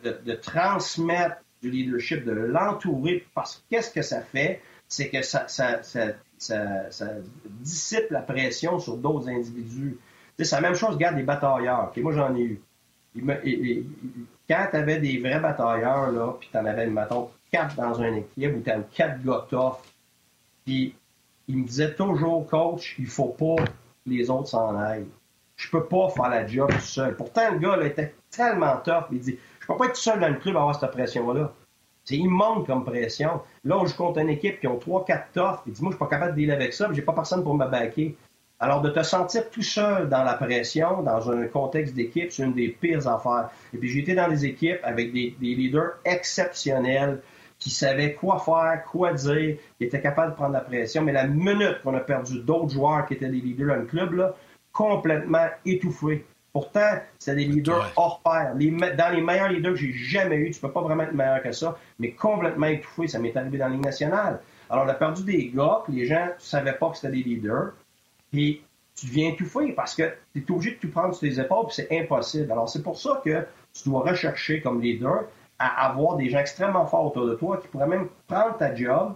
de, 0.05 0.34
transmettre 0.34 1.36
du 1.62 1.70
leadership, 1.70 2.24
de 2.24 2.32
l'entourer, 2.32 3.26
parce 3.34 3.57
que 3.57 3.62
qu'est-ce 3.70 3.91
que 3.91 4.03
ça 4.03 4.22
fait? 4.22 4.61
C'est 4.88 5.09
que 5.09 5.22
ça, 5.22 5.47
ça, 5.47 5.82
ça 5.82 6.14
ça, 6.41 7.09
dissipe 7.45 8.11
la 8.11 8.22
pression 8.22 8.78
sur 8.78 8.97
d'autres 8.97 9.28
individus. 9.28 9.99
C'est 10.38 10.53
la 10.53 10.62
même 10.62 10.74
chose, 10.74 10.95
regarde 10.95 11.16
les 11.16 11.22
batailleurs. 11.22 11.93
moi, 11.99 12.12
j'en 12.12 12.34
ai 12.34 12.43
eu. 12.43 12.61
quand 14.49 14.66
tu 14.70 14.76
avais 14.76 14.99
des 14.99 15.18
vrais 15.18 15.41
batailleurs, 15.41 16.11
là, 16.11 16.34
puis 16.41 16.49
tu 16.51 16.57
en 16.57 16.64
avais, 16.64 16.86
mettons, 16.86 17.30
quatre 17.53 17.76
dans 17.76 18.01
un 18.01 18.14
équipe 18.14 18.57
ou 18.57 18.61
tu 18.61 18.70
avais 18.70 18.84
quatre 18.95 19.22
gars 19.22 19.47
tough, 19.51 19.82
puis 20.64 20.95
il 21.51 21.59
me 21.59 21.66
disait 21.66 21.94
toujours, 21.94 22.46
coach, 22.46 22.94
il 22.98 23.07
faut 23.07 23.34
pas 23.36 23.64
que 23.64 23.70
les 24.07 24.30
autres 24.30 24.48
s'en 24.48 24.76
aillent. 24.76 25.09
Je 25.57 25.68
peux 25.68 25.84
pas 25.84 26.09
faire 26.09 26.28
la 26.28 26.46
job 26.46 26.70
tout 26.70 26.80
seul. 26.80 27.16
Pourtant, 27.16 27.51
le 27.53 27.59
gars 27.59 27.84
était 27.84 28.14
tellement 28.30 28.76
tough. 28.84 29.07
Il 29.11 29.18
dit, 29.18 29.38
je 29.61 29.66
peux 29.66 29.76
pas 29.76 29.86
être 29.86 29.96
seul 29.96 30.20
dans 30.20 30.28
le 30.28 30.36
club 30.36 30.57
à 30.57 30.61
avoir 30.61 30.78
cette 30.78 30.92
pression-là. 30.92 31.53
C'est 32.05 32.16
immense 32.16 32.66
comme 32.66 32.84
pression. 32.84 33.40
Là, 33.64 33.78
on 33.78 33.84
joue 33.84 33.96
contre 33.96 34.20
une 34.20 34.30
équipe 34.30 34.61
qui 34.61 34.68
ont 34.68 34.78
3-4 34.78 35.24
toughs. 35.34 35.61
Et 35.66 35.72
dis, 35.72 35.82
moi, 35.82 35.90
je 35.90 35.96
suis 35.96 35.98
pas 35.98 36.07
capable 36.07 36.32
de 36.32 36.36
dealer 36.36 36.55
avec 36.55 36.72
ça, 36.72 36.88
j'ai 36.92 37.03
pas 37.03 37.12
personne 37.12 37.42
pour 37.42 37.55
me 37.55 37.66
baquer. 37.66 38.16
Alors, 38.61 38.80
de 38.80 38.90
te 38.90 39.03
sentir 39.03 39.51
tout 39.51 39.62
seul 39.62 40.09
dans 40.09 40.22
la 40.22 40.34
pression, 40.34 41.03
dans 41.03 41.30
un 41.30 41.46
contexte 41.46 41.94
d'équipe, 41.94 42.30
c'est 42.30 42.44
une 42.44 42.53
des 42.53 42.68
pires 42.68 43.09
affaires. 43.09 43.51
Et 43.74 43.78
puis, 43.78 43.88
j'ai 43.88 44.01
été 44.01 44.14
dans 44.14 44.28
des 44.28 44.44
équipes 44.44 44.80
avec 44.82 45.12
des, 45.12 45.34
leaders 45.40 45.94
exceptionnels 46.05 47.22
qui 47.61 47.70
savaient 47.70 48.14
quoi 48.14 48.38
faire, 48.38 48.82
quoi 48.90 49.12
dire, 49.12 49.56
qui 49.78 49.84
étaient 49.84 50.00
capables 50.00 50.32
de 50.32 50.36
prendre 50.36 50.54
la 50.54 50.62
pression. 50.62 51.02
Mais 51.02 51.12
la 51.12 51.26
minute 51.26 51.82
qu'on 51.84 51.94
a 51.94 52.00
perdu 52.00 52.40
d'autres 52.40 52.70
joueurs 52.70 53.06
qui 53.06 53.14
étaient 53.14 53.28
des 53.28 53.40
leaders 53.40 53.68
dans 53.68 53.76
le 53.76 53.84
club, 53.84 54.14
là, 54.14 54.34
complètement 54.72 55.46
étouffés. 55.64 56.24
Pourtant, 56.52 56.98
c'est 57.18 57.36
des 57.36 57.44
leaders 57.44 57.92
hors 57.96 58.20
pair. 58.24 58.54
dans 58.54 59.14
les 59.14 59.20
meilleurs 59.20 59.50
leaders 59.50 59.74
que 59.74 59.78
j'ai 59.78 59.92
jamais 59.92 60.36
eu, 60.36 60.50
tu 60.50 60.61
peux 60.61 60.72
pas 60.72 60.80
vraiment 60.80 61.04
être 61.04 61.12
meilleur 61.12 61.42
que 61.42 61.52
ça, 61.52 61.78
mais 62.00 62.11
complètement 62.12 62.66
étouffé. 62.66 63.06
Ça 63.06 63.20
m'est 63.20 63.36
arrivé 63.36 63.58
dans 63.58 63.68
la 63.68 63.74
Ligue 63.74 63.84
nationale. 63.84 64.40
Alors, 64.68 64.84
on 64.86 64.88
a 64.88 64.94
perdu 64.94 65.22
des 65.22 65.48
gars, 65.48 65.82
puis 65.84 65.94
les 65.94 66.06
gens 66.06 66.26
ne 66.26 66.32
savaient 66.38 66.72
pas 66.72 66.90
que 66.90 66.96
c'était 66.96 67.12
des 67.12 67.22
leaders. 67.22 67.72
Puis, 68.32 68.62
tu 68.96 69.06
deviens 69.06 69.28
étouffé 69.28 69.72
parce 69.72 69.94
que 69.94 70.12
tu 70.32 70.40
es 70.40 70.50
obligé 70.50 70.72
de 70.72 70.76
tout 70.76 70.90
prendre 70.90 71.14
sur 71.14 71.28
tes 71.28 71.38
épaules, 71.40 71.66
puis 71.66 71.76
c'est 71.76 72.00
impossible. 72.00 72.50
Alors, 72.50 72.68
c'est 72.68 72.82
pour 72.82 72.98
ça 72.98 73.20
que 73.24 73.44
tu 73.72 73.88
dois 73.88 74.00
rechercher 74.00 74.61
comme 74.61 74.80
leader 74.80 75.24
à 75.61 75.86
avoir 75.86 76.16
des 76.16 76.28
gens 76.28 76.40
extrêmement 76.40 76.86
forts 76.86 77.06
autour 77.06 77.26
de 77.26 77.34
toi 77.34 77.58
qui 77.58 77.68
pourraient 77.68 77.86
même 77.86 78.08
prendre 78.26 78.56
ta 78.56 78.74
job 78.74 79.14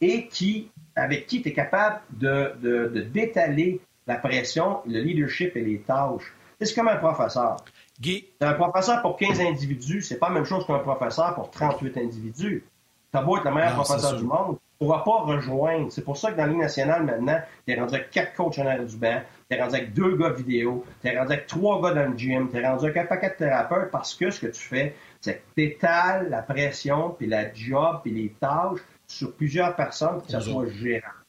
et 0.00 0.26
qui, 0.26 0.68
avec 0.94 1.26
qui 1.26 1.40
tu 1.40 1.48
es 1.48 1.52
capable 1.54 2.00
de, 2.10 2.52
de 2.60 3.00
détaler 3.00 3.80
la 4.06 4.16
pression, 4.16 4.80
le 4.86 5.00
leadership 5.00 5.56
et 5.56 5.62
les 5.62 5.80
tâches. 5.80 6.34
C'est 6.60 6.74
comme 6.74 6.88
un 6.88 6.96
professeur. 6.96 7.56
Guy. 8.00 8.26
Un 8.40 8.54
professeur 8.54 9.02
pour 9.02 9.16
15 9.16 9.40
individus, 9.40 10.02
c'est 10.02 10.18
pas 10.18 10.28
la 10.28 10.34
même 10.34 10.44
chose 10.44 10.66
qu'un 10.66 10.78
professeur 10.78 11.34
pour 11.34 11.50
38 11.50 11.96
individus. 11.98 12.64
T'as 13.12 13.22
beau 13.22 13.36
être 13.36 13.44
le 13.44 13.54
meilleur 13.54 13.74
professeur 13.74 14.16
du 14.16 14.24
monde, 14.24 14.56
pourras 14.84 15.02
pas 15.04 15.22
rejoindre. 15.32 15.90
C'est 15.90 16.04
pour 16.04 16.16
ça 16.16 16.32
que 16.32 16.36
dans 16.36 16.44
la 16.44 16.48
Ligue 16.50 16.60
nationale, 16.60 17.04
maintenant, 17.04 17.40
tu 17.66 17.72
es 17.72 17.80
rendu 17.80 17.94
avec 17.94 18.10
quatre 18.10 18.34
coachs 18.34 18.58
en 18.58 18.66
arrière 18.66 18.84
du 18.84 18.96
banc, 18.96 19.20
tu 19.48 19.56
es 19.56 19.62
rendu 19.62 19.74
avec 19.76 19.92
deux 19.94 20.16
gars 20.16 20.30
vidéo, 20.30 20.84
tu 21.00 21.08
es 21.08 21.18
rendu 21.18 21.32
avec 21.32 21.46
trois 21.46 21.80
gars 21.80 21.94
dans 21.94 22.10
le 22.10 22.16
gym, 22.16 22.50
tu 22.50 22.58
es 22.58 22.66
rendu 22.66 22.84
avec 22.84 22.96
un 22.96 23.06
paquet 23.06 23.30
de 23.30 23.34
thérapeutes 23.34 23.90
parce 23.90 24.14
que 24.14 24.30
ce 24.30 24.40
que 24.40 24.46
tu 24.48 24.60
fais, 24.60 24.94
c'est 25.20 25.36
que 25.36 25.42
tu 25.56 25.64
étales 25.64 26.28
la 26.28 26.42
pression, 26.42 27.10
puis 27.10 27.26
la 27.26 27.52
job, 27.52 28.00
puis 28.02 28.12
les 28.12 28.28
tâches 28.40 28.80
sur 29.06 29.32
plusieurs 29.32 29.74
personnes, 29.74 30.20
que 30.22 30.30
ce 30.30 30.40
soit 30.40 30.66
gérant. 30.66 31.23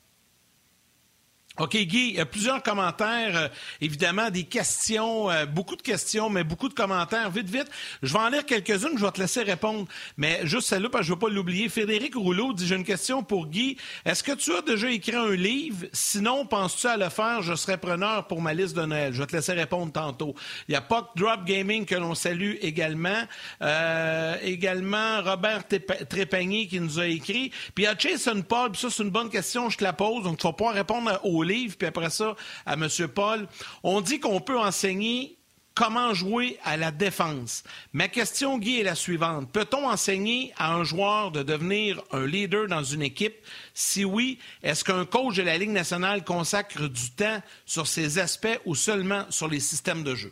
OK, 1.57 1.77
Guy, 1.77 2.19
plusieurs 2.29 2.61
commentaires, 2.61 3.37
euh, 3.37 3.47
évidemment, 3.79 4.29
des 4.29 4.43
questions, 4.43 5.31
euh, 5.31 5.45
beaucoup 5.45 5.77
de 5.77 5.81
questions, 5.81 6.29
mais 6.29 6.43
beaucoup 6.43 6.67
de 6.67 6.73
commentaires. 6.73 7.29
Vite, 7.29 7.49
vite, 7.49 7.67
je 8.03 8.11
vais 8.11 8.19
en 8.19 8.27
lire 8.27 8.45
quelques-unes, 8.45 8.97
je 8.97 9.05
vais 9.05 9.11
te 9.11 9.21
laisser 9.21 9.41
répondre. 9.41 9.87
Mais 10.17 10.41
juste 10.43 10.67
celle-là, 10.67 10.89
parce 10.89 11.03
que 11.03 11.07
je 11.07 11.11
ne 11.11 11.15
veux 11.15 11.19
pas 11.19 11.29
l'oublier. 11.29 11.69
Frédéric 11.69 12.15
Rouleau 12.15 12.51
dit, 12.51 12.67
j'ai 12.67 12.75
une 12.75 12.83
question 12.83 13.23
pour 13.23 13.47
Guy. 13.47 13.77
Est-ce 14.03 14.21
que 14.21 14.33
tu 14.33 14.53
as 14.53 14.63
déjà 14.63 14.89
écrit 14.89 15.15
un 15.15 15.31
livre? 15.31 15.85
Sinon, 15.93 16.45
penses-tu 16.45 16.87
à 16.87 16.97
le 16.97 17.07
faire? 17.07 17.41
Je 17.41 17.55
serai 17.55 17.77
preneur 17.77 18.27
pour 18.27 18.41
ma 18.41 18.53
liste 18.53 18.75
de 18.75 18.83
Noël. 18.83 19.13
Je 19.13 19.21
vais 19.21 19.27
te 19.27 19.35
laisser 19.37 19.53
répondre 19.53 19.93
tantôt. 19.93 20.35
Il 20.67 20.73
y 20.73 20.75
a 20.75 20.81
Puck 20.81 21.11
Drop 21.15 21.45
Gaming 21.45 21.85
que 21.85 21.95
l'on 21.95 22.15
salue 22.15 22.55
également. 22.61 23.23
Euh, 23.61 24.35
également, 24.43 25.21
Robert 25.21 25.63
Trépanier 26.09 26.67
qui 26.67 26.81
nous 26.81 26.99
a 26.99 27.07
écrit. 27.07 27.51
Puis 27.73 27.83
il 27.83 27.83
y 27.83 27.87
a 27.87 27.95
Jason 27.97 28.41
Paul, 28.41 28.71
puis 28.71 28.81
ça, 28.81 28.89
c'est 28.89 29.03
une 29.03 29.09
bonne 29.09 29.29
question, 29.29 29.69
je 29.69 29.77
te 29.77 29.83
la 29.85 29.93
pose, 29.93 30.23
donc 30.23 30.37
tu 30.37 30.45
vas 30.45 30.51
pouvoir 30.51 30.75
répondre 30.75 31.17
au 31.23 31.44
livre, 31.45 31.77
puis 31.77 31.87
après 31.87 32.09
ça, 32.09 32.35
à 32.65 32.73
M. 32.73 32.87
Paul. 33.13 33.47
On 33.83 34.01
dit 34.01 34.19
qu'on 34.19 34.41
peut 34.41 34.59
enseigner 34.59 35.37
comment 35.75 36.13
jouer 36.13 36.57
à 36.63 36.77
la 36.77 36.89
défense. 36.91 37.63
Ma 37.93 38.07
question, 38.07 38.57
Guy, 38.57 38.79
est 38.79 38.83
la 38.83 38.95
suivante. 38.95 39.51
Peut-on 39.51 39.87
enseigner 39.87 40.53
à 40.57 40.73
un 40.73 40.83
joueur 40.83 41.31
de 41.31 41.43
devenir 41.43 42.01
un 42.11 42.25
leader 42.25 42.67
dans 42.67 42.83
une 42.83 43.01
équipe? 43.01 43.35
Si 43.73 44.05
oui, 44.05 44.39
est-ce 44.63 44.83
qu'un 44.83 45.05
coach 45.05 45.35
de 45.35 45.43
la 45.43 45.57
Ligue 45.57 45.71
nationale 45.71 46.23
consacre 46.23 46.87
du 46.87 47.11
temps 47.11 47.41
sur 47.65 47.87
ces 47.87 48.17
aspects 48.19 48.59
ou 48.65 48.73
seulement 48.73 49.25
sur 49.29 49.49
les 49.49 49.59
systèmes 49.59 50.03
de 50.03 50.15
jeu? 50.15 50.31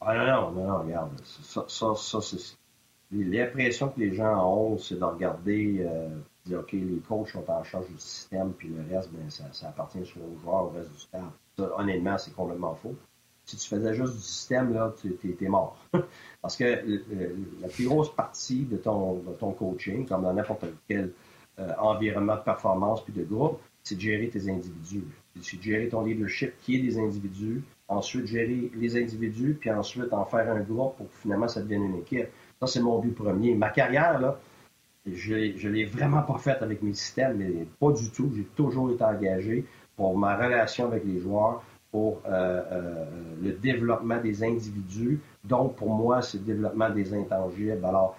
Ah 0.00 0.14
non, 0.14 0.52
non, 0.52 0.68
non, 0.68 0.78
regarde. 0.84 1.10
Ça, 1.24 1.64
ça, 1.68 1.94
ça. 1.96 2.36
L'impression 3.10 3.88
que 3.88 4.00
les 4.00 4.14
gens 4.14 4.44
ont, 4.46 4.78
c'est 4.78 4.98
de 4.98 5.04
regarder 5.04 5.78
euh, 5.80 6.08
OK, 6.56 6.72
les 6.72 7.00
coachs 7.06 7.28
sont 7.28 7.48
en 7.48 7.62
charge 7.64 7.88
du 7.88 7.98
système, 7.98 8.52
puis 8.52 8.68
le 8.68 8.94
reste, 8.94 9.10
ben, 9.12 9.28
ça, 9.30 9.68
appartient 9.68 10.04
soit 10.04 10.22
aux 10.22 10.38
joueurs, 10.38 10.64
au 10.64 10.68
reste 10.70 10.92
du 10.92 10.98
staff. 10.98 11.22
honnêtement, 11.76 12.18
c'est 12.18 12.34
complètement 12.34 12.74
faux. 12.74 12.94
Si 13.44 13.56
tu 13.56 13.68
faisais 13.68 13.94
juste 13.94 14.14
du 14.14 14.22
système, 14.22 14.74
là, 14.74 14.94
tu 15.00 15.36
es, 15.40 15.48
mort. 15.48 15.78
Parce 16.42 16.56
que 16.56 16.64
la 17.62 17.68
plus 17.68 17.86
grosse 17.86 18.14
partie 18.14 18.64
de 18.64 18.76
ton, 18.76 19.22
ton 19.38 19.52
coaching, 19.52 20.06
comme 20.06 20.22
dans 20.22 20.34
n'importe 20.34 20.66
quel 20.86 21.12
euh, 21.58 21.72
environnement 21.78 22.36
de 22.36 22.42
performance 22.42 23.02
puis 23.02 23.12
de 23.12 23.24
groupe, 23.24 23.58
c'est 23.82 23.96
de 23.96 24.00
gérer 24.00 24.28
tes 24.28 24.48
individus. 24.50 25.04
C'est 25.40 25.56
de 25.56 25.62
gérer 25.62 25.88
ton 25.88 26.04
leadership 26.04 26.52
qui 26.60 26.76
est 26.76 26.80
des 26.80 26.98
individus, 26.98 27.64
ensuite 27.88 28.26
gérer 28.26 28.70
les 28.74 28.96
individus, 28.96 29.56
puis 29.58 29.70
ensuite 29.70 30.12
en 30.12 30.24
faire 30.24 30.50
un 30.52 30.60
groupe 30.60 30.96
pour 30.96 31.10
que 31.10 31.16
finalement 31.16 31.48
ça 31.48 31.60
devienne 31.60 31.84
une 31.84 31.96
équipe. 31.96 32.28
Ça, 32.60 32.66
c'est 32.66 32.80
mon 32.80 32.98
but 32.98 33.12
premier. 33.14 33.54
Ma 33.54 33.70
carrière, 33.70 34.20
là, 34.20 34.38
je 35.14 35.34
ne 35.34 35.72
l'ai 35.72 35.84
vraiment 35.84 36.22
pas 36.22 36.38
fait 36.38 36.62
avec 36.62 36.82
mes 36.82 36.94
systèmes, 36.94 37.36
mais 37.38 37.66
pas 37.80 37.92
du 37.92 38.10
tout. 38.10 38.30
J'ai 38.34 38.44
toujours 38.56 38.90
été 38.90 39.04
engagé 39.04 39.64
pour 39.96 40.16
ma 40.16 40.36
relation 40.36 40.86
avec 40.86 41.04
les 41.04 41.20
joueurs, 41.20 41.62
pour 41.90 42.22
euh, 42.26 42.62
euh, 42.70 43.04
le 43.42 43.52
développement 43.52 44.20
des 44.20 44.44
individus. 44.44 45.20
Donc, 45.44 45.76
pour 45.76 45.90
moi, 45.90 46.22
c'est 46.22 46.38
le 46.38 46.44
développement 46.44 46.90
des 46.90 47.14
intangibles. 47.14 47.84
Alors, 47.84 48.16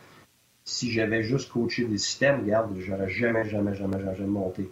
si 0.63 0.91
j'avais 0.91 1.23
juste 1.23 1.51
coaché 1.51 1.85
des 1.85 1.97
systèmes, 1.97 2.41
regarde, 2.41 2.71
j'aurais 2.77 3.09
jamais, 3.09 3.45
jamais, 3.45 3.73
jamais, 3.75 3.99
jamais 4.01 4.27
monté. 4.27 4.69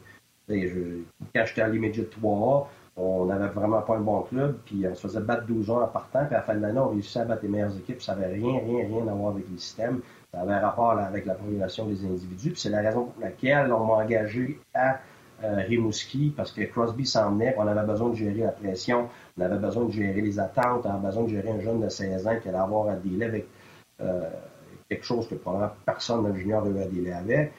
Quand 0.48 1.46
j'étais 1.46 1.62
à 1.62 1.68
l'Immediate 1.68 2.10
3A, 2.22 2.68
on 2.96 3.26
n'avait 3.26 3.50
vraiment 3.50 3.82
pas 3.82 3.96
un 3.96 4.02
bon 4.02 4.22
club, 4.24 4.58
puis 4.66 4.86
on 4.88 4.96
se 4.96 5.02
faisait 5.02 5.20
battre 5.20 5.46
12 5.46 5.70
ans 5.70 5.82
en 5.82 5.88
partant, 5.88 6.26
puis 6.26 6.36
à 6.36 6.40
la 6.40 6.44
fin 6.44 6.56
de 6.56 6.62
l'année, 6.62 6.80
on 6.80 6.90
réussissait 6.90 7.20
à 7.20 7.26
battre 7.26 7.44
les 7.44 7.50
meilleures 7.50 7.78
équipes. 7.78 8.02
Ça 8.02 8.16
n'avait 8.16 8.34
rien, 8.34 8.60
rien, 8.60 8.88
rien 8.88 9.08
à 9.08 9.14
voir 9.14 9.34
avec 9.34 9.46
les 9.52 9.58
systèmes. 9.58 10.02
Ça 10.38 10.44
avait 10.44 10.60
rapport 10.60 10.92
avec 10.92 11.26
la 11.26 11.34
progression 11.34 11.88
des 11.88 12.06
individus. 12.06 12.54
C'est 12.56 12.70
la 12.70 12.82
raison 12.82 13.06
pour 13.06 13.24
laquelle 13.24 13.74
on 13.74 13.86
m'a 13.86 14.04
engagé 14.04 14.60
à 14.76 15.00
euh, 15.44 15.64
Rimouski, 15.68 16.32
parce 16.36 16.52
que 16.52 16.62
Crosby 16.62 17.08
s'en 17.08 17.32
venait, 17.32 17.56
on 17.58 17.66
avait 17.66 17.86
besoin 17.86 18.10
de 18.10 18.16
gérer 18.16 18.42
la 18.42 18.52
pression, 18.52 19.10
on 19.36 19.42
avait 19.42 19.58
besoin 19.58 19.86
de 19.86 19.92
gérer 19.92 20.22
les 20.22 20.40
attentes, 20.40 20.86
on 20.86 20.90
avait 20.92 21.08
besoin 21.08 21.24
de 21.24 21.30
gérer 21.30 21.50
un 21.50 21.60
jeune 21.60 21.82
de 21.82 21.90
16 21.90 22.28
ans 22.28 22.40
qui 22.40 22.50
allait 22.50 22.58
avoir 22.58 22.88
à 22.90 22.96
délai 22.98 23.26
avec 23.26 23.48
euh, 24.02 24.30
quelque 24.88 25.04
chose 25.04 25.28
que 25.28 25.36
probablement 25.36 25.74
personne 25.86 26.22
dans 26.22 26.30
le 26.30 26.36
junior 26.36 26.64
avait 26.64 26.84
à 26.84 26.88
délai 26.88 27.14
avec. 27.14 27.54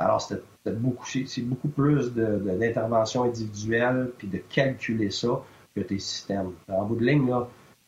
Alors, 0.00 0.20
c'était 0.20 0.42
beaucoup, 0.72 1.06
c'est 1.06 1.42
beaucoup 1.42 1.68
plus 1.68 2.12
d'intervention 2.12 3.24
individuelle 3.24 4.10
puis 4.18 4.26
de 4.26 4.38
calculer 4.38 5.10
ça 5.10 5.40
que 5.76 5.82
tes 5.82 6.00
systèmes. 6.00 6.50
En 6.68 6.84
bout 6.84 6.96
de 6.96 7.04
ligne, 7.04 7.32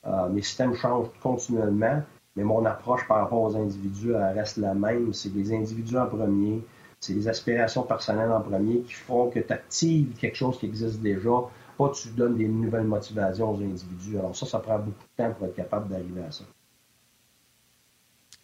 euh, 0.07 0.29
mes 0.29 0.43
systèmes 0.43 0.75
changent 0.75 1.11
continuellement 1.21 2.01
mais 2.37 2.45
mon 2.45 2.65
approche 2.65 3.07
par 3.09 3.19
rapport 3.19 3.43
aux 3.43 3.57
individus 3.57 4.13
elle 4.13 4.39
reste 4.39 4.59
la 4.59 4.75
même. 4.75 5.13
C'est 5.13 5.33
les 5.35 5.53
individus 5.53 5.97
en 5.97 6.07
premier, 6.07 6.63
c'est 7.01 7.15
les 7.15 7.29
aspirations 7.29 7.83
personnelles 7.83 8.31
en 8.31 8.41
premier 8.41 8.81
qui 8.81 8.93
font 8.93 9.31
que 9.31 9.41
tu 9.41 9.53
actives 9.53 10.15
quelque 10.19 10.37
chose 10.37 10.59
qui 10.59 10.67
existe 10.67 11.01
déjà, 11.01 11.31
pas 11.77 11.91
tu 11.91 12.09
donnes 12.11 12.37
des 12.37 12.49
nouvelles 12.49 12.85
motivations 12.85 13.53
aux 13.53 13.61
individus. 13.61 14.19
Alors 14.19 14.37
ça, 14.37 14.47
ça 14.47 14.59
prend 14.59 14.79
beaucoup 14.79 14.91
de 14.91 15.25
temps 15.25 15.33
pour 15.33 15.47
être 15.47 15.57
capable 15.57 15.89
d'arriver 15.89 16.23
à 16.23 16.31
ça. 16.31 16.45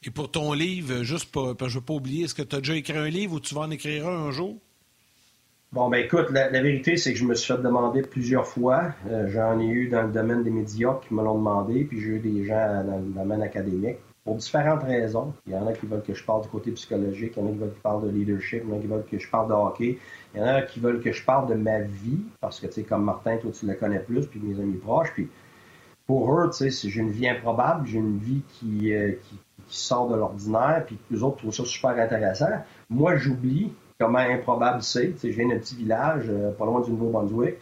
Et 0.05 0.11
pour 0.11 0.31
ton 0.31 0.53
livre, 0.53 1.03
juste 1.05 1.31
pour, 1.31 1.57
je 1.59 1.65
ne 1.65 1.71
veux 1.71 1.81
pas 1.81 1.95
oublier, 1.95 2.25
est-ce 2.25 2.35
que 2.35 2.43
tu 2.43 2.57
as 2.57 2.59
déjà 2.59 2.75
écrit 2.75 2.97
un 2.97 3.09
livre 3.09 3.35
ou 3.35 3.41
tu 3.41 3.55
vas 3.55 3.63
en 3.63 3.71
écrire 3.71 4.09
un 4.09 4.27
un 4.27 4.31
jour? 4.33 4.59
Bon, 5.73 5.89
ben 5.89 6.05
écoute, 6.05 6.29
la, 6.33 6.51
vérité, 6.51 6.99
c'est 6.99 7.15
que 7.15 7.19
je 7.19 7.25
me 7.25 7.35
suis 7.35 7.51
fait 7.51 7.63
demander 7.63 8.03
plusieurs 8.03 8.47
fois. 8.47 8.93
Euh, 9.09 9.27
j'en 9.29 9.59
ai 9.59 9.65
eu 9.65 9.89
dans 9.89 10.03
le 10.03 10.13
domaine 10.13 10.43
des 10.43 10.51
médias 10.51 10.99
qui 11.01 11.15
me 11.15 11.23
l'ont 11.23 11.39
demandé, 11.39 11.85
puis 11.85 11.99
j'ai 11.99 12.09
eu 12.09 12.19
des 12.19 12.45
gens 12.45 12.85
dans 12.85 12.99
le 12.99 13.11
domaine 13.11 13.41
académique 13.41 13.97
pour 14.23 14.37
différentes 14.37 14.83
raisons. 14.83 15.33
Il 15.47 15.55
y 15.55 15.57
en 15.57 15.67
a 15.67 15.73
qui 15.73 15.87
veulent 15.87 16.03
que 16.03 16.13
je 16.13 16.23
parle 16.25 16.43
du 16.43 16.49
côté 16.49 16.73
psychologique, 16.73 17.33
il 17.39 17.43
y 17.43 17.43
en 17.43 17.49
a 17.49 17.53
qui 17.53 17.57
veulent 17.57 17.71
que 17.71 17.77
je 17.77 17.81
parle 17.81 18.03
de 18.05 18.11
leadership, 18.11 18.63
il 18.67 18.69
y 18.69 18.73
en 18.75 18.77
a 18.77 18.81
qui 18.81 18.87
veulent 18.87 19.05
que 19.11 19.19
je 19.19 19.31
parle 19.31 19.49
de 19.49 19.55
hockey, 19.55 19.99
il 20.35 20.41
y 20.41 20.45
en 20.45 20.47
a 20.47 20.61
qui 20.61 20.79
veulent 20.79 21.01
que 21.01 21.11
je 21.11 21.25
parle 21.25 21.49
de 21.49 21.55
ma 21.55 21.81
vie, 21.81 22.21
parce 22.43 22.61
que, 22.61 22.67
tu 22.67 22.75
sais, 22.75 22.83
comme 22.83 23.05
Martin, 23.05 23.39
toi, 23.39 23.51
tu 23.51 23.65
le 23.65 23.73
connais 23.73 24.01
plus, 24.01 24.27
puis 24.27 24.41
mes 24.41 24.61
amis 24.61 24.77
proches, 24.77 25.15
puis 25.15 25.31
pour 26.07 26.39
eux, 26.39 26.51
tu 26.51 26.71
sais, 26.71 26.89
j'ai 26.91 27.01
une 27.01 27.13
vie 27.13 27.27
improbable, 27.27 27.87
j'ai 27.87 27.97
une 27.97 28.19
vie 28.19 28.43
qui, 28.51 28.93
euh, 28.93 29.13
sort 29.69 30.09
de 30.09 30.17
l'ordinaire, 30.17 30.83
puis 30.87 30.99
les 31.11 31.23
autres 31.23 31.39
trouvent 31.39 31.55
ça 31.55 31.65
super 31.65 31.93
intéressant. 31.93 32.51
Moi, 32.91 33.17
j'oublie 33.17 33.73
comment 34.03 34.19
improbable 34.19 34.83
c'est. 34.83 35.15
Je 35.23 35.29
viens 35.29 35.49
d'un 35.49 35.59
petit 35.59 35.77
village, 35.77 36.25
euh, 36.29 36.51
pas 36.51 36.65
loin 36.67 36.81
du 36.81 36.91
Nouveau-Brunswick. 36.91 37.55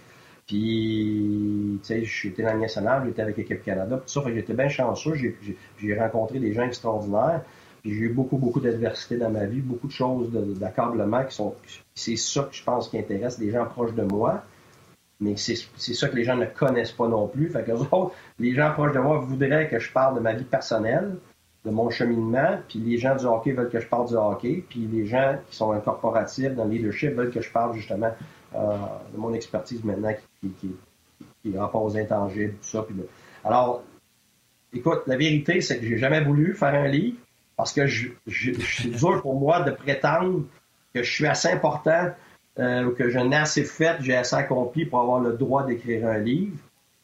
Puis, 0.47 1.79
tu 1.83 1.87
sais, 1.87 2.05
j'étais 2.05 2.43
dans 2.43 2.55
le 2.55 2.61
national, 2.61 3.05
j'étais 3.07 3.23
avec 3.23 3.37
l'équipe 3.37 3.63
Canada, 3.63 3.99
tout 3.99 4.09
ça. 4.09 4.23
J'étais 4.35 4.55
bien 4.55 4.69
chanceux. 4.69 5.15
J'ai 5.15 5.99
rencontré 5.99 6.39
des 6.39 6.53
gens 6.53 6.65
extraordinaires. 6.65 7.43
Puis 7.83 7.95
j'ai 7.95 8.01
eu 8.01 8.09
beaucoup, 8.09 8.37
beaucoup 8.37 8.61
d'adversité 8.61 9.17
dans 9.17 9.31
ma 9.31 9.47
vie, 9.47 9.61
beaucoup 9.61 9.87
de 9.87 9.93
choses 9.93 10.31
d'accablement 10.59 11.25
qui 11.25 11.35
sont. 11.35 11.55
C'est 11.95 12.17
ça 12.17 12.43
que 12.43 12.55
je 12.55 12.65
pense 12.65 12.89
qui 12.89 12.99
intéresse 12.99 13.39
les 13.39 13.51
gens 13.51 13.65
proches 13.65 13.95
de 13.95 14.03
moi. 14.03 14.43
Mais 15.21 15.37
c'est 15.37 15.55
ça 15.95 16.09
que 16.09 16.17
les 16.17 16.25
gens 16.25 16.37
ne 16.37 16.47
connaissent 16.47 16.93
pas 16.93 17.07
non 17.07 17.29
plus. 17.29 17.51
Fait 17.51 17.63
que 17.63 17.73
les 18.39 18.55
gens 18.55 18.73
proches 18.73 18.93
de 18.93 18.99
moi 18.99 19.19
voudraient 19.19 19.69
que 19.69 19.79
je 19.79 19.93
parle 19.93 20.17
de 20.17 20.21
ma 20.21 20.33
vie 20.33 20.45
personnelle. 20.45 21.17
De 21.65 21.71
mon 21.71 21.91
cheminement, 21.91 22.59
puis 22.69 22.79
les 22.79 22.97
gens 22.97 23.17
du 23.17 23.27
hockey 23.27 23.53
veulent 23.53 23.69
que 23.69 23.81
je 23.81 23.87
parle 23.87 24.09
du 24.09 24.15
hockey, 24.15 24.65
puis 24.69 24.89
les 24.91 25.07
gens 25.07 25.37
qui 25.49 25.57
sont 25.57 25.73
incorporatifs 25.73 26.55
dans 26.55 26.65
le 26.65 26.71
leadership 26.71 27.15
veulent 27.15 27.31
que 27.31 27.43
je 27.43 27.51
parle 27.51 27.75
justement 27.75 28.15
euh, 28.55 28.77
de 29.13 29.19
mon 29.19 29.35
expertise 29.35 29.85
maintenant 29.85 30.13
qui, 30.41 30.49
qui, 30.61 30.75
qui, 31.43 31.59
rapport 31.59 31.83
aux 31.85 31.97
intangibles, 31.97 32.55
tout 32.55 32.69
ça. 32.69 32.83
Puis 32.83 32.97
Alors, 33.45 33.83
écoute, 34.73 35.03
la 35.07 35.17
vérité, 35.17 35.61
c'est 35.61 35.79
que 35.79 35.87
j'ai 35.87 35.99
jamais 35.99 36.25
voulu 36.25 36.55
faire 36.55 36.75
un 36.75 36.89
livre 36.89 37.19
parce 37.57 37.73
que 37.73 37.87
c'est 37.87 38.91
dur 38.91 39.21
pour 39.21 39.39
moi 39.39 39.61
de 39.61 39.73
prétendre 39.73 40.45
que 40.95 41.03
je 41.03 41.13
suis 41.13 41.27
assez 41.27 41.49
important 41.49 42.09
euh, 42.59 42.85
ou 42.85 42.93
que 42.93 43.11
je 43.11 43.19
n'ai 43.19 43.37
assez 43.37 43.65
fait, 43.65 43.97
j'ai 44.01 44.17
assez 44.17 44.35
accompli 44.35 44.87
pour 44.87 45.01
avoir 45.01 45.21
le 45.21 45.35
droit 45.35 45.67
d'écrire 45.67 46.07
un 46.09 46.19
livre. 46.19 46.57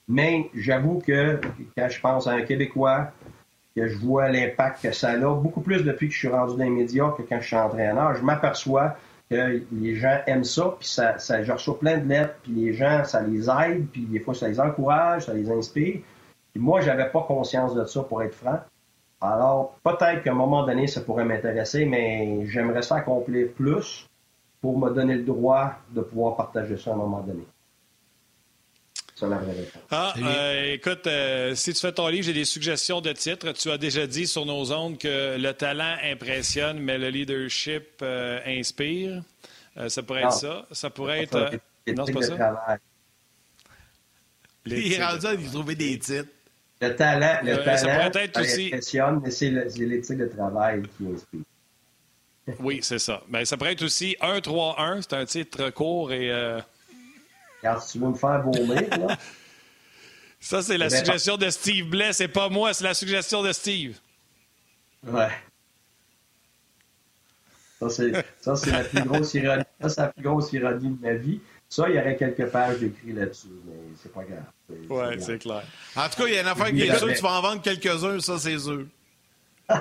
Mais 0.09 0.51
j'avoue 0.55 1.03
que 1.07 1.41
quand 1.77 1.89
je 1.89 2.01
pense 2.01 2.27
à 2.27 2.33
un 2.33 2.43
Québécois, 2.43 3.13
que 3.77 3.87
je 3.87 3.99
vois 3.99 4.31
l'impact 4.31 4.83
que 4.83 4.93
ça 4.93 5.11
a, 5.11 5.35
beaucoup 5.35 5.61
plus 5.61 5.85
depuis 5.85 6.09
que 6.09 6.15
je 6.15 6.19
suis 6.19 6.29
rendu 6.29 6.57
dans 6.57 6.65
les 6.65 6.71
médias 6.71 7.11
que 7.11 7.23
quand 7.23 7.41
je 7.41 7.47
suis 7.47 7.57
entraîneur, 7.57 8.15
je 8.15 8.23
m'aperçois 8.23 8.97
que 9.31 9.63
les 9.71 9.97
gens 9.97 10.19
aiment 10.27 10.45
ça, 10.45 10.75
puis 10.79 10.89
ça, 10.89 11.19
ça, 11.19 11.43
je 11.43 11.53
reçois 11.53 11.79
plein 11.79 11.99
de 11.99 12.09
lettres, 12.09 12.37
puis 12.43 12.53
les 12.53 12.73
gens, 12.73 13.05
ça 13.05 13.21
les 13.21 13.51
aide, 13.51 13.87
puis 13.93 14.03
des 14.03 14.21
fois, 14.21 14.35
ça 14.35 14.49
les 14.49 14.59
encourage, 14.59 15.27
ça 15.27 15.35
les 15.35 15.51
inspire. 15.51 16.01
Puis 16.53 16.63
moi, 16.63 16.81
j'avais 16.81 17.11
pas 17.11 17.23
conscience 17.23 17.75
de 17.75 17.85
ça, 17.85 18.03
pour 18.03 18.23
être 18.23 18.35
franc. 18.35 18.61
Alors, 19.21 19.77
peut-être 19.83 20.23
qu'à 20.23 20.31
un 20.31 20.35
moment 20.35 20.65
donné, 20.65 20.87
ça 20.87 21.01
pourrait 21.01 21.25
m'intéresser, 21.25 21.85
mais 21.85 22.47
j'aimerais 22.47 22.83
ça 22.83 22.97
accomplir 22.97 23.53
plus 23.53 24.09
pour 24.61 24.79
me 24.79 24.91
donner 24.91 25.17
le 25.17 25.25
droit 25.25 25.73
de 25.91 26.01
pouvoir 26.01 26.37
partager 26.37 26.77
ça 26.77 26.91
à 26.91 26.95
un 26.95 26.97
moment 26.97 27.21
donné. 27.21 27.47
Ah, 29.91 30.15
euh, 30.19 30.75
écoute, 30.75 31.07
euh, 31.07 31.55
si 31.55 31.73
tu 31.73 31.81
fais 31.81 31.93
ton 31.93 32.09
livre, 32.09 32.25
j'ai 32.25 32.35
des 32.35 32.45
suggestions 32.45 33.01
de 33.01 33.13
titres. 33.13 33.53
Tu 33.53 33.71
as 33.71 33.79
déjà 33.79 34.07
dit 34.07 34.27
sur 34.27 34.45
nos 34.45 34.73
ondes 34.73 34.99
que 34.99 35.39
le 35.39 35.53
talent 35.53 35.97
impressionne, 36.03 36.79
mais 36.79 36.99
le 36.99 37.09
leadership 37.09 37.85
euh, 38.03 38.41
inspire. 38.47 39.23
ça 39.89 40.03
pourrait 40.03 40.25
être 40.25 40.33
ça. 40.33 40.67
Ça 40.71 40.91
pourrait 40.91 41.23
être. 41.23 41.51
non, 41.97 42.05
c'est 42.05 42.13
pas 42.13 42.23
ça? 42.23 42.79
Il 44.67 44.93
est 44.93 45.05
rendu 45.05 45.27
à 45.27 45.37
trouver 45.37 45.75
des 45.77 45.99
titres. 45.99 46.29
Le 46.83 46.95
talent, 46.95 47.39
le 47.43 47.57
talent 47.65 47.77
ça 47.79 47.87
pourrait 47.87 48.25
être 48.25 48.41
aussi... 48.41 48.67
impressionne, 48.67 49.21
mais 49.25 49.31
c'est 49.31 49.49
l'éthique 49.51 50.19
de 50.19 50.27
travail 50.27 50.83
qui 50.99 51.07
inspire. 51.07 51.41
Oui, 52.61 52.81
c'est 52.83 52.99
ça. 52.99 53.23
Mais 53.29 53.47
ça 53.47 53.57
pourrait 53.57 53.73
être 53.73 53.83
aussi 53.85 54.15
1-3-1. 54.21 55.03
C'est 55.03 55.15
un 55.15 55.25
titre 55.25 55.71
court 55.71 56.13
et 56.13 56.31
si 57.83 57.93
tu 57.93 57.99
veux 57.99 58.09
me 58.09 58.15
faire 58.15 58.43
vomir, 58.43 58.83
là. 58.99 59.17
Ça, 60.41 60.63
c'est 60.63 60.79
la 60.79 60.91
suggestion 60.91 61.37
de 61.37 61.51
Steve 61.51 61.89
Blais. 61.89 62.13
C'est 62.13 62.29
pas 62.29 62.49
moi, 62.49 62.73
c'est 62.73 62.85
la 62.85 62.95
suggestion 62.95 63.43
de 63.43 63.53
Steve. 63.53 63.99
Ouais. 65.05 65.31
Ça, 67.81 67.89
c'est 68.57 68.71
la 68.71 68.85
plus 68.85 69.03
grosse 69.03 69.35
ironie. 69.35 69.65
Ça, 69.81 69.89
c'est 69.89 70.01
la 70.03 70.09
plus 70.09 70.23
grosse 70.23 70.53
ironie 70.53 70.91
de 70.91 71.03
ma 71.03 71.15
vie. 71.15 71.41
Ça, 71.69 71.89
il 71.89 71.97
y 71.97 71.99
aurait 71.99 72.17
quelques 72.17 72.47
pages 72.47 72.79
d'écrit 72.79 73.13
là-dessus, 73.13 73.49
mais 73.67 73.75
c'est 74.01 74.13
pas 74.13 74.23
grave. 74.23 74.45
Oui, 74.69 75.17
c'est 75.19 75.39
clair. 75.39 75.65
En 75.97 76.09
tout 76.09 76.23
cas, 76.23 76.29
il 76.29 76.35
y 76.35 76.39
a 76.39 76.43
une 76.43 76.47
affaire 76.47 76.71
qui 76.71 76.83
est 76.83 76.97
sûre, 76.97 77.13
tu 77.13 77.23
vas 77.23 77.33
en 77.33 77.43
vendre 77.43 77.63
quelques-uns, 77.63 78.21
ça, 78.21 78.39
c'est 78.39 78.59
sûr. 78.59 78.87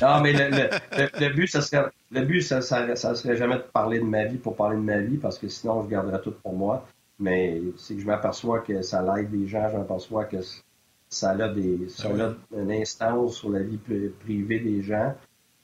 Non, 0.00 0.20
mais 0.20 0.32
le, 0.32 1.34
but, 1.34 1.48
ça 1.48 1.60
serait, 1.60 1.86
le 2.10 2.22
but, 2.22 2.42
ça, 2.42 2.60
ça, 2.60 3.14
serait 3.14 3.36
jamais 3.36 3.56
de 3.56 3.62
parler 3.62 3.98
de 3.98 4.04
ma 4.04 4.24
vie 4.24 4.38
pour 4.38 4.56
parler 4.56 4.76
de 4.76 4.82
ma 4.82 4.98
vie, 4.98 5.16
parce 5.16 5.38
que 5.38 5.48
sinon, 5.48 5.82
je 5.82 5.88
garderais 5.88 6.20
tout 6.20 6.32
pour 6.42 6.54
moi. 6.54 6.86
Mais 7.18 7.60
c'est 7.76 7.94
que 7.94 8.00
je 8.00 8.06
m'aperçois 8.06 8.60
que 8.60 8.82
ça 8.82 9.02
l'aide 9.02 9.30
des 9.30 9.48
gens, 9.48 9.68
je 9.70 9.76
m'aperçois 9.76 10.24
que 10.24 10.36
ça 11.08 11.30
a, 11.30 11.48
des, 11.48 11.88
ça 11.88 12.08
a 12.08 12.34
une 12.56 12.70
instance 12.70 13.36
sur 13.36 13.50
la 13.50 13.60
vie 13.60 13.78
privée 14.20 14.60
des 14.60 14.82
gens, 14.82 15.14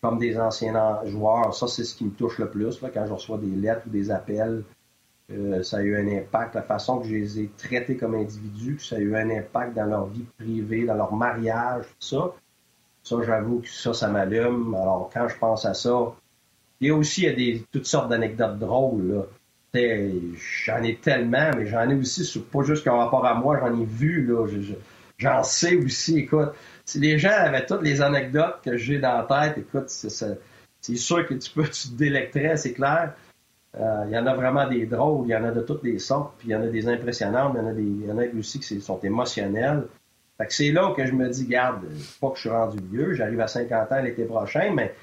comme 0.01 0.18
des 0.18 0.39
anciens 0.39 1.01
joueurs. 1.05 1.55
Ça, 1.55 1.68
c'est 1.68 1.85
ce 1.85 1.95
qui 1.95 2.07
me 2.07 2.11
touche 2.11 2.39
le 2.39 2.49
plus, 2.49 2.82
là, 2.82 2.91
quand 2.93 3.07
je 3.07 3.12
reçois 3.12 3.39
des 3.39 3.55
lettres 3.55 3.82
ou 3.87 3.91
des 3.91 4.11
appels. 4.11 4.64
Euh, 5.32 5.62
ça 5.62 5.78
a 5.78 5.82
eu 5.82 5.97
un 5.97 6.18
impact, 6.18 6.55
la 6.55 6.62
façon 6.62 6.99
que 6.99 7.07
je 7.07 7.14
les 7.14 7.41
ai 7.41 7.51
traités 7.57 7.97
comme 7.97 8.14
individus, 8.14 8.78
ça 8.78 8.97
a 8.97 8.99
eu 8.99 9.16
un 9.16 9.30
impact 9.30 9.74
dans 9.74 9.87
leur 9.87 10.07
vie 10.07 10.26
privée, 10.37 10.85
dans 10.85 10.95
leur 10.95 11.14
mariage, 11.14 11.87
tout 11.87 12.07
ça. 12.07 12.35
Ça, 13.05 13.16
j'avoue 13.24 13.61
que 13.61 13.68
ça, 13.68 13.92
ça 13.92 14.09
m'allume. 14.09 14.74
Alors, 14.74 15.11
quand 15.12 15.28
je 15.28 15.36
pense 15.36 15.66
à 15.66 15.74
ça, 15.74 16.14
il 16.80 16.88
y 16.88 16.90
a 16.90 16.94
aussi 16.94 17.26
toutes 17.70 17.86
sortes 17.86 18.09
d'anecdotes 18.09 18.59
drôles. 18.59 19.26
J'en 19.74 20.82
ai 20.82 20.96
tellement, 20.96 21.50
mais 21.57 21.66
j'en 21.66 21.88
ai 21.88 21.94
aussi, 21.94 22.40
pas 22.50 22.62
juste 22.62 22.84
qu'en 22.84 22.98
rapport 22.98 23.26
à 23.26 23.34
moi, 23.34 23.59
j'en 23.61 23.78
ai 23.78 23.84
vu. 23.84 24.24
Là, 24.26 24.46
j'en 25.18 25.42
sais 25.42 25.76
aussi. 25.76 26.20
Écoute, 26.20 26.52
si 26.86 26.98
les 26.98 27.18
gens 27.18 27.32
avaient 27.36 27.66
toutes 27.66 27.82
les 27.82 28.00
anecdotes 28.00 28.61
que 28.64 28.76
j'ai 28.76 28.98
dans 28.98 29.26
la 29.28 29.48
tête, 29.48 29.59
écoute, 29.59 29.88
c'est 29.88 30.96
sûr 30.96 31.26
que 31.26 31.34
tu 31.34 31.50
peux, 31.50 31.64
tu 31.70 31.88
te 31.88 31.94
délecterais, 31.94 32.57
c'est 32.57 32.72
clair. 32.72 33.14
Euh, 33.76 34.05
il 34.07 34.14
y 34.14 34.18
en 34.18 34.26
a 34.26 34.34
vraiment 34.34 34.68
des 34.68 34.86
drôles, 34.86 35.26
il 35.26 35.32
y 35.32 35.36
en 35.36 35.44
a 35.44 35.50
de 35.50 35.61
toutes 35.61 35.82
les 35.82 35.98
sortes, 35.98 36.34
puis 36.38 36.48
il 36.48 36.52
y 36.52 36.57
en 36.57 36.62
a 36.62 36.68
des 36.68 36.88
impressionnants, 36.88 37.52
mais 37.52 37.61
il 37.61 37.62
y 37.62 37.66
en 37.66 37.68
a, 37.68 37.72
des, 37.72 37.82
il 37.82 38.07
y 38.07 38.12
en 38.12 38.18
a 38.18 38.38
aussi 38.38 38.61
qui 38.61 38.80
sont 38.80 39.00
émotionnels. 39.00 39.88
Fait 40.39 40.47
que 40.47 40.53
c'est 40.53 40.72
là 40.72 40.93
que 40.97 41.07
je 41.07 41.12
me 41.12 41.28
dis, 41.28 41.47
garde, 41.47 41.85
pas 42.20 42.30
que 42.30 42.37
je 42.37 42.41
suis 42.41 42.51
rendu 42.51 42.78
vieux, 42.91 43.14
j'arrive 43.14 43.41
à 43.41 43.47
50 43.47 43.93
ans 43.93 44.03
l'été 44.03 44.24
prochain, 44.24 44.72
mais 44.74 44.95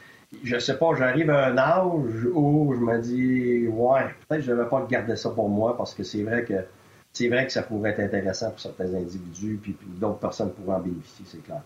je 0.44 0.58
sais 0.60 0.78
pas, 0.78 0.94
j'arrive 0.98 1.30
à 1.30 1.48
un 1.48 1.58
âge 1.58 2.26
où 2.34 2.74
je 2.74 2.80
me 2.80 3.02
dis, 3.02 3.68
ouais, 3.68 4.02
peut-être 4.28 4.42
que 4.42 4.46
je 4.48 4.52
ne 4.52 4.62
vais 4.62 4.70
pas 4.70 4.86
garder 4.90 5.16
ça 5.16 5.30
pour 5.30 5.50
moi 5.50 5.78
parce 5.78 5.94
que 5.94 6.04
c'est 6.04 6.24
vrai 6.24 6.44
que 6.44 6.66
c'est 7.14 7.28
vrai 7.28 7.46
que 7.46 7.52
ça 7.52 7.64
pourrait 7.64 7.92
être 7.92 8.00
intéressant 8.00 8.52
pour 8.52 8.60
certains 8.60 8.94
individus, 8.94 9.60
puis, 9.62 9.76
d'autres 10.00 10.20
personnes 10.20 10.54
pourraient 10.54 10.78
en 10.78 10.82
bénéficier, 10.82 11.26
c'est 11.28 11.44
clair. 11.44 11.62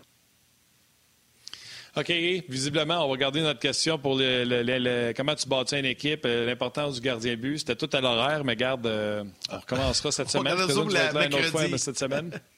OK. 1.97 2.09
Visiblement, 2.49 3.05
on 3.05 3.09
va 3.09 3.17
garder 3.17 3.41
notre 3.41 3.59
question 3.59 3.97
pour 3.97 4.17
le, 4.17 5.13
comment 5.13 5.35
tu 5.35 5.47
bâtis 5.47 5.79
une 5.79 5.85
équipe, 5.85 6.25
euh, 6.25 6.45
l'importance 6.45 6.95
du 6.95 7.01
gardien 7.01 7.37
but. 7.37 7.59
C'était 7.59 7.75
tout 7.75 7.89
à 7.93 8.01
l'horaire, 8.01 8.43
mais 8.43 8.57
garde, 8.57 8.85
euh, 8.85 9.23
on 9.49 9.57
recommencera 9.57 10.11
cette 10.11 10.29
semaine. 10.29 10.55
On 10.55 10.87
la, 10.89 11.25
une 11.25 11.33
autre 11.33 11.43
fois, 11.45 11.67
mais 11.69 11.77
cette 11.77 11.97
semaine. 11.97 12.31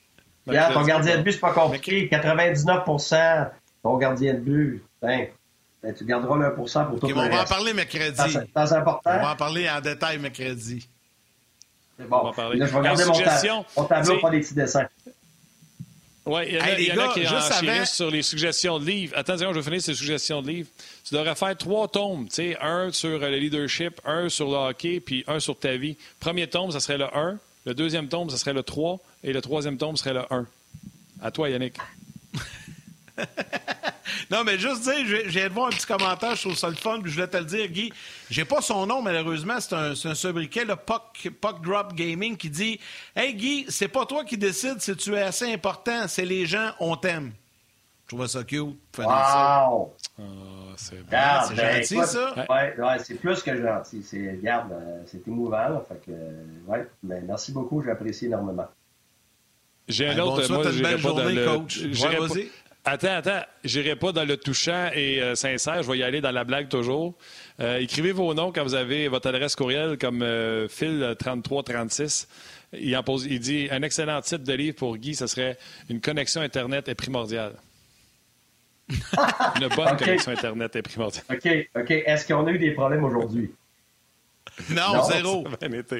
ton 0.48 0.84
gardien 0.84 1.18
de 1.18 1.24
but, 1.24 1.34
c'est 1.34 1.40
pas 1.40 1.54
compliqué. 1.54 2.10
99% 2.12 3.50
ton 3.84 3.98
gardien 3.98 4.34
de 4.34 4.40
but. 4.40 4.84
Ben, 5.02 5.28
ben, 5.84 5.94
tu 5.94 6.06
garderas 6.06 6.38
le 6.38 6.46
1 6.48 6.50
pour 6.52 6.66
tout 7.00 7.06
okay, 7.06 7.14
le 7.14 7.20
On 7.20 7.30
va 7.30 7.42
en 7.44 7.46
parler 7.46 7.74
mercredi. 7.74 8.22
C'est 8.32 8.74
important. 8.74 9.12
On 9.14 9.22
va 9.22 9.32
en 9.32 9.36
parler 9.36 9.70
en 9.70 9.80
détail 9.80 10.18
mercredi. 10.18 10.88
C'est 11.98 12.08
bon. 12.08 12.20
On 12.22 12.26
va 12.26 12.34
parler. 12.34 12.58
Là, 12.58 12.66
je 12.66 12.76
vais 12.76 12.84
garder 12.84 13.06
mon, 13.06 13.14
ta 13.14 13.42
mon 13.76 13.84
tableau, 13.86 14.20
pas 14.20 14.30
des 14.30 14.40
petits 14.40 14.54
dessins. 14.54 14.88
Oui, 16.26 16.42
il 16.46 16.56
y, 16.56 16.60
en 16.60 16.64
a, 16.64 16.80
y 16.80 16.92
en 16.92 17.10
a 17.10 17.14
qui 17.14 17.26
enchérissent 17.26 17.94
sur 17.94 18.12
les 18.12 18.22
suggestions 18.22 18.80
de 18.80 18.86
livres. 18.86 19.14
Attends, 19.16 19.38
je 19.38 19.46
vais 19.46 19.62
finir 19.62 19.82
ces 19.82 19.94
suggestions 19.94 20.42
de 20.42 20.50
livres. 20.50 20.70
Tu 21.06 21.16
devrais 21.16 21.36
faire 21.36 21.56
trois 21.56 21.88
tomes, 21.88 22.28
tu 22.28 22.36
sais, 22.36 22.58
un 22.60 22.92
sur 22.92 23.18
le 23.18 23.30
leadership, 23.38 24.02
un 24.04 24.28
sur 24.28 24.50
le 24.50 24.58
hockey, 24.58 25.00
puis 25.00 25.24
un 25.28 25.40
sur 25.40 25.58
ta 25.58 25.78
vie. 25.78 25.96
Premier 26.20 26.48
tome, 26.48 26.72
ça 26.72 26.82
serait 26.82 26.98
le 26.98 27.06
1. 27.16 27.38
Le 27.68 27.74
deuxième 27.74 28.08
tome, 28.08 28.30
ça 28.30 28.38
serait 28.38 28.54
le 28.54 28.64
3. 28.64 28.98
Et 29.26 29.34
le 29.34 29.42
troisième 29.42 29.78
tome 29.78 29.98
serait 29.98 30.14
le 30.14 30.22
1. 30.34 30.48
À 31.22 31.32
toi, 31.32 31.50
Yannick. 31.50 31.76
non, 34.32 34.46
mais 34.46 34.58
juste 34.58 34.84
dire, 34.84 35.06
je 35.06 35.28
viens 35.28 35.50
de 35.50 35.54
voir 35.54 35.68
un 35.68 35.72
petit 35.72 35.86
commentaire, 35.86 36.34
je 36.38 36.44
trouve 36.44 36.56
ça 36.56 36.70
le 36.70 36.76
fun, 36.76 37.02
puis 37.02 37.12
je 37.12 37.16
voulais 37.16 37.28
te 37.28 37.36
le 37.36 37.44
dire, 37.44 37.68
Guy. 37.68 37.92
J'ai 38.30 38.46
pas 38.46 38.62
son 38.62 38.86
nom, 38.86 39.02
malheureusement, 39.02 39.60
c'est 39.60 39.74
un, 39.74 39.92
un 39.92 40.16
sobriquet, 40.16 40.64
le 40.64 40.78
Puck 40.78 41.62
Drop 41.62 41.94
Gaming, 41.94 42.38
qui 42.38 42.50
dit 42.50 42.80
Hey 43.14 43.34
Guy, 43.34 43.66
c'est 43.68 43.90
pas 43.90 44.06
toi 44.06 44.24
qui 44.24 44.38
décides 44.38 44.80
si 44.80 44.96
tu 44.96 45.16
es 45.16 45.22
assez 45.22 45.52
important, 45.52 46.08
c'est 46.08 46.24
les 46.24 46.46
gens, 46.46 46.72
on 46.80 46.96
t'aime. 46.96 47.34
Je 48.08 48.16
trouve 48.16 48.26
ça 48.28 48.44
cute. 48.46 48.78
Wow! 48.98 49.94
Oh, 50.18 50.24
c'est 50.78 50.96
bon. 50.96 51.18
c'est 51.46 51.56
ben, 51.56 51.84
gentil, 51.84 52.08
ça? 52.08 52.34
Oui, 52.38 52.84
ouais, 52.84 53.00
c'est 53.04 53.16
plus 53.16 53.44
que 53.44 53.62
gentil. 53.62 54.02
C'est, 54.02 54.32
regarde, 54.32 54.72
euh, 54.72 55.02
c'est 55.06 55.28
émouvant. 55.28 55.84
fait 55.90 56.02
que, 56.06 56.72
ouais, 56.72 56.88
mais 57.04 57.20
merci 57.20 57.52
beaucoup, 57.52 57.84
j'apprécie 57.84 58.28
énormément. 58.28 58.68
J'ai 59.90 60.08
un 60.08 60.20
autre. 60.20 60.50
moi, 60.54 60.72
une 60.72 60.82
belle 60.82 60.98
journée, 60.98 61.34
le... 61.34 61.46
coach. 61.46 61.80
Attends, 62.86 63.16
attends. 63.16 63.42
J'irai 63.66 63.98
pas 63.98 64.14
dans 64.14 64.24
le 64.24 64.38
touchant 64.38 64.90
et 64.96 65.22
euh, 65.22 65.36
sincère. 65.36 65.84
Je 65.84 65.92
vais 65.92 65.98
y 65.98 66.04
aller 66.04 66.22
dans 66.22 66.32
la 66.32 66.46
blague 66.46 66.70
toujours. 66.70 67.16
Euh, 67.60 67.80
écrivez 67.80 68.14
vos 68.14 68.34
noms 68.34 68.54
quand 68.54 68.64
vous 68.64 68.76
avez 68.76 69.10
votre 69.10 69.28
adresse 69.28 69.58
courriel 69.58 69.98
comme 69.98 70.22
euh, 70.22 70.70
Phil3336. 70.70 72.28
Il, 72.72 72.96
en 72.96 73.04
pose, 73.04 73.26
il 73.26 73.42
dit 73.42 73.68
un 73.72 73.82
excellent 73.82 74.22
titre 74.22 74.46
de 74.46 74.54
livre 74.54 74.78
pour 74.78 74.96
Guy, 74.96 75.16
ce 75.16 75.28
serait 75.28 75.58
Une 75.90 76.00
connexion 76.00 76.40
Internet 76.40 76.88
est 76.88 76.96
primordiale. 76.96 77.56
Une 78.90 79.68
bonne 79.76 79.98
connexion 79.98 80.32
Internet 80.32 80.76
est 80.76 80.82
primordiale. 80.82 81.26
OK, 81.30 81.70
OK. 81.76 81.92
Est-ce 81.92 82.28
qu'on 82.28 82.46
a 82.48 82.52
eu 82.52 82.58
des 82.58 82.72
problèmes 82.72 83.04
aujourd'hui? 83.04 83.52
Non, 84.70 85.04
zéro. 85.04 85.46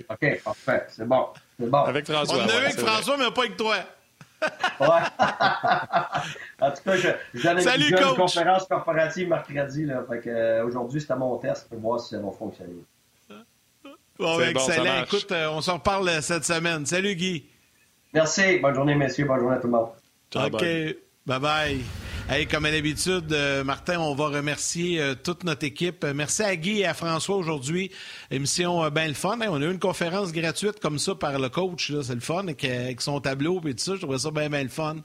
OK, 0.10 0.44
parfait. 0.44 0.86
C'est 0.90 1.08
bon. 1.08 1.28
bon. 1.60 1.84
Avec 1.84 2.10
François. 2.10 2.38
On 2.38 2.48
a 2.48 2.54
eu 2.54 2.66
avec 2.66 2.80
François, 2.80 3.18
mais 3.18 3.32
pas 3.32 3.42
avec 3.42 3.58
toi. 3.58 3.76
ouais. 4.42 4.88
en 6.62 6.72
tout 6.72 6.84
cas, 6.86 6.96
je, 6.96 7.10
je 7.34 7.50
une, 7.50 8.16
conférence 8.16 8.68
corporative 8.68 9.28
mercredi. 9.28 9.86
Là, 9.86 10.04
fait 10.08 10.30
euh, 10.30 10.66
aujourd'hui, 10.66 11.02
c'était 11.02 11.16
mon 11.16 11.38
test 11.38 11.68
pour 11.70 11.80
voir 11.80 12.00
si 12.00 12.16
ça 12.16 12.22
va 12.22 12.32
fonctionner. 12.32 12.84
Bon, 14.18 14.40
excellent. 14.40 15.04
Écoute, 15.04 15.32
euh, 15.32 15.50
on 15.52 15.62
s'en 15.62 15.76
reparle 15.76 16.22
cette 16.22 16.46
semaine. 16.46 16.86
Salut, 16.86 17.16
Guy. 17.16 17.46
Merci. 18.14 18.60
Bonne 18.60 18.76
journée, 18.76 18.96
messieurs. 18.96 19.26
Bonne 19.26 19.40
journée 19.40 19.58
à 19.58 19.60
tout 19.60 19.68
le 19.68 19.74
monde. 19.74 19.90
OK. 20.36 20.64
Bye 21.26 21.40
bye. 21.40 22.07
Hey, 22.30 22.46
comme 22.46 22.66
à 22.66 22.72
l'habitude, 22.72 23.32
euh, 23.32 23.64
Martin, 23.64 24.02
on 24.02 24.14
va 24.14 24.28
remercier 24.28 25.00
euh, 25.00 25.16
toute 25.16 25.46
notre 25.46 25.66
équipe. 25.66 26.06
Merci 26.14 26.44
à 26.44 26.58
Guy 26.58 26.82
et 26.82 26.86
à 26.86 26.94
François 26.94 27.38
aujourd'hui. 27.38 27.90
Émission 28.32 28.84
euh, 28.84 28.90
bien 28.90 29.08
le 29.08 29.14
fun. 29.14 29.40
on 29.48 29.62
a 29.62 29.66
eu 29.66 29.72
une 29.72 29.80
conférence 29.80 30.34
gratuite 30.34 30.82
comme 30.82 31.00
ça 31.00 31.16
par 31.16 31.40
le 31.40 31.48
coach. 31.48 31.94
C'est 32.02 32.16
le 32.16 32.20
fun 32.20 32.46
avec, 32.50 33.00
son 33.00 33.22
tableau 33.22 33.62
et 33.66 33.76
tout 33.76 33.82
ça. 33.82 33.96
Je 33.96 34.02
trouvais 34.02 34.18
ça 34.20 34.32
bien, 34.32 34.50
bien 34.50 34.64
le 34.64 34.68
fun. 34.68 34.98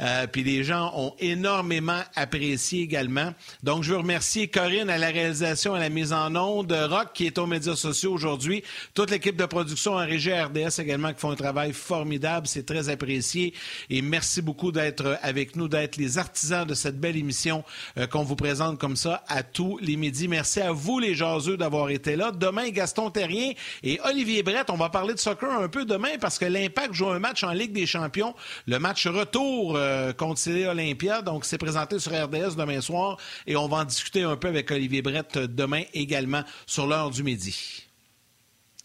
Euh, 0.00 0.26
puis 0.26 0.44
les 0.44 0.64
gens 0.64 0.92
ont 0.94 1.14
énormément 1.18 2.00
apprécié 2.14 2.82
également. 2.82 3.32
Donc, 3.62 3.82
je 3.82 3.92
veux 3.92 3.98
remercier 3.98 4.48
Corinne 4.48 4.90
à 4.90 4.98
la 4.98 5.08
réalisation, 5.08 5.74
à 5.74 5.80
la 5.80 5.88
mise 5.88 6.12
en 6.12 6.34
onde, 6.36 6.72
Rock 6.72 7.08
qui 7.14 7.26
est 7.26 7.38
aux 7.38 7.46
médias 7.46 7.76
sociaux 7.76 8.12
aujourd'hui, 8.12 8.62
toute 8.94 9.10
l'équipe 9.10 9.36
de 9.36 9.46
production 9.46 9.94
en 9.94 10.06
régie 10.06 10.32
RDS 10.32 10.80
également 10.80 11.12
qui 11.12 11.20
font 11.20 11.30
un 11.30 11.36
travail 11.36 11.72
formidable. 11.72 12.46
C'est 12.46 12.66
très 12.66 12.88
apprécié. 12.88 13.54
Et 13.90 14.02
merci 14.02 14.42
beaucoup 14.42 14.72
d'être 14.72 15.18
avec 15.22 15.56
nous, 15.56 15.68
d'être 15.68 15.96
les 15.96 16.18
artisans 16.18 16.66
de 16.66 16.74
cette 16.74 16.98
belle 16.98 17.16
émission 17.16 17.64
euh, 17.96 18.06
qu'on 18.06 18.22
vous 18.22 18.36
présente 18.36 18.78
comme 18.78 18.96
ça 18.96 19.24
à 19.28 19.42
tous 19.42 19.78
les 19.78 19.96
midis. 19.96 20.28
Merci 20.28 20.60
à 20.60 20.72
vous, 20.72 20.98
les 20.98 21.14
jaseux, 21.14 21.56
d'avoir 21.56 21.90
été 21.90 22.16
là. 22.16 22.30
Demain, 22.30 22.68
Gaston 22.70 23.10
Terrien 23.10 23.52
et 23.82 24.00
Olivier 24.04 24.42
Brett. 24.42 24.70
On 24.70 24.76
va 24.76 24.90
parler 24.90 25.14
de 25.14 25.18
soccer 25.18 25.50
un 25.50 25.68
peu 25.68 25.84
demain 25.84 26.18
parce 26.20 26.38
que 26.38 26.44
l'Impact 26.44 26.94
joue 26.94 27.08
un 27.08 27.18
match 27.18 27.42
en 27.42 27.52
Ligue 27.52 27.72
des 27.72 27.86
Champions. 27.86 28.34
Le 28.66 28.78
match 28.78 29.06
retour 29.06 29.76
euh, 29.76 29.87
euh, 29.88 30.12
contre 30.12 30.40
Olympia. 30.68 31.22
Donc, 31.22 31.44
c'est 31.44 31.58
présenté 31.58 31.98
sur 31.98 32.12
RDS 32.12 32.56
demain 32.56 32.80
soir 32.80 33.16
et 33.46 33.56
on 33.56 33.68
va 33.68 33.78
en 33.78 33.84
discuter 33.84 34.22
un 34.22 34.36
peu 34.36 34.48
avec 34.48 34.70
Olivier 34.70 35.02
Brett 35.02 35.38
demain 35.38 35.82
également 35.94 36.42
sur 36.66 36.86
l'heure 36.86 37.10
du 37.10 37.22
midi. 37.22 37.87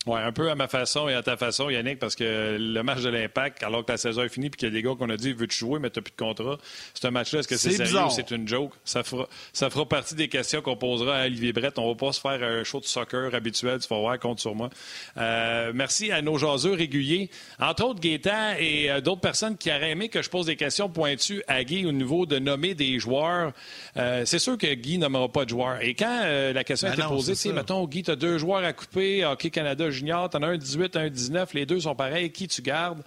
Oui, 0.05 0.19
un 0.19 0.33
peu 0.33 0.49
à 0.51 0.55
ma 0.55 0.67
façon 0.67 1.07
et 1.07 1.13
à 1.13 1.23
ta 1.23 1.37
façon, 1.37 1.69
Yannick, 1.69 1.97
parce 1.97 2.15
que 2.15 2.57
le 2.59 2.83
match 2.83 3.01
de 3.01 3.09
l'Impact, 3.09 3.63
alors 3.63 3.85
que 3.85 3.91
la 3.93 3.97
saison 3.97 4.23
est 4.23 4.29
finie 4.29 4.49
puis 4.49 4.59
qu'il 4.59 4.67
y 4.67 4.71
a 4.71 4.73
des 4.73 4.81
gars 4.81 4.95
qu'on 4.99 5.09
a 5.09 5.15
dit 5.15 5.31
veux-tu 5.31 5.57
jouer, 5.57 5.79
mais 5.79 5.89
tu 5.89 5.99
n'as 5.99 6.03
plus 6.03 6.11
de 6.11 6.17
contrat, 6.17 6.57
c'est 6.93 7.05
un 7.05 7.11
match-là, 7.11 7.39
est-ce 7.39 7.47
que 7.47 7.55
c'est 7.55 7.71
sérieux? 7.71 7.97
ou 8.05 8.09
c'est 8.09 8.31
une 8.31 8.45
joke? 8.45 8.73
Ça 8.83 9.03
fera, 9.03 9.29
ça 9.53 9.69
fera 9.69 9.87
partie 9.87 10.15
des 10.15 10.27
questions 10.27 10.61
qu'on 10.61 10.75
posera 10.75 11.19
à 11.19 11.25
Olivier 11.25 11.53
Brett. 11.53 11.79
On 11.79 11.87
va 11.87 11.95
pas 11.95 12.11
se 12.11 12.19
faire 12.19 12.43
un 12.43 12.65
show 12.65 12.81
de 12.81 12.85
soccer 12.85 13.33
habituel, 13.33 13.79
tu 13.79 13.87
vas 13.87 13.97
voir, 13.97 14.19
compte 14.19 14.41
sur 14.41 14.55
moi. 14.55 14.69
Euh, 15.15 15.71
merci 15.73 16.11
à 16.11 16.21
nos 16.21 16.37
jaseux 16.37 16.73
réguliers, 16.73 17.29
entre 17.57 17.85
autres 17.85 18.01
Gaétan 18.01 18.55
et 18.59 18.91
euh, 18.91 18.99
d'autres 18.99 19.21
personnes 19.21 19.55
qui 19.55 19.69
auraient 19.69 19.91
aimé 19.91 20.09
que 20.09 20.21
je 20.21 20.29
pose 20.29 20.47
des 20.47 20.57
questions 20.57 20.89
pointues 20.89 21.43
à 21.47 21.63
Guy 21.63 21.85
au 21.85 21.93
niveau 21.93 22.25
de 22.25 22.39
nommer 22.39 22.73
des 22.73 22.99
joueurs. 22.99 23.53
Euh, 23.95 24.23
c'est 24.25 24.39
sûr 24.39 24.57
que 24.57 24.73
Guy 24.73 24.97
nommera 24.97 25.29
pas 25.29 25.45
de 25.45 25.49
joueurs. 25.49 25.81
Et 25.81 25.93
quand 25.93 26.23
la 26.53 26.63
question 26.65 26.89
a 26.89 26.91
ben 26.91 27.05
été 27.05 27.07
posée, 27.07 27.53
mettons, 27.53 27.85
Guy, 27.87 28.03
tu 28.03 28.11
as 28.11 28.17
deux 28.17 28.37
joueurs 28.37 28.65
à 28.65 28.73
couper, 28.73 29.23
Hockey 29.23 29.49
Canada 29.49 29.92
junior, 29.93 30.29
tu 30.29 30.37
en 30.37 30.43
as 30.43 30.47
un 30.47 30.57
18, 30.57 30.95
un 30.97 31.09
19, 31.09 31.53
les 31.53 31.65
deux 31.65 31.79
sont 31.79 31.95
pareils, 31.95 32.31
qui 32.31 32.47
tu 32.47 32.61
gardes? 32.61 33.01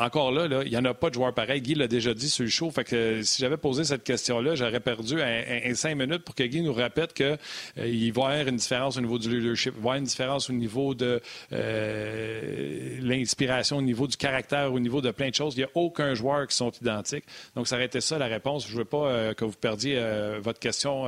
Encore 0.00 0.32
là, 0.32 0.62
il 0.64 0.70
n'y 0.70 0.76
en 0.78 0.84
a 0.86 0.94
pas 0.94 1.10
de 1.10 1.14
joueur 1.14 1.34
pareil. 1.34 1.60
Guy 1.60 1.74
l'a 1.74 1.86
déjà 1.86 2.14
dit 2.14 2.30
sur 2.30 2.44
le 2.44 2.50
show. 2.50 2.70
Fait 2.70 2.84
que 2.84 2.96
euh, 2.96 3.22
si 3.22 3.42
j'avais 3.42 3.58
posé 3.58 3.84
cette 3.84 4.02
question-là, 4.02 4.54
j'aurais 4.54 4.80
perdu 4.80 5.20
un, 5.20 5.74
cinq 5.74 5.94
minutes 5.94 6.24
pour 6.24 6.34
que 6.34 6.42
Guy 6.42 6.62
nous 6.62 6.72
répète 6.72 7.12
qu'il 7.12 7.26
euh, 7.26 7.36
va 7.76 7.86
y 7.86 8.08
avoir 8.08 8.32
une 8.48 8.56
différence 8.56 8.96
au 8.96 9.02
niveau 9.02 9.18
du 9.18 9.28
leadership, 9.28 9.74
il 9.76 9.76
va 9.76 9.76
y 9.76 9.80
avoir 9.80 9.96
une 9.96 10.04
différence 10.04 10.48
au 10.48 10.54
niveau 10.54 10.94
de 10.94 11.20
euh, 11.52 12.98
l'inspiration, 13.02 13.76
au 13.76 13.82
niveau 13.82 14.06
du 14.06 14.16
caractère, 14.16 14.72
au 14.72 14.80
niveau 14.80 15.02
de 15.02 15.10
plein 15.10 15.28
de 15.28 15.34
choses. 15.34 15.54
Il 15.56 15.58
n'y 15.58 15.64
a 15.64 15.70
aucun 15.74 16.14
joueur 16.14 16.46
qui 16.46 16.56
sont 16.56 16.70
identiques. 16.80 17.24
Donc, 17.54 17.68
ça 17.68 17.76
aurait 17.76 17.84
été 17.84 18.00
ça 18.00 18.18
la 18.18 18.26
réponse. 18.26 18.66
Je 18.66 18.72
ne 18.72 18.78
veux 18.78 18.84
pas 18.84 19.34
que 19.34 19.44
vous 19.44 19.52
perdiez 19.52 20.02
votre 20.40 20.58
question 20.58 21.06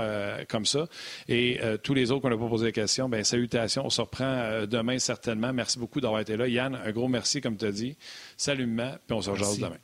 comme 0.48 0.66
ça. 0.66 0.86
Et 1.28 1.58
tous 1.82 1.94
les 1.94 2.10
autres 2.10 2.22
qu'on 2.22 2.30
n'a 2.30 2.36
pas 2.36 2.48
posé 2.48 2.66
la 2.66 2.72
question, 2.72 3.08
bien, 3.08 3.24
salutations. 3.24 3.86
On 3.86 3.90
se 3.90 4.00
reprend 4.00 4.66
demain 4.66 4.98
certainement. 4.98 5.52
Merci 5.52 5.78
beaucoup 5.78 6.00
d'avoir 6.00 6.20
été 6.20 6.36
là. 6.36 6.48
Yann, 6.48 6.78
un 6.84 6.90
gros 6.90 7.08
merci, 7.08 7.40
comme 7.40 7.56
tu 7.56 7.64
as 7.64 7.72
dit. 7.72 7.96
Salut, 8.42 8.66
puis 9.06 9.16
on 9.16 9.22
se 9.22 9.30
rejoint 9.30 9.54
demain. 9.54 9.78